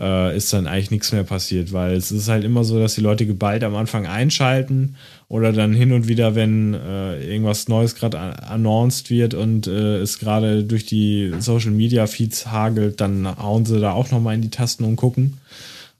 äh, 0.00 0.34
ist 0.36 0.52
dann 0.52 0.66
eigentlich 0.66 0.90
nichts 0.90 1.12
mehr 1.12 1.24
passiert, 1.24 1.72
weil 1.72 1.94
es 1.94 2.10
ist 2.10 2.28
halt 2.28 2.44
immer 2.44 2.64
so, 2.64 2.80
dass 2.80 2.94
die 2.94 3.02
Leute 3.02 3.26
geballt 3.26 3.62
am 3.62 3.76
Anfang 3.76 4.06
einschalten 4.06 4.96
oder 5.28 5.52
dann 5.52 5.74
hin 5.74 5.92
und 5.92 6.08
wieder, 6.08 6.34
wenn 6.34 6.74
äh, 6.74 7.22
irgendwas 7.22 7.68
Neues 7.68 7.94
gerade 7.94 8.18
announced 8.18 9.10
wird 9.10 9.34
und 9.34 9.66
äh, 9.66 9.98
es 9.98 10.18
gerade 10.18 10.64
durch 10.64 10.86
die 10.86 11.32
Social 11.38 11.70
Media 11.70 12.06
Feeds 12.06 12.46
hagelt, 12.46 13.00
dann 13.00 13.36
hauen 13.38 13.66
sie 13.66 13.78
da 13.78 13.92
auch 13.92 14.10
nochmal 14.10 14.34
in 14.34 14.42
die 14.42 14.50
Tasten 14.50 14.84
und 14.84 14.96
gucken. 14.96 15.38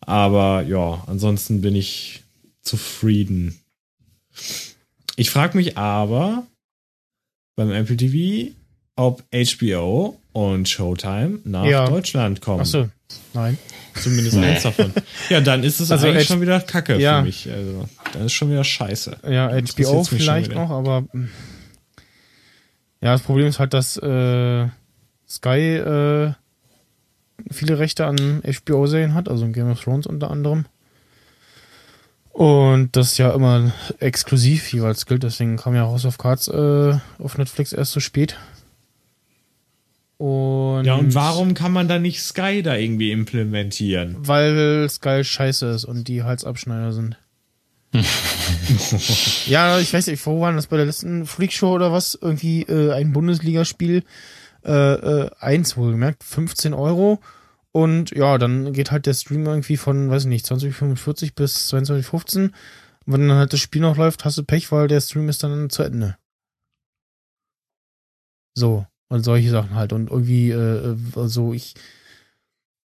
Aber 0.00 0.62
ja, 0.62 1.04
ansonsten 1.06 1.60
bin 1.60 1.76
ich 1.76 2.22
zufrieden. 2.62 3.60
Ich 5.16 5.30
frage 5.30 5.58
mich 5.58 5.76
aber 5.76 6.46
beim 7.54 7.70
Apple 7.70 7.98
TV, 7.98 8.52
ob 8.96 9.22
HBO 9.30 10.18
und 10.32 10.68
Showtime 10.68 11.40
nach 11.44 11.66
ja. 11.66 11.86
Deutschland 11.86 12.40
kommen. 12.40 12.60
Achso, 12.60 12.88
nein. 13.34 13.58
Zumindest 13.94 14.36
nee. 14.36 14.46
eins 14.46 14.62
davon. 14.62 14.92
Ja, 15.28 15.40
dann 15.40 15.62
ist 15.62 15.80
es 15.80 15.90
also 15.90 16.06
eigentlich 16.06 16.28
H 16.28 16.32
schon 16.32 16.40
wieder 16.40 16.60
Kacke 16.60 16.98
ja. 16.98 17.18
für 17.18 17.26
mich. 17.26 17.50
Also, 17.50 17.88
dann 18.12 18.26
ist 18.26 18.32
schon 18.32 18.50
wieder 18.50 18.64
scheiße. 18.64 19.18
Ja, 19.28 19.50
HBO 19.50 20.04
vielleicht 20.04 20.54
noch, 20.54 20.70
aber 20.70 21.04
hm. 21.12 21.28
ja, 23.00 23.12
das 23.12 23.22
Problem 23.22 23.46
ist 23.46 23.58
halt, 23.58 23.74
dass 23.74 23.96
äh, 23.96 24.68
Sky 25.28 25.76
äh, 25.76 26.32
viele 27.50 27.78
Rechte 27.78 28.06
an 28.06 28.42
HBO-Serien 28.42 29.14
hat, 29.14 29.28
also 29.28 29.44
in 29.44 29.52
Game 29.52 29.70
of 29.70 29.82
Thrones 29.82 30.06
unter 30.06 30.30
anderem. 30.30 30.66
Und 32.32 32.96
das 32.96 33.18
ja 33.18 33.32
immer 33.32 33.72
exklusiv 33.98 34.72
jeweils 34.72 35.06
gilt, 35.06 35.24
deswegen 35.24 35.56
kam 35.56 35.74
ja 35.74 35.82
House 35.82 36.06
of 36.06 36.16
Cards 36.18 36.48
äh, 36.48 36.98
auf 37.18 37.36
Netflix 37.38 37.72
erst 37.72 37.92
so 37.92 38.00
spät. 38.00 38.36
Und 40.20 40.84
ja, 40.84 40.96
und 40.96 41.14
warum 41.14 41.54
kann 41.54 41.72
man 41.72 41.88
da 41.88 41.98
nicht 41.98 42.22
Sky 42.22 42.62
da 42.62 42.76
irgendwie 42.76 43.10
implementieren? 43.10 44.16
Weil 44.18 44.86
Sky 44.90 45.24
scheiße 45.24 45.70
ist 45.70 45.86
und 45.86 46.08
die 46.08 46.22
Halsabschneider 46.22 46.92
sind. 46.92 47.16
ja, 49.46 49.78
ich 49.78 49.94
weiß 49.94 50.08
nicht, 50.08 50.26
wo 50.26 50.38
war 50.42 50.52
das 50.52 50.66
bei 50.66 50.76
der 50.76 50.84
letzten 50.84 51.24
Freakshow 51.24 51.72
oder 51.72 51.90
was? 51.90 52.18
Irgendwie 52.20 52.64
äh, 52.64 52.92
ein 52.92 53.14
Bundesligaspiel, 53.14 54.04
äh, 54.62 54.70
äh, 54.70 55.30
eins 55.40 55.78
wohlgemerkt, 55.78 56.22
15 56.22 56.74
Euro. 56.74 57.20
Und 57.72 58.10
ja, 58.10 58.36
dann 58.36 58.74
geht 58.74 58.90
halt 58.90 59.06
der 59.06 59.14
Stream 59.14 59.46
irgendwie 59.46 59.78
von, 59.78 60.10
weiß 60.10 60.24
ich 60.24 60.28
nicht, 60.28 60.44
2045 60.44 61.34
bis 61.34 61.68
2215. 61.68 62.42
Und 62.42 62.52
wenn 63.06 63.26
dann 63.26 63.38
halt 63.38 63.54
das 63.54 63.60
Spiel 63.60 63.80
noch 63.80 63.96
läuft, 63.96 64.26
hast 64.26 64.36
du 64.36 64.44
Pech, 64.44 64.70
weil 64.70 64.86
der 64.86 65.00
Stream 65.00 65.30
ist 65.30 65.42
dann 65.42 65.70
zu 65.70 65.82
Ende. 65.82 66.18
So. 68.54 68.84
Und 69.10 69.24
solche 69.24 69.50
Sachen 69.50 69.74
halt. 69.74 69.92
Und 69.92 70.08
irgendwie, 70.08 70.50
äh, 70.50 70.96
also 71.16 71.52
ich 71.52 71.74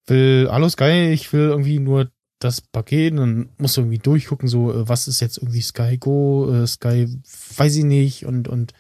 will, 0.07 0.49
alles 0.51 0.77
geil, 0.77 1.13
ich 1.13 1.33
will 1.33 1.49
irgendwie 1.49 1.81
nur 1.81 2.13
das 2.41 2.61
Paket, 2.61 3.19
dann 3.19 3.49
musst 3.59 3.77
du 3.77 3.81
irgendwie 3.81 3.99
durchgucken, 3.99 4.49
so, 4.49 4.73
äh, 4.73 4.89
was 4.89 5.09
ist 5.09 5.21
jetzt 5.21 5.39
irgendwie 5.39 5.63
Sky 5.63 5.99
Go, 5.99 6.53
äh, 6.53 6.67
Sky, 6.67 7.09
weiß 7.57 7.77
ich 7.77 7.85
nicht, 7.85 8.27
und, 8.27 8.49
und 8.49 8.73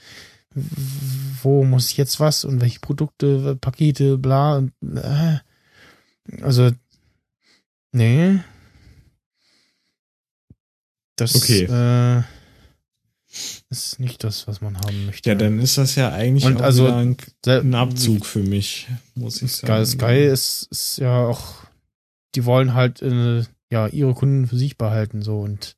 wo 1.42 1.64
muss 1.64 1.90
ich 1.90 1.96
jetzt 1.96 2.20
was 2.20 2.44
und 2.44 2.60
welche 2.60 2.80
Produkte, 2.80 3.56
Pakete, 3.56 4.18
bla, 4.18 4.58
und, 4.58 4.72
äh, 4.94 5.38
also, 6.42 6.70
nee. 7.92 8.40
Das, 11.16 11.34
okay. 11.34 11.64
äh, 11.64 12.22
ist 13.70 14.01
nicht 14.01 14.24
das, 14.24 14.48
was 14.48 14.60
man 14.60 14.76
haben 14.76 15.06
möchte. 15.06 15.28
Ja, 15.28 15.36
dann 15.36 15.60
ist 15.60 15.78
das 15.78 15.94
ja 15.94 16.12
eigentlich 16.12 16.44
und 16.44 16.60
also 16.60 16.86
ein, 16.86 17.16
ein, 17.47 17.74
Abzug 17.74 18.26
für 18.26 18.42
mich, 18.42 18.88
muss 19.14 19.40
ich 19.42 19.52
sagen. 19.52 19.86
Sky, 19.86 20.24
ist, 20.24 20.68
ist 20.70 20.98
ja 20.98 21.26
auch, 21.26 21.64
die 22.34 22.44
wollen 22.44 22.74
halt 22.74 23.01
äh, 23.01 23.44
ja 23.70 23.86
ihre 23.86 24.14
Kunden 24.14 24.48
für 24.48 24.56
sich 24.56 24.76
behalten 24.76 25.22
so 25.22 25.40
und 25.40 25.76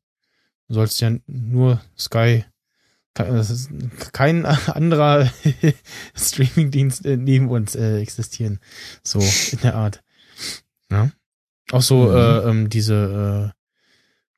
du 0.69 0.74
sollst 0.74 1.01
ja 1.02 1.12
nur 1.27 1.82
Sky 1.98 2.44
kein 3.14 4.47
anderer 4.66 5.31
Streamingdienst 6.16 7.05
äh, 7.05 7.19
neben 7.19 7.51
uns 7.51 7.74
äh, 7.74 7.98
existieren. 8.01 8.59
So 9.02 9.20
in 9.20 9.60
der 9.62 9.74
Art. 9.74 10.02
Ja. 10.90 11.10
Auch 11.70 11.82
so 11.82 12.09
mhm. 12.09 12.16
äh, 12.16 12.39
ähm, 12.48 12.70
diese 12.70 13.52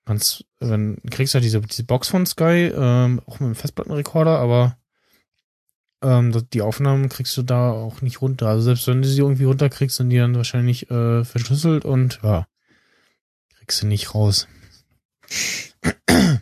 äh, 0.04 0.08
Ganz, 0.08 0.44
wenn 0.60 1.00
kriegst 1.10 1.34
ja 1.34 1.40
diese, 1.40 1.60
diese 1.60 1.84
Box 1.84 2.08
von 2.08 2.26
Sky, 2.26 2.72
ähm, 2.74 3.20
auch 3.26 3.40
mit 3.40 3.46
einem 3.46 3.54
Festplattenrekorder, 3.54 4.38
aber 4.38 4.76
ähm, 6.02 6.46
die 6.52 6.62
Aufnahmen 6.62 7.08
kriegst 7.08 7.36
du 7.36 7.42
da 7.42 7.70
auch 7.70 8.02
nicht 8.02 8.20
runter. 8.20 8.48
Also 8.48 8.62
selbst 8.62 8.86
wenn 8.86 9.00
du 9.00 9.08
sie 9.08 9.20
irgendwie 9.20 9.44
runterkriegst, 9.44 9.96
sind 9.96 10.10
die 10.10 10.18
dann 10.18 10.36
wahrscheinlich 10.36 10.90
äh, 10.90 11.24
verschlüsselt 11.24 11.84
und 11.84 12.20
ja, 12.22 12.46
kriegst 13.58 13.82
du 13.82 13.86
nicht 13.86 14.14
raus. 14.14 14.46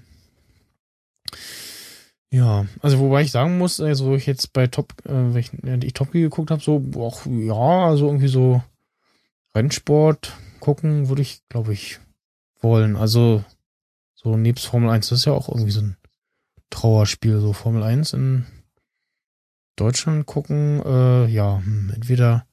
Ja, 2.35 2.65
also 2.81 2.99
wobei 2.99 3.21
ich 3.21 3.31
sagen 3.31 3.59
muss, 3.59 3.79
also 3.79 4.07
wo 4.07 4.15
ich 4.15 4.25
jetzt 4.25 4.55
bei 4.55 4.67
Top, 4.67 4.95
äh, 5.05 5.11
wenn 5.11 5.37
ich, 5.37 5.53
ich 5.85 5.93
Top 5.93 6.13
Gear 6.13 6.23
geguckt 6.23 6.51
habe, 6.51 6.63
so 6.63 6.83
auch 6.97 7.27
ja, 7.27 7.89
also 7.89 8.07
irgendwie 8.07 8.29
so 8.29 8.63
Rennsport 9.55 10.33
gucken 10.59 11.11
würde 11.11 11.21
ich, 11.21 11.47
glaube 11.51 11.75
ich, 11.75 12.01
wollen. 12.63 12.97
Also 12.97 13.45
so 14.15 14.37
nebst 14.37 14.67
Formel 14.67 14.91
1, 14.91 15.09
das 15.09 15.21
ist 15.21 15.25
ja 15.25 15.33
auch 15.33 15.49
irgendwie 15.49 15.73
so 15.73 15.81
ein 15.81 15.97
Trauerspiel, 16.71 17.41
so 17.41 17.53
Formel 17.53 17.83
1 17.83 18.13
in 18.15 18.47
Deutschland 19.77 20.27
gucken, 20.27 20.83
äh, 20.85 21.27
ja, 21.27 21.59
hm, 21.59 21.93
entweder 21.95 22.47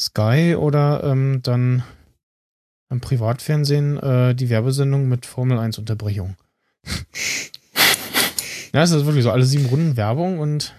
Sky 0.00 0.54
oder 0.56 1.02
ähm, 1.04 1.40
dann 1.42 1.82
im 2.90 3.00
Privatfernsehen 3.00 3.96
äh, 3.98 4.34
die 4.34 4.48
Werbesendung 4.50 5.08
mit 5.08 5.26
Formel 5.26 5.58
1 5.58 5.78
Unterbrechung. 5.78 6.36
ja, 8.72 8.82
es 8.82 8.90
ist 8.90 9.06
wirklich 9.06 9.24
so, 9.24 9.32
alle 9.32 9.44
sieben 9.44 9.66
Runden 9.66 9.96
Werbung 9.96 10.38
und 10.38 10.74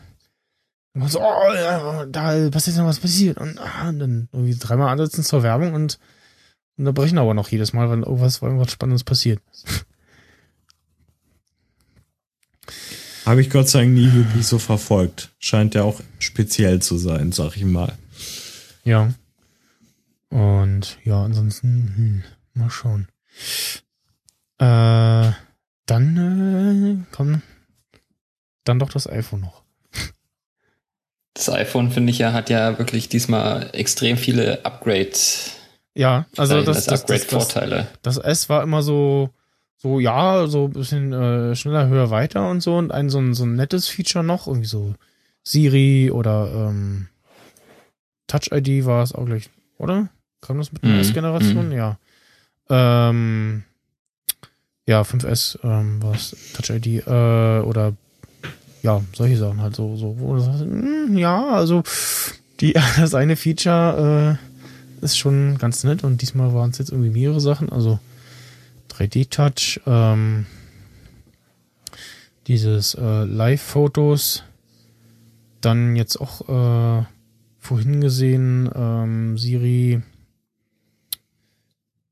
so, 1.05 1.21
oh, 1.21 2.05
da 2.09 2.49
passiert 2.49 2.77
noch 2.77 2.85
was 2.85 2.99
passiert 2.99 3.37
und, 3.37 3.59
ah, 3.59 3.89
und 3.89 3.99
dann 3.99 4.29
irgendwie 4.31 4.55
dreimal 4.57 4.89
ansetzen 4.89 5.23
zur 5.23 5.43
Werbung 5.43 5.73
und 5.73 5.99
unterbrechen 6.77 7.17
aber 7.17 7.33
noch 7.33 7.49
jedes 7.49 7.73
Mal, 7.73 7.89
wenn 7.89 8.03
irgendwas, 8.03 8.41
irgendwas 8.41 8.71
Spannendes 8.71 9.03
passiert. 9.03 9.41
Habe 13.25 13.41
ich 13.41 13.49
Gott 13.49 13.67
sei 13.67 13.81
Dank 13.81 13.93
nie 13.93 14.13
wirklich 14.13 14.47
so 14.47 14.57
verfolgt. 14.57 15.31
Scheint 15.39 15.75
ja 15.75 15.83
auch 15.83 15.99
speziell 16.19 16.81
zu 16.81 16.97
sein, 16.97 17.33
sag 17.33 17.57
ich 17.57 17.65
mal. 17.65 17.93
Ja. 18.85 19.13
Und 20.29 20.97
ja, 21.03 21.23
ansonsten, 21.23 21.93
hm, 21.95 22.23
mal 22.53 22.69
schauen. 22.69 23.09
Äh, 24.59 25.31
dann 25.85 27.05
äh, 27.05 27.05
komm, 27.11 27.41
dann 28.63 28.79
doch 28.79 28.89
das 28.89 29.09
iPhone 29.09 29.41
noch. 29.41 29.63
Das 31.33 31.49
iPhone, 31.49 31.91
finde 31.91 32.11
ich 32.11 32.17
ja, 32.17 32.33
hat 32.33 32.49
ja 32.49 32.79
wirklich 32.79 33.09
diesmal 33.09 33.69
extrem 33.73 34.17
viele 34.17 34.65
Upgrades. 34.65 35.56
Ja, 35.97 36.25
also 36.37 36.61
das, 36.61 36.85
das, 36.85 37.01
Upgrade-Vorteile. 37.01 37.87
Das, 38.03 38.15
das, 38.15 38.23
S 38.23 38.49
war 38.49 38.61
immer 38.61 38.83
so, 38.83 39.31
so, 39.77 39.99
ja, 39.99 40.45
so 40.45 40.65
ein 40.65 40.73
bisschen 40.73 41.11
äh, 41.11 41.55
schneller, 41.55 41.87
höher, 41.87 42.11
weiter 42.11 42.49
und 42.49 42.61
so. 42.61 42.77
Und 42.77 42.91
ein 42.91 43.09
so 43.09 43.17
ein, 43.19 43.33
so 43.33 43.45
ein 43.45 43.55
nettes 43.55 43.87
Feature 43.87 44.23
noch, 44.23 44.45
irgendwie 44.47 44.67
so 44.67 44.93
Siri 45.43 46.11
oder 46.11 46.69
ähm, 46.69 47.07
Touch 48.27 48.51
ID 48.51 48.85
war 48.85 49.01
es 49.01 49.13
auch 49.13 49.25
gleich, 49.25 49.49
oder? 49.79 50.09
Kam 50.41 50.59
das 50.59 50.71
mit 50.71 50.83
der 50.83 50.91
mhm. 50.91 50.99
S-Generation? 50.99 51.69
Mhm. 51.69 51.75
Ja. 51.75 51.97
Ähm, 52.69 53.63
ja, 54.85 55.01
5S 55.01 55.57
ähm, 55.63 56.03
war 56.03 56.13
es 56.13 56.35
Touch 56.53 56.69
ID 56.69 57.07
äh, 57.07 57.61
oder 57.61 57.93
ja, 58.83 59.01
solche 59.13 59.37
Sachen 59.37 59.61
halt 59.61 59.75
so, 59.75 59.95
so 59.95 60.15
wo 60.19 60.37
sagst, 60.37 60.63
mh, 60.63 61.07
hm, 61.07 61.17
ja, 61.17 61.47
also 61.47 61.81
die, 62.59 62.73
das 62.97 63.15
eine 63.15 63.35
Feature 63.35 64.37
äh, 64.39 64.56
ist 65.01 65.17
schon 65.17 65.57
ganz 65.57 65.83
nett 65.83 66.03
und 66.03 66.21
diesmal 66.21 66.53
waren 66.53 66.71
es 66.71 66.77
jetzt 66.77 66.91
irgendwie 66.91 67.09
mehrere 67.09 67.41
Sachen, 67.41 67.69
also 67.69 67.99
3D-Touch, 68.91 69.81
ähm, 69.85 70.45
dieses 72.47 72.95
äh, 72.95 73.23
Live-Fotos, 73.23 74.43
dann 75.61 75.95
jetzt 75.95 76.17
auch 76.17 77.01
äh, 77.01 77.05
vorhin 77.59 78.01
gesehen, 78.01 78.69
ähm, 78.73 79.37
Siri 79.37 80.01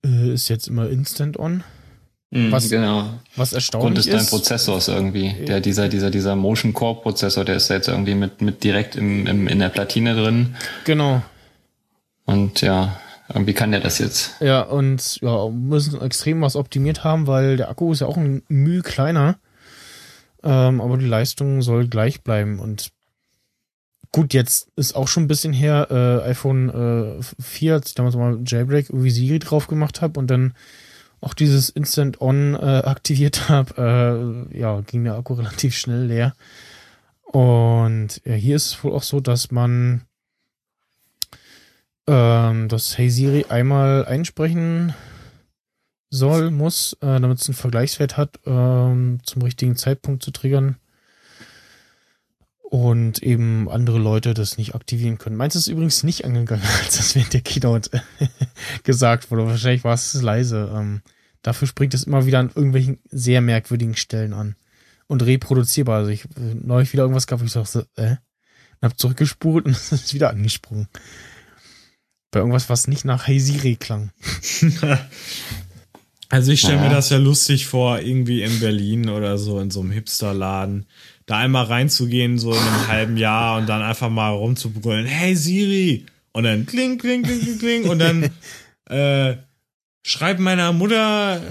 äh, 0.05 0.33
ist 0.33 0.49
jetzt 0.49 0.67
immer 0.67 0.89
Instant 0.89 1.39
On. 1.39 1.63
Mm, 2.31 2.51
was, 2.51 2.69
genau. 2.69 3.13
Was 3.35 3.53
erstaunlich 3.53 3.99
ist. 3.99 4.09
Grund 4.09 4.21
ist 4.21 4.31
dein 4.31 4.39
Prozessors 4.39 4.87
irgendwie. 4.89 5.33
Der, 5.47 5.61
dieser, 5.61 5.87
dieser, 5.87 6.11
dieser 6.11 6.35
Motion 6.35 6.73
Core 6.73 7.01
Prozessor, 7.01 7.45
der 7.45 7.55
ist 7.55 7.69
jetzt 7.69 7.87
irgendwie 7.87 8.15
mit, 8.15 8.41
mit 8.41 8.63
direkt 8.63 8.95
im, 8.95 9.25
im, 9.27 9.47
in 9.47 9.59
der 9.59 9.69
Platine 9.69 10.15
drin. 10.15 10.55
Genau. 10.83 11.21
Und 12.25 12.61
ja, 12.61 12.99
wie 13.33 13.53
kann 13.53 13.71
der 13.71 13.79
das 13.79 13.99
jetzt? 13.99 14.35
Ja, 14.39 14.61
und 14.61 15.21
ja, 15.21 15.49
müssen 15.49 16.01
extrem 16.01 16.41
was 16.41 16.55
optimiert 16.55 17.03
haben, 17.03 17.27
weil 17.27 17.57
der 17.57 17.69
Akku 17.69 17.91
ist 17.91 18.01
ja 18.01 18.07
auch 18.07 18.17
ein 18.17 18.43
Mühe 18.47 18.81
kleiner. 18.81 19.37
Ähm, 20.43 20.79
aber 20.79 20.97
die 20.97 21.07
Leistung 21.07 21.61
soll 21.61 21.87
gleich 21.87 22.21
bleiben. 22.21 22.59
Und 22.59 22.91
gut, 24.11 24.33
jetzt 24.33 24.69
ist 24.75 24.95
auch 24.95 25.07
schon 25.07 25.23
ein 25.23 25.27
bisschen 25.27 25.53
her, 25.53 25.87
äh, 25.89 26.29
iPhone 26.29 27.19
äh, 27.19 27.23
4, 27.41 27.73
als 27.73 27.89
ich 27.89 27.95
damals 27.95 28.15
mal 28.15 28.39
Jailbreak 28.45 28.89
irgendwie 28.89 29.09
Siri 29.09 29.39
drauf 29.39 29.67
gemacht 29.67 30.01
habe 30.01 30.19
und 30.19 30.27
dann 30.27 30.53
auch 31.19 31.33
dieses 31.33 31.69
Instant 31.69 32.21
On 32.21 32.53
äh, 32.53 32.57
aktiviert 32.57 33.49
habe, 33.49 34.47
äh, 34.53 34.59
ja, 34.59 34.81
ging 34.81 35.03
der 35.03 35.15
Akku 35.15 35.33
relativ 35.35 35.75
schnell 35.75 36.05
leer. 36.05 36.35
Und 37.23 38.21
ja, 38.23 38.33
hier 38.33 38.55
ist 38.55 38.67
es 38.67 38.83
wohl 38.83 38.93
auch 38.93 39.03
so, 39.03 39.19
dass 39.19 39.51
man 39.51 40.03
ähm, 42.07 42.67
das 42.67 42.97
Hey 42.97 43.09
Siri 43.09 43.45
einmal 43.49 44.05
einsprechen 44.05 44.93
soll, 46.09 46.51
muss, 46.51 46.93
äh, 47.01 47.19
damit 47.19 47.41
es 47.41 47.47
einen 47.47 47.55
Vergleichswert 47.55 48.17
hat, 48.17 48.39
ähm, 48.45 49.19
zum 49.23 49.41
richtigen 49.41 49.75
Zeitpunkt 49.75 50.23
zu 50.23 50.31
triggern 50.31 50.77
und 52.69 53.23
eben 53.23 53.69
andere 53.69 53.99
Leute 53.99 54.33
das 54.33 54.57
nicht 54.57 54.75
aktivieren 54.75 55.17
können. 55.17 55.35
Meins 55.35 55.55
ist 55.55 55.67
übrigens 55.67 56.03
nicht 56.03 56.25
angegangen, 56.25 56.65
als 56.83 56.97
das 56.97 57.15
während 57.15 57.33
der 57.33 57.41
Keynote 57.41 58.01
gesagt 58.83 59.31
wurde. 59.31 59.45
Wahrscheinlich 59.45 59.83
war 59.83 59.93
es 59.93 60.13
leise. 60.21 60.71
Ähm, 60.75 61.01
dafür 61.41 61.67
springt 61.67 61.93
es 61.93 62.03
immer 62.03 62.25
wieder 62.25 62.39
an 62.39 62.51
irgendwelchen 62.53 62.99
sehr 63.09 63.41
merkwürdigen 63.41 63.95
Stellen 63.95 64.33
an. 64.33 64.55
Und 65.07 65.23
reproduzierbar. 65.23 65.99
Also 65.99 66.09
ich 66.09 66.25
äh, 66.25 66.55
neulich 66.55 66.91
wieder 66.91 67.03
irgendwas 67.03 67.27
gab, 67.27 67.39
wo 67.39 67.45
ich 67.45 67.51
so, 67.51 67.63
äh, 67.95 68.15
hab 68.81 68.97
zurückgespult 68.99 69.65
und 69.65 69.71
es 69.75 69.91
ist 69.91 70.13
wieder 70.13 70.31
angesprungen. 70.31 70.87
Bei 72.35 72.41
irgendwas, 72.41 72.69
was 72.69 72.89
nicht 72.89 73.05
nach 73.05 73.27
Hey 73.27 73.39
Siri 73.39 73.77
klang. 73.77 74.11
also 76.29 76.51
ich 76.51 76.59
stelle 76.59 76.75
ja. 76.75 76.81
mir 76.81 76.89
das 76.89 77.09
ja 77.09 77.15
lustig 77.15 77.65
vor, 77.65 77.99
irgendwie 77.99 78.41
in 78.41 78.59
Berlin 78.59 79.07
oder 79.07 79.37
so, 79.37 79.57
in 79.61 79.71
so 79.71 79.79
einem 79.79 79.91
Hipsterladen 79.91 80.85
da 81.27 81.37
einmal 81.37 81.63
reinzugehen, 81.63 82.37
so 82.37 82.51
in 82.51 82.59
einem 82.59 82.87
halben 82.89 83.15
Jahr 83.15 83.57
und 83.57 83.69
dann 83.69 83.81
einfach 83.81 84.09
mal 84.09 84.31
rumzubrüllen, 84.31 85.05
hey 85.05 85.33
Siri! 85.33 86.07
Und 86.33 86.43
dann 86.43 86.65
kling, 86.65 86.97
kling, 86.97 87.23
kling, 87.23 87.39
kling, 87.39 87.57
kling 87.57 87.83
und 87.85 87.99
dann 87.99 88.23
äh, 88.89 89.37
schreib 90.05 90.39
meiner 90.39 90.71
Mutter, 90.71 91.41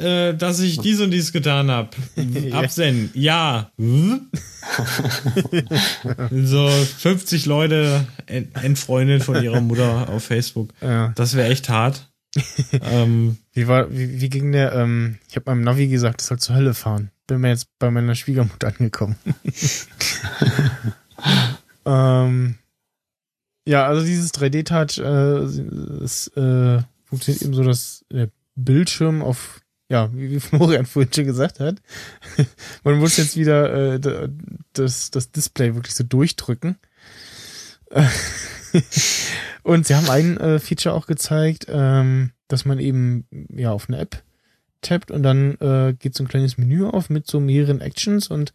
äh, 0.00 0.34
dass 0.34 0.60
ich 0.60 0.78
dies 0.78 1.00
und 1.00 1.10
dies 1.10 1.32
getan 1.32 1.70
habe. 1.70 1.90
Absenden, 2.52 3.10
ja. 3.14 3.70
so 6.30 6.68
50 6.68 7.46
Leute 7.46 8.06
entfreundet 8.26 9.22
von 9.22 9.42
ihrer 9.42 9.60
Mutter 9.60 10.08
auf 10.08 10.24
Facebook. 10.24 10.70
Ja. 10.80 11.12
Das 11.16 11.36
wäre 11.36 11.48
echt 11.48 11.68
hart. 11.68 12.08
ähm, 12.82 13.38
wie 13.52 13.68
war, 13.68 13.90
wie, 13.90 14.20
wie 14.20 14.28
ging 14.28 14.52
der? 14.52 14.72
Ähm, 14.72 15.18
ich 15.28 15.36
habe 15.36 15.50
meinem 15.50 15.62
Navi 15.62 15.88
gesagt, 15.88 16.20
es 16.20 16.28
soll 16.28 16.38
zur 16.38 16.56
Hölle 16.56 16.74
fahren 16.74 17.10
bin 17.28 17.42
mir 17.42 17.50
jetzt 17.50 17.68
bei 17.78 17.92
meiner 17.92 18.16
Schwiegermutter 18.16 18.68
angekommen. 18.68 19.16
ähm, 21.86 22.56
ja, 23.64 23.86
also 23.86 24.04
dieses 24.04 24.34
3D-Touch 24.34 24.98
äh, 24.98 26.02
ist, 26.02 26.36
äh, 26.36 26.82
funktioniert 27.08 27.42
eben 27.42 27.54
so, 27.54 27.62
dass 27.62 28.04
der 28.10 28.30
Bildschirm 28.54 29.22
auf, 29.22 29.60
ja, 29.88 30.10
wie, 30.12 30.40
Florian 30.40 30.86
vorhin 30.86 31.12
schon 31.12 31.24
gesagt 31.24 31.60
hat, 31.60 31.76
man 32.84 32.98
muss 32.98 33.16
jetzt 33.16 33.36
wieder 33.36 33.94
äh, 33.94 34.28
das, 34.72 35.10
das 35.10 35.30
Display 35.30 35.74
wirklich 35.74 35.94
so 35.94 36.04
durchdrücken. 36.04 36.76
Und 39.62 39.86
sie 39.86 39.94
haben 39.94 40.10
ein 40.10 40.36
äh, 40.38 40.58
Feature 40.58 40.94
auch 40.94 41.06
gezeigt, 41.06 41.66
ähm, 41.68 42.32
dass 42.48 42.64
man 42.64 42.78
eben 42.78 43.26
ja 43.54 43.72
auf 43.72 43.88
eine 43.88 43.98
App 43.98 44.22
tappt 44.80 45.10
und 45.10 45.22
dann 45.22 45.56
äh, 45.60 45.94
geht 45.98 46.14
so 46.14 46.24
ein 46.24 46.28
kleines 46.28 46.56
Menü 46.56 46.86
auf 46.86 47.10
mit 47.10 47.26
so 47.26 47.40
mehreren 47.40 47.80
Actions 47.80 48.28
und 48.28 48.52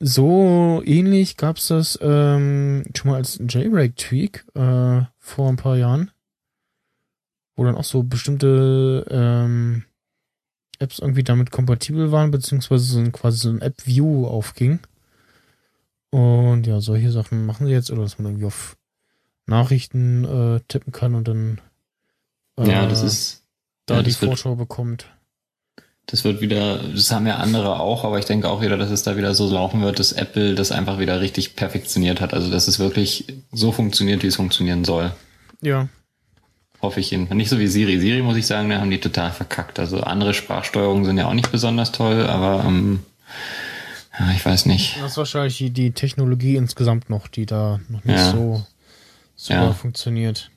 so 0.00 0.82
ähnlich 0.84 1.36
gab's 1.36 1.68
das 1.68 1.98
ähm, 2.02 2.84
schon 2.96 3.10
mal 3.10 3.18
als 3.18 3.38
Jailbreak-Tweak 3.46 4.46
äh, 4.54 5.02
vor 5.18 5.48
ein 5.48 5.56
paar 5.56 5.76
Jahren, 5.76 6.10
wo 7.56 7.64
dann 7.64 7.76
auch 7.76 7.84
so 7.84 8.02
bestimmte 8.02 9.06
ähm, 9.10 9.84
Apps 10.78 10.98
irgendwie 10.98 11.24
damit 11.24 11.50
kompatibel 11.50 12.10
waren, 12.12 12.30
beziehungsweise 12.30 12.84
so 12.84 12.98
ein, 12.98 13.12
quasi 13.12 13.38
so 13.38 13.50
ein 13.50 13.60
App-View 13.60 14.26
aufging. 14.26 14.80
Und 16.10 16.66
ja, 16.66 16.80
solche 16.80 17.12
Sachen 17.12 17.46
machen 17.46 17.66
sie 17.66 17.72
jetzt, 17.72 17.90
oder 17.90 18.02
dass 18.02 18.18
man 18.18 18.26
irgendwie 18.26 18.46
auf 18.46 18.76
Nachrichten 19.46 20.24
äh, 20.24 20.60
tippen 20.68 20.92
kann 20.92 21.14
und 21.14 21.28
dann 21.28 21.60
äh, 22.58 22.68
ja, 22.68 22.86
das 22.86 23.02
ist, 23.02 23.44
da 23.86 23.96
ja, 23.96 24.02
die 24.02 24.12
Vorschau 24.12 24.54
bekommt 24.56 25.06
das 26.10 26.24
wird 26.24 26.40
wieder, 26.40 26.78
das 26.78 27.10
haben 27.12 27.26
ja 27.26 27.36
andere 27.36 27.78
auch, 27.78 28.04
aber 28.04 28.18
ich 28.18 28.24
denke 28.24 28.48
auch 28.48 28.60
wieder, 28.60 28.76
dass 28.76 28.90
es 28.90 29.04
da 29.04 29.16
wieder 29.16 29.34
so 29.34 29.48
laufen 29.48 29.80
wird, 29.82 30.00
dass 30.00 30.12
Apple 30.12 30.54
das 30.54 30.72
einfach 30.72 30.98
wieder 30.98 31.20
richtig 31.20 31.54
perfektioniert 31.54 32.20
hat. 32.20 32.34
Also 32.34 32.50
dass 32.50 32.66
es 32.66 32.78
wirklich 32.78 33.26
so 33.52 33.70
funktioniert, 33.70 34.22
wie 34.22 34.26
es 34.26 34.36
funktionieren 34.36 34.84
soll. 34.84 35.12
Ja. 35.60 35.88
Hoffe 36.82 37.00
ich 37.00 37.10
jedenfalls. 37.10 37.36
Nicht 37.36 37.50
so 37.50 37.58
wie 37.58 37.66
Siri. 37.66 38.00
Siri 38.00 38.22
muss 38.22 38.36
ich 38.36 38.46
sagen, 38.46 38.70
da 38.70 38.80
haben 38.80 38.90
die 38.90 39.00
total 39.00 39.32
verkackt. 39.32 39.78
Also 39.78 40.00
andere 40.00 40.32
Sprachsteuerungen 40.32 41.04
sind 41.04 41.18
ja 41.18 41.26
auch 41.26 41.34
nicht 41.34 41.52
besonders 41.52 41.92
toll, 41.92 42.26
aber 42.26 42.64
ähm, 42.66 43.00
ja, 44.18 44.30
ich 44.34 44.44
weiß 44.44 44.66
nicht. 44.66 44.96
Das 45.00 45.12
ist 45.12 45.16
wahrscheinlich 45.18 45.58
die, 45.58 45.70
die 45.70 45.92
Technologie 45.92 46.56
insgesamt 46.56 47.10
noch, 47.10 47.28
die 47.28 47.46
da 47.46 47.80
noch 47.88 48.04
nicht 48.04 48.18
ja. 48.18 48.32
so 48.32 48.64
super 49.36 49.64
ja. 49.64 49.72
funktioniert. 49.72 50.50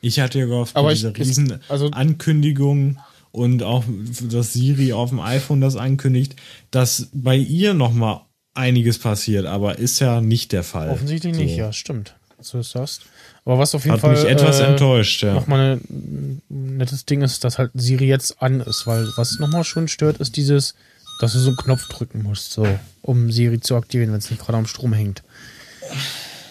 Ich 0.00 0.18
hatte 0.18 0.38
ja 0.38 0.46
gehofft, 0.46 0.76
aber 0.76 0.90
diese 0.90 1.16
riesen 1.16 1.60
also, 1.68 1.90
Ankündigung 1.90 2.98
und 3.32 3.62
auch, 3.62 3.84
dass 4.22 4.54
Siri 4.54 4.92
auf 4.92 5.10
dem 5.10 5.20
iPhone 5.20 5.60
das 5.60 5.76
ankündigt, 5.76 6.36
dass 6.70 7.08
bei 7.12 7.36
ihr 7.36 7.74
nochmal 7.74 8.22
einiges 8.54 8.98
passiert, 8.98 9.46
aber 9.46 9.78
ist 9.78 10.00
ja 10.00 10.20
nicht 10.20 10.52
der 10.52 10.62
Fall. 10.62 10.90
Offensichtlich 10.90 11.34
so. 11.34 11.42
nicht, 11.42 11.56
ja, 11.56 11.72
stimmt. 11.72 12.14
So 12.40 12.58
ist 12.58 12.74
das. 12.74 13.00
Aber 13.44 13.58
was 13.58 13.74
auf 13.74 13.84
jeden 13.84 13.94
Hat 13.94 14.00
Fall. 14.00 14.12
mich 14.12 14.24
etwas 14.24 14.60
äh, 14.60 14.64
enttäuscht, 14.64 15.22
ja. 15.22 15.34
Nochmal 15.34 15.80
ein 15.88 16.42
nettes 16.48 17.06
Ding 17.06 17.22
ist, 17.22 17.44
dass 17.44 17.58
halt 17.58 17.70
Siri 17.74 18.06
jetzt 18.06 18.42
an 18.42 18.60
ist, 18.60 18.86
weil 18.86 19.08
was 19.16 19.38
nochmal 19.38 19.64
schon 19.64 19.88
stört, 19.88 20.18
ist 20.18 20.36
dieses, 20.36 20.74
dass 21.20 21.32
du 21.32 21.38
so 21.38 21.48
einen 21.50 21.56
Knopf 21.56 21.88
drücken 21.88 22.22
musst, 22.22 22.52
so, 22.52 22.66
um 23.02 23.30
Siri 23.32 23.60
zu 23.60 23.76
aktivieren, 23.76 24.12
wenn 24.12 24.18
es 24.18 24.30
nicht 24.30 24.42
gerade 24.42 24.58
am 24.58 24.66
Strom 24.66 24.92
hängt. 24.92 25.22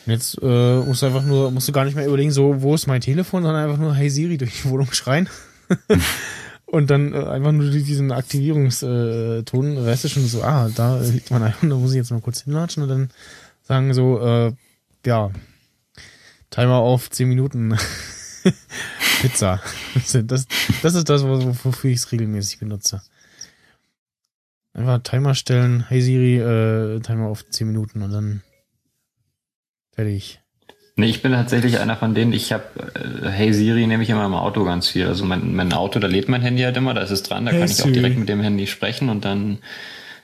Und 0.06 0.14
jetzt 0.14 0.40
äh, 0.41 0.80
musst 0.80 1.02
du 1.02 1.06
einfach 1.06 1.24
nur, 1.24 1.52
musst 1.52 1.68
du 1.68 1.72
gar 1.72 1.86
nicht 1.86 1.95
mehr 1.95 2.07
überlegen, 2.07 2.32
so, 2.32 2.61
wo 2.61 2.74
ist 2.74 2.88
mein 2.88 3.02
Telefon, 3.02 3.44
sondern 3.44 3.64
einfach 3.64 3.78
nur, 3.78 3.94
hey 3.94 4.10
Siri, 4.10 4.38
durch 4.38 4.61
die 4.61 4.70
Wohnung 4.70 4.91
schreien. 4.91 5.30
Und 6.66 6.91
dann 6.91 7.14
äh, 7.14 7.24
einfach 7.24 7.52
nur 7.52 7.70
diesen 7.70 8.11
Aktivierungston, 8.11 9.78
äh, 9.78 9.86
weißt 9.86 10.03
du 10.03 10.07
schon 10.07 10.28
so, 10.28 10.44
ah, 10.44 10.70
da 10.76 10.99
liegt 10.99 11.32
mein 11.32 11.41
iPhone, 11.41 11.70
da 11.70 11.76
muss 11.76 11.91
ich 11.91 11.98
jetzt 11.98 12.11
mal 12.11 12.22
kurz 12.22 12.44
hinlatschen 12.44 12.84
und 12.84 12.90
dann 12.90 13.10
sagen 13.64 13.94
so, 13.95 14.20
äh, 14.20 14.52
ja, 15.06 15.32
Timer 16.49 16.76
auf 16.76 17.09
10 17.09 17.27
Minuten. 17.27 17.77
Pizza. 19.21 19.61
Das, 20.26 20.47
das 20.81 20.95
ist 20.95 21.09
das, 21.09 21.23
wofür 21.23 21.91
ich 21.91 21.97
es 21.97 22.11
regelmäßig 22.11 22.59
benutze. 22.59 23.01
Einfach 24.73 24.99
Timer 25.03 25.35
stellen, 25.35 25.85
hey 25.89 26.01
Siri, 26.01 26.38
äh, 26.38 26.99
Timer 27.01 27.27
auf 27.27 27.47
10 27.47 27.67
Minuten 27.67 28.01
und 28.01 28.11
dann 28.11 28.41
fertig. 29.93 30.39
Nee, 30.95 31.07
ich 31.07 31.21
bin 31.21 31.31
tatsächlich 31.31 31.80
einer 31.80 31.95
von 31.95 32.13
denen, 32.13 32.34
ich 32.34 32.51
habe 32.51 32.63
äh, 32.95 33.30
Hey 33.30 33.53
Siri 33.53 33.88
nehme 33.88 34.03
ich 34.03 34.09
immer 34.09 34.26
im 34.26 34.34
Auto 34.34 34.63
ganz 34.65 34.89
viel. 34.89 35.07
Also 35.07 35.26
mein, 35.26 35.55
mein 35.55 35.71
Auto, 35.73 35.99
da 35.99 36.07
lädt 36.07 36.30
mein 36.30 36.41
Handy 36.41 36.61
halt 36.63 36.77
immer, 36.77 36.93
da 36.93 37.01
ist 37.01 37.11
es 37.11 37.23
dran, 37.23 37.45
da 37.45 37.51
hey 37.51 37.59
kann 37.59 37.69
ich 37.69 37.77
Siri. 37.77 37.89
auch 37.89 37.93
direkt 37.93 38.17
mit 38.17 38.30
dem 38.30 38.41
Handy 38.41 38.67
sprechen 38.67 39.09
und 39.09 39.26
dann, 39.26 39.59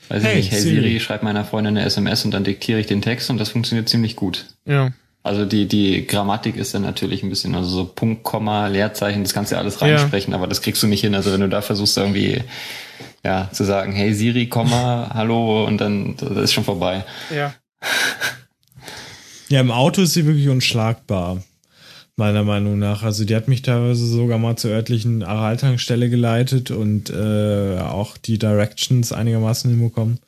weiß 0.09 0.23
hey, 0.23 0.39
ich 0.39 0.45
nicht, 0.45 0.51
Hey 0.51 0.61
Siri, 0.61 0.75
Siri 0.75 0.99
schreibt 0.99 1.23
meiner 1.23 1.45
Freundin 1.45 1.77
eine 1.77 1.85
SMS 1.85 2.25
und 2.25 2.31
dann 2.31 2.43
diktiere 2.43 2.79
ich 2.79 2.87
den 2.87 3.01
Text 3.01 3.29
und 3.29 3.37
das 3.37 3.49
funktioniert 3.49 3.89
ziemlich 3.89 4.15
gut. 4.15 4.45
Ja. 4.65 4.91
Also 5.25 5.43
die, 5.43 5.67
die 5.67 6.05
Grammatik 6.05 6.55
ist 6.55 6.75
dann 6.75 6.83
natürlich 6.83 7.23
ein 7.23 7.29
bisschen, 7.29 7.55
also 7.55 7.67
so 7.67 7.85
Punkt, 7.85 8.21
Komma, 8.21 8.67
Leerzeichen, 8.67 9.23
das 9.23 9.33
kannst 9.33 9.51
du 9.51 9.55
ja 9.55 9.59
alles 9.59 9.81
reinsprechen, 9.81 10.33
ja. 10.33 10.37
aber 10.37 10.45
das 10.45 10.61
kriegst 10.61 10.83
du 10.83 10.87
nicht 10.87 11.01
hin. 11.01 11.15
Also 11.15 11.33
wenn 11.33 11.41
du 11.41 11.49
da 11.49 11.63
versuchst 11.63 11.97
irgendwie, 11.97 12.43
ja, 13.23 13.49
zu 13.51 13.63
sagen, 13.63 13.91
hey 13.93 14.13
Siri, 14.13 14.45
Komma, 14.49 15.09
hallo 15.15 15.65
und 15.65 15.81
dann, 15.81 16.15
das 16.17 16.37
ist 16.37 16.53
schon 16.53 16.63
vorbei. 16.63 17.03
Ja. 17.35 17.55
Ja, 19.47 19.59
im 19.59 19.69
Auto 19.69 20.01
ist 20.01 20.13
sie 20.13 20.25
wirklich 20.25 20.49
unschlagbar. 20.49 21.43
Meiner 22.15 22.43
Meinung 22.43 22.79
nach. 22.79 23.03
Also 23.03 23.25
die 23.25 23.35
hat 23.35 23.47
mich 23.47 23.61
teilweise 23.61 24.03
sogar 24.07 24.39
mal 24.39 24.55
zur 24.55 24.71
örtlichen 24.71 25.21
Aral-Tankstelle 25.21 26.09
geleitet 26.09 26.71
und 26.71 27.11
äh, 27.11 27.77
auch 27.77 28.17
die 28.17 28.39
Directions 28.39 29.13
einigermaßen 29.13 29.69
hinbekommen. 29.69 30.19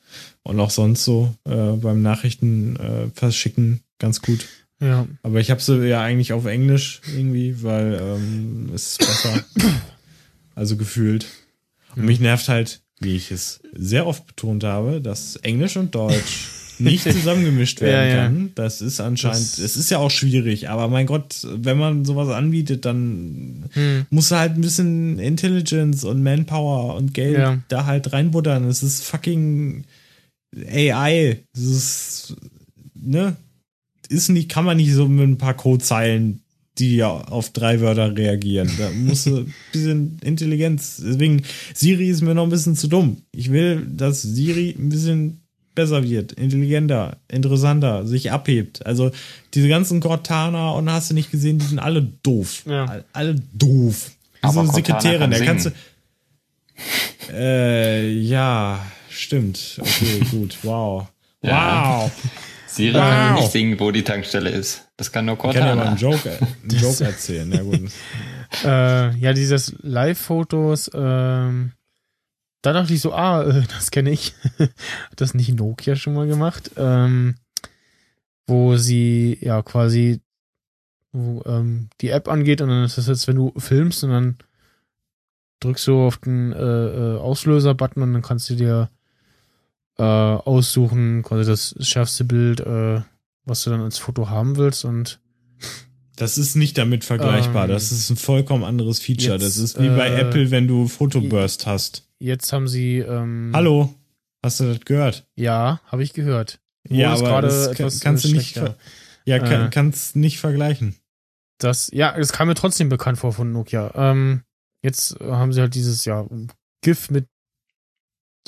Und 0.43 0.59
auch 0.59 0.69
sonst 0.69 1.03
so 1.03 1.33
äh, 1.49 1.71
beim 1.77 2.03
Nachrichten 2.03 2.75
äh, 2.75 3.09
verschicken 3.15 3.81
ganz 3.97 4.21
gut. 4.21 4.45
Ja. 4.79 5.07
Aber 5.23 5.39
ich 5.39 5.49
habe 5.49 5.61
sie 5.61 5.87
ja 5.87 6.01
eigentlich 6.01 6.33
auf 6.33 6.45
Englisch 6.45 7.01
irgendwie, 7.15 7.63
weil 7.63 7.99
ähm, 7.99 8.71
es 8.73 8.91
ist 8.91 8.99
besser. 8.99 9.43
also 10.55 10.77
gefühlt. 10.77 11.27
Und 11.95 12.05
mich 12.05 12.19
nervt 12.19 12.47
halt, 12.47 12.81
wie 12.99 13.15
ich 13.15 13.31
es 13.31 13.59
sehr 13.73 14.05
oft 14.05 14.25
betont 14.27 14.63
habe, 14.63 15.01
dass 15.01 15.35
Englisch 15.37 15.77
und 15.77 15.95
Deutsch 15.95 16.49
nicht 16.79 17.03
zusammengemischt 17.03 17.81
werden 17.81 18.09
ja, 18.09 18.15
kann. 18.15 18.39
Ja. 18.45 18.51
Das 18.55 18.81
ist 18.81 18.99
anscheinend, 18.99 19.57
es 19.57 19.77
ist 19.77 19.89
ja 19.89 19.97
auch 19.97 20.11
schwierig, 20.11 20.69
aber 20.69 20.87
mein 20.87 21.07
Gott, 21.07 21.47
wenn 21.49 21.77
man 21.77 22.05
sowas 22.05 22.29
anbietet, 22.29 22.85
dann 22.85 23.65
hm. 23.73 24.05
muss 24.09 24.31
halt 24.31 24.55
ein 24.55 24.61
bisschen 24.61 25.19
Intelligence 25.19 26.03
und 26.03 26.21
Manpower 26.21 26.95
und 26.95 27.13
Geld 27.13 27.37
ja. 27.37 27.59
da 27.67 27.85
halt 27.85 28.13
reinbuttern. 28.13 28.65
Es 28.65 28.83
ist 28.83 29.03
fucking 29.03 29.85
AI. 30.55 31.39
Es 31.55 31.63
ist, 31.63 32.35
ne? 32.93 33.35
Ist 34.07 34.29
nicht, 34.29 34.49
kann 34.49 34.65
man 34.65 34.77
nicht 34.77 34.93
so 34.93 35.07
mit 35.07 35.27
ein 35.27 35.38
paar 35.38 35.53
Codezeilen, 35.55 36.41
die 36.77 36.97
ja 36.97 37.09
auf 37.09 37.51
drei 37.51 37.81
Wörter 37.81 38.15
reagieren. 38.15 38.69
Da 38.77 38.89
muss 38.91 39.25
ein 39.25 39.53
bisschen 39.71 40.19
Intelligenz. 40.23 41.01
Deswegen, 41.03 41.41
Siri 41.73 42.09
ist 42.09 42.21
mir 42.21 42.35
noch 42.35 42.43
ein 42.43 42.49
bisschen 42.49 42.75
zu 42.75 42.88
dumm. 42.88 43.17
Ich 43.31 43.51
will, 43.51 43.85
dass 43.89 44.21
Siri 44.21 44.75
ein 44.77 44.89
bisschen 44.89 45.41
besser 45.73 46.03
wird, 46.03 46.31
intelligenter, 46.34 47.17
interessanter, 47.27 48.05
sich 48.07 48.31
abhebt. 48.31 48.85
Also 48.85 49.11
diese 49.53 49.67
ganzen 49.67 49.99
Cortana 49.99 50.71
und 50.71 50.89
hast 50.91 51.09
du 51.11 51.13
nicht 51.13 51.29
gesehen, 51.31 51.59
die 51.59 51.65
sind 51.65 51.79
alle 51.79 52.01
doof. 52.01 52.63
Ja. 52.65 53.03
Alle 53.13 53.35
doof. 53.53 54.11
Aber 54.41 54.61
Diese 54.61 54.73
Cortana 54.84 55.01
Sekretärin, 55.01 55.34
singen. 55.34 55.45
kannst 55.45 55.65
du. 55.67 55.71
Äh, 57.34 58.11
ja, 58.11 58.85
stimmt. 59.09 59.79
Okay, 59.81 60.19
gut. 60.31 60.57
Wow. 60.63 61.07
Ja. 61.41 62.01
Wow. 62.03 62.11
Siri 62.77 62.93
Wow. 62.95 63.39
nicht 63.39 63.51
singen, 63.51 63.79
wo 63.79 63.91
die 63.91 64.03
Tankstelle 64.03 64.49
ist. 64.49 64.87
Das 64.97 65.11
kann 65.11 65.25
nur 65.25 65.35
Ich 65.35 65.41
kann 65.41 65.51
ja 65.53 65.75
mal 65.75 65.83
Cortana. 65.85 65.89
einen 65.89 65.97
Joke, 65.97 66.29
einen 66.63 66.69
Joke 66.81 67.03
erzählen. 67.03 67.51
Ja, 67.51 67.61
gut. 67.63 67.91
Äh, 68.63 69.17
ja, 69.17 69.33
dieses 69.33 69.75
Live-Fotos, 69.81 70.89
ähm, 70.93 71.73
da 72.61 72.73
dachte 72.73 72.93
ich 72.93 73.01
so, 73.01 73.13
ah, 73.13 73.43
äh, 73.43 73.63
das 73.75 73.91
kenne 73.91 74.11
ich. 74.11 74.33
Hat 74.59 74.69
das 75.17 75.33
nicht 75.33 75.53
Nokia 75.55 75.95
schon 75.95 76.13
mal 76.13 76.27
gemacht? 76.27 76.71
Ähm, 76.77 77.35
wo 78.47 78.77
sie 78.77 79.37
ja 79.41 79.61
quasi 79.61 80.21
wo, 81.11 81.41
ähm, 81.45 81.89
die 82.01 82.09
App 82.09 82.27
angeht 82.29 82.61
und 82.61 82.69
dann 82.69 82.85
ist 82.85 82.97
das 82.97 83.07
jetzt, 83.07 83.27
wenn 83.27 83.35
du 83.35 83.51
filmst 83.57 84.03
und 84.03 84.11
dann 84.11 84.37
drückst 85.59 85.87
du 85.87 86.01
auf 86.05 86.17
den 86.17 86.53
äh, 86.53 86.57
äh, 86.57 87.17
Auslöser-Button 87.17 88.03
und 88.03 88.13
dann 88.13 88.21
kannst 88.21 88.49
du 88.49 88.55
dir 88.55 88.89
äh, 89.97 90.03
aussuchen, 90.03 91.23
quasi 91.23 91.49
das 91.49 91.75
schärfste 91.79 92.23
Bild, 92.23 92.59
äh, 92.59 93.01
was 93.45 93.63
du 93.63 93.69
dann 93.69 93.81
als 93.81 93.97
Foto 93.97 94.29
haben 94.29 94.57
willst 94.57 94.85
und 94.85 95.19
Das 96.15 96.37
ist 96.37 96.55
nicht 96.55 96.77
damit 96.77 97.03
vergleichbar. 97.03 97.65
Ähm, 97.65 97.71
das 97.71 97.91
ist 97.91 98.09
ein 98.09 98.17
vollkommen 98.17 98.63
anderes 98.63 98.99
Feature. 98.99 99.33
jetzt, 99.33 99.43
das 99.43 99.57
ist 99.57 99.79
wie 99.81 99.89
bei 99.89 100.07
äh, 100.09 100.21
Apple, 100.21 100.51
wenn 100.51 100.67
du 100.67 100.87
Fotoburst 100.87 101.65
hast. 101.65 102.07
jetzt 102.19 102.51
haben 102.53 102.67
sie 102.67 102.99
ähm, 102.99 103.51
Hallo? 103.53 103.93
Hast 104.43 104.59
du 104.59 104.65
das 104.65 104.81
gehört? 104.81 105.25
Ja, 105.35 105.81
habe 105.87 106.03
ich 106.03 106.13
gehört. 106.13 106.59
Wo 106.87 106.95
ja, 106.95 107.13
aber 107.13 107.41
das 107.41 107.73
kann, 107.73 107.91
kannst 107.99 108.23
du 108.25 108.31
nicht, 108.31 108.55
ja, 109.25 109.39
kann, 109.39 109.67
Äh. 109.67 109.69
kannst 109.71 110.15
nicht 110.15 110.39
vergleichen. 110.39 110.95
Das, 111.59 111.89
ja, 111.91 112.15
das 112.15 112.31
kam 112.33 112.47
mir 112.47 112.53
trotzdem 112.55 112.87
bekannt 112.87 113.17
vor 113.17 113.33
von 113.33 113.51
Nokia. 113.51 113.91
Ähm, 113.95 114.43
jetzt 114.83 115.19
haben 115.19 115.51
sie 115.53 115.59
halt 115.61 115.73
dieses, 115.75 116.05
ja, 116.05 116.25
GIF 116.83 117.09
mit 117.09 117.25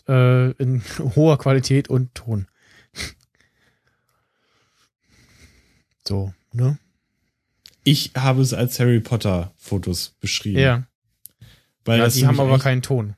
äh, 0.08 0.52
in 0.52 0.82
hoher 1.16 1.38
Qualität 1.38 1.90
und 1.90 2.14
Ton. 2.16 2.48
So, 6.08 6.34
ne? 6.54 6.78
Ich 7.84 8.12
habe 8.16 8.42
es 8.42 8.54
als 8.54 8.80
Harry 8.80 9.00
Potter 9.00 9.54
Fotos 9.58 10.16
beschrieben. 10.20 10.60
Ja. 10.60 10.84
weil 11.86 12.00
ja 12.00 12.06
das 12.06 12.16
die 12.16 12.26
haben 12.28 12.40
aber 12.40 12.60
keinen 12.60 12.82
Ton. 12.82 13.16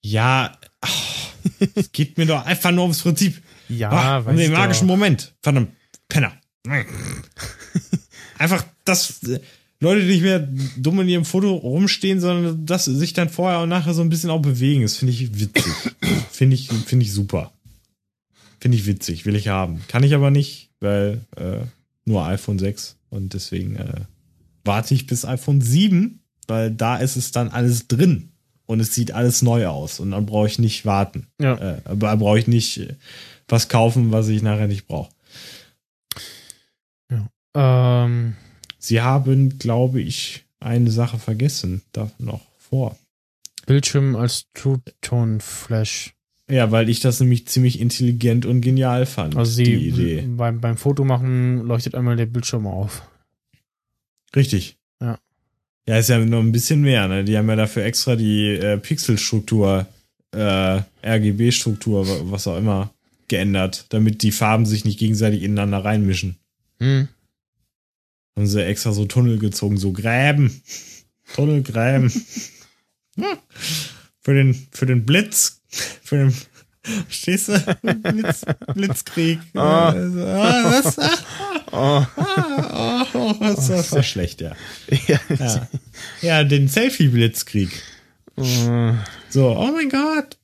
Ja, 0.00 0.56
ach, 0.80 1.32
es 1.74 1.92
geht 1.92 2.18
mir 2.18 2.26
doch 2.26 2.44
einfach 2.46 2.70
nur 2.70 2.82
ums 2.84 3.02
Prinzip. 3.02 3.42
Ja, 3.68 3.90
Ah, 3.90 4.18
um 4.18 4.36
den 4.36 4.52
magischen 4.52 4.88
doch. 4.88 4.94
Moment. 4.94 5.34
Verdammt, 5.42 5.72
Penner. 6.08 6.32
Einfach, 8.38 8.64
dass 8.84 9.20
Leute 9.82 10.06
nicht 10.06 10.22
mehr 10.22 10.48
dumm 10.76 11.00
in 11.00 11.08
ihrem 11.08 11.24
Foto 11.24 11.54
rumstehen, 11.54 12.20
sondern 12.20 12.64
dass 12.64 12.84
sie 12.84 12.96
sich 12.96 13.14
dann 13.14 13.28
vorher 13.28 13.60
und 13.60 13.68
nachher 13.68 13.94
so 13.94 14.02
ein 14.02 14.08
bisschen 14.08 14.30
auch 14.30 14.40
bewegen. 14.40 14.82
Das 14.82 14.96
finde 14.96 15.12
ich 15.12 15.40
witzig. 15.40 15.72
finde 16.30 16.54
ich, 16.54 16.68
finde 16.68 17.04
ich 17.04 17.12
super. 17.12 17.52
Finde 18.60 18.78
ich 18.78 18.86
witzig, 18.86 19.26
will 19.26 19.34
ich 19.34 19.48
haben. 19.48 19.82
Kann 19.88 20.04
ich 20.04 20.14
aber 20.14 20.30
nicht, 20.30 20.70
weil 20.78 21.22
äh, 21.36 21.66
nur 22.04 22.24
iPhone 22.24 22.60
6 22.60 22.96
und 23.10 23.34
deswegen 23.34 23.74
äh, 23.74 24.02
warte 24.64 24.94
ich 24.94 25.08
bis 25.08 25.24
iPhone 25.24 25.60
7, 25.60 26.20
weil 26.46 26.70
da 26.70 26.96
ist 26.98 27.16
es 27.16 27.32
dann 27.32 27.48
alles 27.48 27.88
drin 27.88 28.28
und 28.66 28.78
es 28.78 28.94
sieht 28.94 29.10
alles 29.10 29.42
neu 29.42 29.66
aus 29.66 29.98
und 29.98 30.12
dann 30.12 30.26
brauche 30.26 30.46
ich 30.46 30.60
nicht 30.60 30.86
warten. 30.86 31.26
Ja. 31.40 31.56
Äh, 31.56 31.80
aber 31.86 32.16
brauche 32.16 32.38
ich 32.38 32.46
nicht 32.46 32.78
äh, 32.78 32.94
was 33.48 33.68
kaufen, 33.68 34.12
was 34.12 34.28
ich 34.28 34.42
nachher 34.42 34.68
nicht 34.68 34.86
brauche. 34.86 35.10
Ähm, 37.54 38.34
Sie 38.84 39.00
haben, 39.00 39.58
glaube 39.58 40.00
ich, 40.00 40.44
eine 40.58 40.90
Sache 40.90 41.18
vergessen, 41.20 41.82
da 41.92 42.10
noch 42.18 42.40
vor. 42.58 42.98
Bildschirm 43.66 44.16
als 44.16 44.46
True-Tone-Flash. 44.54 46.14
Ja, 46.50 46.72
weil 46.72 46.88
ich 46.88 46.98
das 46.98 47.20
nämlich 47.20 47.46
ziemlich 47.46 47.78
intelligent 47.78 48.44
und 48.44 48.60
genial 48.60 49.06
fand, 49.06 49.36
Also 49.36 49.52
sie, 49.52 49.62
die 49.64 49.88
Idee. 49.88 50.22
Beim, 50.26 50.60
beim 50.60 50.76
Fotomachen 50.76 51.58
leuchtet 51.64 51.94
einmal 51.94 52.16
der 52.16 52.26
Bildschirm 52.26 52.66
auf. 52.66 53.02
Richtig. 54.34 54.76
Ja. 55.00 55.18
Ja, 55.88 55.98
ist 55.98 56.08
ja 56.08 56.18
noch 56.18 56.40
ein 56.40 56.52
bisschen 56.52 56.80
mehr, 56.82 57.06
ne? 57.08 57.22
Die 57.24 57.36
haben 57.38 57.48
ja 57.48 57.56
dafür 57.56 57.84
extra 57.84 58.16
die 58.16 58.48
äh, 58.48 58.78
Pixelstruktur, 58.78 59.86
äh, 60.34 60.80
RGB-Struktur, 61.04 62.06
wa- 62.08 62.20
was 62.24 62.46
auch 62.46 62.56
immer, 62.58 62.92
geändert, 63.28 63.86
damit 63.90 64.22
die 64.22 64.32
Farben 64.32 64.66
sich 64.66 64.84
nicht 64.84 64.98
gegenseitig 64.98 65.42
ineinander 65.42 65.84
reinmischen. 65.84 66.36
Hm. 66.80 67.08
Haben 68.36 68.46
sie 68.46 68.64
extra 68.64 68.92
so 68.92 69.04
Tunnel 69.04 69.38
gezogen, 69.38 69.76
so 69.76 69.92
Gräben. 69.92 70.62
Tunnelgräben. 71.34 72.10
Hm. 73.18 73.36
für 74.20 74.34
den, 74.34 74.68
für 74.72 74.86
den 74.86 75.04
Blitz. 75.04 75.60
Für 76.02 76.16
den, 76.16 76.34
stehst 77.08 77.48
du? 77.48 77.78
Blitz, 77.82 78.44
Blitzkrieg. 78.74 79.38
Ah. 79.54 79.90
Also, 79.90 80.20
ah, 80.26 80.64
was? 80.64 80.98
Ah, 80.98 81.18
Oh. 81.72 82.06
ah, 82.16 83.06
oh, 83.14 83.34
das 83.40 83.70
ist 83.70 83.92
ja 83.94 84.02
schlecht, 84.02 84.42
ja. 84.42 84.54
ja. 85.08 85.18
Ja, 85.38 85.68
ja 86.20 86.44
den 86.44 86.68
Selfie-Blitzkrieg. 86.68 87.70
Oh, 88.36 88.92
So, 89.30 89.56
oh 89.56 89.72
mein 89.72 89.88
Gott. 89.88 90.36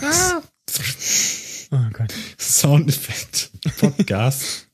Ah. 0.00 0.42
oh 1.72 1.90
Gott. 1.92 2.14
Soundeffekt. 2.38 3.50
Podcast. 3.78 4.68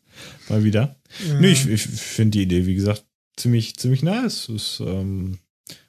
Mal 0.48 0.64
wieder. 0.64 0.96
Nee, 1.40 1.48
ich, 1.52 1.68
ich 1.68 1.82
finde 1.82 2.38
die 2.38 2.42
Idee, 2.42 2.66
wie 2.66 2.74
gesagt, 2.74 3.04
ziemlich, 3.36 3.76
ziemlich 3.76 4.02
nice. 4.02 4.48
Ist 4.48 4.80
ähm, 4.80 5.38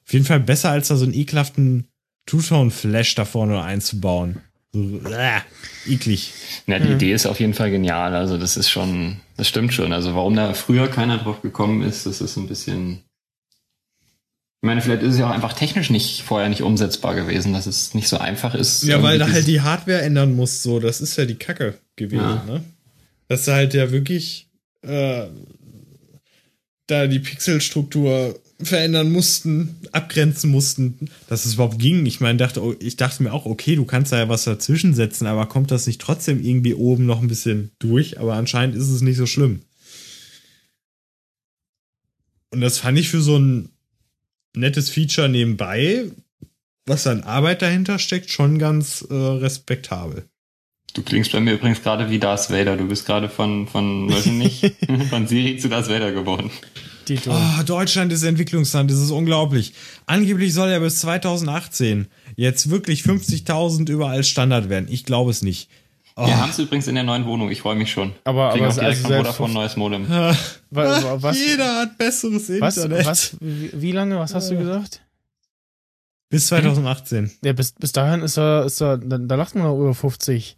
auf 0.05 0.13
jeden 0.13 0.25
Fall 0.25 0.39
besser, 0.39 0.71
als 0.71 0.87
da 0.89 0.95
so 0.95 1.05
einen 1.05 1.13
ekelhaften 1.13 1.87
Two-Tone-Flash 2.25 3.15
da 3.15 3.25
vorne 3.25 3.61
einzubauen. 3.61 4.39
So, 4.71 4.99
äh, 5.09 5.39
eklig. 5.87 6.31
Na, 6.67 6.77
die 6.77 6.89
Mhm. 6.89 6.95
Idee 6.95 7.13
ist 7.13 7.25
auf 7.25 7.39
jeden 7.39 7.53
Fall 7.55 7.71
genial. 7.71 8.13
Also 8.13 8.37
das 8.37 8.55
ist 8.55 8.69
schon, 8.69 9.17
das 9.35 9.47
stimmt 9.47 9.73
schon. 9.73 9.93
Also 9.93 10.13
warum 10.13 10.35
da 10.35 10.53
früher 10.53 10.87
keiner 10.87 11.17
drauf 11.17 11.41
gekommen 11.41 11.81
ist, 11.81 12.05
das 12.05 12.21
ist 12.21 12.37
ein 12.37 12.47
bisschen. 12.47 12.99
Ich 14.61 14.65
meine, 14.67 14.81
vielleicht 14.81 15.03
ist 15.03 15.13
es 15.13 15.19
ja 15.19 15.27
auch 15.29 15.33
einfach 15.33 15.53
technisch 15.53 15.89
nicht 15.89 16.21
vorher 16.21 16.49
nicht 16.49 16.61
umsetzbar 16.63 17.15
gewesen, 17.15 17.53
dass 17.53 17.65
es 17.65 17.93
nicht 17.93 18.09
so 18.09 18.17
einfach 18.17 18.53
ist. 18.55 18.83
Ja, 18.83 19.01
weil 19.01 19.17
da 19.17 19.29
halt 19.31 19.47
die 19.47 19.61
Hardware 19.61 20.01
ändern 20.01 20.35
muss, 20.35 20.61
so. 20.61 20.79
Das 20.81 20.99
ist 20.99 21.15
ja 21.15 21.23
die 21.25 21.35
Kacke 21.35 21.77
gewesen, 21.95 22.21
Ja. 22.21 22.43
ne? 22.45 22.63
Dass 23.29 23.45
da 23.45 23.55
halt 23.55 23.73
ja 23.73 23.91
wirklich 23.91 24.48
äh, 24.81 25.27
da 26.87 27.07
die 27.07 27.19
Pixelstruktur 27.19 28.39
verändern 28.61 29.11
mussten, 29.11 29.77
abgrenzen 29.91 30.51
mussten, 30.51 31.09
dass 31.27 31.45
es 31.45 31.53
überhaupt 31.53 31.79
ging. 31.79 32.05
Ich 32.05 32.19
meine, 32.19 32.37
dachte, 32.37 32.61
oh, 32.61 32.75
ich 32.79 32.97
dachte 32.97 33.23
mir 33.23 33.31
auch, 33.31 33.45
okay, 33.45 33.75
du 33.75 33.85
kannst 33.85 34.11
da 34.11 34.17
ja 34.17 34.29
was 34.29 34.43
dazwischen 34.43 34.93
setzen, 34.93 35.27
aber 35.27 35.45
kommt 35.45 35.71
das 35.71 35.87
nicht 35.87 36.01
trotzdem 36.01 36.43
irgendwie 36.43 36.73
oben 36.73 37.05
noch 37.05 37.21
ein 37.21 37.27
bisschen 37.27 37.71
durch? 37.79 38.19
Aber 38.19 38.33
anscheinend 38.33 38.75
ist 38.75 38.89
es 38.89 39.01
nicht 39.01 39.17
so 39.17 39.25
schlimm. 39.25 39.61
Und 42.51 42.61
das 42.61 42.79
fand 42.79 42.97
ich 42.97 43.09
für 43.09 43.21
so 43.21 43.37
ein 43.37 43.69
nettes 44.55 44.89
Feature 44.89 45.29
nebenbei, 45.29 46.11
was 46.85 47.07
an 47.07 47.23
Arbeit 47.23 47.61
dahinter 47.61 47.99
steckt, 47.99 48.31
schon 48.31 48.57
ganz 48.57 49.05
äh, 49.09 49.13
respektabel. 49.13 50.27
Du 50.93 51.03
klingst 51.03 51.31
bei 51.31 51.39
mir 51.39 51.53
übrigens 51.53 51.81
gerade 51.83 52.09
wie 52.09 52.19
Darth 52.19 52.49
Vader. 52.49 52.75
Du 52.77 52.87
bist 52.87 53.05
gerade 53.05 53.29
von, 53.29 53.67
von, 53.67 54.11
weiß 54.11 54.25
ich 54.25 54.31
nicht, 54.33 54.75
von 55.09 55.27
Siri 55.27 55.57
zu 55.57 55.69
Darth 55.69 55.89
Vader 55.89 56.11
geworden. 56.11 56.49
Oh, 57.27 57.63
Deutschland 57.65 58.11
ist 58.11 58.21
Entwicklungsland, 58.21 58.91
das 58.91 58.99
ist 58.99 59.09
unglaublich. 59.09 59.73
Angeblich 60.05 60.53
soll 60.53 60.69
ja 60.69 60.77
bis 60.77 60.99
2018 60.99 62.07
jetzt 62.35 62.69
wirklich 62.69 63.01
50.000 63.01 63.89
überall 63.89 64.23
Standard 64.23 64.69
werden. 64.69 64.87
Ich 64.91 65.05
glaube 65.05 65.31
es 65.31 65.41
nicht. 65.41 65.69
Oh, 66.15 66.27
Wir 66.27 66.37
haben 66.39 66.51
es 66.51 66.59
übrigens 66.59 66.87
in 66.87 66.93
der 66.95 67.03
neuen 67.03 67.25
Wohnung. 67.25 67.49
Ich 67.49 67.61
freue 67.61 67.75
mich 67.75 67.91
schon. 67.91 68.11
Aber- 68.25 68.51
Kriegen 68.51 68.65
aber 68.65 68.73
auch 68.73 68.77
direkt 68.79 69.03
also 69.05 69.15
Vodafone 69.17 69.53
neues 69.53 69.75
Modem. 69.75 70.05
Ah, 70.11 70.35
Wa- 70.69 71.17
was, 71.23 71.39
jeder 71.39 71.77
hat 71.79 71.97
besseres 71.97 72.47
was, 72.59 72.77
Internet. 72.77 73.05
was, 73.07 73.35
wie, 73.39 73.71
wie 73.73 73.91
lange, 73.91 74.19
was 74.19 74.35
hast 74.35 74.51
du 74.51 74.57
gesagt? 74.57 75.01
Bis 76.29 76.45
2018. 76.45 77.31
Ja, 77.43 77.53
bis, 77.53 77.71
bis 77.71 77.91
dahin 77.91 78.21
ist 78.21 78.37
er, 78.37 78.65
ist 78.65 78.81
er, 78.81 78.99
da, 78.99 79.17
da 79.17 79.33
lacht 79.35 79.55
man 79.55 79.63
noch 79.63 79.79
über 79.79 79.95
50. 79.95 80.57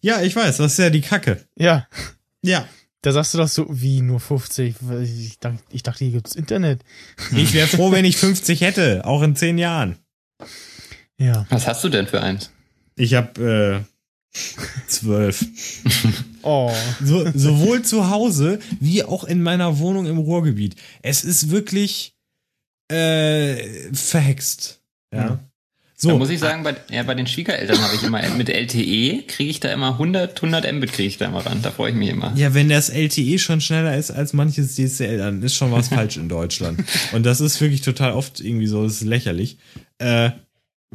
Ja, 0.00 0.22
ich 0.22 0.34
weiß, 0.36 0.58
das 0.58 0.72
ist 0.72 0.78
ja 0.78 0.90
die 0.90 1.00
Kacke. 1.00 1.44
Ja, 1.56 1.86
Ja. 2.42 2.66
da 3.02 3.12
sagst 3.12 3.34
du 3.34 3.38
doch 3.38 3.48
so, 3.48 3.66
wie 3.70 4.00
nur 4.02 4.20
50? 4.20 4.76
Weil 4.80 5.02
Ich 5.04 5.38
dachte, 5.38 5.62
ich 5.70 5.82
dachte 5.82 6.04
hier 6.04 6.12
gibt's 6.14 6.34
Internet. 6.34 6.82
Ich 7.36 7.52
wäre 7.52 7.68
froh, 7.68 7.90
wenn 7.92 8.04
ich 8.04 8.16
50 8.18 8.60
hätte, 8.60 9.04
auch 9.04 9.22
in 9.22 9.36
10 9.36 9.58
Jahren. 9.58 9.96
Ja. 11.18 11.46
Was 11.50 11.66
hast 11.66 11.84
du 11.84 11.88
denn 11.88 12.06
für 12.06 12.22
eins? 12.22 12.50
Ich 12.96 13.14
habe 13.14 13.84
Zwölf. 14.86 15.44
Oh. 16.42 16.72
So, 17.04 17.30
sowohl 17.34 17.82
zu 17.82 18.08
Hause 18.08 18.60
wie 18.80 19.02
auch 19.04 19.24
in 19.24 19.42
meiner 19.42 19.78
Wohnung 19.78 20.06
im 20.06 20.16
Ruhrgebiet. 20.16 20.74
Es 21.02 21.22
ist 21.22 21.50
wirklich 21.50 22.14
äh, 22.90 23.92
verhext. 23.92 24.80
Ja. 25.12 25.28
Hm. 25.30 25.38
So. 26.02 26.08
Da 26.08 26.16
muss 26.16 26.30
ich 26.30 26.40
sagen, 26.40 26.62
bei, 26.62 26.76
ja, 26.90 27.02
bei 27.02 27.14
den 27.14 27.26
Schwiegereltern 27.26 27.78
habe 27.78 27.94
ich 27.94 28.02
immer 28.02 28.26
mit 28.30 28.48
LTE 28.48 29.22
kriege 29.26 29.50
ich 29.50 29.60
da 29.60 29.70
immer 29.70 29.92
100, 29.92 30.34
100 30.42 30.72
Mbit 30.72 30.94
kriege 30.94 31.08
ich 31.08 31.18
da 31.18 31.26
immer 31.26 31.44
ran. 31.44 31.60
Da 31.60 31.70
freue 31.70 31.90
ich 31.90 31.96
mich 31.96 32.08
immer. 32.08 32.32
Ja, 32.36 32.54
wenn 32.54 32.70
das 32.70 32.88
LTE 32.88 33.38
schon 33.38 33.60
schneller 33.60 33.94
ist 33.94 34.10
als 34.10 34.32
manches 34.32 34.76
DSL, 34.76 35.18
dann 35.18 35.42
ist 35.42 35.56
schon 35.56 35.72
was 35.72 35.88
falsch 35.90 36.16
in 36.16 36.30
Deutschland. 36.30 36.82
Und 37.12 37.26
das 37.26 37.42
ist 37.42 37.60
wirklich 37.60 37.82
total 37.82 38.12
oft 38.12 38.40
irgendwie 38.40 38.66
so, 38.66 38.82
das 38.82 38.94
ist 38.94 39.04
lächerlich. 39.04 39.58
Äh, 39.98 40.30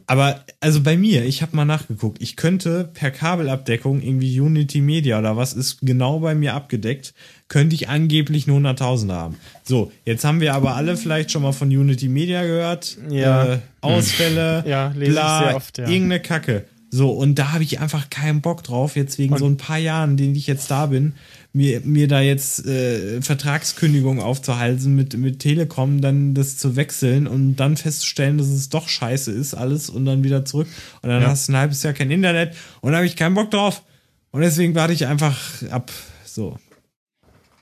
aber 0.08 0.44
also 0.60 0.82
bei 0.82 0.98
mir, 0.98 1.24
ich 1.24 1.44
habe 1.44 1.56
mal 1.56 1.66
nachgeguckt, 1.66 2.20
ich 2.20 2.36
könnte 2.36 2.90
per 2.92 3.12
Kabelabdeckung 3.12 4.02
irgendwie 4.02 4.40
Unity 4.40 4.82
Media 4.82 5.20
oder 5.20 5.38
was 5.38 5.54
ist 5.54 5.82
genau 5.82 6.20
bei 6.20 6.34
mir 6.34 6.56
abgedeckt, 6.56 7.14
könnte 7.48 7.76
ich 7.76 7.90
angeblich 7.90 8.48
nur 8.48 8.60
100.000 8.60 9.12
haben. 9.12 9.36
So, 9.64 9.92
jetzt 10.04 10.24
haben 10.24 10.42
wir 10.42 10.56
aber 10.56 10.76
alle 10.76 10.98
vielleicht 10.98 11.32
schon 11.32 11.44
mal 11.44 11.52
von 11.52 11.70
Unity 11.70 12.08
Media 12.08 12.44
gehört. 12.44 12.98
Ja. 13.10 13.54
Äh, 13.54 13.60
Ausfälle, 13.82 14.64
ja, 14.68 14.92
lese 14.96 15.12
bla, 15.12 15.40
ich 15.40 15.46
sehr 15.46 15.56
oft, 15.56 15.78
ja. 15.78 15.88
irgendeine 15.88 16.22
Kacke. 16.22 16.66
So, 16.90 17.12
und 17.12 17.36
da 17.36 17.52
habe 17.52 17.64
ich 17.64 17.80
einfach 17.80 18.10
keinen 18.10 18.42
Bock 18.42 18.64
drauf, 18.64 18.96
jetzt 18.96 19.18
wegen 19.18 19.34
und 19.34 19.40
so 19.40 19.46
ein 19.46 19.58
paar 19.58 19.78
Jahren, 19.78 20.18
denen 20.18 20.34
ich 20.34 20.48
jetzt 20.48 20.72
da 20.72 20.86
bin, 20.86 21.14
mir, 21.52 21.82
mir 21.82 22.08
da 22.08 22.22
jetzt 22.22 22.66
äh, 22.66 23.22
Vertragskündigung 23.22 24.22
aufzuhalten 24.22 24.96
mit, 24.96 25.18
mit 25.18 25.40
Telekom, 25.40 26.02
dann 26.02 26.34
das 26.34 26.58
zu 26.58 26.76
wechseln 26.76 27.28
und 27.28 27.58
dann 27.58 27.78
festzustellen, 27.78 28.38
dass 28.38 28.48
es 28.48 28.70
doch 28.70 28.88
scheiße 28.88 29.32
ist, 29.32 29.56
alles 29.56 29.90
und 29.90 30.06
dann 30.06 30.24
wieder 30.24 30.46
zurück. 30.46 30.68
Und 31.02 31.10
dann 31.10 31.22
ja. 31.22 31.30
hast 31.30 31.48
du 31.48 31.54
ein 31.54 31.58
halbes 31.58 31.84
Jahr 31.84 31.94
kein 31.94 32.12
Internet 32.12 32.56
und 32.82 32.92
da 32.92 32.98
habe 32.98 33.08
ich 33.08 33.16
keinen 33.16 33.36
Bock 33.36 33.52
drauf. 33.52 33.84
Und 34.32 34.42
deswegen 34.42 34.76
warte 34.76 34.94
ich 34.94 35.06
einfach 35.06 35.38
ab. 35.72 35.92
So. 36.26 36.58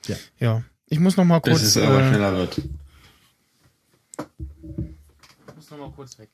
Ja. 0.07 0.15
Ja. 0.39 0.63
Ich 0.87 0.99
muss 0.99 1.17
noch 1.17 1.25
mal 1.25 1.39
kurz. 1.39 1.59
Bis 1.59 1.75
es 1.75 1.77
aber 1.77 2.01
äh, 2.01 2.09
schneller 2.09 2.33
wird. 2.33 2.57
Ich 2.57 2.65
muss 5.55 5.71
noch 5.71 5.79
mal 5.79 5.91
kurz 5.91 6.17
weg. 6.19 6.29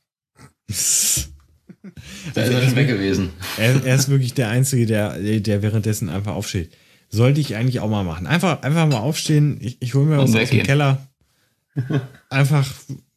da 2.34 2.41
ist 2.41 2.54
er 2.54 2.62
schon 2.62 2.76
weg 2.76 2.88
gewesen. 2.88 3.30
Er, 3.58 3.84
er, 3.86 3.96
ist 3.96 4.10
wirklich 4.10 4.34
der 4.34 4.50
Einzige, 4.50 4.86
der, 4.86 5.40
der 5.40 5.62
währenddessen 5.62 6.10
einfach 6.10 6.34
aufsteht. 6.34 6.76
Sollte 7.10 7.40
ich 7.40 7.56
eigentlich 7.56 7.80
auch 7.80 7.90
mal 7.90 8.04
machen. 8.04 8.28
Einfach, 8.28 8.62
einfach 8.62 8.88
mal 8.88 8.98
aufstehen. 8.98 9.58
Ich, 9.62 9.82
ich 9.82 9.94
hole 9.94 10.06
mir 10.06 10.18
was 10.18 10.36
aus 10.36 10.50
dem 10.50 10.64
Keller. 10.64 11.08
Einfach 12.30 12.68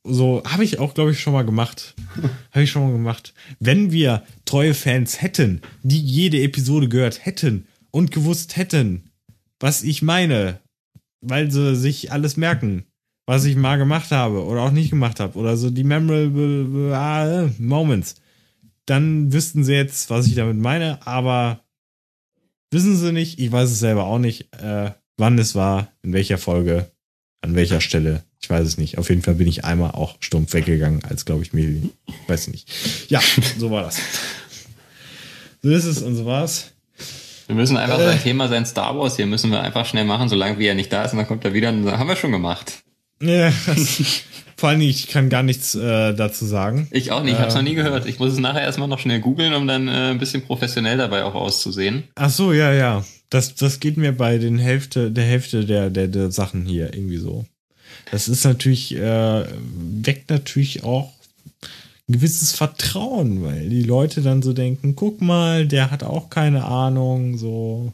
so, 0.04 0.42
habe 0.44 0.64
ich 0.64 0.78
auch, 0.78 0.94
glaube 0.94 1.12
ich, 1.12 1.20
schon 1.20 1.32
mal 1.32 1.44
gemacht. 1.44 1.94
Habe 2.50 2.64
ich 2.64 2.70
schon 2.70 2.82
mal 2.82 2.92
gemacht. 2.92 3.34
Wenn 3.60 3.92
wir 3.92 4.24
treue 4.44 4.74
Fans 4.74 5.22
hätten, 5.22 5.62
die 5.82 6.00
jede 6.00 6.42
Episode 6.42 6.88
gehört 6.88 7.24
hätten 7.24 7.66
und 7.90 8.10
gewusst 8.10 8.56
hätten, 8.56 9.10
was 9.62 9.82
ich 9.82 10.02
meine, 10.02 10.60
weil 11.20 11.50
sie 11.50 11.76
sich 11.76 12.10
alles 12.10 12.36
merken, 12.36 12.84
was 13.26 13.44
ich 13.44 13.54
mal 13.54 13.78
gemacht 13.78 14.10
habe 14.10 14.44
oder 14.44 14.62
auch 14.62 14.72
nicht 14.72 14.90
gemacht 14.90 15.20
habe 15.20 15.38
oder 15.38 15.56
so 15.56 15.70
die 15.70 15.84
memorable 15.84 16.94
ah, 16.94 17.48
Moments, 17.58 18.16
dann 18.86 19.32
wüssten 19.32 19.62
sie 19.62 19.74
jetzt, 19.74 20.10
was 20.10 20.26
ich 20.26 20.34
damit 20.34 20.56
meine, 20.56 21.06
aber 21.06 21.64
wissen 22.72 22.96
sie 22.96 23.12
nicht, 23.12 23.38
ich 23.38 23.52
weiß 23.52 23.70
es 23.70 23.78
selber 23.78 24.04
auch 24.04 24.18
nicht, 24.18 24.52
äh, 24.56 24.90
wann 25.16 25.38
es 25.38 25.54
war, 25.54 25.92
in 26.02 26.12
welcher 26.12 26.38
Folge, 26.38 26.90
an 27.40 27.54
welcher 27.54 27.80
Stelle. 27.80 28.24
Ich 28.40 28.50
weiß 28.50 28.66
es 28.66 28.76
nicht. 28.76 28.98
Auf 28.98 29.08
jeden 29.08 29.22
Fall 29.22 29.36
bin 29.36 29.46
ich 29.46 29.64
einmal 29.64 29.92
auch 29.92 30.16
stumpf 30.18 30.52
weggegangen, 30.54 31.04
als 31.04 31.24
glaube 31.24 31.44
ich 31.44 31.52
mir, 31.52 31.88
weiß 32.26 32.48
nicht. 32.48 32.68
Ja, 33.08 33.20
so 33.56 33.70
war 33.70 33.84
das. 33.84 34.00
So 35.62 35.70
ist 35.70 35.84
es 35.84 36.02
und 36.02 36.16
so 36.16 36.26
war's. 36.26 36.71
Wir 37.46 37.54
müssen 37.54 37.76
einfach 37.76 37.98
äh, 37.98 38.04
sein 38.04 38.22
Thema 38.22 38.48
sein 38.48 38.66
Star 38.66 38.98
Wars 38.98 39.16
hier 39.16 39.26
müssen 39.26 39.50
wir 39.50 39.60
einfach 39.60 39.86
schnell 39.86 40.04
machen, 40.04 40.28
solange 40.28 40.58
wie 40.58 40.66
er 40.66 40.74
nicht 40.74 40.92
da 40.92 41.04
ist 41.04 41.12
und 41.12 41.18
dann 41.18 41.26
kommt 41.26 41.44
er 41.44 41.52
wieder 41.52 41.70
und 41.70 41.84
dann 41.84 41.98
haben 41.98 42.08
wir 42.08 42.16
schon 42.16 42.32
gemacht. 42.32 42.82
Ja, 43.20 43.50
vor 44.56 44.68
allem 44.68 44.80
ich 44.80 45.08
kann 45.08 45.28
gar 45.28 45.42
nichts 45.42 45.74
äh, 45.74 46.12
dazu 46.14 46.44
sagen. 46.44 46.88
Ich 46.90 47.12
auch 47.12 47.22
nicht, 47.22 47.34
ich 47.34 47.38
habe 47.38 47.48
es 47.48 47.54
noch 47.54 47.62
nie 47.62 47.74
gehört. 47.74 48.06
Ich 48.06 48.18
muss 48.18 48.32
es 48.32 48.38
nachher 48.38 48.62
erstmal 48.62 48.88
noch 48.88 48.98
schnell 48.98 49.20
googeln, 49.20 49.54
um 49.54 49.66
dann 49.66 49.88
äh, 49.88 50.10
ein 50.10 50.18
bisschen 50.18 50.42
professionell 50.42 50.98
dabei 50.98 51.24
auch 51.24 51.34
auszusehen. 51.34 52.04
Ach 52.16 52.30
so, 52.30 52.52
ja, 52.52 52.72
ja. 52.72 53.04
Das, 53.30 53.54
das 53.54 53.80
geht 53.80 53.96
mir 53.96 54.12
bei 54.12 54.38
den 54.38 54.58
Hälfte, 54.58 55.10
der 55.10 55.24
Hälfte 55.24 55.64
der, 55.64 55.88
der, 55.88 56.08
der 56.08 56.30
Sachen 56.32 56.66
hier 56.66 56.92
irgendwie 56.92 57.16
so. 57.16 57.46
Das 58.10 58.28
ist 58.28 58.44
natürlich, 58.44 58.94
äh, 58.94 59.44
weckt 60.02 60.28
natürlich 60.30 60.84
auch 60.84 61.10
ein 62.12 62.20
gewisses 62.20 62.52
Vertrauen, 62.52 63.42
weil 63.42 63.68
die 63.68 63.82
Leute 63.82 64.20
dann 64.20 64.42
so 64.42 64.52
denken, 64.52 64.94
guck 64.94 65.22
mal, 65.22 65.66
der 65.66 65.90
hat 65.90 66.04
auch 66.04 66.28
keine 66.30 66.64
Ahnung, 66.64 67.38
so, 67.38 67.92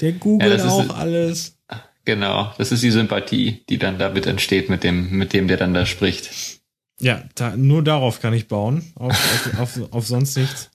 der 0.00 0.12
googelt 0.12 0.58
ja, 0.58 0.68
auch 0.68 0.96
alles. 0.96 1.56
Genau, 2.04 2.52
das 2.58 2.72
ist 2.72 2.82
die 2.82 2.90
Sympathie, 2.90 3.62
die 3.68 3.78
dann 3.78 3.98
damit 3.98 4.26
entsteht 4.26 4.68
mit 4.68 4.82
dem, 4.82 5.10
mit 5.10 5.32
dem, 5.32 5.46
der 5.46 5.56
dann 5.56 5.74
da 5.74 5.86
spricht. 5.86 6.30
Ja, 7.00 7.22
da, 7.34 7.56
nur 7.56 7.84
darauf 7.84 8.20
kann 8.20 8.34
ich 8.34 8.48
bauen, 8.48 8.92
auf, 8.96 9.12
auf, 9.12 9.60
auf, 9.60 9.92
auf 9.92 10.06
sonst 10.06 10.36
nichts. 10.36 10.70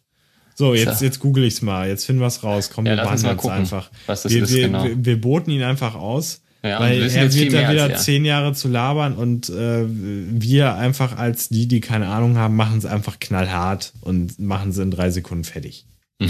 So, 0.56 0.74
jetzt, 0.74 1.02
jetzt 1.02 1.20
google 1.20 1.44
ich's 1.44 1.62
mal, 1.62 1.90
jetzt 1.90 2.06
finden 2.06 2.22
wir's 2.22 2.42
raus. 2.42 2.70
Komm, 2.74 2.86
ja, 2.86 2.96
wir 2.96 3.04
behandeln 3.04 3.38
es 3.38 3.46
einfach. 3.46 3.92
Was 4.06 4.24
das 4.24 4.32
wir, 4.32 4.44
ist, 4.44 4.54
wir, 4.54 4.68
genau. 4.68 4.86
wir, 4.86 5.06
wir 5.06 5.20
boten 5.20 5.52
ihn 5.52 5.64
einfach 5.64 5.96
aus 5.96 6.42
ja, 6.66 6.80
Weil 6.80 7.02
er 7.02 7.34
wird 7.34 7.54
da 7.54 7.72
wieder 7.72 7.84
als, 7.84 8.06
zehn 8.06 8.26
Jahre 8.26 8.54
zu 8.54 8.68
labern 8.68 9.14
und 9.14 9.50
äh, 9.50 9.86
wir 9.88 10.76
einfach 10.76 11.16
als 11.18 11.50
die, 11.50 11.68
die 11.68 11.80
keine 11.80 12.08
Ahnung 12.08 12.38
haben, 12.38 12.56
machen 12.56 12.80
es 12.80 12.86
einfach 12.86 13.20
knallhart 13.20 13.94
und 14.02 14.40
machen 14.40 14.72
sie 14.72 14.82
in 14.82 14.90
drei 14.90 15.12
Sekunden 15.12 15.44
fertig. 15.44 15.86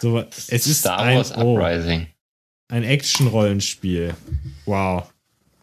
so, 0.00 0.22
es 0.28 0.66
ist 0.66 0.80
Star 0.80 1.14
Wars 1.14 1.32
ein, 1.32 1.42
oh, 1.42 1.54
Uprising. 1.56 2.06
Ein 2.68 2.84
Action-Rollenspiel. 2.84 4.14
Wow. 4.66 5.10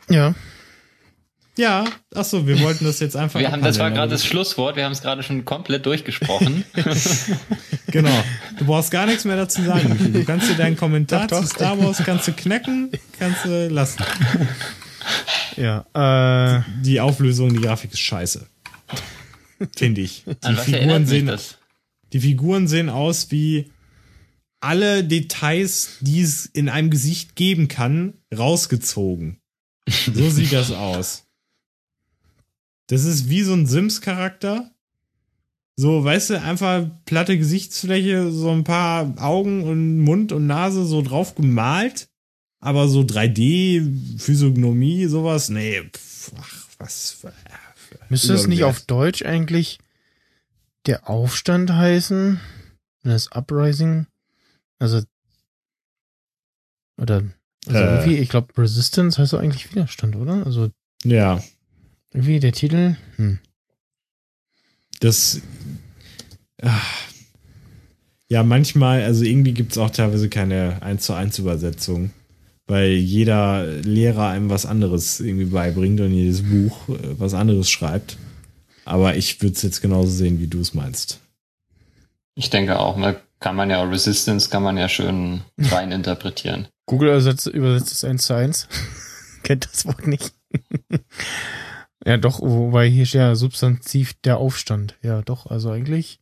Ja. 0.10 0.34
Ja, 1.60 1.84
achso, 2.16 2.48
wir 2.48 2.58
wollten 2.62 2.86
das 2.86 3.02
jetzt 3.02 3.18
einfach. 3.18 3.38
Wir 3.38 3.52
haben, 3.52 3.62
das 3.62 3.80
war 3.80 3.92
gerade 3.92 4.10
das 4.10 4.26
Schlusswort, 4.26 4.78
wir 4.78 4.86
haben 4.86 4.94
es 4.94 5.02
gerade 5.02 5.24
schon 5.24 5.44
komplett 5.44 5.86
durchgesprochen. 5.86 6.64
genau. 7.88 8.24
Du 8.58 8.66
brauchst 8.66 8.92
gar 8.92 9.06
nichts 9.06 9.26
mehr 9.26 9.36
dazu 9.36 9.62
sagen. 9.64 10.14
Du 10.14 10.24
kannst 10.24 10.50
dir 10.50 10.56
deinen 10.56 10.78
Kommentar 10.78 11.28
doch, 11.28 11.42
doch. 11.42 11.46
zu 11.46 11.56
Star 11.56 11.78
Wars 11.84 12.02
kannst 12.06 12.30
du 12.30 12.32
knacken, 12.32 12.92
kannst 13.20 13.44
du 13.46 13.68
lassen. 13.68 14.04
Ja. 15.58 15.86
Äh, 15.94 16.64
die 16.84 17.02
Auflösung, 17.02 17.52
die 17.52 17.60
Grafik 17.60 17.92
ist 17.92 18.00
scheiße. 18.00 18.48
Finde 19.76 20.00
ich. 20.00 20.24
Die 20.26 20.56
Figuren, 20.56 21.06
sehen, 21.06 21.38
die 22.14 22.20
Figuren 22.22 22.68
sehen 22.70 22.90
aus 22.90 23.32
wie 23.32 23.70
alle 24.62 25.04
Details, 25.04 25.98
die 26.00 26.22
es 26.22 26.46
in 26.46 26.70
einem 26.70 26.90
Gesicht 26.90 27.36
geben 27.36 27.68
kann, 27.68 28.14
rausgezogen. 28.38 29.42
So 29.90 30.30
sieht 30.30 30.54
das 30.54 30.72
aus. 30.72 31.29
Das 32.90 33.06
ist 33.06 33.30
wie 33.30 33.44
so 33.44 33.54
ein 33.54 33.68
Sims-Charakter. 33.68 34.72
So, 35.78 36.04
weißt 36.04 36.32
du, 36.32 36.42
einfach 36.42 36.90
platte 37.06 37.38
Gesichtsfläche, 37.38 38.32
so 38.32 38.52
ein 38.52 38.64
paar 38.64 39.14
Augen 39.18 39.64
und 39.64 40.00
Mund 40.00 40.32
und 40.32 40.48
Nase 40.48 40.86
so 40.86 41.02
drauf 41.02 41.36
gemalt. 41.36 42.10
Aber 42.60 42.90
so 42.90 43.02
3D, 43.02 44.20
Physiognomie, 44.20 45.06
sowas, 45.06 45.50
nee, 45.50 45.82
pf, 45.84 46.34
ach, 46.38 46.68
was. 46.80 47.12
Für, 47.12 47.32
für 47.76 48.00
Müsste 48.10 48.34
das 48.34 48.48
nicht 48.48 48.64
auf 48.66 48.82
Deutsch 48.82 49.24
eigentlich 49.24 49.80
der 50.86 51.10
Aufstand 51.10 51.72
heißen? 51.72 52.40
Das 53.04 53.32
Uprising? 53.32 54.08
Also. 54.80 55.04
Oder. 57.00 57.24
Also 57.68 57.80
äh, 57.80 57.84
irgendwie, 57.84 58.18
ich 58.18 58.30
glaube, 58.30 58.58
Resistance 58.58 59.22
heißt 59.22 59.34
doch 59.34 59.40
eigentlich 59.40 59.72
Widerstand, 59.72 60.16
oder? 60.16 60.46
Also. 60.46 60.72
Ja. 61.04 61.42
Wie 62.12 62.40
der 62.40 62.54
Titel? 62.54 62.96
Hm. 63.18 63.40
Das. 65.00 65.42
Ach, 66.62 67.10
ja, 68.30 68.44
manchmal, 68.44 69.04
also 69.04 69.24
irgendwie 69.24 69.54
gibt 69.54 69.72
es 69.72 69.78
auch 69.80 69.90
teilweise 69.90 70.30
keine 70.30 70.82
1 70.84 71.04
zu 71.04 71.14
1 71.14 71.40
Übersetzung, 71.40 72.12
weil 72.68 72.92
jeder 72.92 73.66
Lehrer 73.66 74.28
einem 74.28 74.52
was 74.52 74.68
anderes 74.68 75.20
irgendwie 75.20 75.46
beibringt 75.46 76.00
und 76.00 76.14
jedes 76.14 76.44
Buch 76.44 76.90
äh, 76.90 77.20
was 77.20 77.34
anderes 77.34 77.70
schreibt. 77.70 78.18
Aber 78.86 79.16
ich 79.16 79.42
würde 79.42 79.56
es 79.56 79.64
jetzt 79.64 79.82
genauso 79.82 80.12
sehen, 80.12 80.40
wie 80.40 80.48
du 80.48 80.60
es 80.60 80.76
meinst. 80.76 81.20
Ich 82.36 82.52
denke 82.52 82.80
auch, 82.80 82.98
ne, 82.98 83.20
kann 83.40 83.56
man 83.56 83.70
ja 83.70 83.82
Resistance 83.84 84.50
kann 84.50 84.64
man 84.64 84.78
ja 84.78 84.90
schön 84.90 85.42
rein 85.58 85.92
interpretieren. 85.92 86.68
Google 86.86 87.10
übersetzt, 87.10 87.48
übersetzt 87.48 87.94
es 87.94 88.04
1 88.04 88.24
zu 88.24 88.36
1. 88.36 88.68
Kennt 89.44 89.68
das 89.72 89.86
Wort 89.88 90.06
nicht. 90.06 90.34
Ja, 92.06 92.18
doch, 92.18 92.40
wobei 92.42 92.90
hier 92.90 93.06
steht 93.06 93.20
ja 93.20 93.36
Substantiv 93.36 94.14
der 94.22 94.38
Aufstand. 94.38 94.96
Ja, 95.02 95.22
doch, 95.22 95.48
also 95.48 95.72
eigentlich. 95.72 96.20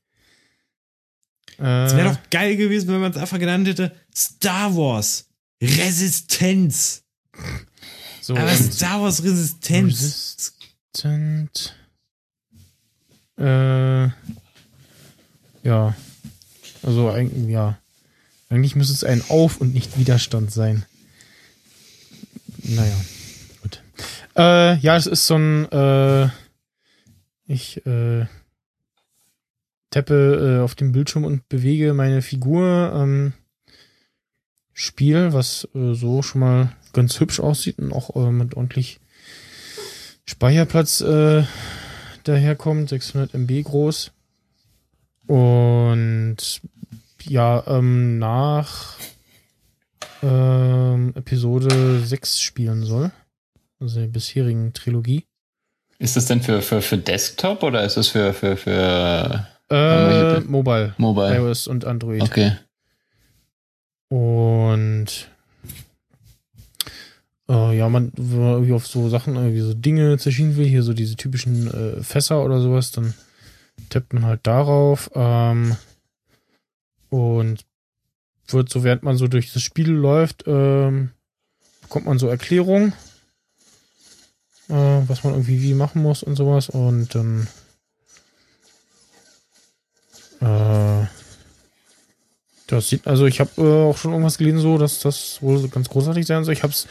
Es 1.60 1.94
äh, 1.94 1.98
wäre 1.98 2.10
doch 2.10 2.30
geil 2.30 2.56
gewesen, 2.56 2.90
wenn 2.90 3.02
man 3.02 3.12
es 3.12 3.18
einfach 3.18 3.40
genannt 3.40 3.68
hätte: 3.68 3.96
Star 4.16 4.76
Wars 4.76 5.28
Resistenz. 5.62 7.04
So, 8.22 8.36
Aber 8.36 8.54
Star 8.54 9.02
Wars 9.02 9.24
Resistenz. 9.24 9.94
Resistent. 10.94 11.76
Äh, 13.38 14.08
ja. 15.64 15.96
Also 16.84 17.10
eigentlich, 17.10 17.50
ja. 17.50 17.78
Eigentlich 18.50 18.76
müsste 18.76 18.94
es 18.94 19.04
ein 19.04 19.24
Auf- 19.30 19.60
und 19.60 19.74
nicht 19.74 19.98
Widerstand 19.98 20.52
sein. 20.52 20.86
Naja. 22.64 22.96
Äh, 24.38 24.78
ja, 24.78 24.96
es 24.96 25.08
ist 25.08 25.26
so 25.26 25.36
ein, 25.36 25.72
äh, 25.72 26.30
ich, 27.48 27.86
äh, 27.86 28.28
tappe 29.90 30.60
äh, 30.60 30.64
auf 30.64 30.76
dem 30.76 30.92
Bildschirm 30.92 31.26
und 31.26 31.50
bewege 31.50 31.94
meine 31.94 32.22
Figur. 32.22 32.94
Ähm, 32.96 33.34
Spiel, 34.74 35.34
was 35.34 35.68
äh, 35.74 35.96
so 35.96 36.22
schon 36.22 36.42
mal 36.42 36.72
ganz 36.94 37.20
hübsch 37.20 37.40
aussieht 37.40 37.80
und 37.80 37.92
auch 37.92 38.16
äh, 38.16 38.32
mit 38.32 38.56
ordentlich 38.56 39.00
Speicherplatz 40.26 41.02
äh, 41.02 41.46
daherkommt, 42.24 42.90
600 42.90 43.34
MB 43.34 43.64
groß. 43.64 44.12
Und 45.26 46.38
ja, 47.24 47.64
ähm, 47.66 48.20
nach 48.20 48.98
ähm, 50.22 51.14
Episode 51.16 52.02
6 52.06 52.40
spielen 52.40 52.84
soll. 52.84 53.12
Also 53.80 54.00
der 54.00 54.08
bisherigen 54.08 54.74
Trilogie. 54.74 55.26
Ist 56.00 56.16
das 56.16 56.26
denn 56.26 56.42
für, 56.42 56.62
für, 56.62 56.82
für 56.82 56.98
Desktop 56.98 57.64
oder 57.64 57.84
ist 57.84 57.98
das 57.98 58.08
für, 58.08 58.34
für, 58.34 58.56
für 58.58 59.48
äh, 59.70 60.40
Mobile? 60.42 60.94
Mobile. 60.98 61.36
iOS 61.38 61.68
und 61.68 61.86
Android. 61.86 62.22
Okay. 62.22 62.54
Und 64.10 65.28
äh, 67.50 67.78
ja, 67.78 67.90
man, 67.90 68.12
wenn 68.16 68.40
man 68.40 68.52
irgendwie 68.54 68.74
auf 68.74 68.88
so 68.88 69.10
Sachen, 69.10 69.36
irgendwie 69.36 69.62
so 69.62 69.74
Dinge 69.74 70.18
zerschienen 70.18 70.56
will, 70.56 70.68
hier 70.68 70.84
so 70.84 70.94
diese 70.94 71.16
typischen 71.16 71.68
äh, 71.68 72.04
Fässer 72.04 72.44
oder 72.44 72.62
sowas, 72.62 72.92
dann 72.92 73.14
tippt 73.90 74.14
man 74.14 74.26
halt 74.26 74.42
darauf. 74.44 75.10
Ähm, 75.16 75.76
und 77.10 77.66
wird 78.50 78.70
so, 78.70 78.84
während 78.84 79.04
man 79.04 79.18
so 79.18 79.28
durch 79.28 79.52
das 79.52 79.62
Spiel 79.62 79.90
läuft, 79.90 80.44
ähm, 80.48 81.12
bekommt 81.82 82.06
man 82.06 82.20
so 82.20 82.28
Erklärungen, 82.28 82.94
äh, 84.70 85.02
was 85.08 85.24
man 85.24 85.34
irgendwie 85.34 85.62
wie 85.62 85.74
machen 85.74 86.02
muss 86.02 86.24
und 86.24 86.36
sowas. 86.36 86.70
Und 86.70 87.16
dann 87.16 87.48
äh, 90.42 91.08
das 92.68 92.90
sieht, 92.90 93.08
also 93.08 93.26
ich 93.26 93.40
habe 93.40 93.50
äh, 93.58 93.90
auch 93.90 93.98
schon 93.98 94.12
irgendwas 94.12 94.38
gelesen, 94.38 94.60
so, 94.60 94.78
dass 94.78 95.00
das 95.00 95.42
wohl 95.42 95.68
ganz 95.70 95.90
großartig 95.90 96.26
sein 96.26 96.44
soll. 96.44 96.54
Ich 96.54 96.64
habe 96.64 96.74
es 96.74 96.88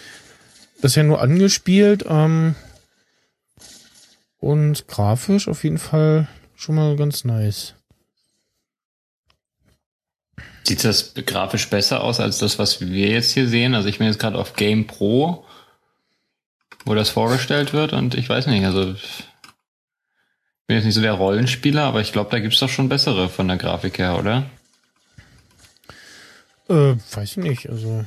bisher 0.81 1.05
nur 1.05 1.21
angespielt 1.21 2.05
ähm, 2.09 2.55
und 4.39 4.89
grafisch 4.89 5.49
auf 5.49 5.65
jeden 5.65 5.79
Fall 5.79 6.29
schon 6.55 6.77
mal 6.77 6.97
ganz 6.97 7.25
nice. 7.25 7.75
Sieht 10.65 10.83
das 10.83 11.13
grafisch 11.15 11.69
besser 11.71 12.03
aus 12.03 12.19
als 12.21 12.39
das, 12.39 12.59
was 12.59 12.81
wir 12.81 13.09
jetzt 13.09 13.33
hier 13.33 13.47
sehen? 13.49 13.75
Also 13.75 13.89
ich 13.89 13.99
bin 13.99 14.09
jetzt 14.09 14.19
gerade 14.19 14.39
auf 14.39 14.55
Game 14.55 14.87
Pro, 14.87 15.45
wo 16.87 16.95
das 16.95 17.11
vorgestellt 17.11 17.73
wird 17.75 17.93
und 17.93 18.15
ich 18.15 18.29
weiß 18.29 18.47
nicht, 18.47 18.65
also 18.65 18.93
ich 18.95 19.25
bin 20.67 20.77
jetzt 20.77 20.85
nicht 20.87 20.95
so 20.95 21.03
der 21.03 21.13
Rollenspieler, 21.13 21.83
aber 21.83 22.01
ich 22.01 22.13
glaube, 22.13 22.31
da 22.31 22.39
gibt's 22.41 22.59
doch 22.61 22.69
schon 22.71 22.89
bessere 22.89 23.29
von 23.29 23.47
der 23.49 23.57
Grafik 23.59 23.99
her, 23.99 24.19
oder? 24.19 24.45
Äh, 26.69 26.97
weiß 27.13 27.31
ich 27.33 27.37
nicht, 27.37 27.69
also 27.71 28.05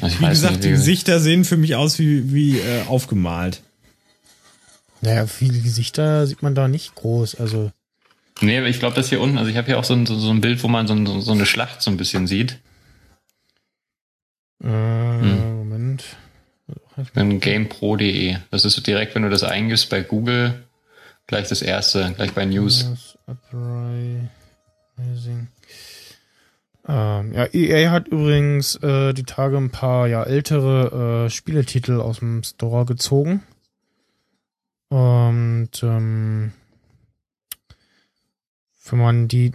Also 0.00 0.14
ich 0.14 0.20
Wie 0.20 0.24
weiß 0.24 0.30
gesagt, 0.30 0.52
nicht, 0.54 0.64
die 0.64 0.70
Gesichter 0.70 1.20
sehen 1.20 1.44
für 1.44 1.56
mich 1.56 1.74
aus 1.74 1.98
wie, 1.98 2.32
wie 2.32 2.58
äh, 2.58 2.82
aufgemalt. 2.86 3.62
naja, 5.00 5.26
viele 5.26 5.60
Gesichter 5.60 6.26
sieht 6.26 6.42
man 6.42 6.54
da 6.54 6.68
nicht 6.68 6.94
groß, 6.94 7.34
also 7.36 7.70
Nee, 8.42 8.58
aber 8.58 8.68
ich 8.68 8.78
glaube, 8.78 8.94
das 8.94 9.08
hier 9.08 9.20
unten, 9.22 9.38
also 9.38 9.50
ich 9.50 9.56
habe 9.56 9.66
hier 9.66 9.78
auch 9.78 9.84
so 9.84 9.94
ein, 9.94 10.04
so, 10.04 10.18
so 10.18 10.30
ein 10.30 10.42
Bild, 10.42 10.62
wo 10.62 10.68
man 10.68 10.86
so, 10.86 10.94
ein, 10.94 11.06
so 11.22 11.32
eine 11.32 11.46
Schlacht 11.46 11.80
so 11.80 11.90
ein 11.90 11.96
bisschen 11.96 12.26
sieht. 12.26 12.58
äh, 14.62 15.55
Moment. 16.96 17.16
In 17.16 17.40
gamepro.de. 17.40 18.36
Das 18.50 18.64
ist 18.64 18.86
direkt, 18.86 19.14
wenn 19.14 19.22
du 19.22 19.30
das 19.30 19.42
eingibst 19.42 19.90
bei 19.90 20.02
Google, 20.02 20.64
gleich 21.26 21.48
das 21.48 21.62
erste, 21.62 22.12
gleich 22.16 22.32
bei 22.32 22.44
News. 22.44 23.16
Uprising. 23.26 24.28
Ähm, 26.88 27.32
ja, 27.32 27.46
EA 27.52 27.90
hat 27.90 28.08
übrigens 28.08 28.76
äh, 28.76 29.12
die 29.12 29.24
Tage 29.24 29.56
ein 29.56 29.70
paar 29.70 30.06
ja 30.06 30.22
ältere 30.22 31.26
äh, 31.26 31.30
Spieletitel 31.30 32.00
aus 32.00 32.20
dem 32.20 32.42
Store 32.44 32.84
gezogen. 32.84 33.42
Und 34.88 35.70
ähm, 35.82 36.52
wenn 38.88 38.98
man 38.98 39.26
die 39.26 39.52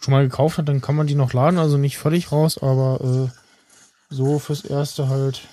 schon 0.00 0.12
mal 0.12 0.24
gekauft 0.24 0.58
hat, 0.58 0.68
dann 0.68 0.82
kann 0.82 0.94
man 0.94 1.06
die 1.06 1.14
noch 1.14 1.32
laden, 1.32 1.58
also 1.58 1.78
nicht 1.78 1.96
völlig 1.96 2.32
raus, 2.32 2.62
aber 2.62 3.00
äh, 3.02 4.14
so 4.14 4.38
fürs 4.38 4.64
erste 4.64 5.08
halt 5.08 5.48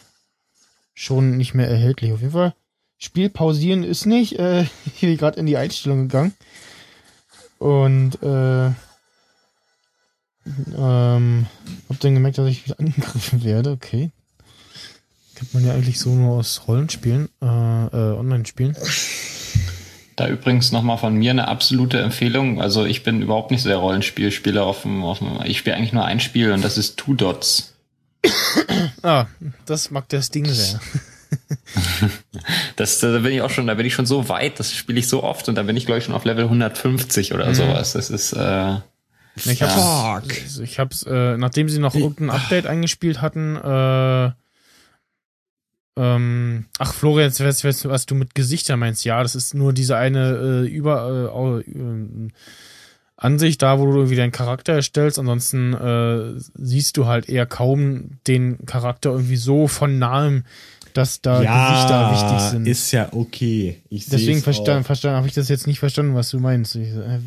schon 0.94 1.38
nicht 1.38 1.54
mehr 1.54 1.70
erhältlich. 1.70 2.14
Auf 2.14 2.22
jeden 2.22 2.34
Fall. 2.34 2.54
Spiel 2.98 3.30
pausieren 3.30 3.84
ist 3.84 4.06
nicht. 4.06 4.38
Äh, 4.40 4.64
ich 4.86 5.02
bin 5.02 5.18
gerade 5.18 5.40
in 5.40 5.46
die 5.46 5.58
Einstellung 5.58 6.08
gegangen. 6.08 6.34
Und 7.58 8.22
äh, 8.24 8.72
ähm, 10.76 11.46
hab 11.90 12.00
dann 12.00 12.14
gemerkt, 12.14 12.38
dass 12.38 12.48
ich 12.48 12.66
wieder 12.66 12.80
angegriffen 12.80 13.44
werde. 13.44 13.72
Okay. 13.72 14.12
Kennt 15.36 15.54
man 15.54 15.66
ja 15.66 15.74
eigentlich 15.74 16.00
so 16.00 16.10
nur 16.14 16.38
aus 16.38 16.68
Rollenspielen, 16.68 17.30
äh, 17.42 17.46
äh, 17.46 18.18
Online-Spielen. 18.18 18.76
Da 20.16 20.28
übrigens 20.28 20.72
nochmal 20.72 20.98
von 20.98 21.16
mir 21.16 21.32
eine 21.32 21.48
absolute 21.48 22.00
Empfehlung. 22.00 22.62
Also 22.62 22.86
ich 22.86 23.04
bin 23.04 23.22
überhaupt 23.22 23.50
nicht 23.50 23.64
so 23.64 23.70
der 23.70 23.80
Rollenspielspieler 23.80 24.64
auf 24.64 24.86
auf 24.86 25.20
dem 25.20 25.40
ich 25.46 25.58
spiele 25.58 25.76
eigentlich 25.76 25.94
nur 25.94 26.06
ein 26.06 26.20
Spiel 26.20 26.52
und 26.52 26.64
das 26.64 26.78
ist 26.78 26.98
Two 26.98 27.16
Dots. 27.16 27.74
Ah, 29.03 29.26
das 29.65 29.89
mag 29.91 30.07
das 30.10 30.30
Ding 30.30 30.45
sehr. 30.45 30.80
Das, 32.76 32.99
da 32.99 33.19
bin 33.19 33.31
ich 33.31 33.41
auch 33.41 33.49
schon, 33.49 33.68
da 33.68 33.73
bin 33.76 33.85
ich 33.85 33.93
schon 33.93 34.06
so 34.06 34.27
weit, 34.27 34.60
das 34.60 34.73
spiele 34.73 34.99
ich 34.99 35.07
so 35.07 35.23
oft 35.23 35.48
und 35.48 35.56
da 35.56 35.64
bin 35.64 35.77
ich 35.77 35.85
glaube 35.85 35.99
ich 35.99 36.06
schon 36.06 36.14
auf 36.14 36.26
Level 36.26 36.43
150 36.43 37.34
oder 37.34 37.56
sowas. 37.56 37.93
Das 37.93 38.10
ist 38.10 38.34
äh, 38.34 38.76
Ich 39.45 39.64
hab's, 39.64 40.26
Fuck. 40.26 40.64
ich 40.64 40.80
hab's, 40.80 41.03
äh, 41.03 41.38
nachdem 41.38 41.69
sie 41.69 41.80
noch 41.80 41.95
irgendein 41.95 42.31
Update 42.31 42.65
eingespielt 42.68 43.22
hatten, 43.22 43.56
äh, 43.56 44.31
ähm, 45.98 46.65
ach 46.80 46.93
Florian, 46.93 47.31
jetzt 47.31 47.64
du, 47.64 47.89
was 47.89 48.06
du 48.06 48.15
mit 48.15 48.34
Gesichtern 48.34 48.80
meinst. 48.80 49.03
Ja, 49.03 49.22
das 49.22 49.35
ist 49.35 49.53
nur 49.53 49.73
diese 49.73 49.98
eine 49.98 50.64
äh, 50.65 50.68
über 50.68 51.61
äh, 51.65 51.72
äh, 51.72 52.30
Ansicht 53.22 53.61
da, 53.61 53.80
wo 53.80 53.85
du 53.85 53.98
irgendwie 53.98 54.15
deinen 54.15 54.31
Charakter 54.31 54.73
erstellst. 54.73 55.19
Ansonsten 55.19 55.73
äh, 55.73 56.41
siehst 56.56 56.98
du 56.98 57.06
halt 57.06 57.30
eher 57.30 57.45
kaum 57.45 58.18
den 58.26 58.65
Charakter 58.65 59.11
irgendwie 59.11 59.35
so 59.35 59.68
von 59.68 59.99
nahem, 59.99 60.43
dass 60.93 61.22
da 61.22 61.38
Gesichter 61.38 62.11
wichtig 62.11 62.49
sind. 62.49 62.68
ist 62.68 62.91
ja 62.91 63.10
okay. 63.14 63.81
Ich 63.89 64.10
Deswegen 64.10 64.41
verstanden, 64.41 64.84
verstanden, 64.84 65.18
habe 65.18 65.27
ich 65.27 65.35
das 65.35 65.49
jetzt 65.49 65.68
nicht 65.68 65.80
verstanden, 65.80 66.15
was 66.15 66.31
du 66.31 66.39
meinst. 66.39 66.76
Ich, 66.76 66.89
äh, 66.89 67.19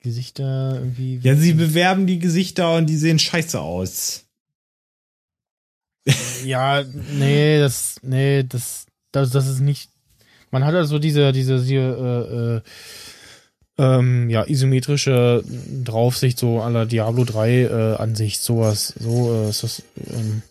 Gesichter 0.00 0.74
irgendwie. 0.74 1.18
Ja, 1.22 1.34
sie 1.34 1.54
bewerben 1.54 2.06
die 2.06 2.18
Gesichter 2.18 2.76
und 2.76 2.86
die 2.86 2.96
sehen 2.96 3.18
scheiße 3.18 3.58
aus. 3.58 4.24
Ja, 6.44 6.82
nee, 7.12 7.60
das, 7.60 7.94
nee, 8.02 8.42
das, 8.42 8.86
das, 9.12 9.30
das 9.30 9.46
ist 9.46 9.60
nicht. 9.60 9.88
Man 10.50 10.64
hat 10.64 10.74
also 10.74 10.98
diese, 10.98 11.30
diese, 11.30 11.62
hier, 11.62 11.80
äh, 11.82 12.56
äh, 12.56 12.60
ähm, 13.78 14.28
ja, 14.28 14.44
isometrische 14.46 15.42
Draufsicht, 15.84 16.38
so 16.38 16.60
aller 16.60 16.86
Diablo 16.86 17.24
3 17.24 17.50
äh, 17.50 17.96
Ansicht, 17.96 18.42
sowas. 18.42 18.94
So 18.98 19.32
äh, 19.32 19.50
ist 19.50 19.62
das 19.62 19.82
ähm, 20.10 20.42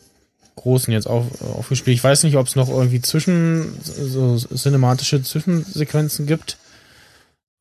Großen 0.56 0.91
jetzt 0.91 1.07
auf, 1.07 1.41
aufgespielt. 1.41 1.95
Ich 1.95 2.03
weiß 2.03 2.23
nicht, 2.23 2.35
ob 2.35 2.48
es 2.48 2.56
noch 2.56 2.69
irgendwie 2.69 3.02
zwischen, 3.02 3.80
so 3.81 4.38
cinematische 4.38 5.23
Zwischensequenzen 5.23 6.26
gibt. 6.26 6.57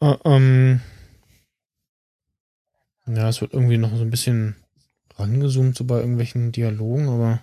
Äh, 0.01 0.16
ähm, 0.24 0.81
ja, 3.07 3.28
es 3.28 3.41
wird 3.41 3.53
irgendwie 3.53 3.78
noch 3.78 3.95
so 3.97 4.03
ein 4.03 4.11
bisschen 4.11 4.57
rangezoomt, 5.16 5.77
so 5.77 5.85
bei 5.85 5.99
irgendwelchen 5.99 6.53
Dialogen, 6.53 7.09
aber 7.09 7.41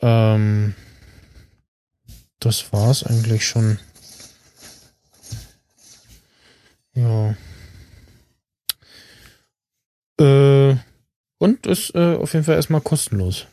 ähm, 0.00 0.74
das 2.40 2.72
war's 2.72 3.04
eigentlich 3.04 3.46
schon. 3.46 3.78
Ja. 6.94 7.34
Äh, 10.20 10.76
und 11.38 11.66
ist 11.66 11.94
äh, 11.94 12.16
auf 12.16 12.32
jeden 12.32 12.44
Fall 12.44 12.54
erstmal 12.54 12.80
kostenlos. 12.80 13.46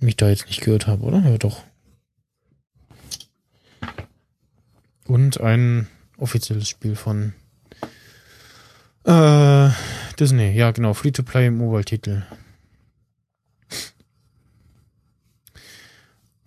Mich 0.00 0.16
da 0.16 0.28
jetzt 0.28 0.46
nicht 0.46 0.60
gehört 0.60 0.86
habe, 0.86 1.04
oder? 1.04 1.20
Ja, 1.20 1.38
doch. 1.38 1.62
Und 5.06 5.40
ein 5.40 5.86
offizielles 6.18 6.68
Spiel 6.68 6.96
von 6.96 7.32
äh, 9.04 9.70
Disney. 10.18 10.52
Ja, 10.52 10.70
genau. 10.72 10.94
Free-to-Play 10.94 11.50
Mobile-Titel. 11.50 12.22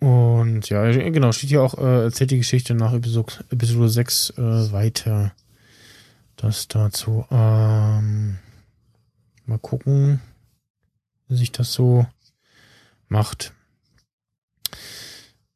Und 0.00 0.68
ja, 0.68 0.90
genau, 0.90 1.32
steht 1.32 1.50
hier 1.50 1.62
auch, 1.62 1.76
äh, 1.76 2.04
erzählt 2.04 2.30
die 2.30 2.38
Geschichte 2.38 2.74
nach 2.74 2.92
Episode, 2.92 3.32
Episode 3.50 3.88
6 3.88 4.30
äh, 4.30 4.72
weiter. 4.72 5.32
Das 6.36 6.68
dazu. 6.68 7.26
Ähm, 7.32 8.38
mal 9.46 9.58
gucken, 9.58 10.20
wie 11.26 11.36
sich 11.36 11.50
das 11.50 11.72
so 11.72 12.06
macht. 13.08 13.52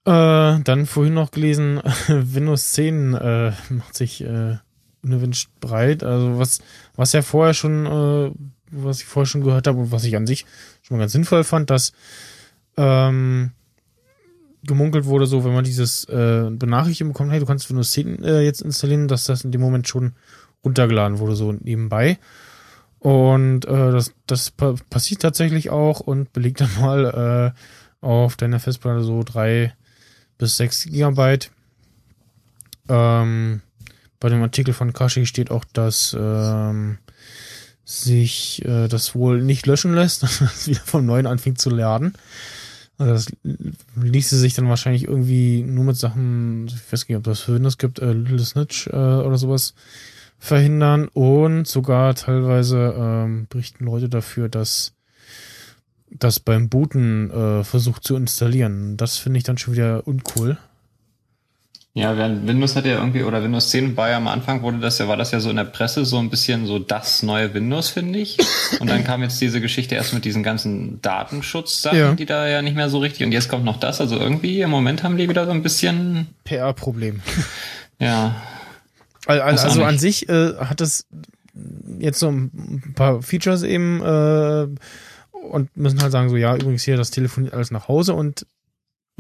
Äh, 0.05 0.59
dann 0.61 0.87
vorhin 0.87 1.15
noch 1.15 1.31
gelesen, 1.31 1.81
Windows 2.09 2.73
10 2.73 3.15
äh, 3.15 3.53
macht 3.71 3.97
sich 3.97 4.25
äh, 4.25 4.57
unerwünscht 5.05 5.51
breit. 5.61 6.03
Also 6.03 6.39
was, 6.39 6.61
was 6.97 7.13
ja 7.13 7.23
vorher 7.23 7.55
schon, 7.55 7.87
äh, 7.87 8.33
was 8.73 8.99
ich 8.99 9.05
vorher 9.05 9.27
schon 9.27 9.45
gehört 9.45 9.69
habe 9.69 9.79
und 9.79 9.93
was 9.93 10.03
ich 10.03 10.17
an 10.17 10.27
sich 10.27 10.47
schon 10.83 10.97
mal 10.97 11.03
ganz 11.03 11.13
sinnvoll 11.13 11.45
fand, 11.45 11.71
dass 11.71 11.93
ähm, 12.77 13.53
gemunkelt 14.65 15.05
wurde, 15.05 15.27
so 15.27 15.45
wenn 15.45 15.55
man 15.55 15.65
dieses 15.65 16.05
äh, 16.05 16.49
Benachrichtigung 16.51 17.13
bekommt, 17.13 17.33
hey, 17.33 17.41
du 17.41 17.47
kannst 17.47 17.69
Windows 17.69 17.91
10 17.93 18.23
äh, 18.23 18.41
jetzt 18.43 18.63
installieren, 18.63 19.09
dass 19.09 19.25
das 19.25 19.45
in 19.45 19.53
dem 19.53 19.61
Moment 19.61 19.89
schon 19.89 20.13
runtergeladen 20.65 21.19
wurde, 21.19 21.35
so 21.35 21.53
nebenbei. 21.53 22.19
Und 22.99 23.65
äh, 23.65 23.91
das, 23.91 24.13
das 24.27 24.53
pa 24.53 24.77
passiert 24.89 25.23
tatsächlich 25.23 25.71
auch 25.71 26.01
und 26.01 26.33
belegt 26.33 26.61
dann 26.61 26.71
mal 26.81 27.53
äh, 27.53 28.07
auf 28.07 28.37
deiner 28.37 28.61
Festplatte 28.61 29.03
so 29.03 29.23
drei 29.25 29.75
bis 30.39 30.57
sechs 30.57 30.85
Gigabyte. 30.85 31.51
Ähm, 32.89 33.61
bei 34.21 34.29
dem 34.29 34.43
Artikel 34.43 34.75
von 34.75 34.93
Kashi 34.93 35.27
steht 35.27 35.51
auch, 35.51 35.65
dass 35.73 36.17
ähm, 36.19 36.99
sich 37.85 38.65
äh, 38.65 38.87
das 38.87 39.15
wohl 39.15 39.43
nicht 39.43 39.67
löschen 39.67 39.95
lässt, 39.95 40.23
dass 40.23 40.41
es 40.41 40.69
wieder 40.69 40.81
vom 40.85 41.05
Neuen 41.05 41.27
anfängt 41.27 41.61
zu 41.61 41.71
laden. 41.71 42.15
Also 42.99 43.13
das 43.13 43.27
ließe 43.97 44.39
sich 44.39 44.55
dann 44.55 44.69
wahrscheinlich 44.69 45.05
irgendwie 45.05 45.63
nur 45.63 45.85
mit 45.85 45.97
Sachen, 45.97 46.67
ich 46.67 46.93
weiß 46.93 47.09
nicht, 47.09 47.17
ob 47.17 47.25
das 47.25 47.41
für 47.41 47.55
Windows 47.55 47.79
gibt, 47.79 47.99
äh, 47.99 48.13
Little 48.13 48.39
Snitch 48.39 48.87
äh, 48.89 48.91
oder 48.91 49.39
sowas 49.39 49.75
verhindern 50.39 51.09
und 51.09 51.67
sogar 51.67 52.15
teilweise 52.15 52.95
ähm, 52.97 53.47
berichten 53.49 53.85
Leute 53.85 54.09
dafür, 54.09 54.49
dass 54.49 54.93
das 56.11 56.41
beim 56.41 56.69
Booten 56.69 57.31
äh, 57.31 57.65
versucht 57.65 58.05
zu 58.05 58.17
installieren. 58.17 58.97
Das 58.97 59.17
finde 59.17 59.39
ich 59.39 59.45
dann 59.45 59.59
schon 59.59 59.75
wieder 59.75 60.07
uncool. 60.07 60.59
Ja, 61.95 62.17
während 62.17 62.49
Windows 62.49 62.75
hat 62.75 62.87
ja 62.87 62.95
irgendwie, 62.95 63.23
oder 63.23 63.43
Windows 63.43 63.69
10 63.69 63.99
war 63.99 64.09
ja 64.09 64.17
am 64.17 64.27
Anfang, 64.27 64.63
wurde 64.63 64.79
das 64.79 64.99
ja, 64.99 65.09
war 65.09 65.19
das 65.19 65.31
ja 65.31 65.41
so 65.41 65.51
in 65.51 65.57
der 65.57 65.65
Presse 65.65 66.07
so 66.07 66.19
ein 66.19 66.31
bisschen 66.31 66.65
so 66.65 66.79
das 66.79 67.23
neue 67.23 67.53
Windows, 67.53 67.91
finde 67.91 68.19
ich. 68.19 68.39
Und 68.81 68.89
dann 68.89 69.05
kam 69.05 69.21
jetzt 69.23 69.39
diese 69.43 69.61
Geschichte 69.61 69.95
erst 69.95 70.15
mit 70.15 70.25
diesen 70.25 70.43
ganzen 70.43 71.03
Datenschutzsachen, 71.03 71.99
ja. 71.99 72.15
die 72.15 72.25
da 72.25 72.49
ja 72.49 72.63
nicht 72.63 72.77
mehr 72.77 72.89
so 72.89 72.99
richtig, 72.99 73.27
und 73.27 73.33
jetzt 73.33 73.51
kommt 73.51 73.67
noch 73.67 73.79
das, 73.79 74.01
also 74.01 74.17
irgendwie 74.19 74.63
im 74.63 74.71
Moment 74.71 75.03
haben 75.03 75.19
die 75.19 75.29
wieder 75.29 75.45
so 75.45 75.51
ein 75.51 75.63
bisschen 75.63 76.29
PR-Problem. 76.45 77.21
Ja. 77.99 78.43
Also, 79.27 79.65
also 79.69 79.85
an 79.85 79.99
sich 79.99 80.29
äh, 80.29 80.55
hat 80.57 80.81
es 80.81 81.07
jetzt 81.99 82.19
so 82.19 82.29
ein 82.29 82.95
paar 82.97 83.23
Features 83.23 83.63
eben 83.63 84.01
äh, 84.01 84.67
und 85.47 85.77
müssen 85.77 86.01
halt 86.01 86.11
sagen 86.11 86.29
so, 86.29 86.37
ja, 86.37 86.57
übrigens 86.57 86.83
hier, 86.83 86.97
das 86.97 87.11
telefoniert 87.11 87.55
alles 87.55 87.71
nach 87.71 87.87
Hause 87.87 88.15
und 88.15 88.47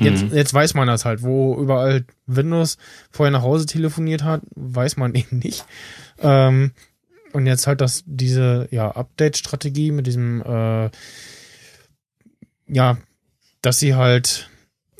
jetzt, 0.02 0.24
mhm. 0.24 0.34
jetzt 0.34 0.54
weiß 0.54 0.74
man 0.74 0.86
das 0.86 1.04
halt, 1.04 1.22
wo 1.22 1.56
überall 1.60 2.04
Windows 2.26 2.78
vorher 3.10 3.30
nach 3.30 3.42
Hause 3.42 3.66
telefoniert 3.66 4.22
hat, 4.24 4.42
weiß 4.54 4.96
man 4.96 5.14
eben 5.16 5.38
nicht. 5.38 5.64
Ähm, 6.20 6.72
und 7.32 7.46
jetzt 7.46 7.66
halt 7.66 7.80
das, 7.80 8.04
diese, 8.06 8.68
ja, 8.70 8.90
Update-Strategie 8.90 9.90
mit 9.90 10.06
diesem, 10.06 10.42
äh, 10.42 10.90
ja, 12.68 12.98
dass 13.62 13.78
sie 13.78 13.94
halt 13.94 14.50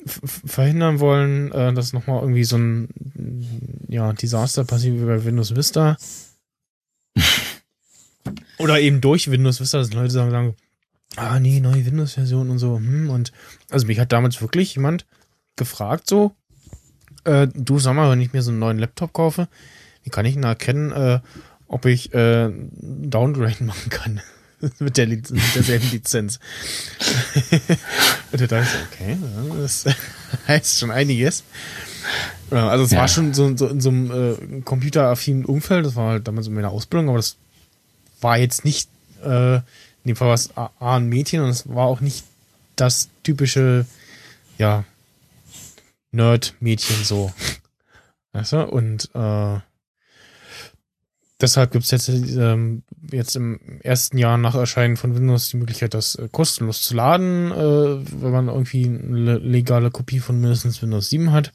verhindern 0.05 0.99
wollen, 0.99 1.51
äh, 1.51 1.73
dass 1.73 1.93
nochmal 1.93 2.21
irgendwie 2.21 2.43
so 2.43 2.57
ein 2.57 2.89
ja, 3.87 4.11
Desaster 4.13 4.63
passiert 4.65 4.99
wie 4.99 5.05
bei 5.05 5.23
Windows 5.23 5.55
Vista. 5.55 5.97
Oder 8.57 8.79
eben 8.79 9.01
durch 9.01 9.29
Windows 9.29 9.59
Vista, 9.59 9.77
dass 9.77 9.93
Leute 9.93 10.11
sagen, 10.11 10.31
sagen 10.31 10.55
ah 11.15 11.39
nee, 11.39 11.59
neue 11.59 11.85
Windows-Version 11.85 12.49
und 12.49 12.59
so. 12.59 12.77
Hm, 12.77 13.09
und 13.09 13.31
also 13.69 13.87
mich 13.87 13.99
hat 13.99 14.11
damals 14.11 14.41
wirklich 14.41 14.75
jemand 14.75 15.05
gefragt, 15.55 16.09
so, 16.09 16.35
äh, 17.25 17.47
du 17.53 17.79
sag 17.79 17.93
mal, 17.93 18.09
wenn 18.11 18.21
ich 18.21 18.33
mir 18.33 18.41
so 18.41 18.51
einen 18.51 18.59
neuen 18.59 18.79
Laptop 18.79 19.13
kaufe, 19.13 19.47
wie 20.03 20.09
kann 20.09 20.25
ich 20.25 20.33
denn 20.33 20.43
erkennen, 20.43 20.91
äh, 20.91 21.19
ob 21.67 21.85
ich 21.85 22.13
äh, 22.13 22.51
Downgrade 22.51 23.63
machen 23.63 23.89
kann? 23.89 24.21
mit, 24.79 24.97
der 24.97 25.07
mit 25.07 25.29
derselben 25.55 25.89
Lizenz. 25.91 26.39
und 28.31 28.41
da 28.41 28.47
dachte 28.47 28.67
ich, 28.67 29.01
okay, 29.01 29.17
das 29.57 29.85
heißt 30.47 30.79
schon 30.79 30.91
einiges. 30.91 31.43
Also 32.49 32.83
es 32.83 32.91
ja. 32.91 32.99
war 32.99 33.07
schon 33.07 33.33
so, 33.33 33.55
so 33.57 33.67
in 33.67 33.81
so 33.81 33.89
einem 33.89 34.11
äh, 34.11 34.61
computeraffinen 34.61 35.45
Umfeld, 35.45 35.85
das 35.85 35.95
war 35.95 36.11
halt 36.11 36.27
damals 36.27 36.47
in 36.47 36.53
meiner 36.53 36.69
Ausbildung, 36.69 37.09
aber 37.09 37.17
das 37.17 37.37
war 38.21 38.37
jetzt 38.37 38.63
nicht, 38.63 38.89
äh, 39.23 39.59
in 40.03 40.09
dem 40.09 40.15
Fall 40.15 40.27
war 40.27 40.35
es 40.35 40.55
A, 40.57 40.71
ein 40.79 41.07
Mädchen 41.07 41.41
und 41.41 41.49
es 41.49 41.67
war 41.67 41.85
auch 41.85 42.01
nicht 42.01 42.25
das 42.75 43.09
typische, 43.23 43.85
ja, 44.57 44.83
Nerd-Mädchen 46.11 47.03
so. 47.03 47.31
Weißt 48.33 48.53
du? 48.53 48.67
Und 48.67 49.09
äh, 49.13 49.59
deshalb 51.39 51.71
gibt 51.71 51.85
es 51.85 51.91
jetzt, 51.91 52.09
ähm, 52.09 52.83
jetzt 53.11 53.35
im 53.35 53.59
ersten 53.81 54.17
Jahr 54.17 54.37
nach 54.37 54.55
Erscheinen 54.55 54.97
von 54.97 55.15
Windows 55.15 55.49
die 55.49 55.57
Möglichkeit, 55.57 55.93
das 55.93 56.15
äh, 56.15 56.27
kostenlos 56.31 56.81
zu 56.81 56.95
laden, 56.95 57.51
äh, 57.51 58.21
wenn 58.21 58.31
man 58.31 58.47
irgendwie 58.47 58.85
eine 58.85 59.37
legale 59.37 59.91
Kopie 59.91 60.19
von 60.19 60.39
mindestens 60.39 60.81
Windows 60.81 61.09
7 61.09 61.31
hat. 61.31 61.53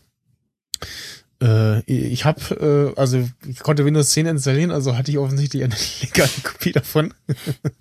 Äh, 1.43 1.81
ich 1.83 2.25
habe, 2.25 2.95
äh, 2.97 3.01
also 3.01 3.29
ich 3.47 3.61
konnte 3.61 3.85
Windows 3.85 4.11
10 4.11 4.27
installieren, 4.27 4.71
also 4.71 4.97
hatte 4.97 5.11
ich 5.11 5.19
offensichtlich 5.19 5.63
eine 5.63 5.77
legale 6.03 6.31
Kopie 6.43 6.73
davon. 6.73 7.15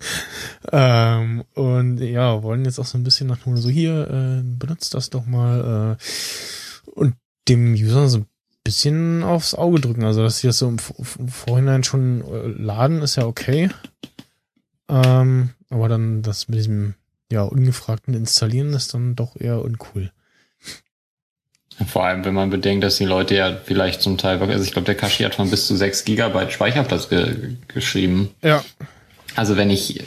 ähm, 0.72 1.44
und 1.54 1.98
ja, 1.98 2.42
wollen 2.42 2.64
jetzt 2.64 2.78
auch 2.78 2.86
so 2.86 2.98
ein 2.98 3.04
bisschen 3.04 3.26
nach 3.26 3.38
so 3.54 3.68
hier, 3.68 4.08
äh, 4.08 4.42
benutzt 4.44 4.94
das 4.94 5.10
doch 5.10 5.26
mal. 5.26 5.96
Äh, 5.98 6.90
und 6.90 7.14
dem 7.48 7.72
User 7.72 8.08
so 8.08 8.18
ein 8.18 8.26
bisschen 8.62 9.22
aufs 9.22 9.54
Auge 9.54 9.80
drücken. 9.80 10.04
Also, 10.04 10.22
dass 10.22 10.38
sie 10.38 10.46
das 10.46 10.58
so 10.58 10.68
im, 10.68 10.76
im 11.18 11.28
Vorhinein 11.28 11.84
schon 11.84 12.22
äh, 12.22 12.48
laden, 12.48 13.02
ist 13.02 13.16
ja 13.16 13.26
okay. 13.26 13.70
Ähm, 14.88 15.50
aber 15.70 15.88
dann 15.88 16.22
das 16.22 16.48
mit 16.48 16.58
diesem 16.58 16.94
ja 17.30 17.42
ungefragten 17.42 18.14
Installieren 18.14 18.72
ist 18.72 18.94
dann 18.94 19.16
doch 19.16 19.36
eher 19.36 19.62
uncool. 19.62 20.12
Vor 21.86 22.04
allem, 22.04 22.24
wenn 22.24 22.34
man 22.34 22.50
bedenkt, 22.50 22.82
dass 22.82 22.96
die 22.96 23.04
Leute 23.04 23.36
ja 23.36 23.56
vielleicht 23.64 24.02
zum 24.02 24.18
Teil, 24.18 24.40
also 24.42 24.64
ich 24.64 24.72
glaube, 24.72 24.86
der 24.86 24.96
Kashi 24.96 25.22
hat 25.22 25.36
von 25.36 25.48
bis 25.50 25.66
zu 25.66 25.76
6 25.76 26.04
Gigabyte 26.04 26.52
Speicherplatz 26.52 27.08
ge 27.08 27.56
geschrieben. 27.68 28.30
Ja. 28.42 28.64
Also 29.36 29.56
wenn 29.56 29.70
ich, 29.70 30.02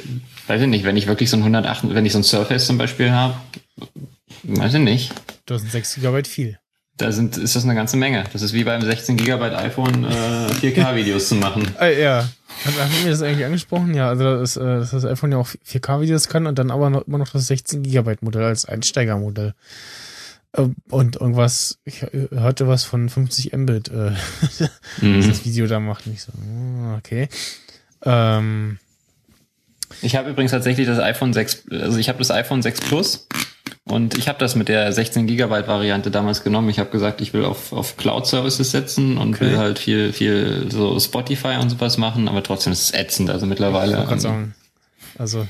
weiß 0.47 0.61
ich 0.61 0.67
nicht, 0.67 0.83
wenn 0.83 0.97
ich 0.97 1.07
wirklich 1.07 1.29
so 1.29 1.37
ein 1.37 1.43
108, 1.43 1.93
wenn 1.95 2.05
ich 2.05 2.11
so 2.11 2.19
ein 2.19 2.23
Surface 2.23 2.67
zum 2.67 2.77
Beispiel 2.77 3.11
habe, 3.11 3.35
weiß 4.43 4.73
ich 4.73 4.81
nicht. 4.81 5.13
Da 5.45 5.57
sind 5.57 5.71
6 5.71 5.95
Gigabyte 5.95 6.27
viel. 6.27 6.57
Da 6.97 7.11
sind, 7.11 7.37
ist 7.37 7.55
das 7.55 7.63
eine 7.63 7.73
ganze 7.73 7.97
Menge. 7.97 8.25
Das 8.33 8.41
ist 8.41 8.53
wie 8.53 8.63
beim 8.63 8.81
16 8.81 9.17
Gigabyte 9.17 9.55
iPhone 9.55 10.03
äh, 10.03 10.51
4K-Videos 10.61 11.27
zu 11.29 11.35
machen. 11.35 11.63
Äh, 11.79 12.01
ja. 12.01 12.27
Haben 12.65 12.91
wir 13.03 13.09
das 13.09 13.21
eigentlich 13.21 13.45
angesprochen? 13.45 13.93
Ja, 13.93 14.09
also 14.09 14.23
das, 14.23 14.57
äh, 14.57 14.61
dass 14.61 14.91
das 14.91 15.05
iPhone 15.05 15.31
ja 15.31 15.37
auch 15.37 15.47
4K-Videos 15.67 16.27
kann 16.27 16.45
und 16.45 16.59
dann 16.59 16.69
aber 16.69 16.89
noch, 16.89 17.07
immer 17.07 17.17
noch 17.17 17.29
das 17.29 17.47
16 17.47 17.81
Gigabyte 17.83 18.21
Modell 18.21 18.43
als 18.43 18.65
Einsteigermodell. 18.65 19.55
Äh, 20.53 20.67
und 20.89 21.15
irgendwas, 21.15 21.79
ich 21.85 22.01
hörte 22.01 22.67
was 22.67 22.83
von 22.83 23.09
50 23.09 23.53
Mbit, 23.53 23.89
äh, 23.89 24.11
mhm. 25.01 25.27
das 25.27 25.45
Video 25.45 25.67
da 25.67 25.79
macht. 25.79 26.07
nicht 26.07 26.21
so, 26.21 26.33
hm, 26.33 26.95
okay. 26.97 27.29
Ähm, 28.03 28.79
ich 30.01 30.15
habe 30.15 30.29
übrigens 30.29 30.51
tatsächlich 30.51 30.87
das 30.87 30.99
iPhone 30.99 31.33
6, 31.33 31.65
also 31.71 31.97
ich 31.97 32.09
habe 32.09 32.19
das 32.19 32.31
iPhone 32.31 32.61
6 32.61 32.81
Plus 32.81 33.27
und 33.83 34.17
ich 34.17 34.27
habe 34.27 34.39
das 34.39 34.55
mit 34.55 34.67
der 34.67 34.91
16 34.91 35.27
Gigabyte 35.27 35.67
Variante 35.67 36.11
damals 36.11 36.43
genommen. 36.43 36.69
Ich 36.69 36.79
habe 36.79 36.89
gesagt, 36.89 37.21
ich 37.21 37.33
will 37.33 37.45
auf, 37.45 37.73
auf 37.73 37.97
Cloud 37.97 38.25
Services 38.25 38.71
setzen 38.71 39.17
und 39.17 39.35
okay. 39.35 39.45
will 39.45 39.57
halt 39.57 39.79
viel, 39.79 40.13
viel 40.13 40.67
so 40.71 40.99
Spotify 40.99 41.57
und 41.59 41.69
sowas 41.69 41.97
machen, 41.97 42.27
aber 42.27 42.41
trotzdem 42.43 42.73
ist 42.73 42.83
es 42.83 42.93
ätzend, 42.93 43.29
also 43.29 43.45
mittlerweile. 43.45 44.07
Ich 44.11 44.21
sagen. 44.21 44.55
Also. 45.17 45.47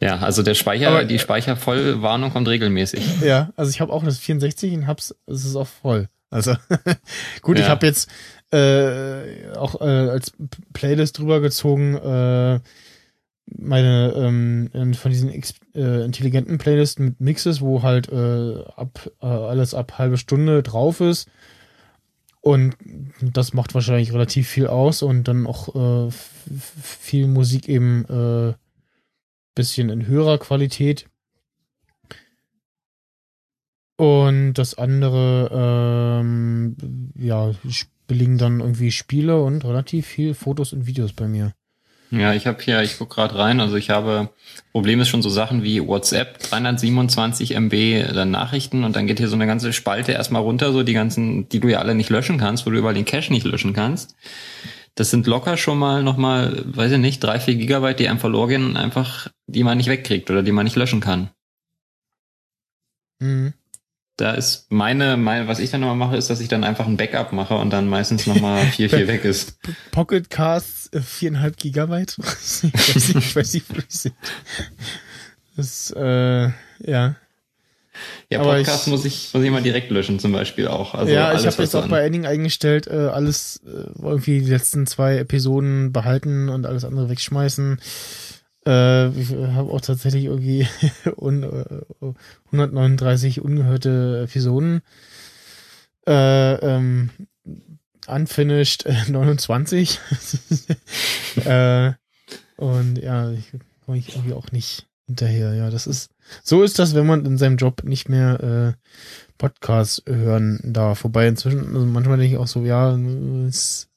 Ja, 0.00 0.18
also 0.18 0.42
der 0.42 0.54
Speicher, 0.54 0.88
aber, 0.88 1.04
die 1.04 1.18
Speichervollwarnung 1.18 2.32
kommt 2.32 2.48
regelmäßig. 2.48 3.22
Ja, 3.22 3.50
also 3.56 3.70
ich 3.70 3.80
habe 3.80 3.92
auch 3.92 4.04
das 4.04 4.18
64 4.18 4.74
und 4.74 4.86
hab's, 4.86 5.14
es 5.26 5.44
ist 5.44 5.56
auch 5.56 5.66
voll. 5.66 6.08
Also 6.30 6.54
gut, 7.42 7.58
ja. 7.58 7.64
ich 7.64 7.70
habe 7.70 7.86
jetzt 7.86 8.10
äh, 8.50 9.50
auch 9.56 9.80
äh, 9.80 9.84
als 9.84 10.32
Playlist 10.72 11.18
drüber 11.18 11.40
gezogen, 11.40 11.96
äh, 11.96 12.60
meine 13.46 14.12
ähm, 14.16 14.94
von 14.94 15.10
diesen 15.10 15.30
äh, 15.74 16.04
intelligenten 16.04 16.58
Playlisten 16.58 17.04
mit 17.04 17.20
Mixes, 17.20 17.60
wo 17.60 17.82
halt 17.82 18.08
äh, 18.08 18.62
ab 18.76 19.10
äh, 19.22 19.26
alles 19.26 19.72
ab 19.72 19.98
halbe 19.98 20.18
Stunde 20.18 20.62
drauf 20.62 21.00
ist. 21.00 21.28
Und 22.40 22.76
das 23.20 23.54
macht 23.54 23.74
wahrscheinlich 23.74 24.12
relativ 24.12 24.48
viel 24.48 24.66
aus 24.68 25.02
und 25.02 25.26
dann 25.26 25.46
auch 25.46 26.06
äh, 26.06 26.10
viel 26.52 27.26
Musik 27.26 27.68
eben 27.68 28.04
äh, 28.04 28.54
bisschen 29.56 29.90
in 29.90 30.06
höherer 30.06 30.38
Qualität. 30.38 31.06
Und 33.96 34.54
das 34.54 34.78
andere, 34.78 35.50
ähm, 36.22 36.76
ja, 37.18 37.52
belegen 38.06 38.38
dann 38.38 38.60
irgendwie 38.60 38.92
Spiele 38.92 39.42
und 39.42 39.64
relativ 39.64 40.06
viel 40.06 40.34
Fotos 40.34 40.72
und 40.72 40.86
Videos 40.86 41.12
bei 41.12 41.26
mir. 41.26 41.54
Ja, 42.12 42.34
ich 42.34 42.46
habe 42.46 42.62
hier, 42.62 42.82
ich 42.82 42.98
guck 42.98 43.10
gerade 43.10 43.36
rein, 43.36 43.58
also 43.58 43.74
ich 43.74 43.90
habe, 43.90 44.30
Problem 44.70 45.00
ist 45.00 45.08
schon 45.08 45.22
so 45.22 45.28
Sachen 45.28 45.64
wie 45.64 45.84
WhatsApp, 45.84 46.38
327 46.38 47.56
MB 47.56 48.14
dann 48.14 48.30
Nachrichten 48.30 48.84
und 48.84 48.94
dann 48.94 49.08
geht 49.08 49.18
hier 49.18 49.28
so 49.28 49.34
eine 49.34 49.46
ganze 49.46 49.72
Spalte 49.72 50.12
erstmal 50.12 50.42
runter, 50.42 50.72
so 50.72 50.84
die 50.84 50.92
ganzen, 50.92 51.48
die 51.48 51.58
du 51.58 51.66
ja 51.66 51.80
alle 51.80 51.96
nicht 51.96 52.10
löschen 52.10 52.38
kannst, 52.38 52.64
wo 52.64 52.70
du 52.70 52.78
überall 52.78 52.94
den 52.94 53.06
Cache 53.06 53.32
nicht 53.32 53.44
löschen 53.44 53.72
kannst. 53.72 54.14
Das 54.96 55.10
sind 55.10 55.26
locker 55.26 55.56
schon 55.58 55.78
mal 55.78 56.02
nochmal, 56.02 56.62
weiß 56.64 56.92
ich 56.92 56.98
nicht, 56.98 57.22
drei, 57.22 57.38
vier 57.38 57.54
Gigabyte, 57.54 58.00
die 58.00 58.08
einem 58.08 58.18
verloren 58.18 58.48
gehen, 58.48 58.76
einfach, 58.76 59.28
die 59.46 59.62
man 59.62 59.76
nicht 59.76 59.88
wegkriegt 59.88 60.30
oder 60.30 60.42
die 60.42 60.52
man 60.52 60.64
nicht 60.64 60.76
löschen 60.76 61.00
kann. 61.00 61.30
Mhm. 63.20 63.52
Da 64.16 64.32
ist 64.32 64.72
meine, 64.72 65.18
meine, 65.18 65.46
was 65.46 65.58
ich 65.58 65.70
dann 65.70 65.82
nochmal 65.82 65.96
mache, 65.96 66.16
ist, 66.16 66.30
dass 66.30 66.40
ich 66.40 66.48
dann 66.48 66.64
einfach 66.64 66.86
ein 66.86 66.96
Backup 66.96 67.32
mache 67.32 67.56
und 67.56 67.68
dann 67.70 67.88
meistens 67.88 68.26
nochmal 68.26 68.64
vier, 68.72 68.88
vier 68.88 69.06
weg 69.06 69.24
ist. 69.26 69.58
Pocket 69.90 70.30
Casts 70.30 70.90
äh, 70.94 71.02
viereinhalb 71.02 71.58
Gigabyte. 71.58 72.16
ich 72.18 72.24
weiß 72.24 72.62
nicht, 72.62 73.16
ich 73.16 73.36
weiß 73.36 73.52
nicht, 73.52 73.68
wo 73.68 73.74
die 73.74 73.84
sind. 73.88 74.14
Das, 75.56 75.90
äh, 75.94 76.50
ja. 76.78 77.16
Ja, 78.30 78.40
Aber 78.40 78.54
Podcast 78.56 78.86
ich- 78.86 78.90
muss 78.92 79.04
ich, 79.04 79.30
muss 79.34 79.42
ich 79.42 79.50
mal 79.50 79.62
direkt 79.62 79.90
löschen 79.90 80.18
zum 80.18 80.32
Beispiel 80.32 80.68
auch. 80.68 80.94
Also 80.94 81.12
ja, 81.12 81.20
ich 81.32 81.38
alles, 81.38 81.40
habe 81.40 81.48
was 81.48 81.56
jetzt 81.58 81.74
auch 81.74 81.88
bei 81.88 82.04
Ending 82.04 82.26
eingestellt, 82.26 82.86
äh, 82.86 83.08
alles 83.08 83.60
äh, 83.66 83.88
irgendwie 84.02 84.40
die 84.40 84.50
letzten 84.50 84.86
zwei 84.86 85.18
Episoden 85.18 85.92
behalten 85.92 86.48
und 86.48 86.66
alles 86.66 86.84
andere 86.84 87.08
wegschmeißen. 87.08 87.80
Äh, 88.66 89.08
ich 89.10 89.30
habe 89.32 89.70
auch 89.72 89.80
tatsächlich 89.80 90.24
irgendwie 90.24 90.66
un, 91.16 91.42
äh, 91.42 92.12
139 92.52 93.40
ungehörte 93.40 94.22
Episoden. 94.28 94.82
Äh, 96.06 96.54
ähm, 96.54 97.10
unfinished 98.06 98.86
äh, 98.86 98.94
29. 99.10 99.98
äh, 101.44 101.92
und 102.56 102.98
ja, 102.98 103.30
ich 103.32 103.52
komme 103.84 103.98
ich 103.98 104.14
irgendwie 104.14 104.32
auch 104.34 104.50
nicht 104.52 104.86
hinterher. 105.06 105.54
Ja, 105.54 105.70
das 105.70 105.86
ist 105.86 106.10
so 106.42 106.62
ist 106.62 106.78
das, 106.78 106.94
wenn 106.94 107.06
man 107.06 107.24
in 107.24 107.38
seinem 107.38 107.56
Job 107.56 107.84
nicht 107.84 108.08
mehr 108.08 108.40
äh, 108.40 108.72
Podcast 109.38 110.02
hören 110.06 110.60
darf. 110.64 111.04
Wobei 111.04 111.28
inzwischen, 111.28 111.74
also 111.74 111.86
manchmal 111.86 112.18
denke 112.18 112.34
ich 112.34 112.40
auch 112.40 112.46
so, 112.46 112.64
ja, 112.64 112.96
ist 113.46 113.88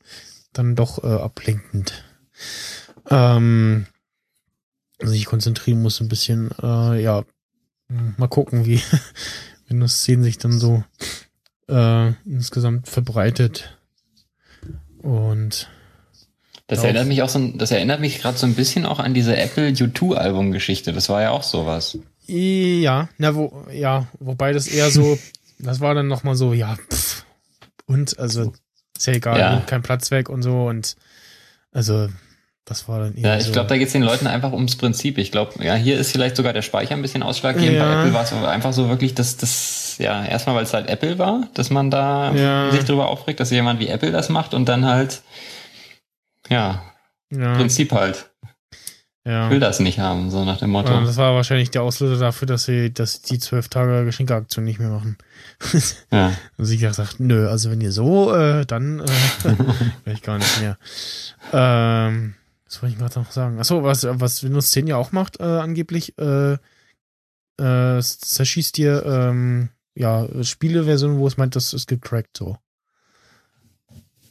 dann 0.53 0.76
doch 0.76 1.03
äh, 1.03 1.07
ablenkend. 1.07 2.03
Ähm, 3.10 3.85
also 5.01 5.14
ich 5.14 5.26
konzentrieren 5.26 5.81
muss 5.81 6.01
ein 6.01 6.10
bisschen, 6.10 6.49
äh, 6.61 7.01
ja, 7.01 7.23
mal 8.18 8.27
gucken, 8.27 8.65
wie 8.65 8.81
Windows 9.68 10.03
10 10.03 10.23
sich 10.23 10.38
dann 10.38 10.60
so 10.60 10.84
äh, 11.68 12.11
insgesamt 12.26 12.88
verbreitet. 12.88 13.77
Und 15.01 15.69
Das 16.68 16.84
erinnert 16.84 17.07
mich 17.07 17.22
auch 17.22 17.30
so, 17.30 17.47
das 17.56 17.72
erinnert 17.72 18.01
mich 18.01 18.19
gerade 18.19 18.38
so 18.38 18.45
ein 18.45 18.56
bisschen 18.56 18.85
auch 18.85 18.99
an 18.99 19.14
diese 19.14 19.38
Apple 19.38 19.69
U2 19.69 20.15
Album 20.15 20.51
Geschichte. 20.51 20.91
Das 20.91 21.10
war 21.10 21.22
ja 21.22 21.31
auch 21.31 21.43
sowas. 21.43 21.97
Ja, 22.30 23.10
na 23.18 23.35
wo, 23.35 23.65
ja, 23.72 24.07
wobei 24.19 24.53
das 24.53 24.68
eher 24.68 24.89
so, 24.91 25.18
das 25.60 25.80
war 25.80 25.93
dann 25.95 26.07
nochmal 26.07 26.35
so, 26.35 26.53
ja, 26.53 26.76
pff, 26.91 27.26
und 27.85 28.18
also 28.19 28.53
ist 28.97 29.07
ja 29.07 29.14
egal, 29.14 29.39
Ja. 29.39 29.60
kein 29.65 29.81
Platz 29.81 30.11
weg 30.11 30.30
und 30.30 30.41
so 30.43 30.65
und 30.68 30.95
also 31.72 32.07
das 32.65 32.88
war 32.88 32.99
dann 32.99 33.15
eher 33.15 33.31
Ja, 33.31 33.38
ich 33.38 33.45
so. 33.45 33.51
glaube, 33.53 33.68
da 33.69 33.77
geht 33.77 33.88
es 33.88 33.93
den 33.93 34.03
Leuten 34.03 34.27
einfach 34.27 34.51
ums 34.53 34.76
Prinzip. 34.76 35.18
Ich 35.18 35.31
glaube, 35.31 35.64
ja, 35.64 35.73
hier 35.73 35.97
ist 35.97 36.11
vielleicht 36.11 36.35
sogar 36.35 36.53
der 36.53 36.61
Speicher 36.61 36.93
ein 36.93 37.01
bisschen 37.01 37.23
ausschlaggebend. 37.23 37.77
Ja. 37.77 37.84
Bei 37.85 37.99
Apple 37.99 38.14
war 38.14 38.23
es 38.23 38.31
einfach 38.34 38.73
so 38.73 38.89
wirklich, 38.89 39.15
dass 39.15 39.38
das, 39.38 39.95
ja, 39.97 40.23
erstmal, 40.23 40.56
weil 40.56 40.64
es 40.65 40.73
halt 40.73 40.88
Apple 40.88 41.18
war, 41.18 41.47
dass 41.56 41.72
man 41.72 41.89
da 41.89 42.31
Ja. 42.35 42.69
sich 42.72 42.84
drüber 42.85 43.07
aufregt, 43.07 43.39
dass 43.39 43.49
jemand 43.49 43.80
wie 43.80 43.88
Apple 43.88 44.11
das 44.11 44.30
macht 44.30 44.53
und 44.53 44.65
dann 44.69 44.85
halt, 44.85 45.23
ja, 46.49 46.84
ja, 47.31 47.56
Prinzip 47.56 47.91
halt. 47.91 48.30
Ja. 49.30 49.49
Will 49.49 49.60
das 49.60 49.80
nicht 49.80 49.99
haben, 49.99 50.31
so 50.31 50.43
nach 50.45 50.57
dem 50.57 50.72
Motto. 50.72 50.91
Ja, 50.91 51.01
das 51.01 51.18
war 51.18 51.35
wahrscheinlich 51.35 51.69
der 51.72 51.84
Auslöser 51.84 52.18
dafür, 52.19 52.47
dass 52.47 52.64
sie, 52.64 52.91
dass 52.93 53.22
die 53.22 53.38
zwölf 53.39 53.69
Tage 53.69 54.06
Geschenkeaktion 54.06 54.65
nicht 54.65 54.80
mehr 54.80 54.89
machen. 54.89 55.18
Ja. 56.11 56.34
Und 56.57 56.65
sie 56.65 56.77
gesagt, 56.77 57.19
nö, 57.19 57.47
also 57.47 57.69
wenn 57.69 57.81
ihr 57.81 57.91
so, 57.91 58.34
äh, 58.34 58.65
dann 58.65 58.99
äh, 59.01 59.03
will 60.06 60.14
ich 60.14 60.22
gar 60.22 60.38
nicht 60.38 60.60
mehr. 60.61 60.77
Ähm, 61.53 62.34
was 62.65 62.81
wollte 62.81 62.93
ich 62.93 62.99
gerade 62.99 63.19
noch 63.19 63.31
sagen? 63.31 63.60
Achso, 63.60 63.84
was, 63.84 64.07
was 64.10 64.43
Windows 64.43 64.72
10 64.72 64.88
ja 64.88 64.95
auch 64.97 65.11
macht, 65.11 65.39
äh, 65.39 65.43
angeblich, 65.43 66.18
äh, 66.18 66.53
äh, 66.53 68.01
zerschießt 68.01 68.77
dir 68.77 69.03
ähm, 69.06 69.69
ja, 69.95 70.27
Spieleversionen, 70.43 71.18
wo 71.19 71.27
es 71.27 71.38
meint, 71.38 71.56
das 71.56 71.73
ist 71.73 71.88
gecrackt 71.88 72.38
so. 72.38 72.57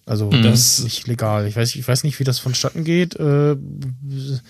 Also 0.07 0.31
Mhm. 0.31 0.43
das 0.43 0.79
ist 0.79 0.85
nicht 0.85 1.07
legal. 1.07 1.47
Ich 1.47 1.57
weiß, 1.57 1.75
ich 1.75 1.87
weiß 1.87 2.03
nicht, 2.05 2.19
wie 2.19 2.25
das 2.25 2.39
vonstatten 2.39 2.85
geht. 2.85 3.15
Äh, 3.17 3.53
ich 3.53 4.41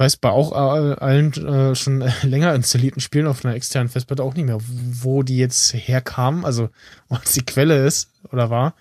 weiß 0.00 0.16
bei 0.16 0.30
auch 0.30 0.52
äh, 0.52 0.94
allen 0.94 1.32
äh, 1.46 1.74
schon 1.76 2.02
länger 2.22 2.54
installierten 2.54 3.00
Spielen 3.00 3.26
auf 3.26 3.44
einer 3.44 3.54
externen 3.54 3.90
Festplatte 3.90 4.22
auch 4.24 4.34
nicht 4.34 4.46
mehr, 4.46 4.58
wo 4.60 5.22
die 5.22 5.36
jetzt 5.36 5.74
herkamen, 5.74 6.44
also 6.44 6.70
was 7.08 7.32
die 7.32 7.44
Quelle 7.44 7.86
ist 7.86 8.10
oder 8.32 8.50
war. 8.50 8.74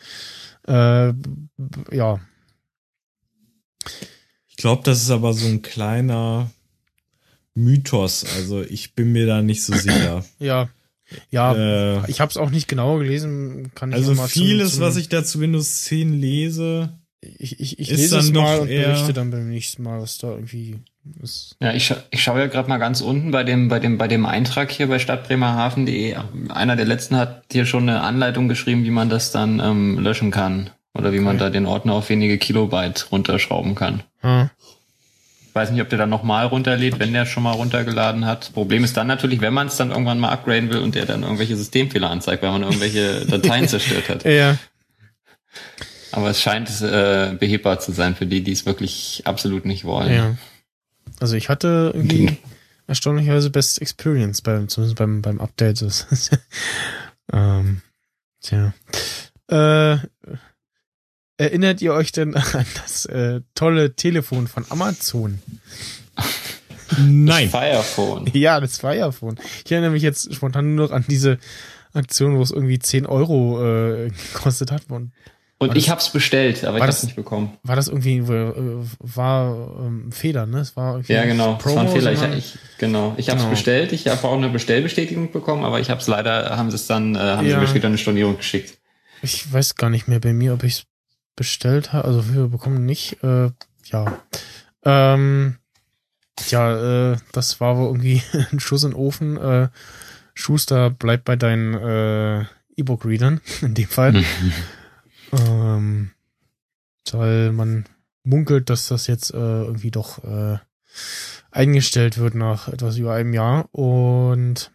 Äh, 0.67 1.13
ja, 1.95 2.19
Ich 4.47 4.55
glaube, 4.57 4.83
das 4.83 5.01
ist 5.01 5.09
aber 5.11 5.33
so 5.33 5.47
ein 5.47 5.61
kleiner 5.61 6.49
Mythos. 7.53 8.25
Also 8.35 8.61
ich 8.61 8.93
bin 8.95 9.11
mir 9.11 9.25
da 9.25 9.41
nicht 9.41 9.63
so 9.63 9.73
sicher. 9.75 10.23
ja, 10.39 10.69
ja. 11.31 11.55
äh, 11.55 12.09
ich 12.09 12.21
habe 12.21 12.29
es 12.29 12.37
auch 12.37 12.49
nicht 12.49 12.67
genauer 12.67 12.99
gelesen. 12.99 13.71
Kann 13.75 13.89
ich 13.89 13.95
also 13.95 14.13
mal 14.13 14.27
zum- 14.29 14.43
vieles, 14.43 14.75
zum, 14.75 14.81
was 14.81 14.95
ich 14.97 15.09
da 15.09 15.23
zu 15.23 15.39
Windows 15.39 15.83
10 15.83 16.13
lese, 16.13 16.93
ich, 17.21 17.59
ich, 17.59 17.79
ich 17.79 17.89
ist 17.91 17.99
lese 17.99 18.15
dann 18.15 18.25
es 18.25 18.31
mal 18.31 18.59
und 18.59 18.67
berichte 18.67 19.13
dann 19.13 19.31
beim 19.31 19.49
nächsten 19.49 19.83
Mal, 19.83 20.01
was 20.01 20.17
da 20.19 20.29
irgendwie 20.31 20.79
ist. 21.21 21.55
Ja, 21.61 21.73
ich, 21.73 21.85
scha 21.87 21.97
ich 22.11 22.21
schaue 22.23 22.39
ja 22.39 22.47
gerade 22.47 22.69
mal 22.69 22.77
ganz 22.77 23.01
unten 23.01 23.31
bei 23.31 23.43
dem, 23.43 23.67
bei 23.67 23.79
dem, 23.79 23.97
bei 23.97 24.07
dem 24.07 24.25
Eintrag 24.25 24.71
hier 24.71 24.87
bei 24.87 24.99
stadtbremerhaven.de. 24.99 26.15
Einer 26.49 26.75
der 26.75 26.85
letzten 26.85 27.15
hat 27.17 27.43
hier 27.51 27.65
schon 27.65 27.89
eine 27.89 28.01
Anleitung 28.01 28.47
geschrieben, 28.47 28.83
wie 28.83 28.91
man 28.91 29.09
das 29.09 29.31
dann 29.31 29.59
ähm, 29.59 29.99
löschen 29.99 30.31
kann. 30.31 30.69
Oder 30.93 31.13
wie 31.13 31.19
man 31.19 31.35
Okay. 31.35 31.45
da 31.45 31.49
den 31.51 31.65
Ordner 31.65 31.93
auf 31.93 32.09
wenige 32.09 32.37
Kilobyte 32.37 33.11
runterschrauben 33.11 33.75
kann. 33.75 34.03
Ich 34.21 35.55
weiß 35.55 35.71
nicht, 35.71 35.81
ob 35.81 35.89
der 35.89 35.99
dann 35.99 36.09
nochmal 36.09 36.47
runterlädt, 36.47 36.99
wenn 36.99 37.13
der 37.13 37.25
schon 37.25 37.43
mal 37.43 37.51
runtergeladen 37.53 38.25
hat. 38.25 38.51
Problem 38.53 38.83
ist 38.83 38.97
dann 38.97 39.07
natürlich, 39.07 39.39
wenn 39.39 39.53
man 39.53 39.67
es 39.67 39.77
dann 39.77 39.91
irgendwann 39.91 40.19
mal 40.19 40.29
upgraden 40.29 40.69
will 40.69 40.79
und 40.79 40.95
der 40.95 41.05
dann 41.05 41.21
irgendwelche 41.23 41.55
Systemfehler 41.55 42.09
anzeigt, 42.09 42.43
weil 42.43 42.51
man 42.51 42.63
irgendwelche 42.63 43.25
Dateien 43.29 43.67
zerstört 43.67 44.09
hat. 44.09 44.25
ja, 44.25 44.57
Aber 46.11 46.29
es 46.31 46.41
scheint 46.41 46.69
äh, 46.81 47.33
behebbar 47.39 47.79
zu 47.79 47.91
sein 47.91 48.15
für 48.15 48.25
die, 48.25 48.41
die 48.41 48.51
es 48.51 48.65
wirklich 48.65 49.21
absolut 49.25 49.65
nicht 49.65 49.85
wollen. 49.85 50.13
ja. 50.13 50.35
Also 51.19 51.35
ich 51.35 51.49
hatte 51.49 51.91
irgendwie 51.93 52.37
erstaunlicherweise 52.87 53.49
Best 53.49 53.81
Experience 53.81 54.41
beim, 54.41 54.67
zumindest 54.67 54.97
beim, 54.97 55.21
beim 55.21 55.39
Update. 55.39 55.81
Das 55.81 56.07
ähm, 57.33 57.81
tja. 58.41 58.73
Äh, 59.47 59.97
erinnert 61.37 61.81
ihr 61.81 61.93
euch 61.93 62.11
denn 62.11 62.35
an 62.35 62.65
das 62.81 63.05
äh, 63.05 63.41
tolle 63.55 63.95
Telefon 63.95 64.47
von 64.47 64.65
Amazon? 64.69 65.39
nein. 66.97 67.49
Firephone. 67.49 68.29
Ja, 68.33 68.59
das 68.59 68.79
Firephone. 68.79 69.39
Ich 69.65 69.71
erinnere 69.71 69.91
mich 69.91 70.03
jetzt 70.03 70.33
spontan 70.33 70.75
nur 70.75 70.87
noch 70.87 70.93
an 70.93 71.05
diese 71.07 71.37
Aktion, 71.93 72.37
wo 72.37 72.41
es 72.41 72.51
irgendwie 72.51 72.79
10 72.79 73.05
Euro 73.05 73.63
äh, 73.63 74.09
gekostet 74.33 74.71
hat. 74.71 74.89
Und 74.89 75.11
Und 75.61 75.69
War 75.69 75.75
ich 75.75 75.85
das- 75.85 75.91
hab's 75.91 76.09
bestellt, 76.13 76.63
aber 76.63 76.77
ich 76.77 76.83
hab's 76.83 76.95
das- 76.97 77.03
nicht 77.03 77.15
bekommen. 77.17 77.57
war 77.63 77.75
das 77.75 77.89
irgendwie, 77.89 78.19
äh, 78.19 78.53
war 78.99 79.51
ähm, 79.81 80.07
ein 80.07 80.11
Fehler, 80.13 80.45
ne? 80.45 80.59
Es 80.59 80.77
war 80.77 80.93
irgendwie 80.93 81.11
Ja, 81.13 81.25
genau. 81.25 81.53
nicht 81.53 81.65
Das 81.65 81.75
war 81.75 81.81
ein 81.83 81.89
Fehler. 81.89 82.11
Ich, 82.13 82.37
ich, 82.55 82.59
genau. 82.77 83.13
Ich 83.17 83.27
habe 83.29 83.37
es 83.39 83.43
Genau. 83.43 83.49
bestellt. 83.55 83.91
Ich 83.91 84.07
habe 84.07 84.23
auch 84.25 84.37
eine 84.37 84.47
Bestellbestätigung 84.49 85.31
bekommen, 85.33 85.65
aber 85.65 85.81
ich 85.81 85.89
habe 85.89 85.99
es 85.99 86.07
leider, 86.07 86.55
haben 86.57 86.69
sie 86.71 86.75
es 86.75 86.87
dann, 86.87 87.15
äh, 87.15 87.19
haben 87.19 87.45
Ja. 87.45 87.55
sie 87.55 87.61
mir 87.61 87.67
später 87.67 87.87
eine 87.87 87.97
Stornierung 87.97 88.37
geschickt. 88.37 88.77
Ich 89.21 89.51
weiß 89.51 89.75
gar 89.75 89.89
nicht 89.89 90.07
mehr 90.07 90.21
bei 90.21 90.31
mir, 90.31 90.53
ob 90.53 90.63
ich 90.63 90.73
es 90.75 90.83
bestellt 91.35 91.91
habe. 91.91 92.07
Also 92.07 92.33
wir 92.33 92.47
bekommen 92.47 92.85
nicht. 92.85 93.21
Äh, 93.21 93.49
ja. 93.91 94.19
Ähm, 94.85 95.57
ja, 96.49 97.11
äh, 97.13 97.17
das 97.33 97.59
war 97.59 97.75
wohl 97.77 97.87
irgendwie 97.87 98.21
ein 98.53 98.61
Schuss 98.61 98.85
in 98.85 98.91
den 98.91 98.95
Ofen. 98.97 99.35
Äh, 99.35 99.67
Schuster, 100.35 100.89
bleib 100.89 101.25
bei 101.25 101.35
deinen 101.35 101.73
äh, 101.73 102.45
E-Book-Readern 102.77 103.41
in 103.61 103.73
dem 103.73 103.89
Fall. 103.89 104.23
ähm, 105.31 106.11
weil 107.11 107.51
man 107.51 107.85
munkelt, 108.23 108.69
dass 108.69 108.87
das 108.87 109.07
jetzt 109.07 109.33
äh, 109.33 109.37
irgendwie 109.63 109.91
doch 109.91 110.23
äh, 110.23 110.57
eingestellt 111.51 112.17
wird 112.17 112.35
nach 112.35 112.67
etwas 112.67 112.97
über 112.97 113.13
einem 113.13 113.33
Jahr 113.33 113.67
und 113.73 114.71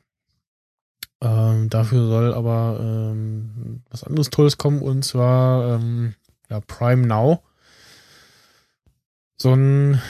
ähm, 1.20 1.70
dafür 1.70 2.06
soll 2.06 2.34
aber 2.34 2.78
ähm, 2.80 3.82
was 3.90 4.04
anderes 4.04 4.30
Tolles 4.30 4.58
kommen 4.58 4.82
und 4.82 5.04
zwar 5.04 5.76
ähm, 5.76 6.14
ja, 6.50 6.60
Prime 6.60 7.06
Now. 7.06 7.42
So 9.36 9.54
ein 9.54 10.00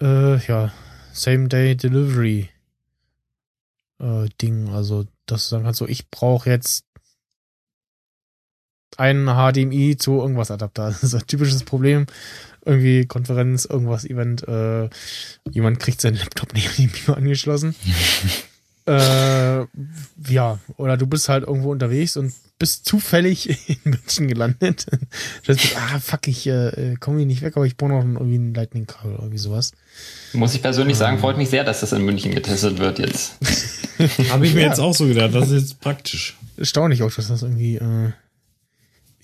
äh, 0.00 0.38
ja, 0.46 0.72
Same-Day 1.12 1.76
Delivery 1.76 2.50
äh, 4.00 4.28
Ding. 4.40 4.68
Also, 4.70 5.06
dass 5.26 5.44
du 5.44 5.50
sagen 5.50 5.64
kannst, 5.64 5.78
so 5.78 5.86
ich 5.86 6.10
brauche 6.10 6.50
jetzt 6.50 6.86
ein 8.98 9.26
HDMI 9.26 9.96
zu 9.96 10.20
irgendwas 10.20 10.50
Adapter. 10.50 10.86
Das 11.00 11.02
ist 11.02 11.14
ein 11.14 11.26
typisches 11.26 11.64
Problem. 11.64 12.06
Irgendwie 12.64 13.06
Konferenz, 13.06 13.66
irgendwas 13.66 14.04
Event, 14.04 14.46
äh, 14.48 14.88
jemand 15.50 15.80
kriegt 15.80 16.00
seinen 16.00 16.16
Laptop 16.16 16.54
nicht 16.54 16.68
an 16.68 16.74
den 16.78 16.90
Beamer 16.90 17.18
angeschlossen. 17.18 17.74
äh, 18.86 19.60
ja, 20.28 20.58
oder 20.76 20.96
du 20.96 21.06
bist 21.06 21.28
halt 21.28 21.44
irgendwo 21.46 21.72
unterwegs 21.72 22.16
und 22.16 22.32
bist 22.58 22.86
zufällig 22.86 23.68
in 23.84 23.90
München 23.90 24.28
gelandet. 24.28 24.86
Das 25.46 25.58
heißt, 25.58 25.76
ah, 25.76 25.98
fuck, 25.98 26.28
ich 26.28 26.46
äh, 26.46 26.96
komme 27.00 27.18
hier 27.18 27.26
nicht 27.26 27.42
weg, 27.42 27.56
aber 27.56 27.66
ich 27.66 27.76
brauche 27.76 27.90
noch 27.90 28.02
irgendwie 28.02 28.36
ein 28.36 28.54
Lightning-Kabel 28.54 29.12
oder 29.12 29.22
irgendwie 29.24 29.38
sowas. 29.38 29.72
Muss 30.32 30.54
ich 30.54 30.62
persönlich 30.62 30.96
sagen, 30.96 31.18
freut 31.18 31.36
mich 31.36 31.50
sehr, 31.50 31.64
dass 31.64 31.80
das 31.80 31.92
in 31.92 32.02
München 32.02 32.34
getestet 32.34 32.78
wird 32.78 32.98
jetzt. 32.98 33.36
Habe 34.30 34.46
ich 34.46 34.54
mir 34.54 34.62
ja. 34.62 34.68
jetzt 34.68 34.80
auch 34.80 34.94
so 34.94 35.06
gedacht, 35.06 35.34
das 35.34 35.50
ist 35.50 35.60
jetzt 35.60 35.80
praktisch. 35.80 36.36
Erstaunlich 36.56 37.02
auch, 37.02 37.12
dass 37.12 37.28
das 37.28 37.42
irgendwie 37.42 37.76
äh, 37.76 38.12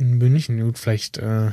in 0.01 0.19
München, 0.19 0.61
gut, 0.61 0.79
vielleicht 0.79 1.19
äh, 1.19 1.53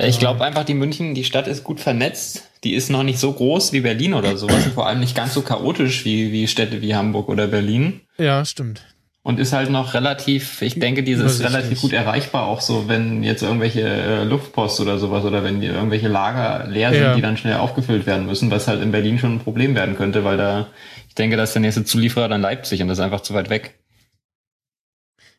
ich 0.00 0.18
glaube 0.18 0.44
einfach, 0.44 0.64
die 0.64 0.74
München, 0.74 1.14
die 1.14 1.24
Stadt 1.24 1.46
ist 1.46 1.64
gut 1.64 1.80
vernetzt. 1.80 2.44
Die 2.64 2.74
ist 2.74 2.90
noch 2.90 3.02
nicht 3.02 3.18
so 3.18 3.32
groß 3.32 3.72
wie 3.72 3.80
Berlin 3.80 4.14
oder 4.14 4.36
sowas. 4.36 4.64
Und 4.64 4.74
vor 4.74 4.86
allem 4.86 5.00
nicht 5.00 5.14
ganz 5.14 5.34
so 5.34 5.42
chaotisch 5.42 6.04
wie, 6.04 6.32
wie 6.32 6.48
Städte 6.48 6.80
wie 6.80 6.94
Hamburg 6.94 7.28
oder 7.28 7.46
Berlin. 7.46 8.00
Ja, 8.16 8.44
stimmt. 8.44 8.82
Und 9.22 9.40
ist 9.40 9.52
halt 9.52 9.70
noch 9.70 9.92
relativ, 9.92 10.62
ich 10.62 10.78
denke, 10.78 11.02
diese 11.02 11.24
ist 11.24 11.42
relativ 11.42 11.80
gut 11.80 11.92
erreichbar, 11.92 12.46
auch 12.46 12.60
so, 12.60 12.88
wenn 12.88 13.24
jetzt 13.24 13.42
irgendwelche 13.42 13.82
äh, 13.82 14.22
Luftposts 14.22 14.78
oder 14.80 14.98
sowas 14.98 15.24
oder 15.24 15.42
wenn 15.42 15.60
die 15.60 15.66
irgendwelche 15.66 16.06
Lager 16.06 16.68
leer 16.68 16.92
sind, 16.92 17.02
ja. 17.02 17.14
die 17.16 17.22
dann 17.22 17.36
schnell 17.36 17.56
aufgefüllt 17.56 18.06
werden 18.06 18.26
müssen, 18.26 18.52
was 18.52 18.68
halt 18.68 18.80
in 18.82 18.92
Berlin 18.92 19.18
schon 19.18 19.34
ein 19.34 19.40
Problem 19.40 19.74
werden 19.74 19.96
könnte, 19.96 20.22
weil 20.22 20.36
da, 20.36 20.68
ich 21.08 21.16
denke, 21.16 21.36
da 21.36 21.42
ist 21.42 21.54
der 21.54 21.60
nächste 21.60 21.84
Zulieferer 21.84 22.28
dann 22.28 22.40
Leipzig 22.40 22.80
und 22.82 22.88
das 22.88 22.98
ist 22.98 23.04
einfach 23.04 23.20
zu 23.20 23.34
weit 23.34 23.50
weg. 23.50 23.74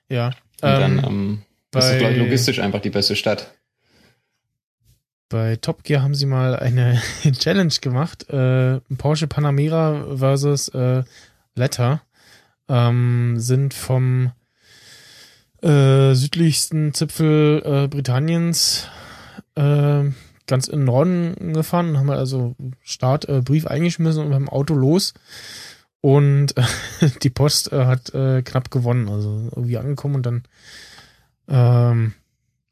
Ja. 0.10 0.28
Und 0.62 0.70
ähm, 0.70 0.80
dann 0.82 1.04
ähm, 1.06 1.42
ist 1.76 1.86
es, 1.86 1.98
glaube 1.98 2.14
ich, 2.14 2.20
logistisch 2.20 2.60
einfach 2.60 2.82
die 2.82 2.90
beste 2.90 3.16
Stadt. 3.16 3.54
Bei 5.30 5.58
Top 5.58 5.84
Gear 5.84 6.02
haben 6.02 6.16
sie 6.16 6.26
mal 6.26 6.56
eine 6.56 7.02
Challenge 7.38 7.74
gemacht. 7.82 8.30
Äh, 8.30 8.80
Porsche 8.98 9.28
Panamera 9.28 10.16
versus 10.16 10.70
äh, 10.70 11.04
Letter 11.56 12.02
ähm, 12.70 13.36
sind 13.38 13.74
vom 13.74 14.32
äh, 15.62 16.14
südlichsten 16.14 16.94
Zipfel 16.94 17.62
äh, 17.66 17.88
Britanniens 17.88 18.88
äh, 19.56 20.04
ganz 20.46 20.68
in 20.68 20.80
den 20.80 20.86
Norden 20.86 21.54
gefahren 21.54 21.98
haben 21.98 22.10
also 22.10 22.56
Startbrief 22.82 23.66
äh, 23.66 23.70
eingeschmissen 23.70 24.24
und 24.24 24.32
beim 24.32 24.50
Auto 24.50 24.74
los. 24.74 25.14
Und 26.00 26.56
die 27.24 27.30
Post 27.30 27.74
äh, 27.74 27.86
hat 27.86 28.14
äh, 28.14 28.42
knapp 28.44 28.72
gewonnen, 28.72 29.10
also 29.10 29.50
irgendwie 29.56 29.78
angekommen 29.78 30.16
und 30.16 30.26
dann 30.26 30.44
ähm, 31.48 32.14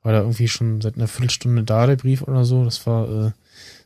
war 0.02 0.14
da 0.14 0.20
irgendwie 0.20 0.48
schon 0.48 0.82
seit 0.82 0.96
einer 0.96 1.08
Viertelstunde 1.08 1.64
da, 1.64 1.88
der 1.88 1.96
Brief 1.96 2.22
oder 2.22 2.46
so. 2.46 2.64
Das 2.64 2.86
war 2.86 3.10
äh, 3.10 3.32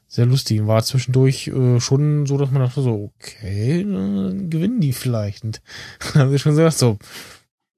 sehr 0.08 0.26
lustig. 0.26 0.66
War 0.68 0.84
zwischendurch 0.84 1.48
äh, 1.48 1.80
schon 1.80 2.26
so, 2.26 2.38
dass 2.38 2.52
man 2.52 2.62
dachte 2.62 2.82
so, 2.82 3.12
okay, 3.16 3.84
dann 3.84 4.50
gewinnen 4.50 4.82
die 4.82 4.94
vielleicht. 4.94 5.44
Und 5.44 5.62
dann 6.14 6.24
haben 6.24 6.32
wir 6.32 6.40
schon 6.40 6.56
gesagt, 6.56 6.78
so. 6.78 6.98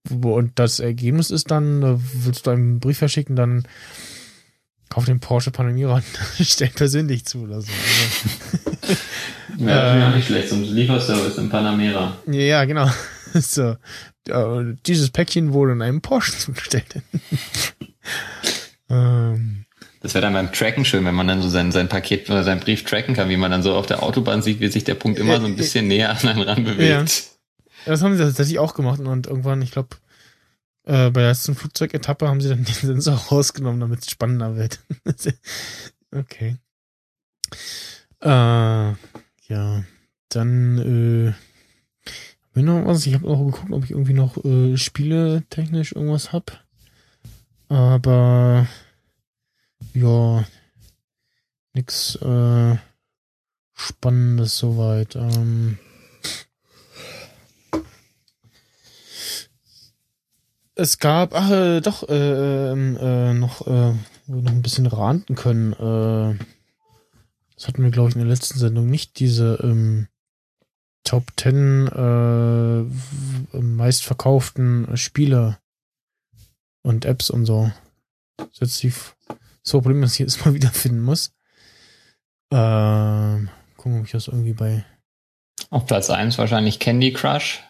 Und 0.10 0.54
das 0.58 0.80
Ergebnis 0.80 1.30
ist 1.30 1.52
dann, 1.52 1.84
äh, 1.84 1.98
willst 2.26 2.48
du 2.48 2.52
einen 2.52 2.80
Brief 2.80 2.98
verschicken, 2.98 3.36
dann 3.36 3.68
kauf 4.90 5.06
den 5.06 5.20
Porsche 5.20 5.52
Panamera 5.52 5.96
und 5.96 6.04
stell 6.46 6.70
persönlich 6.70 7.26
zu 7.26 7.44
oder 7.44 7.62
so. 7.62 7.72
Also, 7.72 9.02
ja, 9.66 10.10
äh, 10.10 10.16
nicht 10.16 10.28
schlecht, 10.28 10.50
zum 10.50 10.64
Lieferservice 10.64 11.38
in 11.38 11.50
Panamera. 11.50 12.18
Ja, 12.28 12.66
genau. 12.66 12.90
So. 13.34 13.78
Äh, 14.30 14.76
dieses 14.86 15.10
Päckchen 15.10 15.54
wurde 15.54 15.74
in 15.74 15.82
einem 15.82 16.02
Porsche 16.02 16.32
zugestellt. 16.38 17.02
ähm, 18.90 19.66
das 20.02 20.16
wäre 20.16 20.24
dann 20.24 20.34
beim 20.34 20.52
Tracken 20.52 20.84
schön, 20.84 21.06
wenn 21.06 21.14
man 21.14 21.28
dann 21.28 21.42
so 21.42 21.50
sein, 21.50 21.72
sein 21.72 21.88
Paket 21.88 22.30
oder 22.30 22.44
sein 22.44 22.60
Brief 22.60 22.84
tracken 22.84 23.14
kann, 23.14 23.30
wie 23.30 23.38
man 23.38 23.52
dann 23.52 23.62
so 23.62 23.76
auf 23.76 23.86
der 23.86 24.02
Autobahn 24.02 24.42
sieht, 24.42 24.60
wie 24.60 24.68
sich 24.68 24.84
der 24.84 24.96
Punkt 24.96 25.20
immer 25.20 25.40
so 25.40 25.46
ein 25.46 25.56
bisschen 25.56 25.88
näher 25.88 26.10
an 26.10 26.28
einen 26.28 26.42
ran 26.42 26.64
bewegt. 26.64 26.90
Ja. 26.90 27.06
Das 27.86 28.02
haben 28.02 28.18
sie 28.18 28.24
tatsächlich 28.24 28.60
auch 28.60 28.74
gemacht 28.74 29.00
und 29.00 29.28
irgendwann, 29.28 29.62
ich 29.62 29.72
glaube, 29.72 29.98
äh, 30.86 31.12
bei 31.12 31.22
der 31.22 31.30
letzten 31.30 31.56
Flugzeugetappe 31.56 32.28
haben 32.28 32.42
sie 32.42 32.50
dann 32.50 32.64
den 32.64 32.74
Sensor 32.74 33.14
rausgenommen, 33.32 33.80
damit 33.80 34.02
es 34.02 34.10
spannender 34.10 34.56
wird. 34.56 34.80
okay. 36.16 36.58
Äh, 38.22 38.94
ja, 39.48 39.84
dann 40.30 40.78
äh, 40.78 41.34
wenn 42.54 42.66
noch 42.66 42.86
was, 42.86 43.06
ich 43.06 43.14
habe 43.14 43.28
auch 43.28 43.46
geguckt, 43.46 43.72
ob 43.72 43.84
ich 43.84 43.92
irgendwie 43.92 44.14
noch 44.14 44.44
äh, 44.44 44.76
Spiele 44.78 45.44
technisch 45.50 45.94
irgendwas 45.94 46.34
hab. 46.34 46.64
Aber 47.70 48.68
ja, 49.94 50.44
nix 51.74 52.16
äh, 52.18 52.76
Spannendes 53.74 54.58
soweit. 54.58 55.16
Ähm, 55.16 55.78
es 60.76 60.98
gab, 61.00 61.34
ach, 61.34 61.50
äh, 61.52 61.82
doch, 61.82 62.08
äh, 62.10 62.72
ähm, 62.72 62.98
äh, 62.98 63.34
noch, 63.34 63.66
äh, 63.68 63.94
noch 64.28 64.52
ein 64.52 64.62
bisschen 64.62 64.88
ranten 64.88 65.36
können. 65.36 65.74
Äh, 65.74 66.44
das 67.56 67.68
hatten 67.68 67.84
wir, 67.84 67.92
glaube 67.92 68.10
ich, 68.10 68.16
in 68.16 68.22
der 68.22 68.30
letzten 68.30 68.60
Sendung 68.60 68.88
nicht, 68.88 69.20
diese 69.20 69.60
ähm, 69.64 70.08
Top 71.04 71.32
10 71.38 71.88
äh, 71.88 73.58
meistverkauften 73.58 74.96
Spiele 74.98 75.58
und 76.84 77.06
Apps 77.06 77.30
und 77.30 77.46
so. 77.46 77.72
Das 78.38 78.48
ist 78.54 78.62
jetzt 78.62 78.84
die 78.84 78.94
so 79.64 79.82
Problem, 79.82 80.02
dass 80.02 80.14
ich 80.14 80.20
jetzt 80.20 80.46
mal 80.46 80.54
wiederfinden 80.56 81.02
muss. 81.02 81.34
Ähm, 82.52 83.50
gucken, 83.78 84.00
ob 84.00 84.06
ich 84.06 84.12
das 84.12 84.28
irgendwie 84.28 84.54
bei. 84.54 84.84
Auf 85.70 85.86
Platz 85.86 86.10
1 86.10 86.38
wahrscheinlich 86.38 86.80
Candy 86.80 87.14
Crush. 87.14 87.64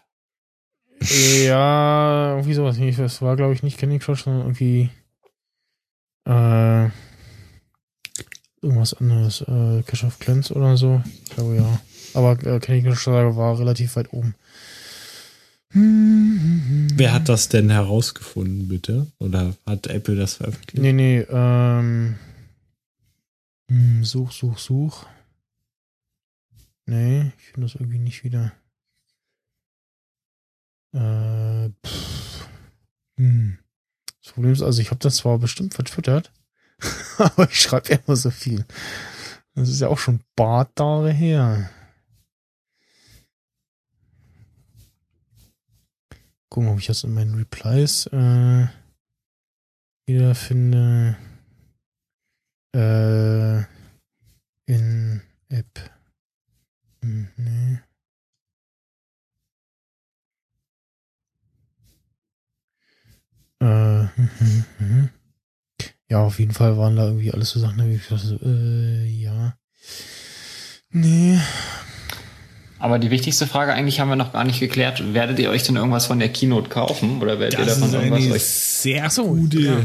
Ja, 0.99 2.31
irgendwie 2.31 2.53
sowas. 2.53 2.77
Das 2.97 3.21
war, 3.21 3.35
glaube 3.35 3.53
ich, 3.53 3.63
nicht 3.63 3.77
Candy 3.77 3.99
Crush, 3.99 4.23
sondern 4.23 4.43
irgendwie 4.43 4.89
äh, 6.27 6.89
irgendwas 8.61 8.93
anderes. 8.93 9.41
Äh, 9.41 9.83
Cash 9.83 10.03
of 10.03 10.19
Clans 10.19 10.51
oder 10.51 10.77
so. 10.77 11.01
Ich 11.23 11.31
glaube, 11.31 11.55
ja. 11.55 11.81
Aber 12.13 12.31
äh, 12.45 12.59
Crush 12.59 13.07
war 13.07 13.59
relativ 13.59 13.95
weit 13.95 14.11
oben. 14.13 14.35
Wer 15.73 17.13
hat 17.13 17.29
das 17.29 17.47
denn 17.47 17.69
herausgefunden, 17.69 18.67
bitte? 18.67 19.07
Oder 19.19 19.55
hat 19.65 19.87
Apple 19.87 20.17
das 20.17 20.35
veröffentlicht? 20.35 20.81
Nee, 20.81 20.93
nee, 20.93 21.19
ähm. 21.29 22.15
Hm, 23.69 24.03
such, 24.03 24.33
such, 24.33 24.57
such. 24.57 25.05
Nee, 26.85 27.31
ich 27.37 27.45
finde 27.45 27.67
das 27.67 27.75
irgendwie 27.75 27.99
nicht 27.99 28.25
wieder. 28.25 28.51
Äh, 30.93 31.69
pff. 31.87 32.49
Hm. 33.17 33.57
Das 34.21 34.33
Problem 34.33 34.51
ist 34.51 34.61
also, 34.61 34.81
ich 34.81 34.89
habe 34.89 34.99
das 34.99 35.15
zwar 35.17 35.37
bestimmt 35.39 35.73
vertwittert, 35.73 36.33
aber 37.17 37.49
ich 37.49 37.61
schreibe 37.61 37.93
immer 37.93 38.17
so 38.17 38.29
viel. 38.29 38.65
Das 39.55 39.69
ist 39.69 39.79
ja 39.79 39.87
auch 39.87 39.99
schon 39.99 40.15
ein 40.15 40.23
paar 40.35 40.69
Jahre 40.77 41.11
her. 41.11 41.69
Gucken, 46.51 46.69
ob 46.69 46.79
ich 46.79 46.87
das 46.87 47.05
in 47.05 47.13
meinen 47.13 47.35
Replies 47.35 48.07
äh, 48.07 48.67
wiederfinde. 50.05 51.15
Äh, 52.75 53.59
in 54.65 55.21
App. 55.47 55.79
Hm. 57.01 57.79
Äh. 63.61 64.07
Ja, 66.09 66.23
auf 66.25 66.39
jeden 66.39 66.51
Fall 66.51 66.77
waren 66.77 66.97
da 66.97 67.05
irgendwie 67.05 67.31
alles 67.31 67.51
so 67.51 67.61
Sachen, 67.61 67.87
wie 67.89 67.95
ich 67.95 68.05
dachte, 68.05 68.37
äh, 68.43 69.05
ja. 69.07 69.55
Nee, 70.89 71.39
aber 72.81 72.97
die 72.97 73.11
wichtigste 73.11 73.45
Frage 73.45 73.73
eigentlich 73.73 73.99
haben 73.99 74.09
wir 74.09 74.15
noch 74.15 74.33
gar 74.33 74.43
nicht 74.43 74.59
geklärt. 74.59 75.13
Werdet 75.13 75.37
ihr 75.37 75.51
euch 75.51 75.63
denn 75.63 75.75
irgendwas 75.75 76.07
von 76.07 76.17
der 76.17 76.29
Keynote 76.29 76.69
kaufen? 76.69 77.21
Oder 77.21 77.39
werdet 77.39 77.59
das 77.59 77.77
ihr 77.77 77.81
davon 77.81 77.93
irgendwas 77.93 78.23
eine 78.23 78.33
euch? 78.33 78.43
Sehr 78.43 79.09
so, 79.11 79.27
gute 79.27 79.61
ja. 79.61 79.83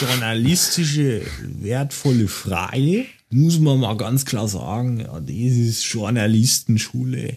journalistische, 0.00 1.22
wertvolle 1.40 2.26
Frage. 2.26 3.06
Muss 3.30 3.60
man 3.60 3.78
mal 3.78 3.96
ganz 3.96 4.24
klar 4.24 4.48
sagen. 4.48 5.00
Ja, 5.00 5.20
das 5.20 5.30
ist 5.30 5.84
Journalistenschule. 5.84 7.36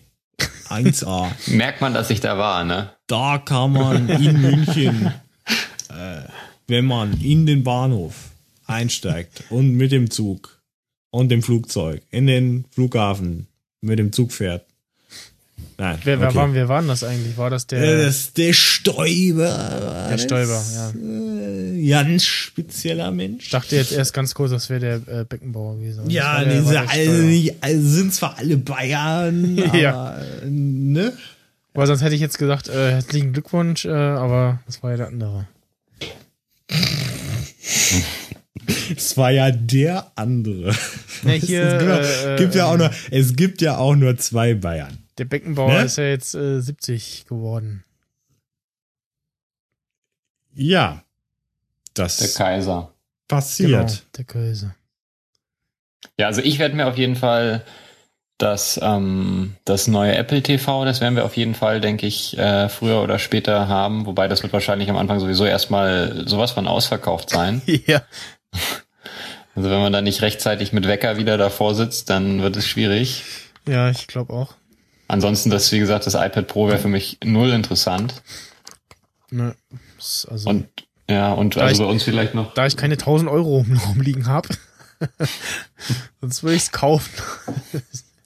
1A. 0.70 1.30
Merkt 1.52 1.82
man, 1.82 1.94
dass 1.94 2.10
ich 2.10 2.20
da 2.20 2.40
war, 2.40 2.64
ne? 2.64 2.90
Da 3.06 3.38
kann 3.38 3.74
man 3.74 4.10
in 4.10 4.42
München, 4.42 5.12
äh, 5.90 6.22
wenn 6.68 6.86
man 6.86 7.22
in 7.22 7.46
den 7.46 7.64
Bahnhof 7.64 8.32
einsteigt 8.66 9.44
und 9.52 9.76
mit 9.76 9.92
dem 9.92 10.10
Zug 10.10 10.60
und 11.12 11.30
dem 11.30 11.44
Flugzeug 11.44 12.02
in 12.10 12.26
den 12.26 12.66
Flughafen 12.72 13.46
mit 13.82 14.00
dem 14.00 14.12
Zug 14.12 14.32
fährt, 14.32 14.66
Nein. 15.78 15.98
Wer, 16.04 16.22
okay. 16.22 16.36
waren, 16.36 16.54
wer 16.54 16.70
waren 16.70 16.88
das 16.88 17.04
eigentlich? 17.04 17.38
War 17.38 17.50
das 17.50 17.68
der. 17.68 17.82
Äh, 17.84 18.06
das 18.06 18.34
der 18.34 18.54
Stoiber. 18.54 20.08
Der 20.10 20.18
Stoiber, 20.18 20.64
ja. 20.76 20.90
Äh, 20.92 21.90
ganz 21.90 22.24
spezieller 22.26 23.12
Mensch. 23.12 23.46
ich 23.46 23.50
dachte 23.52 23.76
jetzt 23.76 23.92
erst 23.92 24.14
ganz 24.14 24.34
kurz, 24.34 24.52
das 24.52 24.70
wäre 24.70 24.80
der 24.80 24.96
äh, 25.22 25.24
Beckenbauer 25.26 25.76
gewesen. 25.78 26.10
Ja, 26.10 26.44
der- 26.44 26.62
die 26.62 26.66
war 26.66 26.72
sind, 26.72 26.74
der 26.74 26.90
alle, 26.90 27.04
Steuer. 27.06 27.22
nicht, 27.24 27.54
also 27.62 27.88
sind 27.90 28.14
zwar 28.14 28.38
alle 28.38 28.58
Bayern, 28.58 29.60
aber, 29.68 29.78
Ja. 29.78 30.18
ne? 30.46 31.14
Weil 31.74 31.88
sonst 31.88 32.02
hätte 32.04 32.16
ich 32.16 32.22
jetzt 32.22 32.38
gesagt, 32.38 32.70
äh, 32.70 32.92
herzlichen 32.92 33.34
Glückwunsch, 33.34 33.84
äh, 33.86 33.90
aber 33.90 34.60
das 34.66 34.82
war 34.82 34.92
ja 34.92 34.98
der 34.98 35.08
andere. 35.08 35.48
Es 38.96 39.18
war 39.18 39.32
ja 39.32 39.52
der 39.52 40.12
andere. 40.16 40.74
Ja, 41.24 41.32
hier, 41.32 41.64
es, 41.64 41.80
gibt, 41.80 42.26
äh, 42.28 42.36
gibt 42.38 42.56
ja 42.56 42.66
äh, 42.66 42.72
auch 42.74 42.78
nur, 42.78 42.92
es 43.12 43.36
gibt 43.36 43.62
ja 43.62 43.78
auch 43.78 43.96
nur 43.96 44.18
zwei 44.18 44.54
Bayern. 44.54 44.98
Der 45.18 45.26
Beckenbauer 45.26 45.72
Ne? 45.74 45.84
ist 45.86 45.98
ja 45.98 46.06
jetzt 46.06 46.36
äh, 46.36 46.60
70 46.60 47.26
geworden. 47.28 47.84
Ja. 50.54 51.04
Das 51.94 52.18
Der 52.18 52.30
Kaiser. 52.30 52.94
passiert. 53.28 53.70
Genau, 53.70 54.02
der 54.18 54.24
Käse. 54.26 54.76
Ja, 56.20 56.28
also 56.28 56.42
ich 56.42 56.60
werde 56.60 56.76
mir 56.76 56.88
auf 56.88 56.98
jeden 56.98 57.16
Fall 57.16 57.64
das, 58.38 58.78
ähm, 58.84 59.56
das 59.64 59.88
neue 59.88 60.16
Apple 60.16 60.42
TV, 60.44 60.84
das 60.84 61.00
werden 61.00 61.16
wir 61.16 61.24
auf 61.24 61.38
jeden 61.38 61.56
Fall, 61.56 61.80
denke 61.80 62.06
ich, 62.06 62.38
äh, 62.38 62.68
früher 62.68 63.02
oder 63.02 63.18
später 63.18 63.70
haben. 63.70 64.06
Wobei 64.06 64.28
das 64.28 64.44
wird 64.44 64.52
wahrscheinlich 64.52 64.90
am 64.90 64.98
Anfang 64.98 65.20
sowieso 65.22 65.46
erstmal 65.46 66.28
sowas 66.28 66.52
von 66.52 66.68
ausverkauft 66.68 67.30
sein. 67.30 67.62
ja. 67.88 68.02
Also 69.56 69.70
wenn 69.70 69.80
man 69.80 69.94
da 69.94 70.02
nicht 70.02 70.22
rechtzeitig 70.22 70.74
mit 70.74 70.86
Wecker 70.86 71.16
wieder 71.18 71.38
davor 71.38 71.76
sitzt, 71.76 72.10
dann 72.10 72.42
wird 72.42 72.58
es 72.58 72.68
schwierig. 72.68 73.24
Ja, 73.66 73.90
ich 73.90 74.08
glaube 74.08 74.34
auch. 74.34 74.54
Ansonsten, 75.08 75.50
das, 75.50 75.72
wie 75.72 75.80
gesagt, 75.80 76.06
das 76.08 76.14
iPad 76.16 76.48
Pro 76.48 76.68
wäre 76.68 76.80
für 76.80 76.88
mich 76.88 77.18
null 77.24 77.50
interessant. 77.52 78.22
Ne, 79.32 79.56
also, 80.30 80.50
Und 80.50 80.68
ja, 81.10 81.32
und 81.34 81.56
Da 81.56 81.62
also 81.62 81.84
ich- 81.84 81.88
bei 81.88 81.92
uns 81.92 82.04
vielleicht 82.04 82.34
noch. 82.34 82.54
da 82.54 82.66
ich 82.66 82.78
keine 82.78 82.98
1000 82.98 83.30
Euro 83.30 83.64
im 83.68 83.78
Raum 83.78 84.02
liegen 84.02 84.28
habe, 84.28 84.50
sonst 86.22 86.44
würde 86.44 86.56
ich 86.56 86.64
es 86.64 86.72
kaufen. 86.72 87.12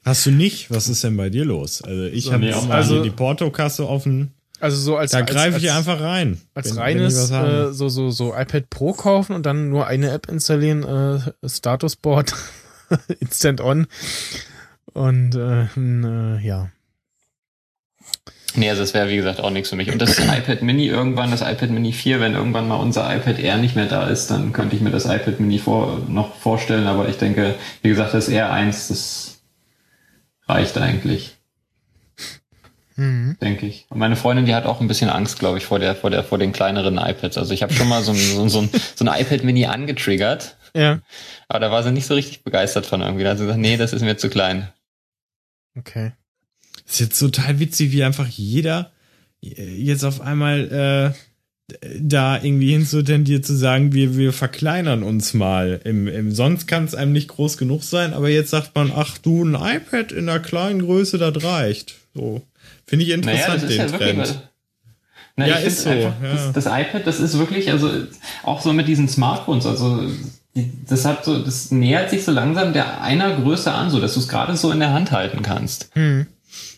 Hast 0.06 0.26
du 0.26 0.32
nicht? 0.32 0.72
Was 0.72 0.88
ist 0.88 1.04
denn 1.04 1.18
bei 1.18 1.30
dir 1.30 1.46
los? 1.46 1.82
Also 1.82 2.04
ich 2.06 2.26
So, 2.26 2.32
habe 2.34 2.42
nee, 2.44 2.48
jetzt 2.50 2.58
auch 2.58 2.68
mal 2.68 2.76
also- 2.78 3.04
die 3.04 3.10
Portokasse 3.12 3.88
offen. 3.88 4.34
Also 4.62 4.76
so 4.78 4.98
als 4.98 5.12
Da 5.12 5.20
als- 5.20 5.32
greife 5.32 5.58
ich 5.58 5.70
als, 5.72 5.88
einfach 5.88 6.02
rein. 6.02 6.40
als 6.54 6.68
wenn- 6.72 6.76
wenn 6.76 6.82
reines 6.84 7.32
haben. 7.32 7.70
äh, 7.70 7.74
so 7.74 7.88
so 7.88 8.12
so 8.12 8.34
iPad 8.36 8.70
Pro 8.70 8.92
kaufen 8.94 9.34
und 9.34 9.46
dann 9.46 9.70
nur 9.70 9.88
eine 9.88 10.10
App 10.12 10.28
installieren, 10.28 10.84
äh, 10.84 11.48
Statusboard 11.48 12.34
Instant 13.20 13.62
On 13.62 13.88
und 14.94 15.36
äh, 15.36 15.64
äh, 15.78 16.40
ja. 16.46 16.70
Nee, 18.56 18.70
also 18.70 18.82
das 18.82 18.94
wäre 18.94 19.10
wie 19.10 19.16
gesagt 19.16 19.40
auch 19.42 19.52
nichts 19.52 19.70
für 19.70 19.76
mich. 19.76 19.92
Und 19.92 20.02
das 20.02 20.18
iPad 20.20 20.64
Mini 20.64 20.88
irgendwann, 20.88 21.30
das 21.32 21.42
iPad 21.42 21.70
Mini 21.70 21.94
4, 21.94 22.20
wenn 22.20 22.34
irgendwann 22.34 22.68
mal 22.68 22.76
unser 22.78 23.16
iPad 23.16 23.38
Air 23.40 23.58
nicht 23.58 23.76
mehr 23.76 23.86
da 23.86 24.08
ist, 24.08 24.32
dann 24.32 24.54
könnte 24.54 24.76
ich 24.76 24.82
mir 24.82 24.90
das 24.90 25.06
iPad 25.06 25.40
Mini 25.40 25.60
vor, 25.60 26.02
noch 26.08 26.36
vorstellen. 26.36 26.88
Aber 26.88 27.08
ich 27.08 27.18
denke, 27.18 27.56
wie 27.84 27.90
gesagt, 27.90 28.14
das 28.14 28.28
Air 28.28 28.52
1, 28.52 28.88
das 28.88 29.42
reicht 30.48 30.78
eigentlich, 30.80 31.38
Mhm. 32.96 33.38
denke 33.40 33.66
ich. 33.68 33.86
Und 33.90 34.00
meine 34.00 34.16
Freundin, 34.16 34.46
die 34.46 34.56
hat 34.56 34.66
auch 34.66 34.82
ein 34.82 34.88
bisschen 34.88 35.10
Angst, 35.12 35.38
glaube 35.40 35.60
ich, 35.60 35.66
vor 35.66 35.78
der, 35.80 35.96
vor 35.96 36.10
der, 36.10 36.24
vor 36.24 36.38
den 36.40 36.52
kleineren 36.52 36.98
iPads. 36.98 37.38
Also 37.38 37.54
ich 37.54 37.62
habe 37.64 37.72
schon 37.74 37.88
mal 37.88 38.02
so 38.04 38.12
ein, 38.12 38.18
so, 38.18 38.42
ein- 38.42 38.50
so, 38.50 38.62
ein, 38.62 38.70
so 38.96 39.06
ein 39.06 39.22
iPad 39.22 39.44
Mini 39.44 39.68
angetriggert, 39.68 40.58
Ja, 40.76 41.00
aber 41.48 41.60
da 41.60 41.72
war 41.72 41.84
sie 41.84 41.92
nicht 41.92 42.08
so 42.08 42.16
richtig 42.16 42.44
begeistert 42.44 42.86
von 42.88 43.02
irgendwie. 43.02 43.24
Da 43.24 43.30
hat 43.32 43.38
sie 43.38 43.44
gesagt, 43.46 43.60
nee, 43.62 43.78
das 43.78 43.94
ist 43.94 44.02
mir 44.02 44.18
zu 44.18 44.30
klein. 44.30 44.70
Okay. 45.80 46.12
ist 46.88 47.00
jetzt 47.00 47.20
total 47.20 47.60
witzig, 47.60 47.92
wie 47.92 48.04
einfach 48.04 48.28
jeder 48.28 48.92
jetzt 49.42 50.04
auf 50.04 50.22
einmal 50.22 51.14
äh, 51.14 51.18
da 52.00 52.42
irgendwie 52.42 52.72
hinzutendiert 52.72 53.46
zu 53.46 53.56
sagen, 53.56 53.94
wir, 53.94 54.18
wir 54.18 54.34
verkleinern 54.34 55.04
uns 55.04 55.34
mal. 55.34 55.82
Im, 55.84 56.08
im, 56.08 56.32
sonst 56.32 56.68
kann 56.68 56.86
es 56.86 56.96
einem 56.96 57.12
nicht 57.12 57.28
groß 57.28 57.58
genug 57.58 57.84
sein, 57.84 58.14
aber 58.14 58.30
jetzt 58.30 58.50
sagt 58.50 58.76
man, 58.76 58.92
ach 58.96 59.18
du, 59.18 59.44
ein 59.44 59.56
iPad 59.56 60.12
in 60.12 60.30
einer 60.30 60.40
kleinen 60.40 60.82
Größe, 60.82 61.18
das 61.18 61.44
reicht. 61.44 61.96
So. 62.14 62.42
Finde 62.86 63.06
ich 63.06 63.12
interessant, 63.12 63.70
den 63.70 63.88
Trend. 63.88 64.44
Na, 65.36 65.48
Ja, 65.48 65.60
ich 65.60 65.66
ist 65.68 65.84
so, 65.84 65.90
Einfach, 65.90 66.24
ja. 66.24 66.34
das, 66.34 66.54
das 66.54 66.66
iPad, 66.66 67.06
das 67.06 67.20
ist 67.20 67.38
wirklich, 67.38 67.72
also 67.72 67.90
auch 68.44 68.62
so 68.62 68.74
mit 68.74 68.88
diesen 68.88 69.08
Smartphones, 69.08 69.66
also 69.66 70.10
hat 71.06 71.26
so, 71.26 71.42
das 71.44 71.72
nähert 71.72 72.10
sich 72.10 72.24
so 72.24 72.32
langsam 72.32 72.74
der 72.74 73.02
einer 73.02 73.36
Größe 73.36 73.72
an, 73.72 73.90
so 73.90 74.00
dass 74.00 74.14
du 74.14 74.20
es 74.20 74.28
gerade 74.28 74.56
so 74.58 74.72
in 74.72 74.80
der 74.80 74.94
Hand 74.94 75.12
halten 75.12 75.42
kannst. 75.42 75.90
Hm. 75.94 76.28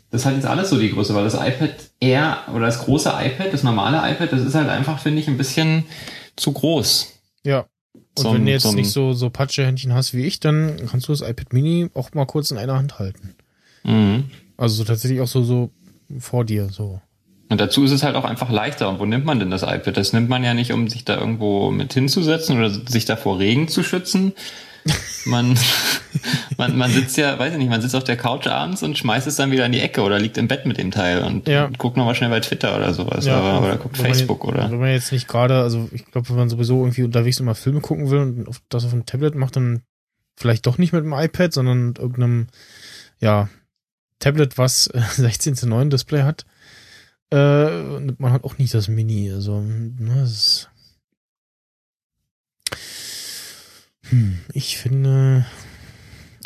Das 0.09 0.25
hat 0.25 0.35
jetzt 0.35 0.45
alles 0.45 0.69
so 0.69 0.77
die 0.79 0.91
Größe, 0.91 1.15
weil 1.15 1.23
das 1.23 1.35
iPad 1.35 1.73
Air 2.01 2.39
oder 2.53 2.65
das 2.65 2.79
große 2.79 3.09
iPad, 3.09 3.53
das 3.53 3.63
normale 3.63 3.97
iPad, 4.11 4.31
das 4.33 4.41
ist 4.41 4.55
halt 4.55 4.67
einfach, 4.69 4.99
finde 4.99 5.21
ich, 5.21 5.27
ein 5.27 5.37
bisschen 5.37 5.85
zu 6.35 6.51
groß. 6.51 7.07
Ja. 7.43 7.65
Und 7.93 8.23
Zum- 8.23 8.33
wenn 8.35 8.45
du 8.45 8.51
jetzt 8.51 8.63
zum- 8.63 8.75
nicht 8.75 8.91
so 8.91 9.13
so 9.13 9.29
Patschehändchen 9.29 9.93
hast 9.93 10.13
wie 10.13 10.25
ich, 10.25 10.39
dann 10.41 10.75
kannst 10.89 11.07
du 11.07 11.13
das 11.13 11.21
iPad 11.21 11.53
Mini 11.53 11.89
auch 11.93 12.13
mal 12.13 12.25
kurz 12.25 12.51
in 12.51 12.57
einer 12.57 12.75
Hand 12.77 12.99
halten. 12.99 13.35
Mhm. 13.83 14.25
Also 14.57 14.75
so 14.75 14.83
tatsächlich 14.83 15.21
auch 15.21 15.27
so 15.27 15.43
so 15.43 15.71
vor 16.19 16.43
dir 16.43 16.67
so. 16.69 16.99
Und 17.51 17.59
dazu 17.59 17.83
ist 17.83 17.91
es 17.91 18.01
halt 18.01 18.15
auch 18.15 18.23
einfach 18.23 18.49
leichter. 18.49 18.87
Und 18.87 18.99
wo 18.99 19.05
nimmt 19.05 19.25
man 19.25 19.37
denn 19.37 19.51
das 19.51 19.61
iPad? 19.63 19.97
Das 19.97 20.13
nimmt 20.13 20.29
man 20.29 20.41
ja 20.41 20.53
nicht, 20.53 20.71
um 20.71 20.87
sich 20.87 21.03
da 21.03 21.17
irgendwo 21.17 21.69
mit 21.69 21.93
hinzusetzen 21.93 22.57
oder 22.57 22.69
sich 22.69 23.03
da 23.03 23.17
vor 23.17 23.39
Regen 23.39 23.67
zu 23.67 23.83
schützen. 23.83 24.31
Man, 25.25 25.59
man, 26.57 26.77
man 26.77 26.89
sitzt 26.91 27.17
ja, 27.17 27.37
weiß 27.37 27.51
ich 27.51 27.59
nicht, 27.59 27.69
man 27.69 27.81
sitzt 27.81 27.93
auf 27.93 28.05
der 28.05 28.15
Couch 28.15 28.47
abends 28.47 28.83
und 28.83 28.97
schmeißt 28.97 29.27
es 29.27 29.35
dann 29.35 29.51
wieder 29.51 29.65
in 29.65 29.73
die 29.73 29.81
Ecke 29.81 30.01
oder 30.01 30.17
liegt 30.17 30.37
im 30.37 30.47
Bett 30.47 30.65
mit 30.65 30.77
dem 30.77 30.91
Teil 30.91 31.23
und 31.23 31.45
Ja. 31.49 31.69
guckt 31.77 31.97
nochmal 31.97 32.15
schnell 32.15 32.29
bei 32.29 32.39
Twitter 32.39 32.73
oder 32.77 32.93
sowas. 32.93 33.27
aber, 33.27 33.61
oder 33.61 33.75
guckt 33.75 33.97
wenn 33.97 34.05
man 34.05 34.13
Facebook 34.13 34.45
jetzt, 34.45 34.53
oder. 34.53 34.71
Wenn 34.71 34.79
man 34.79 34.91
jetzt 34.91 35.11
nicht 35.11 35.27
gerade, 35.27 35.61
also 35.61 35.89
ich 35.91 36.05
glaube, 36.05 36.29
wenn 36.29 36.37
man 36.37 36.49
sowieso 36.49 36.79
irgendwie 36.81 37.03
unterwegs 37.03 37.41
immer 37.41 37.53
Filme 37.53 37.81
gucken 37.81 38.09
will 38.09 38.19
und 38.19 38.47
auf, 38.47 38.61
das 38.69 38.85
auf 38.85 38.91
dem 38.91 39.05
Tablet 39.05 39.35
macht, 39.35 39.57
dann 39.57 39.81
vielleicht 40.37 40.65
doch 40.67 40.77
nicht 40.77 40.93
mit 40.93 41.03
dem 41.03 41.11
iPad, 41.11 41.51
sondern 41.51 41.87
mit 41.87 41.99
irgendeinem, 41.99 42.47
ja, 43.19 43.49
Tablet, 44.19 44.57
was 44.57 44.87
äh, 44.93 45.01
16 45.01 45.55
zu 45.55 45.67
9 45.67 45.89
Display 45.89 46.23
hat. 46.23 46.45
Äh, 47.31 47.99
man 48.17 48.33
hat 48.33 48.43
auch 48.43 48.57
nicht 48.57 48.73
das 48.73 48.87
Mini. 48.87 49.31
Also, 49.31 49.61
ne, 49.61 50.15
das 50.15 50.31
ist 50.31 50.71
hm, 54.11 54.39
ich 54.53 54.77
finde, 54.77 55.45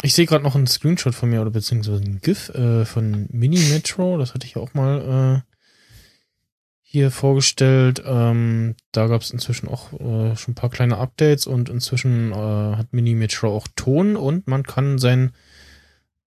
ich 0.04 0.14
sehe 0.14 0.28
gerade 0.28 0.44
noch 0.44 0.56
einen 0.56 0.68
Screenshot 0.68 1.16
von 1.16 1.32
mir 1.32 1.42
oder 1.42 1.50
beziehungsweise 1.50 2.04
ein 2.04 2.20
GIF 2.22 2.50
äh, 2.50 2.86
von 2.86 3.28
Mini 3.32 3.58
Metro. 3.72 4.20
Das 4.20 4.36
hatte 4.36 4.46
ich 4.46 4.54
ja 4.54 4.62
auch 4.62 4.76
mal 4.76 5.44
äh, 5.44 5.52
hier 6.84 7.10
vorgestellt. 7.10 8.04
Ähm, 8.06 8.76
da 8.92 9.08
gab 9.08 9.24
es 9.24 9.32
inzwischen 9.32 9.68
auch 9.68 9.94
äh, 9.94 10.36
schon 10.36 10.52
ein 10.52 10.56
paar 10.56 10.70
kleine 10.70 10.98
Updates 10.98 11.48
und 11.48 11.70
inzwischen 11.70 12.32
äh, 12.32 12.36
hat 12.36 12.94
Mini 12.94 13.16
Metro 13.16 13.56
auch 13.56 13.68
Ton 13.76 14.16
und 14.16 14.48
man 14.48 14.62
kann 14.62 15.00
sein 15.00 15.32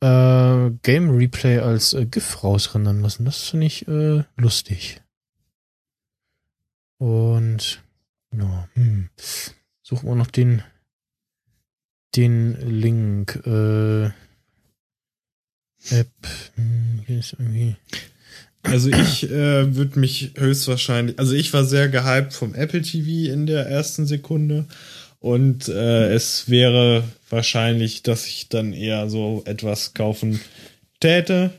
äh, 0.00 0.70
Game 0.82 1.16
Replay 1.16 1.58
als 1.58 1.92
äh, 1.92 2.06
GIF 2.06 2.42
rausrendern 2.42 3.00
lassen. 3.00 3.24
Das 3.24 3.48
finde 3.48 3.66
ich 3.66 3.86
äh, 3.88 4.24
lustig. 4.36 5.00
Und 6.98 7.82
ja, 8.34 8.68
hm, 8.74 9.08
suchen 9.82 10.08
wir 10.08 10.14
noch 10.14 10.30
den 10.30 10.62
den 12.16 12.54
Link. 12.80 13.36
Äh, 13.46 14.10
App. 15.90 16.08
Hm, 16.54 17.02
hier 17.06 17.18
ist 17.18 17.34
irgendwie. 17.38 17.76
Also 18.62 18.90
ich 18.90 19.24
äh, 19.30 19.76
würde 19.76 19.98
mich 19.98 20.32
höchstwahrscheinlich, 20.36 21.18
also 21.18 21.32
ich 21.32 21.52
war 21.52 21.64
sehr 21.64 21.88
gehypt 21.88 22.34
vom 22.34 22.54
Apple 22.54 22.82
TV 22.82 23.32
in 23.32 23.46
der 23.46 23.66
ersten 23.66 24.04
Sekunde 24.06 24.66
und 25.20 25.68
äh, 25.68 26.12
es 26.12 26.48
wäre 26.48 27.04
wahrscheinlich, 27.30 28.02
dass 28.02 28.26
ich 28.26 28.48
dann 28.48 28.72
eher 28.72 29.08
so 29.08 29.42
etwas 29.46 29.94
kaufen 29.94 30.40
täte. 31.00 31.50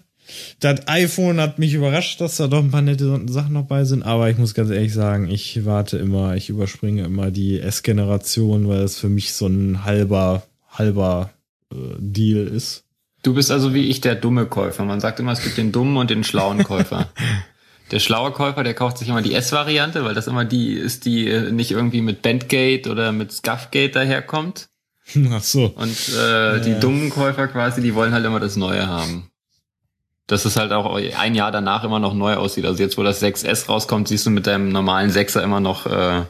Das 0.59 0.87
iPhone 0.87 1.41
hat 1.41 1.57
mich 1.59 1.73
überrascht, 1.73 2.21
dass 2.21 2.37
da 2.37 2.47
doch 2.47 2.59
ein 2.59 2.71
paar 2.71 2.81
nette 2.81 3.19
Sachen 3.27 3.53
noch 3.53 3.65
bei 3.65 3.83
sind, 3.83 4.03
aber 4.03 4.29
ich 4.29 4.37
muss 4.37 4.53
ganz 4.53 4.69
ehrlich 4.69 4.93
sagen, 4.93 5.29
ich 5.29 5.65
warte 5.65 5.97
immer, 5.97 6.35
ich 6.35 6.49
überspringe 6.49 7.03
immer 7.03 7.31
die 7.31 7.59
S-Generation, 7.59 8.67
weil 8.67 8.81
es 8.81 8.99
für 8.99 9.09
mich 9.09 9.33
so 9.33 9.47
ein 9.47 9.85
halber, 9.85 10.43
halber 10.69 11.31
äh, 11.71 11.75
Deal 11.97 12.47
ist. 12.47 12.83
Du 13.23 13.33
bist 13.33 13.51
also 13.51 13.73
wie 13.73 13.87
ich 13.87 14.01
der 14.01 14.15
dumme 14.15 14.45
Käufer. 14.45 14.85
Man 14.85 15.01
sagt 15.01 15.19
immer, 15.19 15.33
es 15.33 15.43
gibt 15.43 15.57
den 15.57 15.71
dummen 15.71 15.97
und 15.97 16.09
den 16.09 16.23
schlauen 16.23 16.63
Käufer. 16.63 17.09
Der 17.91 17.99
schlaue 17.99 18.31
Käufer, 18.31 18.63
der 18.63 18.73
kauft 18.73 18.97
sich 18.99 19.09
immer 19.09 19.21
die 19.21 19.33
S-Variante, 19.33 20.05
weil 20.05 20.13
das 20.13 20.27
immer 20.27 20.45
die 20.45 20.73
ist, 20.73 21.05
die 21.05 21.27
äh, 21.27 21.51
nicht 21.51 21.71
irgendwie 21.71 22.01
mit 22.01 22.21
Bandgate 22.21 22.87
oder 22.89 23.11
mit 23.11 23.31
Scuffgate 23.31 23.91
daherkommt. 23.91 24.69
Ach 25.31 25.43
so. 25.43 25.73
Und 25.75 26.09
äh, 26.15 26.61
die 26.61 26.79
dummen 26.79 27.09
Käufer 27.09 27.47
quasi, 27.47 27.81
die 27.81 27.95
wollen 27.95 28.13
halt 28.13 28.25
immer 28.25 28.39
das 28.39 28.55
Neue 28.55 28.87
haben. 28.87 29.29
Dass 30.27 30.45
es 30.45 30.57
halt 30.57 30.71
auch 30.71 30.95
ein 30.95 31.33
Jahr 31.33 31.51
danach 31.51 31.83
immer 31.83 31.99
noch 31.99 32.13
neu 32.13 32.35
aussieht. 32.35 32.65
Also 32.65 32.83
jetzt, 32.83 32.97
wo 32.99 33.03
das 33.03 33.21
6S 33.23 33.67
rauskommt, 33.67 34.07
siehst 34.07 34.27
du 34.27 34.29
mit 34.29 34.45
deinem 34.45 34.69
normalen 34.69 35.09
6er 35.09 35.41
immer 35.41 35.59
noch 35.59 35.87
äh, 35.87 36.21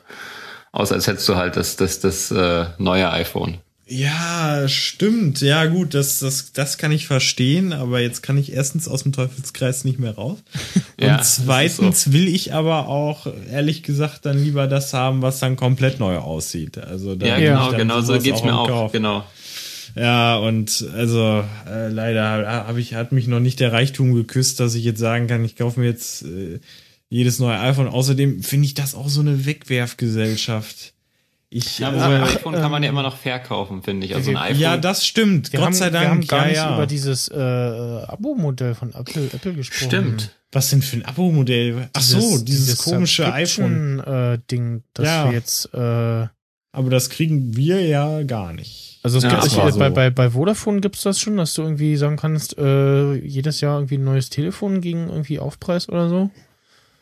aus, 0.71 0.93
als 0.93 1.07
hättest 1.07 1.27
du 1.27 1.35
halt 1.35 1.57
das, 1.57 1.75
das, 1.75 1.99
das 1.99 2.31
äh, 2.31 2.67
neue 2.77 3.11
iPhone. 3.11 3.57
Ja, 3.91 4.67
stimmt. 4.67 5.41
Ja, 5.41 5.65
gut, 5.65 5.95
das, 5.95 6.19
das, 6.19 6.53
das 6.53 6.77
kann 6.77 6.91
ich 6.91 7.07
verstehen, 7.07 7.73
aber 7.73 7.99
jetzt 7.99 8.21
kann 8.21 8.37
ich 8.37 8.53
erstens 8.53 8.87
aus 8.87 9.01
dem 9.01 9.13
Teufelskreis 9.13 9.83
nicht 9.83 9.97
mehr 9.97 10.13
raus. 10.13 10.37
Und 11.01 11.07
Ja, 11.07 11.21
zweitens 11.23 12.03
so. 12.03 12.13
will 12.13 12.27
ich 12.27 12.53
aber 12.53 12.87
auch, 12.87 13.25
ehrlich 13.49 13.81
gesagt, 13.81 14.27
dann 14.27 14.43
lieber 14.43 14.67
das 14.67 14.93
haben, 14.93 15.23
was 15.23 15.39
dann 15.39 15.55
komplett 15.55 15.99
neu 15.99 16.17
aussieht. 16.17 16.77
Also 16.77 17.15
da 17.15 17.25
Ja, 17.25 17.39
genau, 17.39 17.71
genau 17.77 18.01
so 18.01 18.19
geht's 18.19 18.41
auch 18.41 18.45
mir 18.45 18.57
auch. 18.59 18.67
Kauf. 18.67 18.91
Genau. 18.91 19.23
Ja, 19.95 20.37
und 20.37 20.85
also 20.95 21.43
äh, 21.67 21.89
leider 21.89 22.23
habe 22.47 22.79
ich 22.79 22.93
hat 22.93 23.11
mich 23.11 23.27
noch 23.27 23.39
nicht 23.39 23.59
der 23.59 23.73
Reichtum 23.73 24.13
geküsst, 24.13 24.59
dass 24.59 24.75
ich 24.75 24.83
jetzt 24.83 24.99
sagen 24.99 25.25
kann, 25.25 25.43
ich 25.43 25.55
kaufe 25.55 25.79
mir 25.79 25.87
jetzt 25.87 26.21
äh, 26.23 26.59
jedes 27.09 27.39
neue 27.39 27.59
iPhone. 27.59 27.87
Außerdem 27.87 28.43
finde 28.43 28.65
ich 28.67 28.75
das 28.75 28.93
auch 28.93 29.09
so 29.09 29.21
eine 29.21 29.47
Wegwerfgesellschaft. 29.47 30.93
Ich, 31.51 31.79
Ja, 31.79 31.89
aber 31.89 32.05
ein 32.05 32.21
ach, 32.23 32.35
iPhone 32.35 32.53
kann 32.53 32.69
man 32.69 32.83
ja 32.83 32.89
immer 32.89 33.01
noch 33.01 33.17
verkaufen, 33.17 33.81
finde 33.81 34.05
ich. 34.05 34.13
Also 34.15 34.29
ein 34.29 34.35
Ja, 34.35 34.41
iPhone. 34.43 34.59
ja, 34.61 34.77
das 34.77 35.05
stimmt. 35.05 35.51
Wir 35.51 35.57
Gott 35.59 35.65
haben, 35.67 35.73
sei 35.73 35.89
Dank. 35.89 36.05
wir 36.05 36.09
haben 36.11 36.27
gar 36.27 36.41
ja, 36.43 36.47
nicht 36.47 36.57
ja. 36.57 36.75
über 36.75 36.85
dieses 36.85 37.27
äh, 37.29 37.39
äh, 37.39 38.03
Abo-Modell 38.03 38.75
von 38.75 38.93
Apple, 38.93 39.29
Apple 39.33 39.53
gesprochen. 39.53 39.87
Stimmt. 39.87 40.35
Was 40.51 40.69
denn 40.69 40.81
für 40.83 40.97
ein 40.97 41.05
Abo-Modell? 41.05 41.89
Ach 41.93 42.01
so, 42.01 42.37
dieses, 42.39 42.77
komische 42.77 43.31
iPhone. 43.33 43.99
Äh, 43.99 44.39
das 44.93 45.05
Ja. 45.05 45.25
wir 45.25 45.33
jetzt. 45.33 45.73
Äh, 45.73 45.77
Aber 46.71 46.89
das 46.91 47.09
kriegen 47.09 47.55
wir 47.55 47.81
ja 47.85 48.21
gar 48.23 48.53
nicht. 48.53 48.99
also 49.01 49.17
es 49.17 49.23
Ja, 49.23 49.39
gibt 49.41 49.55
war 49.57 49.71
bei, 49.71 49.89
bei, 49.89 50.09
bei 50.11 50.29
Vodafone 50.29 50.81
gibt's 50.81 51.01
das 51.01 51.19
schon, 51.19 51.37
dass 51.37 51.55
du 51.55 51.63
irgendwie 51.63 51.95
sagen 51.97 52.17
kannst, 52.17 52.57
äh, 52.59 53.15
jedes 53.15 53.59
Jahr 53.61 53.77
irgendwie 53.79 53.97
ein 53.97 54.03
neues 54.03 54.29
Telefon 54.29 54.81
gegen 54.81 55.09
irgendwie 55.09 55.39
Aufpreis 55.39 55.89
oder 55.89 56.09
so. 56.09 56.29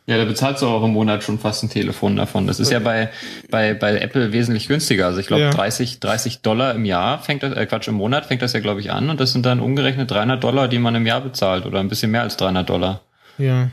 Ja, 0.09 0.17
da 0.17 0.23
bezahlst 0.23 0.61
du 0.61 0.67
auch 0.67 0.83
im 0.85 0.91
Monat 0.91 1.21
schon 1.23 1.37
fast 1.37 1.63
ein 1.63 1.69
Telefon 1.69 2.15
davon. 2.15 2.47
Das 2.47 2.61
ist 2.61 2.71
ja 2.71 2.79
bei, 2.79 3.09
bei, 3.49 3.73
bei 3.73 3.99
Apple 3.99 4.31
wesentlich 4.31 4.69
günstiger. 4.69 5.05
Also 5.05 5.19
ich 5.19 5.27
glaube 5.27 5.43
Ja. 5.43 5.49
30, 5.49 5.99
30 5.99 6.41
Dollar 6.41 6.73
im 6.75 6.85
Jahr 6.85 7.19
fängt 7.19 7.43
das, 7.43 7.53
äh 7.53 7.65
Quatsch, 7.65 7.89
im 7.89 7.95
Monat 7.95 8.25
fängt 8.25 8.41
das 8.41 8.53
ja 8.53 8.61
glaube 8.61 8.79
ich 8.79 8.89
an 8.91 9.09
und 9.09 9.19
das 9.19 9.33
sind 9.33 9.45
dann 9.45 9.59
umgerechnet 9.59 10.09
300 10.09 10.41
Dollar, 10.41 10.69
die 10.69 10.79
man 10.79 10.95
im 10.95 11.05
Jahr 11.05 11.19
bezahlt 11.19 11.65
oder 11.65 11.81
ein 11.81 11.89
bisschen 11.89 12.09
mehr 12.11 12.21
als 12.21 12.37
300 12.37 12.69
Dollar, 12.69 13.01
Ja. 13.37 13.69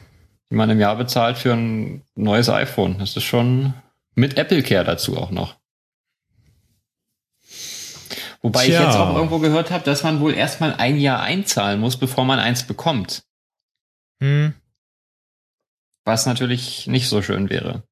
die 0.51 0.57
man 0.57 0.71
im 0.71 0.81
Jahr 0.81 0.97
bezahlt 0.97 1.39
für 1.39 1.53
ein 1.53 2.03
neues 2.17 2.49
iPhone. 2.49 2.99
Das 2.99 3.17
ist 3.17 3.23
schon 3.23 3.73
mit 4.17 4.37
Apple 4.37 4.65
Care 4.65 4.85
dazu 4.85 5.17
auch 5.17 5.31
noch. 5.31 5.55
Wobei 8.43 8.65
Tja. 8.67 8.81
ich 8.81 8.87
jetzt 8.87 8.97
auch 8.97 9.15
irgendwo 9.15 9.39
gehört 9.39 9.71
habe, 9.71 9.85
dass 9.85 10.03
man 10.03 10.21
wohl 10.21 10.35
erstmal 10.35 10.75
ein 10.75 10.99
Jahr 10.99 11.21
einzahlen 11.23 11.79
muss, 11.81 11.97
bevor 11.97 12.25
man 12.25 12.39
eins 12.41 12.65
bekommt. 12.65 13.23
Hm. 14.21 14.53
Was 16.05 16.27
natürlich 16.27 16.87
nicht 16.87 17.09
so 17.09 17.23
schön 17.23 17.51
wäre. 17.51 17.83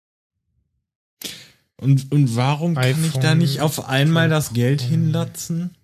Und, 1.76 2.12
und 2.12 2.36
warum 2.36 2.74
kann 2.74 3.04
ich 3.04 3.14
da 3.14 3.34
nicht 3.34 3.60
auf 3.60 3.88
einmal 3.88 4.28
das 4.28 4.52
Geld 4.52 4.82
15. 4.82 5.00
hinlatzen 5.00 5.76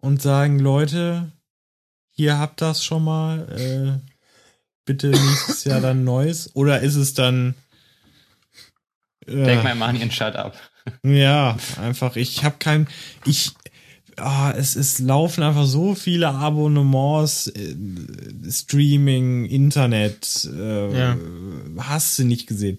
und 0.00 0.20
sagen, 0.20 0.58
Leute, 0.58 1.32
hier 2.10 2.38
habt 2.38 2.60
das 2.60 2.84
schon 2.84 3.04
mal, 3.04 4.00
äh, 4.04 4.10
bitte 4.84 5.08
nächstes 5.08 5.64
Jahr 5.64 5.80
dann 5.80 6.04
neues? 6.04 6.54
Oder 6.54 6.80
ist 6.80 6.96
es 6.96 7.14
dann 7.14 7.54
äh, 9.26 9.44
Denk 9.44 9.64
mal, 9.64 9.74
machen 9.74 9.96
ihren 9.96 10.10
Shut 10.10 10.36
up. 10.36 10.56
Ja, 11.02 11.56
einfach, 11.80 12.16
ich 12.16 12.44
habe 12.44 12.56
kein, 12.58 12.88
ich, 13.24 13.52
ah, 14.20 14.52
es 14.56 14.76
ist, 14.76 14.98
laufen 14.98 15.42
einfach 15.42 15.66
so 15.66 15.94
viele 15.94 16.28
Abonnements, 16.28 17.48
äh, 17.48 17.74
Streaming, 18.50 19.46
Internet, 19.46 20.48
äh, 20.56 20.98
Ja. 20.98 21.16
hast 21.78 22.18
du 22.18 22.24
nicht 22.24 22.46
gesehen. 22.46 22.78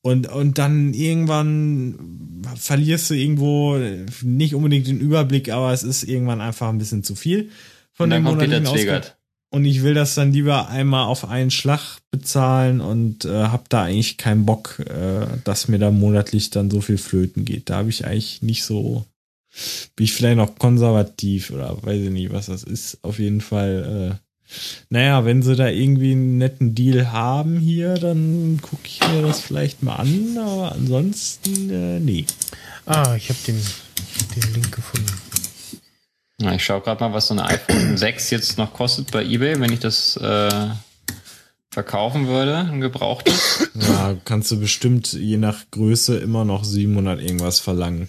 Und, 0.00 0.28
und 0.28 0.58
dann 0.58 0.94
irgendwann 0.94 2.42
verlierst 2.56 3.10
du 3.10 3.14
irgendwo 3.14 3.78
nicht 4.22 4.54
unbedingt 4.54 4.86
den 4.86 5.00
Überblick, 5.00 5.50
aber 5.50 5.72
es 5.72 5.82
ist 5.82 6.04
irgendwann 6.04 6.40
einfach 6.40 6.68
ein 6.68 6.78
bisschen 6.78 7.02
zu 7.02 7.14
viel 7.14 7.50
von 7.92 8.04
Und 8.04 8.10
dann 8.10 8.22
dem 8.22 8.30
monatlichen 8.30 8.66
Ausgaben. 8.66 9.06
Und 9.50 9.64
ich 9.64 9.82
will 9.82 9.94
das 9.94 10.14
dann 10.14 10.32
lieber 10.32 10.68
einmal 10.68 11.06
auf 11.06 11.24
einen 11.26 11.50
Schlag 11.50 11.98
bezahlen 12.10 12.80
und 12.80 13.24
äh, 13.24 13.44
hab 13.44 13.68
da 13.70 13.84
eigentlich 13.84 14.18
keinen 14.18 14.44
Bock, 14.44 14.78
äh, 14.80 15.26
dass 15.44 15.68
mir 15.68 15.78
da 15.78 15.90
monatlich 15.90 16.50
dann 16.50 16.70
so 16.70 16.82
viel 16.82 16.98
flöten 16.98 17.46
geht. 17.46 17.70
Da 17.70 17.78
habe 17.78 17.88
ich 17.88 18.04
eigentlich 18.04 18.42
nicht 18.42 18.64
so, 18.64 19.06
bin 19.96 20.04
ich 20.04 20.12
vielleicht 20.12 20.36
noch 20.36 20.58
konservativ 20.58 21.50
oder 21.50 21.76
weiß 21.82 22.02
ich 22.02 22.10
nicht, 22.10 22.32
was 22.32 22.46
das 22.46 22.62
ist. 22.62 22.98
Auf 23.02 23.18
jeden 23.18 23.40
Fall, 23.40 24.18
äh, 24.20 24.54
naja, 24.90 25.24
wenn 25.24 25.42
sie 25.42 25.56
da 25.56 25.68
irgendwie 25.68 26.12
einen 26.12 26.38
netten 26.38 26.74
Deal 26.74 27.12
haben 27.12 27.58
hier, 27.58 27.94
dann 27.94 28.58
gucke 28.62 28.86
ich 28.86 29.00
mir 29.08 29.22
das 29.22 29.40
vielleicht 29.40 29.82
mal 29.82 29.96
an, 29.96 30.38
aber 30.38 30.72
ansonsten, 30.72 31.70
äh, 31.70 32.00
nee. 32.00 32.24
Ah, 32.86 33.14
ich 33.16 33.28
habe 33.28 33.38
den, 33.46 33.60
den 34.36 34.54
Link 34.54 34.72
gefunden. 34.74 35.12
Ja, 36.40 36.54
ich 36.54 36.64
schaue 36.64 36.80
gerade 36.80 37.02
mal, 37.02 37.12
was 37.12 37.26
so 37.26 37.34
ein 37.34 37.40
iPhone 37.40 37.96
6 37.96 38.30
jetzt 38.30 38.58
noch 38.58 38.72
kostet 38.72 39.10
bei 39.10 39.24
eBay, 39.24 39.60
wenn 39.60 39.72
ich 39.72 39.80
das 39.80 40.16
äh, 40.16 40.68
verkaufen 41.70 42.28
würde, 42.28 42.56
ein 42.56 42.80
gebrauchtes. 42.80 43.68
Ja, 43.74 44.16
kannst 44.24 44.50
du 44.50 44.58
bestimmt 44.58 45.12
je 45.12 45.36
nach 45.36 45.64
Größe 45.70 46.16
immer 46.18 46.44
noch 46.44 46.64
700 46.64 47.20
irgendwas 47.20 47.60
verlangen. 47.60 48.08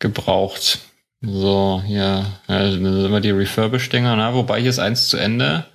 Gebraucht. 0.00 0.80
So, 1.22 1.82
hier, 1.86 2.26
ja, 2.48 2.70
sind 2.70 2.82
wir 2.82 3.20
die 3.20 3.30
Refurbished-Dinger, 3.30 4.16
na, 4.16 4.34
wobei 4.34 4.60
hier 4.60 4.70
ist 4.70 4.78
eins 4.78 5.08
zu 5.08 5.16
Ende. 5.16 5.66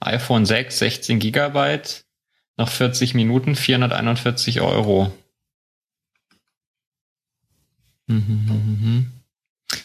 iPhone 0.00 0.44
6, 0.44 0.78
16 0.78 1.18
Gigabyte, 1.20 2.04
nach 2.56 2.68
40 2.68 3.14
Minuten 3.14 3.54
441 3.56 4.60
Euro. 4.60 5.12
Mhm, 8.08 8.16
mhm, 8.18 8.78
mhm. 8.80 9.12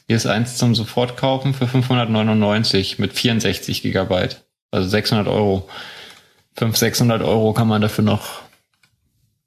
Hier 0.08 0.16
ist 0.16 0.26
eins 0.26 0.58
zum 0.58 0.76
Sofortkaufen 0.76 1.54
für 1.54 1.68
599 1.68 3.00
mit 3.00 3.14
64 3.14 3.82
Gigabyte. 3.82 4.44
Also 4.72 4.90
600 4.90 5.28
Euro. 5.28 5.70
500, 6.56 6.78
600 6.78 7.22
Euro 7.22 7.54
kann 7.54 7.68
man 7.68 7.82
dafür 7.82 8.04
noch 8.04 8.42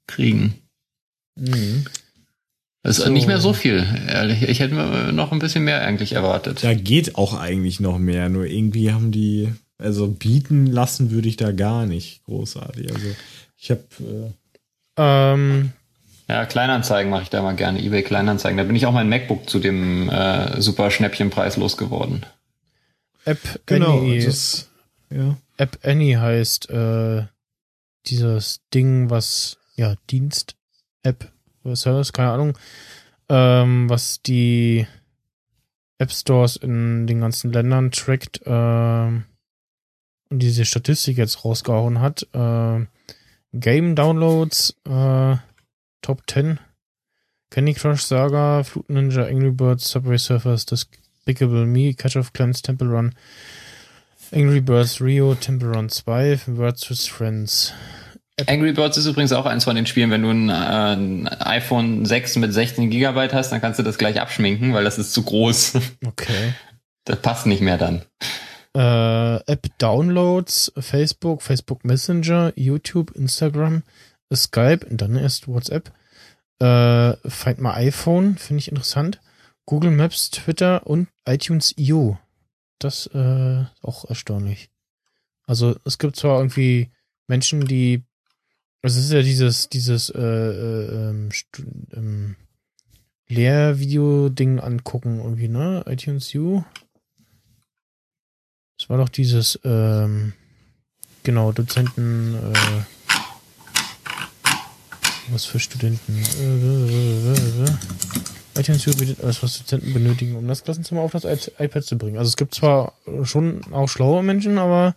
kriegen. 0.07 0.61
Mhm. 1.35 1.85
Das 2.83 2.99
ist 2.99 3.05
So. 3.05 3.11
nicht 3.11 3.27
mehr 3.27 3.39
so 3.39 3.53
viel, 3.53 3.85
ehrlich. 4.07 4.43
Ich 4.43 4.59
hätte 4.59 4.73
mir 4.75 5.11
noch 5.11 5.31
ein 5.31 5.39
bisschen 5.39 5.63
mehr 5.63 5.81
eigentlich 5.81 6.13
erwartet. 6.13 6.63
Da 6.63 6.73
geht 6.73 7.15
auch 7.15 7.33
eigentlich 7.33 7.79
noch 7.79 7.97
mehr, 7.97 8.29
nur 8.29 8.45
irgendwie 8.45 8.91
haben 8.93 9.11
die, 9.11 9.53
also 9.77 10.07
bieten 10.07 10.67
lassen 10.67 11.11
würde 11.11 11.27
ich 11.27 11.37
da 11.37 11.51
gar 11.51 11.85
nicht 11.85 12.23
großartig. 12.25 12.93
Also 12.93 13.07
ich 13.57 13.71
habe, 13.71 13.81
äh, 13.99 14.31
Ähm, 14.99 15.71
Ja, 16.29 16.45
Kleinanzeigen 16.45 17.09
mache 17.11 17.23
ich 17.23 17.29
da 17.29 17.41
mal 17.41 17.55
gerne, 17.55 17.81
eBay 17.83 18.03
Kleinanzeigen. 18.03 18.57
Da 18.57 18.63
bin 18.63 18.75
ich 18.75 18.85
auch 18.85 18.93
mein 18.93 19.09
MacBook 19.09 19.49
zu 19.49 19.59
dem 19.59 20.09
äh, 20.09 20.61
super 20.61 20.89
Schnäppchenpreis 20.91 21.57
losgeworden. 21.57 22.25
App 23.25 23.39
genau, 23.65 23.99
Annie, 23.99 24.23
das, 24.25 24.69
ja. 25.09 25.35
App 25.57 25.79
Annie 25.83 26.19
heißt 26.19 26.69
äh, 26.69 27.23
dieses 28.07 28.61
Ding, 28.73 29.09
was 29.09 29.57
ja 29.75 29.95
Dienst 30.09 30.55
App 31.03 31.31
Service, 31.75 32.13
keine 32.13 32.31
Ahnung, 32.31 32.57
ähm, 33.29 33.89
was 33.89 34.21
die 34.21 34.87
App 35.97 36.11
Stores 36.11 36.55
in 36.55 37.07
den 37.07 37.21
ganzen 37.21 37.51
Ländern 37.51 37.91
trackt 37.91 38.41
ähm, 38.45 39.25
und 40.29 40.39
diese 40.39 40.65
Statistik 40.65 41.17
jetzt 41.17 41.43
rausgehauen 41.43 41.99
hat. 41.99 42.27
Äh, 42.33 42.85
Game 43.53 43.95
Downloads 43.95 44.75
äh, 44.87 45.37
Top 46.01 46.21
10 46.29 46.59
Candy 47.49 47.73
Crush 47.73 48.03
Saga, 48.03 48.63
Fruit 48.63 48.89
Ninja, 48.89 49.25
Angry 49.25 49.51
Birds, 49.51 49.89
Subway 49.89 50.17
Surfers, 50.17 50.65
Despicable 50.65 51.65
Me, 51.65 51.93
Catch 51.93 52.17
of 52.17 52.33
Clans, 52.33 52.61
Temple 52.61 52.89
Run, 52.89 53.15
Angry 54.31 54.59
Birds 54.59 54.99
Rio, 54.99 55.33
Temple 55.33 55.69
Run 55.69 55.89
2, 55.89 56.41
Words 56.47 56.89
with 56.89 57.07
Friends. 57.07 57.73
Angry 58.45 58.71
Birds 58.71 58.97
ist 58.97 59.07
übrigens 59.07 59.31
auch 59.31 59.45
eins 59.47 59.63
von 59.63 59.75
den 59.75 59.87
Spielen, 59.87 60.11
wenn 60.11 60.21
du 60.21 60.29
ein, 60.29 60.49
äh, 60.49 60.53
ein 60.53 61.27
iPhone 61.27 62.05
6 62.05 62.35
mit 62.35 62.53
16 62.53 62.89
Gigabyte 62.89 63.33
hast, 63.33 63.51
dann 63.51 63.61
kannst 63.61 63.79
du 63.79 63.83
das 63.83 63.97
gleich 63.97 64.21
abschminken, 64.21 64.73
weil 64.73 64.83
das 64.83 64.99
ist 64.99 65.13
zu 65.13 65.23
groß. 65.23 65.73
Okay. 66.05 66.53
Das 67.05 67.21
passt 67.21 67.45
nicht 67.47 67.61
mehr 67.61 67.77
dann. 67.77 68.03
Äh, 68.75 69.37
App 69.51 69.67
Downloads, 69.79 70.71
Facebook, 70.77 71.41
Facebook 71.41 71.83
Messenger, 71.85 72.53
YouTube, 72.55 73.11
Instagram, 73.11 73.83
Skype 74.33 74.85
und 74.89 75.01
dann 75.01 75.15
erst 75.15 75.47
WhatsApp. 75.47 75.91
Äh, 76.59 77.13
Find 77.27 77.59
My 77.59 77.69
iPhone, 77.69 78.37
finde 78.37 78.59
ich 78.59 78.67
interessant. 78.67 79.19
Google 79.65 79.91
Maps, 79.91 80.29
Twitter 80.31 80.85
und 80.85 81.07
iTunes 81.25 81.75
U. 81.89 82.17
Das 82.79 83.07
äh, 83.07 83.65
auch 83.81 84.05
erstaunlich. 84.09 84.69
Also 85.47 85.75
es 85.85 85.97
gibt 85.97 86.15
zwar 86.15 86.37
irgendwie 86.37 86.91
Menschen, 87.27 87.65
die 87.65 88.03
es 88.81 88.95
ist 88.95 89.11
ja 89.11 89.21
dieses 89.21 89.69
dieses 89.69 90.09
äh, 90.09 90.21
äh, 90.21 91.09
ähm, 91.09 91.29
ähm, 91.93 92.35
Lehrvideo-Ding 93.29 94.59
angucken 94.59 95.19
irgendwie, 95.19 95.49
ne? 95.49 95.83
iTunes 95.87 96.33
U. 96.35 96.63
Es 98.79 98.89
war 98.89 98.97
doch 98.97 99.09
dieses, 99.09 99.59
ähm, 99.63 100.33
genau, 101.23 101.51
Dozenten, 101.51 102.35
äh, 102.35 102.83
was 105.29 105.45
für 105.45 105.59
Studenten. 105.59 106.23
Äh, 106.39 107.71
iTunes 108.59 108.85
bietet 108.85 109.23
alles, 109.23 109.43
was 109.43 109.57
Dozenten 109.59 109.93
benötigen, 109.93 110.35
um 110.35 110.47
das 110.47 110.63
Klassenzimmer 110.63 111.01
auf 111.01 111.11
das 111.11 111.25
iPad 111.25 111.83
zu 111.83 111.97
bringen. 111.97 112.17
Also 112.17 112.29
es 112.29 112.37
gibt 112.37 112.55
zwar 112.55 112.93
schon 113.23 113.61
auch 113.73 113.87
schlaue 113.87 114.23
Menschen, 114.23 114.57
aber 114.57 114.95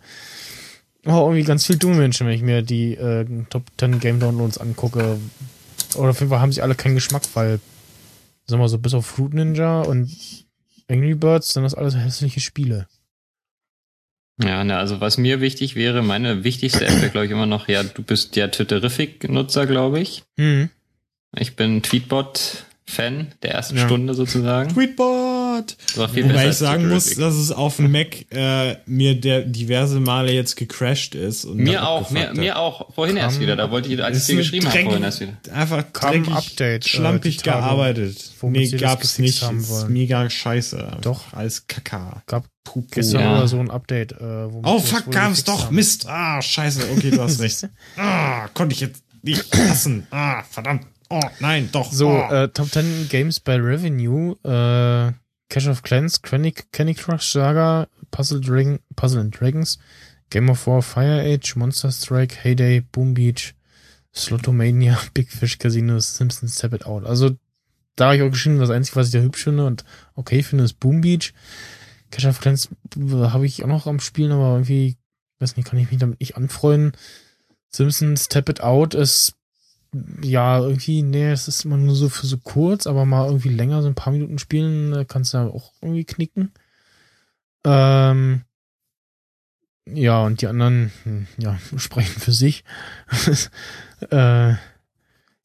auch 1.05 1.27
irgendwie 1.27 1.43
ganz 1.43 1.65
viel 1.65 1.77
dumme 1.77 1.95
Menschen, 1.95 2.27
wenn 2.27 2.33
ich 2.33 2.41
mir 2.41 2.61
die 2.61 2.95
äh, 2.95 3.25
Top 3.49 3.63
10 3.79 3.99
Game 3.99 4.19
Downloads 4.19 4.57
angucke. 4.57 5.17
Oder 5.95 6.09
auf 6.11 6.19
jeden 6.19 6.29
Fall 6.29 6.39
haben 6.39 6.51
sie 6.51 6.61
alle 6.61 6.75
keinen 6.75 6.95
Geschmack, 6.95 7.23
weil, 7.33 7.59
sagen 8.45 8.59
wir 8.59 8.65
mal 8.65 8.67
so, 8.69 8.77
bis 8.77 8.93
auf 8.93 9.05
Fruit 9.05 9.33
Ninja 9.33 9.81
und 9.81 10.09
Angry 10.89 11.15
Birds 11.15 11.53
sind 11.53 11.63
das 11.63 11.73
alles 11.73 11.95
hässliche 11.95 12.39
Spiele. 12.39 12.87
Ja, 14.41 14.63
ne, 14.63 14.77
also 14.77 15.01
was 15.01 15.17
mir 15.17 15.39
wichtig 15.41 15.75
wäre, 15.75 16.01
meine 16.01 16.43
wichtigste 16.43 16.85
App 16.85 16.99
wäre, 17.01 17.09
glaube 17.11 17.25
ich, 17.25 17.31
immer 17.31 17.45
noch, 17.45 17.67
ja, 17.67 17.83
du 17.83 18.01
bist 18.01 18.35
ja 18.35 18.47
Twitterific-Nutzer, 18.47 19.67
glaube 19.67 19.99
ich. 19.99 20.23
Mhm. 20.37 20.69
Ich 21.35 21.55
bin 21.55 21.81
Tweetbot-Fan 21.81 23.33
der 23.43 23.51
ersten 23.51 23.77
Ja. 23.77 23.85
Stunde 23.85 24.13
sozusagen. 24.13 24.73
Tweetbot! 24.73 25.30
Viel 26.13 26.29
Wobei 26.29 26.49
ich 26.49 26.55
sagen 26.57 26.87
muss, 26.89 27.15
dass 27.15 27.35
es 27.35 27.51
auf 27.51 27.77
dem 27.77 27.91
Mac 27.91 28.25
äh, 28.31 28.75
mir 28.85 29.19
der 29.19 29.41
diverse 29.41 29.99
Male 29.99 30.31
jetzt 30.31 30.55
gecrashed 30.55 31.15
ist. 31.15 31.45
Und 31.45 31.57
Mir 31.57 31.87
auch, 31.87 32.09
mir, 32.11 32.33
mir 32.33 32.57
auch. 32.59 32.93
Vorhin 32.93 33.17
erst 33.17 33.39
wieder. 33.39 33.55
Da 33.55 33.71
wollte 33.71 33.89
ich, 33.89 34.03
als 34.03 34.17
ich 34.17 34.21
Ist 34.21 34.29
dir 34.29 34.35
geschrieben 34.37 34.67
habe, 34.67 34.81
vorhin 34.81 35.03
erst 35.03 35.21
wieder. 35.21 35.33
Einfach 35.53 35.83
Kam 35.93 36.27
Update, 36.33 36.85
äh, 36.85 36.87
schlampig 36.89 37.37
Tage, 37.37 37.57
gearbeitet. 37.59 38.31
Nee, 38.41 38.69
gab's 38.69 39.01
gefixt 39.01 39.19
nicht. 39.19 39.41
haben 39.43 39.59
Ist 39.59 39.69
wollen. 39.69 39.93
mega 39.93 40.29
scheiße. 40.29 40.97
Doch. 41.01 41.33
Als 41.33 41.67
Kaka. 41.67 42.23
Gab 42.27 42.45
Pupu. 42.63 42.87
gestern 42.91 43.21
Ja. 43.21 43.37
oder 43.37 43.47
so 43.47 43.59
ein 43.59 43.71
Update. 43.71 44.13
Äh, 44.13 44.47
Oh 44.63 44.79
fuck, 44.79 45.09
gab's 45.11 45.43
gefixt 45.43 45.47
doch. 45.47 45.65
haben. 45.65 45.75
Mist. 45.75 46.05
Ah, 46.07 46.41
scheiße. 46.41 46.81
Okay, 46.95 47.11
du 47.11 47.21
hast 47.21 47.39
recht. 47.41 47.67
Ah, 47.97 48.47
konnte 48.53 48.73
ich 48.73 48.81
jetzt 48.81 49.03
nicht 49.23 49.55
lassen. 49.55 50.07
Ah, 50.11 50.43
verdammt. 50.49 50.85
Oh, 51.13 51.19
nein, 51.41 51.67
doch. 51.73 51.91
So, 51.91 52.07
oh. 52.09 52.33
äh, 52.33 52.47
Top 52.49 52.71
10 52.71 53.07
Games 53.09 53.41
by 53.41 53.51
Revenue, 53.55 54.35
äh, 54.45 55.11
Cash 55.51 55.67
of 55.67 55.83
Clans, 55.83 56.17
Candy, 56.17 56.53
Candy 56.71 56.93
Crush 56.93 57.33
Saga, 57.33 57.89
Puzzle, 58.09 58.39
Dragon, 58.39 58.79
Puzzle 58.95 59.19
and 59.19 59.31
Dragons, 59.31 59.77
Game 60.29 60.49
of 60.49 60.65
War, 60.65 60.81
Fire 60.81 61.19
Age, 61.19 61.57
Monster 61.57 61.91
Strike, 61.91 62.35
Heyday, 62.35 62.79
Boom 62.79 63.13
Beach, 63.13 63.53
Slotomania, 64.15 64.97
Big 65.13 65.29
Fish 65.29 65.59
Casino, 65.59 65.99
Simpsons 65.99 66.55
Tap 66.55 66.71
It 66.71 66.85
Out. 66.85 67.05
Also, 67.05 67.37
da 67.97 68.05
habe 68.05 68.15
ich 68.15 68.21
auch 68.21 68.29
geschrieben, 68.29 68.59
das 68.59 68.69
Einzige, 68.69 68.95
was 68.95 69.07
ich 69.07 69.13
da 69.13 69.19
hübsch 69.19 69.43
finde 69.43 69.65
und 69.65 69.83
okay 70.15 70.41
finde, 70.41 70.63
ist 70.63 70.79
Boom 70.79 71.01
Beach. 71.01 71.33
Cash 72.11 72.27
of 72.27 72.39
Clans 72.39 72.69
habe 72.95 73.45
ich 73.45 73.61
auch 73.61 73.67
noch 73.67 73.87
am 73.87 73.99
Spielen, 73.99 74.31
aber 74.31 74.53
irgendwie, 74.53 74.95
weiß 75.39 75.57
nicht, 75.57 75.67
kann 75.67 75.79
ich 75.79 75.91
mich 75.91 75.99
damit 75.99 76.21
nicht 76.21 76.37
anfreunden. 76.37 76.93
Simpsons 77.69 78.29
Tap 78.29 78.47
It 78.47 78.61
Out 78.61 78.93
ist 78.93 79.33
ja, 80.21 80.59
irgendwie, 80.59 81.03
nee, 81.03 81.31
es 81.31 81.47
ist 81.47 81.65
immer 81.65 81.77
nur 81.77 81.95
so 81.95 82.09
für 82.09 82.25
so 82.25 82.37
kurz, 82.37 82.87
aber 82.87 83.05
mal 83.05 83.27
irgendwie 83.27 83.49
länger, 83.49 83.81
so 83.81 83.87
ein 83.89 83.95
paar 83.95 84.13
Minuten 84.13 84.39
spielen, 84.39 84.93
äh, 84.93 85.05
kannst 85.05 85.33
du 85.33 85.37
ja 85.37 85.47
auch 85.47 85.73
irgendwie 85.81 86.05
knicken. 86.05 86.51
Ähm, 87.65 88.43
ja, 89.85 90.23
und 90.23 90.41
die 90.41 90.47
anderen, 90.47 90.91
hm, 91.03 91.27
ja, 91.37 91.57
sprechen 91.77 92.19
für 92.19 92.31
sich. 92.31 92.63
äh, 94.09 94.53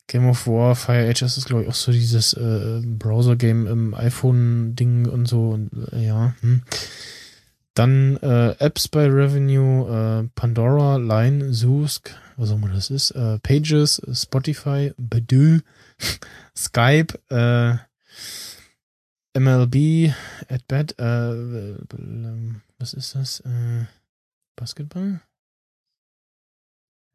Game 0.08 0.28
of 0.28 0.46
War, 0.46 0.76
Fire 0.76 1.08
Age, 1.08 1.20
das 1.20 1.36
ist, 1.36 1.46
glaube 1.46 1.64
ich, 1.64 1.68
auch 1.68 1.74
so 1.74 1.90
dieses 1.90 2.32
äh, 2.34 2.80
Browser-Game 2.84 3.66
im 3.66 3.94
iPhone-Ding 3.94 5.06
und 5.06 5.26
so. 5.26 5.50
Und, 5.50 5.70
äh, 5.92 6.06
ja. 6.06 6.34
Hm. 6.42 6.62
Dann 7.74 8.16
äh, 8.18 8.54
Apps 8.58 8.88
by 8.88 9.00
Revenue, 9.00 10.22
äh, 10.22 10.28
Pandora, 10.34 10.96
Line, 10.96 11.50
Zoosk, 11.50 12.14
was 12.36 12.50
auch 12.50 12.56
immer 12.56 12.68
das 12.68 12.90
ist, 12.90 13.12
äh, 13.12 13.38
Pages, 13.38 14.00
Spotify, 14.12 14.92
Badoo, 14.96 15.60
Skype, 16.56 17.18
äh, 17.30 17.76
MLB, 19.38 20.12
at 20.48 20.98
äh, 20.98 21.30
äh, 21.32 21.78
was 22.78 22.94
ist 22.94 23.14
das? 23.14 23.40
Äh, 23.40 23.86
Basketball? 24.54 25.20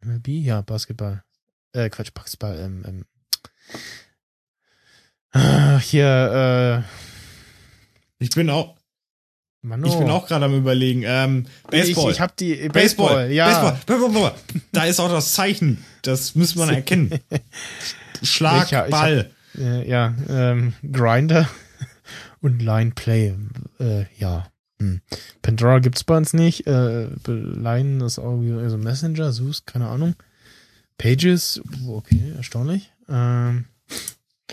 MLB? 0.02 0.28
Ja, 0.28 0.62
Basketball. 0.62 1.24
Äh, 1.74 1.90
Quatsch, 1.90 2.14
Basketball, 2.14 2.58
ähm, 2.60 2.84
ähm. 2.88 3.06
Ah, 5.34 5.80
hier, 5.80 6.84
ich 8.20 8.30
bin 8.32 8.50
auch, 8.50 8.76
äh, 8.76 8.81
Mano. 9.64 9.88
ich 9.88 9.96
bin 9.96 10.10
auch 10.10 10.28
gerade 10.28 10.46
am 10.46 10.56
überlegen. 10.58 11.04
Ähm, 11.06 11.46
Baseball. 11.70 12.10
Ich, 12.10 12.16
ich 12.16 12.22
hab 12.22 12.36
die, 12.36 12.70
Baseball, 12.70 13.32
ja. 13.32 13.48
Baseball, 13.48 14.00
Baseball. 14.00 14.34
Da 14.72 14.86
ist 14.86 15.00
auch 15.00 15.10
das 15.10 15.34
Zeichen. 15.34 15.84
Das 16.02 16.34
muss 16.36 16.56
man 16.56 16.70
erkennen. 16.74 17.20
Schlag, 18.24 18.72
Ich 18.72 18.78
ich 18.78 18.90
Ball. 18.90 19.30
Äh, 19.58 19.88
ja, 19.88 20.16
ähm, 20.30 20.74
Grinder 20.92 21.48
und 22.42 22.62
Line 22.62 22.92
Play. 22.96 23.36
Äh, 23.80 24.06
ja. 24.18 24.48
Hm. 24.80 25.02
Pandora 25.44 25.80
gibt's 25.80 26.04
bei 26.04 26.18
uns 26.18 26.34
nicht. 26.34 26.66
Äh, 26.66 27.08
Line 27.28 28.04
ist 28.04 28.18
auch 28.18 28.42
also 28.42 28.78
Messenger, 28.78 29.32
Sus, 29.32 29.66
keine 29.66 29.88
Ahnung. 29.88 30.16
Pages, 30.98 31.62
okay, 31.88 32.34
erstaunlich. 32.38 32.92
Ähm, 33.10 33.66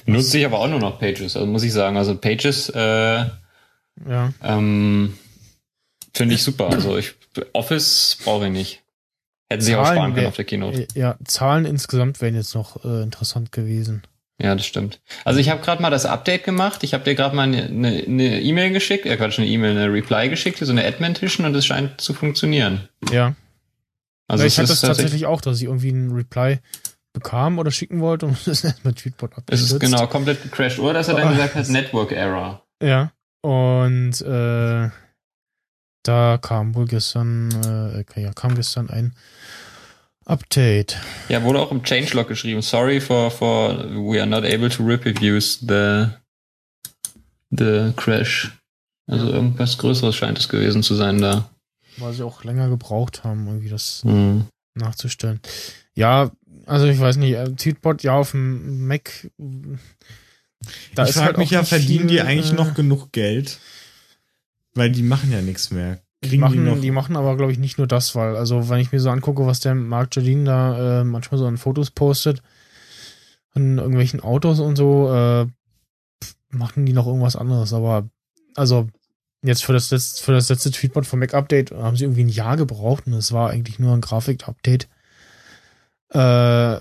Nutze 0.07 0.39
ich 0.39 0.47
aber 0.47 0.61
auch 0.61 0.69
nur 0.69 0.81
noch 0.81 0.99
Pages, 0.99 1.37
also 1.37 1.47
muss 1.47 1.63
ich 1.63 1.73
sagen. 1.73 1.97
Also 1.97 2.15
Pages, 2.15 2.69
äh, 2.71 3.25
ja. 4.09 4.33
ähm, 4.43 5.17
finde 6.15 6.35
ich 6.35 6.43
super. 6.43 6.69
Also 6.71 6.97
ich, 6.99 7.15
Office 7.53 8.19
brauche 8.25 8.47
ich 8.47 8.53
nicht. 8.53 8.83
Hätten 9.51 9.63
sie 9.63 9.77
auch 9.77 9.87
sparen 9.87 10.15
können 10.15 10.27
auf 10.27 10.37
der 10.37 10.45
Keynote. 10.45 10.83
Äh, 10.83 10.87
Ja, 10.95 11.17
Zahlen 11.25 11.65
insgesamt 11.65 12.21
wären 12.21 12.35
jetzt 12.35 12.55
noch 12.55 12.85
äh, 12.85 13.03
interessant 13.03 13.51
gewesen. 13.53 14.03
Ja, 14.41 14.55
das 14.55 14.67
stimmt. 14.67 15.01
Also 15.25 15.41
ich 15.41 15.49
habe 15.49 15.63
gerade 15.63 15.83
mal 15.83 15.91
das 15.91 16.07
Update 16.07 16.45
gemacht. 16.45 16.85
Ich 16.85 16.95
habe 16.95 17.03
dir 17.03 17.15
gerade 17.17 17.35
mal 17.35 17.43
eine 17.43 17.65
eine 17.67 18.41
E-Mail 18.41 18.71
geschickt, 18.73 19.05
äh 19.07 19.17
Quatsch, 19.17 19.39
eine 19.39 19.49
E-Mail, 19.49 19.73
eine 19.73 19.93
Reply 19.93 20.29
geschickt, 20.29 20.59
so 20.59 20.71
eine 20.71 20.85
Admin-Tischen 20.85 21.45
und 21.45 21.55
es 21.57 21.67
scheint 21.67 22.01
zu 22.01 22.15
funktionieren. 22.15 22.89
Ja. 23.11 23.35
Also 24.29 24.45
ich 24.45 24.53
es 24.53 24.59
hatte 24.59 24.69
das 24.69 24.81
tatsächlich 24.83 25.27
auch, 25.27 25.41
dass 25.41 25.57
ich 25.57 25.65
irgendwie 25.65 25.89
einen 25.89 26.13
Reply 26.13 26.59
bekam 27.15 27.59
oder 27.59 27.71
schicken 27.73 28.01
wollte 28.01 28.27
und 28.27 28.37
das 28.47 28.59
ist 28.59 28.65
erstmal 28.65 28.93
Tweetbot 28.95 29.33
Es 29.33 29.39
abgestürzt. 29.39 29.73
ist 29.73 29.81
genau 29.81 30.07
komplett 30.07 30.43
gecrashed. 30.43 30.79
Oder 30.79 30.93
dass 30.93 31.09
er 31.09 31.17
dann 31.17 31.31
gesagt 31.33 31.55
hat, 31.57 31.69
Network 31.71 32.13
Error. 32.13 32.63
Ja. 32.83 33.11
Und 33.43 34.21
äh, 34.23 34.91
da 36.03 36.39
kam 36.39 36.75
wohl 36.75 36.87
gestern, 36.87 38.05
äh, 38.15 38.21
ja, 38.21 38.33
kam 38.33 38.55
gestern 38.55 38.91
ein 38.91 39.15
Update. 40.25 40.99
Ja, 41.29 41.43
wurde 41.43 41.61
auch 41.61 41.71
im 41.73 41.83
Changelog 41.83 42.29
geschrieben. 42.29 42.61
Sorry 42.63 43.01
for, 43.01 43.31
for 43.31 43.71
we 43.91 44.19
are 44.21 44.27
not 44.27 44.45
able 44.45 44.69
to 44.69 44.85
reproduce 44.85 45.59
the, 45.61 46.09
the 47.51 47.93
crash. 47.97 48.53
Also 49.07 49.31
irgendwas 49.33 49.79
Größeres 49.79 50.15
scheint 50.17 50.39
es 50.39 50.49
gewesen 50.49 50.83
zu 50.83 50.95
sein 50.95 51.21
da. 51.21 51.49
Weil 51.97 52.13
sie 52.13 52.25
auch 52.25 52.45
länger 52.45 52.69
gebraucht 52.69 53.25
haben, 53.25 53.47
irgendwie 53.47 53.71
das 53.71 54.03
Hm. 54.05 54.47
nachzustellen. 54.75 55.41
Ja, 55.95 56.31
also 56.67 56.87
ich 56.87 57.01
weiß 57.01 57.17
nicht, 57.17 57.33
äh, 57.35 57.51
Tweetbot, 57.55 58.03
ja, 58.03 58.15
auf 58.15 58.33
dem 58.33 58.87
Mac. 58.87 59.31
Da 60.95 61.05
ich 61.05 61.13
frage 61.13 61.27
halt 61.27 61.39
mich 61.39 61.51
ja, 61.51 61.65
verdienen 61.65 62.09
die 62.09 62.15
viel, 62.15 62.27
eigentlich 62.27 62.53
äh, 62.53 62.57
noch 62.57 62.75
genug 62.75 63.13
Geld? 63.13 63.59
Weil 64.75 64.91
die 64.91 65.03
machen 65.03 65.33
ja 65.33 65.41
nichts 65.41 65.71
mehr. 65.71 66.01
Die 66.25 66.39
machen, 66.39 66.65
die 66.65 66.81
die, 66.81 66.91
machen 66.91 67.17
aber, 67.17 67.37
glaube 67.37 67.53
ich, 67.53 67.59
nicht 67.59 67.79
nur 67.79 67.87
das, 67.87 68.17
weil, 68.17 68.37
also 68.37 68.69
wenn 68.69 68.81
ich 68.81 68.91
mir 68.91 68.99
so 68.99 69.09
angucke, 69.09 69.47
was 69.47 69.61
der 69.61 69.77
Mark 69.77 70.15
Jardine 70.17 70.45
da 70.45 71.01
äh, 71.01 71.05
manchmal 71.05 71.39
so 71.39 71.47
an 71.47 71.59
Fotos 71.59 71.93
postet, 71.93 72.43
an 73.55 73.79
irgendwelchen 73.79 74.21
Autos 74.21 74.59
und 74.59 74.75
so, 74.75 75.13
äh, 75.15 75.47
machen 76.51 76.87
die 76.87 76.93
noch 76.93 77.07
irgendwas 77.07 77.37
anderes. 77.37 77.73
Aber, 77.73 78.09
also, 78.57 78.89
jetzt 79.43 79.65
für 79.65 79.73
das, 79.73 79.93
letzte, 79.93 80.25
für 80.25 80.33
das 80.33 80.49
letzte 80.49 80.73
Tweetbot 80.73 81.07
vom 81.07 81.21
Mac-Update 81.21 81.71
haben 81.71 81.97
sie 81.97 82.05
irgendwie 82.05 82.25
ein 82.25 82.29
Jahr 82.29 82.57
gebraucht 82.57 83.07
und 83.07 83.13
es 83.13 83.31
war 83.31 83.51
eigentlich 83.51 83.79
nur 83.79 83.95
ein 83.95 84.01
Grafik-Update. 84.01 84.89
Äh, 86.11 86.79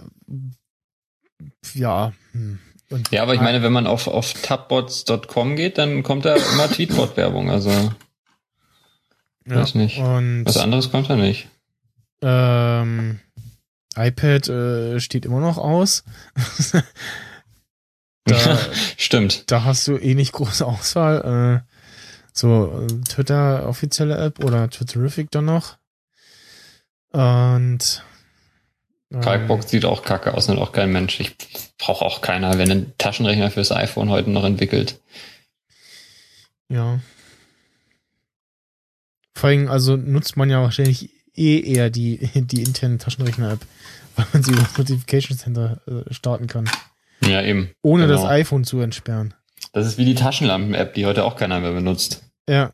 ja. 1.73 2.13
hm. 2.31 2.59
Und, 2.89 3.11
Ja, 3.11 3.23
aber 3.23 3.33
ich 3.33 3.41
meine, 3.41 3.61
wenn 3.63 3.73
man 3.73 3.87
auf, 3.87 4.07
auf 4.07 4.33
tabbots.com 4.33 5.55
geht, 5.55 5.77
dann 5.77 6.03
kommt 6.03 6.25
da 6.25 6.35
immer 6.35 6.67
Tweetbot-Werbung. 6.71 7.49
Also, 7.49 7.69
ja, 7.69 9.55
weiß 9.55 9.75
nicht. 9.75 9.97
Und, 9.99 10.45
was 10.45 10.57
anderes 10.57 10.91
kommt 10.91 11.09
da 11.09 11.15
nicht. 11.15 11.47
Ähm, 12.21 13.19
iPad 13.95 14.47
äh, 14.47 14.99
steht 14.99 15.25
immer 15.25 15.39
noch 15.39 15.57
aus. 15.57 16.03
da, 18.25 18.57
Stimmt. 18.97 19.51
da 19.51 19.63
hast 19.63 19.87
du 19.87 19.97
eh 19.97 20.15
nicht 20.15 20.31
große 20.31 20.65
Auswahl. 20.65 21.63
Äh, 21.65 21.73
so, 22.33 22.87
äh, 22.87 23.03
Twitter 23.05 23.67
offizielle 23.67 24.17
App 24.17 24.43
oder 24.43 24.69
Twitterific 24.69 25.31
dann 25.31 25.45
noch. 25.45 25.77
Und 27.11 28.03
Kalkbox 29.21 29.69
sieht 29.69 29.85
auch 29.85 30.03
kacke 30.03 30.33
aus 30.33 30.49
und 30.49 30.59
auch 30.59 30.71
kein 30.71 30.91
Mensch. 30.91 31.19
Ich 31.19 31.35
brauche 31.77 32.05
auch 32.05 32.21
keiner, 32.21 32.57
wenn 32.57 32.71
ein 32.71 32.93
Taschenrechner 32.97 33.51
fürs 33.51 33.71
iPhone 33.71 34.09
heute 34.09 34.29
noch 34.29 34.43
entwickelt. 34.43 34.99
Ja. 36.69 36.99
Vor 39.33 39.49
allem, 39.49 39.67
also 39.69 39.95
nutzt 39.95 40.37
man 40.37 40.49
ja 40.49 40.61
wahrscheinlich 40.61 41.09
eh 41.35 41.59
eher 41.59 41.89
die, 41.89 42.17
die 42.33 42.63
interne 42.63 42.97
Taschenrechner-App, 42.97 43.59
weil 44.15 44.25
man 44.33 44.43
sie 44.43 44.51
über 44.51 44.63
das 44.63 44.77
Notification 44.77 45.37
Center 45.37 45.79
äh, 45.87 46.13
starten 46.13 46.47
kann. 46.47 46.69
Ja, 47.21 47.41
eben. 47.43 47.71
Ohne 47.81 48.07
Genau. 48.07 48.21
das 48.21 48.29
iPhone 48.29 48.63
zu 48.63 48.79
entsperren. 48.79 49.33
Das 49.73 49.85
ist 49.85 49.97
wie 49.97 50.05
die 50.05 50.15
Taschenlampen-App, 50.15 50.93
die 50.95 51.05
heute 51.05 51.23
auch 51.23 51.35
keiner 51.35 51.59
mehr 51.59 51.71
benutzt. 51.73 52.23
Ja. 52.49 52.71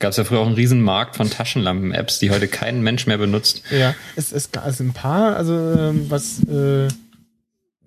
Gab 0.00 0.10
es 0.12 0.16
ja 0.16 0.24
früher 0.24 0.40
auch 0.40 0.46
einen 0.46 0.54
riesen 0.54 0.80
Markt 0.80 1.16
von 1.16 1.28
Taschenlampen-Apps, 1.28 2.18
die 2.18 2.30
heute 2.30 2.48
kein 2.48 2.82
Mensch 2.82 3.06
mehr 3.06 3.18
benutzt. 3.18 3.62
Ja, 3.70 3.94
es, 4.16 4.32
es 4.32 4.50
gab 4.50 4.64
also 4.64 4.82
ein 4.82 4.92
paar, 4.94 5.36
also 5.36 5.52
ähm, 5.52 6.06
was 6.10 6.42
äh, 6.44 6.88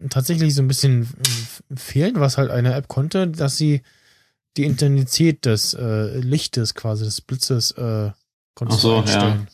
tatsächlich 0.10 0.54
so 0.56 0.62
ein 0.62 0.68
bisschen 0.68 1.08
fehlt, 1.76 2.20
was 2.20 2.38
halt 2.38 2.52
eine 2.52 2.74
App 2.74 2.88
konnte, 2.88 3.28
dass 3.28 3.58
sie 3.58 3.82
die 4.58 4.64
Intensität 4.66 5.46
des 5.46 5.74
äh, 5.74 6.20
Lichtes 6.20 6.76
quasi, 6.76 7.04
des 7.06 7.22
Blitzes 7.22 7.72
äh, 7.72 8.12
konnte 8.56 8.76
Ach 8.76 8.80
so, 8.80 8.98
einstellen. 8.98 9.48
ja. 9.48 9.54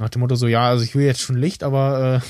Nach 0.00 0.08
dem 0.10 0.20
Motto 0.20 0.36
so, 0.36 0.46
ja, 0.46 0.68
also 0.68 0.84
ich 0.84 0.94
will 0.94 1.04
jetzt 1.04 1.20
schon 1.20 1.36
Licht, 1.36 1.64
aber 1.64 2.22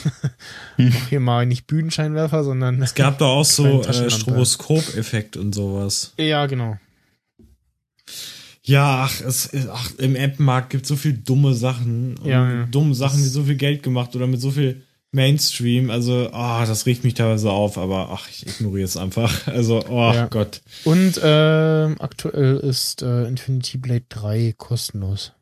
äh, 0.78 0.82
Hm. 0.82 0.92
hier 1.10 1.20
mal 1.20 1.44
nicht 1.44 1.66
Bühnenscheinwerfer, 1.66 2.42
sondern 2.42 2.80
Es 2.80 2.94
gab 2.94 3.18
doch 3.18 3.28
auch 3.28 3.44
so 3.44 3.82
äh. 3.82 4.10
Stroboskop-Effekt 4.10 5.36
und 5.36 5.54
sowas. 5.54 6.14
ja, 6.16 6.46
genau. 6.46 6.78
Ja, 8.62 9.04
ach, 9.08 9.20
es, 9.22 9.50
ach 9.70 9.90
im 9.98 10.14
App-Markt 10.14 10.70
gibt 10.70 10.86
so 10.86 10.96
viel 10.96 11.14
dumme 11.14 11.54
Sachen. 11.54 12.16
Und 12.18 12.26
Ja, 12.26 12.50
ja. 12.52 12.64
Dumme 12.66 12.94
Sachen, 12.94 13.18
die 13.18 13.28
so 13.28 13.44
viel 13.44 13.56
Geld 13.56 13.82
gemacht 13.82 14.14
oder 14.14 14.26
mit 14.26 14.40
so 14.40 14.50
viel 14.50 14.82
Mainstream. 15.10 15.90
Also, 15.90 16.30
ah, 16.32 16.66
das 16.66 16.86
riecht 16.86 17.04
mich 17.04 17.14
teilweise 17.14 17.50
auf, 17.50 17.78
aber 17.78 18.10
ach, 18.10 18.28
ich 18.28 18.46
ignoriere 18.46 18.84
es 18.84 18.96
einfach. 18.96 19.46
Also, 19.46 19.84
oh 19.88 20.12
Ja. 20.12 20.26
Gott. 20.26 20.60
Und 20.84 21.20
ähm, 21.22 21.96
aktuell 22.00 22.56
ist 22.58 23.02
äh, 23.02 23.26
Infinity 23.26 23.78
Blade 23.78 24.04
3 24.08 24.54
kostenlos. 24.56 25.32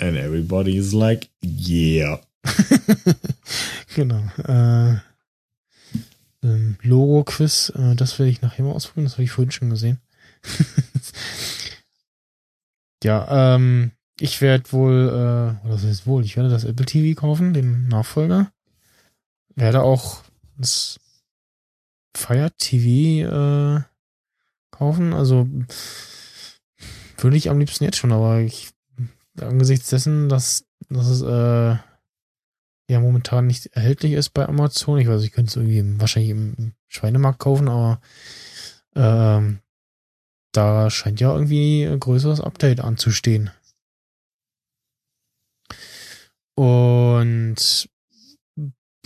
And 0.00 0.16
everybody 0.16 0.76
is 0.76 0.92
like, 0.92 1.28
yeah. 1.42 2.20
genau. 3.96 4.22
Äh, 4.46 4.98
ähm, 6.44 6.76
Logo-Quiz, 6.82 7.72
äh, 7.74 7.96
das 7.96 8.16
werde 8.20 8.30
ich 8.30 8.42
nachher 8.42 8.62
mal 8.64 8.70
ausprobieren, 8.72 9.06
das 9.06 9.14
habe 9.14 9.24
ich 9.24 9.32
vorhin 9.32 9.50
schon 9.50 9.70
gesehen. 9.70 9.98
ja, 13.02 13.56
ähm, 13.56 13.90
ich 14.20 14.40
werde 14.40 14.72
wohl, 14.72 15.08
äh, 15.08 15.66
oder 15.66 15.74
was 15.74 15.84
heißt 15.84 16.06
wohl, 16.06 16.24
ich 16.24 16.36
werde 16.36 16.48
das 16.50 16.64
Apple 16.64 16.86
TV 16.86 17.18
kaufen, 17.18 17.52
den 17.52 17.88
Nachfolger. 17.88 18.50
Werde 19.54 19.82
auch 19.82 20.22
das 20.56 20.98
Fire 22.16 22.50
TV 22.56 23.28
äh, 23.28 23.82
kaufen, 24.70 25.12
also 25.12 25.48
würde 27.18 27.36
ich 27.36 27.50
am 27.50 27.58
liebsten 27.58 27.84
jetzt 27.84 27.96
schon, 27.96 28.12
aber 28.12 28.40
ich 28.40 28.70
angesichts 29.40 29.88
dessen, 29.88 30.28
dass, 30.28 30.64
dass 30.88 31.06
es 31.06 31.22
äh, 31.22 31.76
ja 32.90 33.00
momentan 33.00 33.46
nicht 33.46 33.66
erhältlich 33.66 34.12
ist 34.12 34.30
bei 34.30 34.48
Amazon. 34.48 34.98
Ich 34.98 35.08
weiß, 35.08 35.22
ich 35.22 35.32
könnte 35.32 35.50
es 35.50 35.56
irgendwie 35.56 35.78
im, 35.78 36.00
wahrscheinlich 36.00 36.30
im 36.30 36.72
Schweinemarkt 36.88 37.38
kaufen, 37.38 37.68
aber 37.68 38.00
ähm, 38.94 39.60
da 40.52 40.90
scheint 40.90 41.20
ja 41.20 41.32
irgendwie 41.32 41.84
ein 41.84 42.00
größeres 42.00 42.40
Update 42.40 42.80
anzustehen. 42.80 43.50
Und 46.58 47.88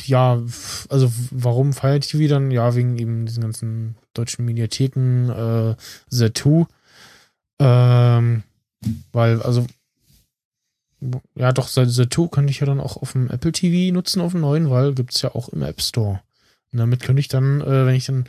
ja, 0.01 0.43
also 0.89 1.13
warum 1.31 1.75
Fire 1.75 2.01
TV 2.01 2.27
dann? 2.27 2.51
Ja, 2.51 2.75
wegen 2.75 2.97
eben 2.97 3.27
diesen 3.27 3.43
ganzen 3.43 3.97
deutschen 4.15 4.47
Mediatheken, 4.47 5.29
äh, 5.29 5.77
The2. 6.11 6.67
Ähm, 7.59 8.43
weil, 9.13 9.43
also 9.43 9.67
ja, 11.35 11.53
doch, 11.53 11.69
The, 11.69 11.85
The 11.85 12.09
2 12.09 12.29
könnte 12.29 12.53
ich 12.53 12.61
ja 12.61 12.67
dann 12.67 12.81
auch 12.81 12.97
auf 12.97 13.13
dem 13.13 13.29
Apple 13.29 13.53
TV 13.53 13.93
nutzen, 13.93 14.23
auf 14.23 14.33
dem 14.33 14.41
neuen, 14.41 14.71
weil 14.71 14.95
gibt's 14.95 15.21
ja 15.21 15.35
auch 15.35 15.51
im 15.51 15.61
App 15.61 15.83
Store. 15.83 16.23
Und 16.73 16.79
damit 16.79 17.03
könnte 17.03 17.21
ich 17.21 17.29
dann, 17.29 17.61
äh, 17.61 17.85
wenn 17.85 17.95
ich 17.95 18.07
dann 18.07 18.25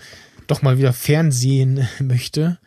doch 0.47 0.63
mal 0.63 0.77
wieder 0.77 0.91
Fernsehen 0.91 1.87
möchte, 2.01 2.59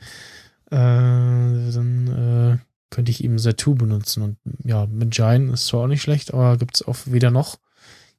äh, 0.70 0.76
dann 0.76 2.60
äh, 2.62 2.75
könnte 2.90 3.10
ich 3.10 3.24
eben 3.24 3.38
2 3.38 3.52
benutzen. 3.74 4.22
Und 4.22 4.36
ja, 4.64 4.86
mit 4.86 5.10
Giant 5.10 5.52
ist 5.52 5.66
zwar 5.66 5.80
auch 5.82 5.86
nicht 5.86 6.02
schlecht, 6.02 6.32
aber 6.32 6.56
gibt's 6.56 6.82
auch 6.82 6.96
weder 7.06 7.30
noch. 7.30 7.58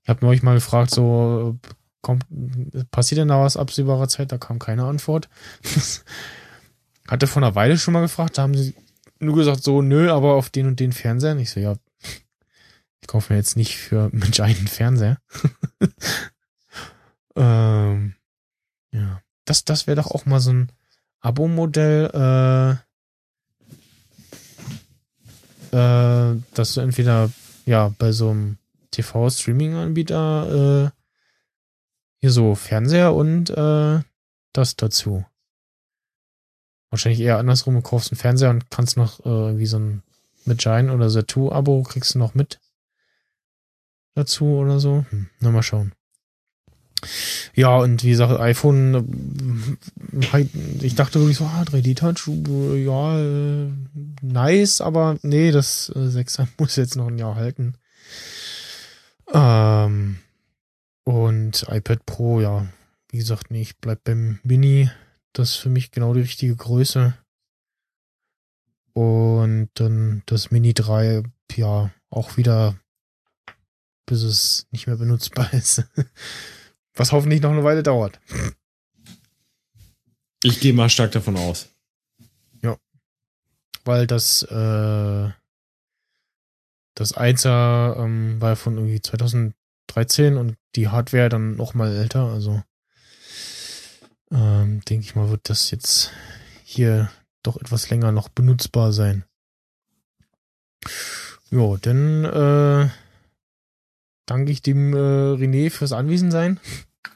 Ich 0.04 0.10
habe 0.10 0.26
neulich 0.26 0.44
mal 0.44 0.56
gefragt, 0.56 0.92
so, 0.92 1.58
kommt, 2.02 2.26
passiert 2.92 3.20
denn 3.20 3.28
da 3.28 3.42
was 3.42 3.58
absehbarer 3.58 4.08
Zeit? 4.08 4.32
Da 4.32 4.38
kam 4.38 4.60
keine 4.60 4.86
Antwort. 4.86 5.30
Hatte 7.08 7.28
vor 7.28 7.42
einer 7.42 7.56
Weile 7.56 7.78
schon 7.78 7.94
mal 7.94 8.02
gefragt, 8.02 8.38
da 8.38 8.44
haben 8.44 8.56
sie 8.56 8.76
nur 9.20 9.36
gesagt, 9.36 9.64
so, 9.64 9.82
nö, 9.82 10.12
aber 10.12 10.36
auf 10.36 10.50
den 10.50 10.68
und 10.68 10.80
den 10.80 10.92
Fernseher. 10.92 11.34
Und 11.34 11.40
ich 11.40 11.50
so, 11.50 11.60
ja, 11.60 11.76
ich 13.02 13.08
kaufe 13.08 13.34
mir 13.34 13.40
jetzt 13.40 13.58
nicht 13.58 13.78
für 13.78 14.10
Mensch 14.14 14.40
einen 14.40 14.68
Fernseher. 14.68 15.18
ähm, 17.36 18.16
ja, 18.92 19.22
das, 19.46 19.66
das 19.66 19.88
wäre 19.88 19.98
doch 19.98 20.12
auch 20.12 20.26
mal 20.26 20.40
so 20.40 20.52
ein 20.52 20.72
Abo-Modell, 21.20 22.06
äh, 22.14 22.87
äh, 25.72 26.36
dass 26.54 26.74
du 26.74 26.82
entweder, 26.82 27.32
ja, 27.66 27.94
bei 27.98 28.12
so 28.12 28.30
einem 28.30 28.58
TV-Streaming-Anbieter, 28.92 30.86
äh, 30.86 30.90
hier 32.20 32.32
so 32.32 32.56
Fernseher 32.56 33.14
und, 33.14 33.50
äh, 33.50 34.02
das 34.54 34.76
dazu. 34.76 35.26
Wahrscheinlich 36.90 37.22
eher 37.22 37.38
andersrum, 37.38 37.76
du 37.76 37.82
kaufst 37.82 38.12
einen 38.12 38.20
Fernseher 38.20 38.50
und 38.50 38.72
kannst 38.72 38.98
noch 38.98 39.20
äh, 39.26 39.30
irgendwie 39.30 39.66
so 39.66 39.78
ein 39.78 40.04
mit 40.46 40.60
Giant 40.60 40.90
oder 40.90 41.10
Satu-Abo 41.10 41.84
kriegst 41.84 42.16
du 42.16 42.20
noch 42.20 42.34
mit 42.34 42.60
dazu 44.16 44.46
oder 44.46 44.80
so. 44.80 45.06
Hm, 45.10 45.30
na 45.40 45.52
mal 45.52 45.62
schauen. 45.62 45.94
Ja, 47.54 47.78
und 47.78 48.04
wie 48.04 48.10
gesagt, 48.10 48.40
iPhone, 48.40 49.78
äh, 50.34 50.46
ich 50.82 50.96
dachte 50.96 51.20
wirklich 51.20 51.38
so, 51.38 51.46
ah, 51.46 51.64
3D-Touch, 51.64 52.28
äh, 52.28 52.84
ja, 52.84 53.20
äh, 53.20 53.72
nice, 54.22 54.82
aber 54.82 55.18
nee, 55.22 55.52
das 55.52 55.90
äh, 55.96 56.00
6er 56.00 56.48
muss 56.58 56.76
jetzt 56.76 56.96
noch 56.96 57.08
ein 57.08 57.18
Jahr 57.18 57.36
halten. 57.36 57.76
Ähm, 59.34 60.18
und 61.04 61.66
iPad 61.70 62.06
Pro, 62.06 62.42
ja, 62.42 62.68
wie 63.10 63.18
gesagt, 63.18 63.52
nee, 63.52 63.62
ich 63.62 63.78
bleib 63.78 64.04
beim 64.04 64.40
Mini. 64.44 64.90
Das 65.34 65.52
ist 65.52 65.56
für 65.56 65.70
mich 65.70 65.92
genau 65.92 66.14
die 66.14 66.22
richtige 66.22 66.56
Größe. 66.56 67.14
Und 68.94 69.70
dann 69.76 70.24
das 70.26 70.52
Mini 70.52 70.74
3, 70.74 71.24
ja, 71.56 71.92
auch 72.10 72.38
wieder, 72.38 72.76
bis 74.06 74.24
es 74.24 74.68
nicht 74.72 74.88
mehr 74.88 74.98
benutzbar 74.98 75.54
ist. 75.54 75.84
Was 76.98 77.12
hoffentlich 77.12 77.42
noch 77.42 77.52
eine 77.52 77.64
Weile 77.64 77.84
dauert. 77.84 78.20
Ich 80.44 80.60
gehe 80.60 80.74
mal 80.74 80.90
stark 80.90 81.12
davon 81.12 81.38
aus. 81.38 81.70
Weil 83.88 84.06
das, 84.06 84.44
äh, 84.44 85.32
das 86.94 87.16
1er 87.16 87.98
ähm, 87.98 88.42
war 88.42 88.58
von 88.58 88.76
irgendwie 88.76 89.02
2013 89.02 90.36
und 90.36 90.58
die 90.76 90.90
Hardware 90.90 91.30
dann 91.30 91.56
noch 91.56 91.74
mal 91.74 91.96
älter. 91.96 92.26
Also 92.26 92.62
ähm, 94.30 94.82
denke 94.90 95.06
ich 95.06 95.16
mal, 95.16 95.30
wird 95.30 95.50
das 95.50 95.72
jetzt 95.72 96.12
hier 96.66 97.10
doch 97.44 97.56
etwas 97.56 97.90
länger 97.90 98.12
noch 98.12 98.28
benutzbar 98.28 98.92
sein. 98.92 99.24
Jo, 101.50 101.78
dann 101.78 102.26
äh, 102.26 102.90
danke 104.26 104.52
ich 104.52 104.62
dem 104.62 104.94
äh, 104.94 104.98
René 104.98 105.70
fürs 105.70 105.94
Anwesensein. 105.94 106.60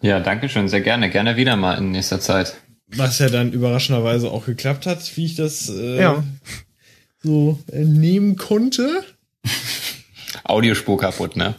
Ja, 0.01 0.19
danke 0.19 0.49
schön, 0.49 0.67
sehr 0.67 0.81
gerne. 0.81 1.09
Gerne 1.09 1.35
wieder 1.37 1.55
mal 1.55 1.77
in 1.77 1.91
nächster 1.91 2.19
Zeit. 2.19 2.55
Was 2.87 3.19
ja 3.19 3.29
dann 3.29 3.51
überraschenderweise 3.53 4.29
auch 4.31 4.45
geklappt 4.45 4.85
hat, 4.85 5.15
wie 5.15 5.25
ich 5.25 5.35
das 5.35 5.69
äh, 5.69 6.01
Ja. 6.01 6.23
so 7.23 7.59
entnehmen 7.71 8.35
konnte. 8.35 9.03
Audiospur 10.43 10.97
kaputt, 10.97 11.35
ne? 11.35 11.55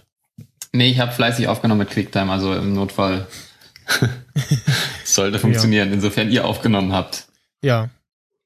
Nee, 0.73 0.91
ich 0.91 0.99
habe 0.99 1.13
fleißig 1.13 1.49
aufgenommen 1.49 1.81
mit 1.81 1.91
QuickTime, 1.91 2.33
also 2.33 2.55
im 2.55 2.73
Notfall 2.73 3.27
sollte 5.05 5.39
funktionieren, 5.39 5.93
insofern 5.93 6.31
ihr 6.31 6.45
aufgenommen 6.47 6.93
habt. 6.93 7.27
Ja, 7.63 7.91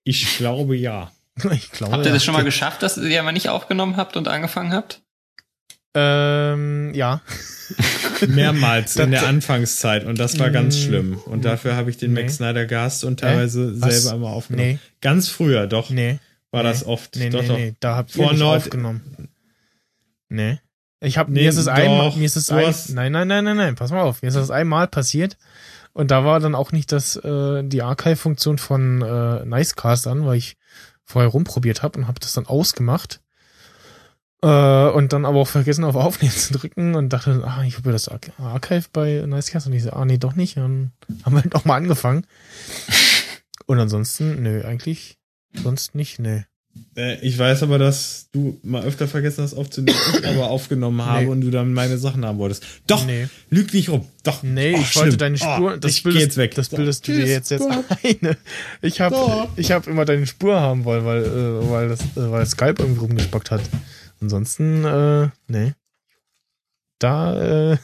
Ich 0.05 0.37
glaube 0.37 0.77
ja. 0.77 1.11
ich 1.53 1.71
glaube. 1.71 1.93
Habt 1.93 2.05
ihr 2.05 2.09
ja. 2.09 2.15
das 2.15 2.25
schon 2.25 2.35
mal 2.35 2.45
geschafft, 2.45 2.83
dass 2.83 2.97
ihr 2.97 3.21
aber 3.21 3.33
nicht 3.33 3.49
aufgenommen 3.49 3.97
habt 3.97 4.17
und 4.17 4.29
angefangen 4.29 4.73
habt? 4.73 5.01
Ähm, 5.97 6.93
ja. 6.95 7.23
Mehrmals 8.29 8.97
in 8.97 9.11
der 9.11 9.27
Anfangszeit 9.27 10.05
und 10.05 10.19
das 10.19 10.39
war 10.39 10.51
ganz 10.51 10.77
Mm, 10.77 10.81
schlimm. 10.81 11.19
Und 11.27 11.45
dafür 11.45 11.75
habe 11.77 11.91
ich 11.91 11.97
den 11.97 12.13
nee. 12.13 12.23
Max 12.23 12.37
Snyder 12.37 12.67
gehasst 12.67 13.05
und 13.05 13.21
teilweise 13.21 13.81
Was? 13.81 14.03
selber 14.03 14.17
immer 14.17 14.29
aufgenommen. 14.31 14.69
Nee, 14.69 14.79
Ganz 15.01 15.29
früher, 15.29 15.67
doch, 15.67 15.91
nee. 15.91 16.19
war 16.51 16.63
nee. 16.63 16.69
das 16.69 16.87
oft. 16.87 17.17
Nee, 17.17 17.31
doch, 17.31 17.43
nee, 17.43 17.49
doch. 17.49 17.57
nee, 17.57 17.75
da 17.81 17.97
habt 17.97 18.15
ihr 18.17 18.29
nicht 18.31 18.39
Nord- 18.39 18.59
aufgenommen. 18.59 19.29
Nee. 20.29 20.61
Ich 21.01 21.19
hab, 21.19 21.29
Nee, 21.29 21.43
mir 21.43 21.49
ist 21.49 21.57
es 21.57 21.69
einmal, 21.69 22.11
mir 22.17 22.25
ist 22.25 22.37
es 22.37 22.51
ein, 22.51 22.73
nein, 22.95 23.13
nein, 23.13 23.29
nein, 23.29 23.45
nein, 23.45 23.57
nein, 23.57 23.75
pass 23.75 23.91
mal 23.91 24.03
auf, 24.03 24.23
mir 24.23 24.29
ist 24.29 24.35
das 24.37 24.51
einmal 24.51 24.89
passiert 24.89 25.37
und 25.93 26.11
da 26.11 26.25
war 26.25 26.41
dann 26.41 26.55
auch 26.55 26.73
nicht 26.73 26.91
das, 26.91 27.17
äh, 27.17 27.63
die 27.65 27.83
Archive-Funktion 27.83 28.59
von 28.59 29.03
äh, 29.03 29.45
Nicecast 29.45 30.07
an, 30.07 30.25
weil 30.25 30.39
ich 30.39 30.57
vorher 31.05 31.31
rumprobiert 31.31 31.83
habe 31.83 31.99
und 31.99 32.09
habe 32.09 32.19
das 32.19 32.33
dann 32.33 32.47
ausgemacht 32.47 33.21
Äh, 34.43 34.89
und 34.91 35.13
dann 35.13 35.25
aber 35.25 35.41
auch 35.41 35.49
vergessen, 35.49 35.85
auf 35.85 35.97
Aufnehmen 35.97 36.33
zu 36.33 36.53
drücken 36.53 36.95
und 36.95 37.11
dachte, 37.11 37.43
ah, 37.45 37.65
ich 37.65 37.77
habe 37.77 37.93
das 37.93 38.09
Archive 38.09 38.87
bei 38.93 39.25
Nicecast 39.27 39.67
und 39.67 39.73
ich 39.73 39.83
so, 39.83 39.91
ah, 39.91 40.05
nee, 40.05 40.19
doch 40.19 40.35
nicht. 40.35 40.57
Dann 40.57 40.93
haben 41.25 41.37
wir 41.37 41.43
halt 41.43 41.55
auch 41.55 41.65
mal 41.65 41.77
angefangen. 41.77 42.27
Und 43.69 43.81
ansonsten, 43.81 44.45
nö, 44.45 44.63
eigentlich 44.63 45.19
sonst 45.53 45.97
nicht, 45.97 46.21
nö. 46.21 46.43
Äh, 46.97 47.21
ich 47.21 47.39
weiß 47.39 47.63
aber, 47.63 47.79
dass 47.79 48.29
du 48.33 48.59
mal 48.63 48.85
öfter 48.85 49.09
vergessen 49.09 49.43
hast 49.43 49.55
aufzunehmen, 49.55 49.99
ich 50.19 50.27
aber 50.27 50.51
aufgenommen 50.51 51.05
habe 51.05 51.25
nee. 51.25 51.31
und 51.31 51.41
du 51.41 51.51
dann 51.51 51.73
meine 51.73 51.99
Sachen 51.99 52.25
haben 52.25 52.39
wolltest. 52.39 52.65
Doch, 52.87 53.05
nee. 53.07 53.29
lüg 53.51 53.73
nicht 53.73 53.89
rum. 53.89 54.07
Doch. 54.23 54.43
Nee, 54.43 54.75
oh, 54.77 54.81
ich 54.81 54.89
schlimm. 54.89 55.05
wollte 55.05 55.17
deine 55.17 55.39
Spur, 55.39 55.73
oh, 55.75 55.77
das 55.77 56.01
bildest, 56.01 56.25
jetzt 56.25 56.37
weg. 56.37 56.55
Das 56.55 56.69
bildest 56.69 57.09
du 57.09 57.13
dir 57.13 57.27
jetzt 57.27 57.51
jetzt 57.51 57.67
eine. 57.67 58.37
Ich 58.83 59.01
habe 59.01 59.49
ich 59.57 59.73
habe 59.73 59.91
immer 59.91 60.05
deine 60.05 60.27
Spur 60.27 60.61
haben 60.61 60.85
wollen, 60.85 61.05
weil 61.05 61.25
äh, 61.25 61.71
weil 61.71 61.89
das 61.89 62.01
äh, 62.01 62.31
weil 62.31 62.47
Skype 62.47 62.77
irgendwie 62.79 63.01
rumgespackt 63.01 63.51
hat. 63.51 63.63
Ansonsten 64.21 64.85
äh, 64.85 65.31
nee. 65.49 65.75
Da 66.99 67.73
äh, 67.73 67.79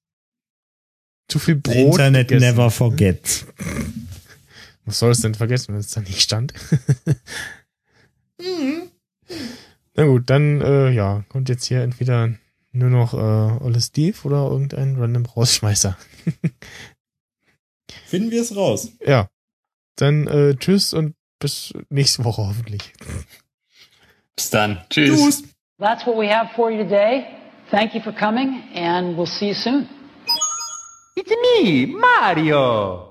zu 1.28 1.38
viel 1.38 1.56
Brot. 1.56 1.76
Internet 1.76 2.28
gegessen. 2.28 2.56
never 2.56 2.70
forget. 2.70 3.46
Was 4.84 4.98
soll 4.98 5.12
es 5.12 5.20
denn 5.20 5.34
vergessen, 5.34 5.72
wenn 5.72 5.80
es 5.80 5.90
da 5.90 6.00
nicht 6.00 6.20
stand? 6.20 6.52
Mhm. 8.42 8.90
Na 9.92 10.06
gut, 10.06 10.30
dann, 10.30 10.62
äh, 10.62 10.90
ja, 10.92 11.24
kommt 11.28 11.50
jetzt 11.50 11.66
hier 11.66 11.82
entweder 11.82 12.34
nur 12.72 12.88
noch 12.88 13.12
äh, 13.12 13.62
Olle 13.62 13.82
Steve 13.82 14.16
oder 14.24 14.50
irgendein 14.50 14.96
random 14.96 15.26
Rausschmeißer. 15.26 15.98
Finden 18.06 18.30
wir 18.30 18.40
es 18.40 18.56
raus. 18.56 18.92
Ja. 19.04 19.28
Dann 19.96 20.26
äh, 20.26 20.56
tschüss 20.56 20.94
und 20.94 21.14
bis 21.38 21.74
nächste 21.90 22.24
Woche 22.24 22.46
hoffentlich. 22.46 22.94
Bis 24.40 24.48
dann. 24.48 24.78
Tschüss. 24.88 25.20
tschüss. 25.20 25.42
That's 25.78 26.06
what 26.06 26.16
we 26.16 26.26
have 26.26 26.50
for 26.56 26.70
you 26.70 26.82
today. 26.82 27.26
Thank 27.70 27.94
you 27.94 28.00
for 28.00 28.12
coming 28.12 28.62
and 28.74 29.14
we'll 29.14 29.26
see 29.26 29.48
you 29.48 29.54
soon. 29.54 29.86
It's 31.14 31.30
me, 31.30 31.86
Mario. 31.86 33.10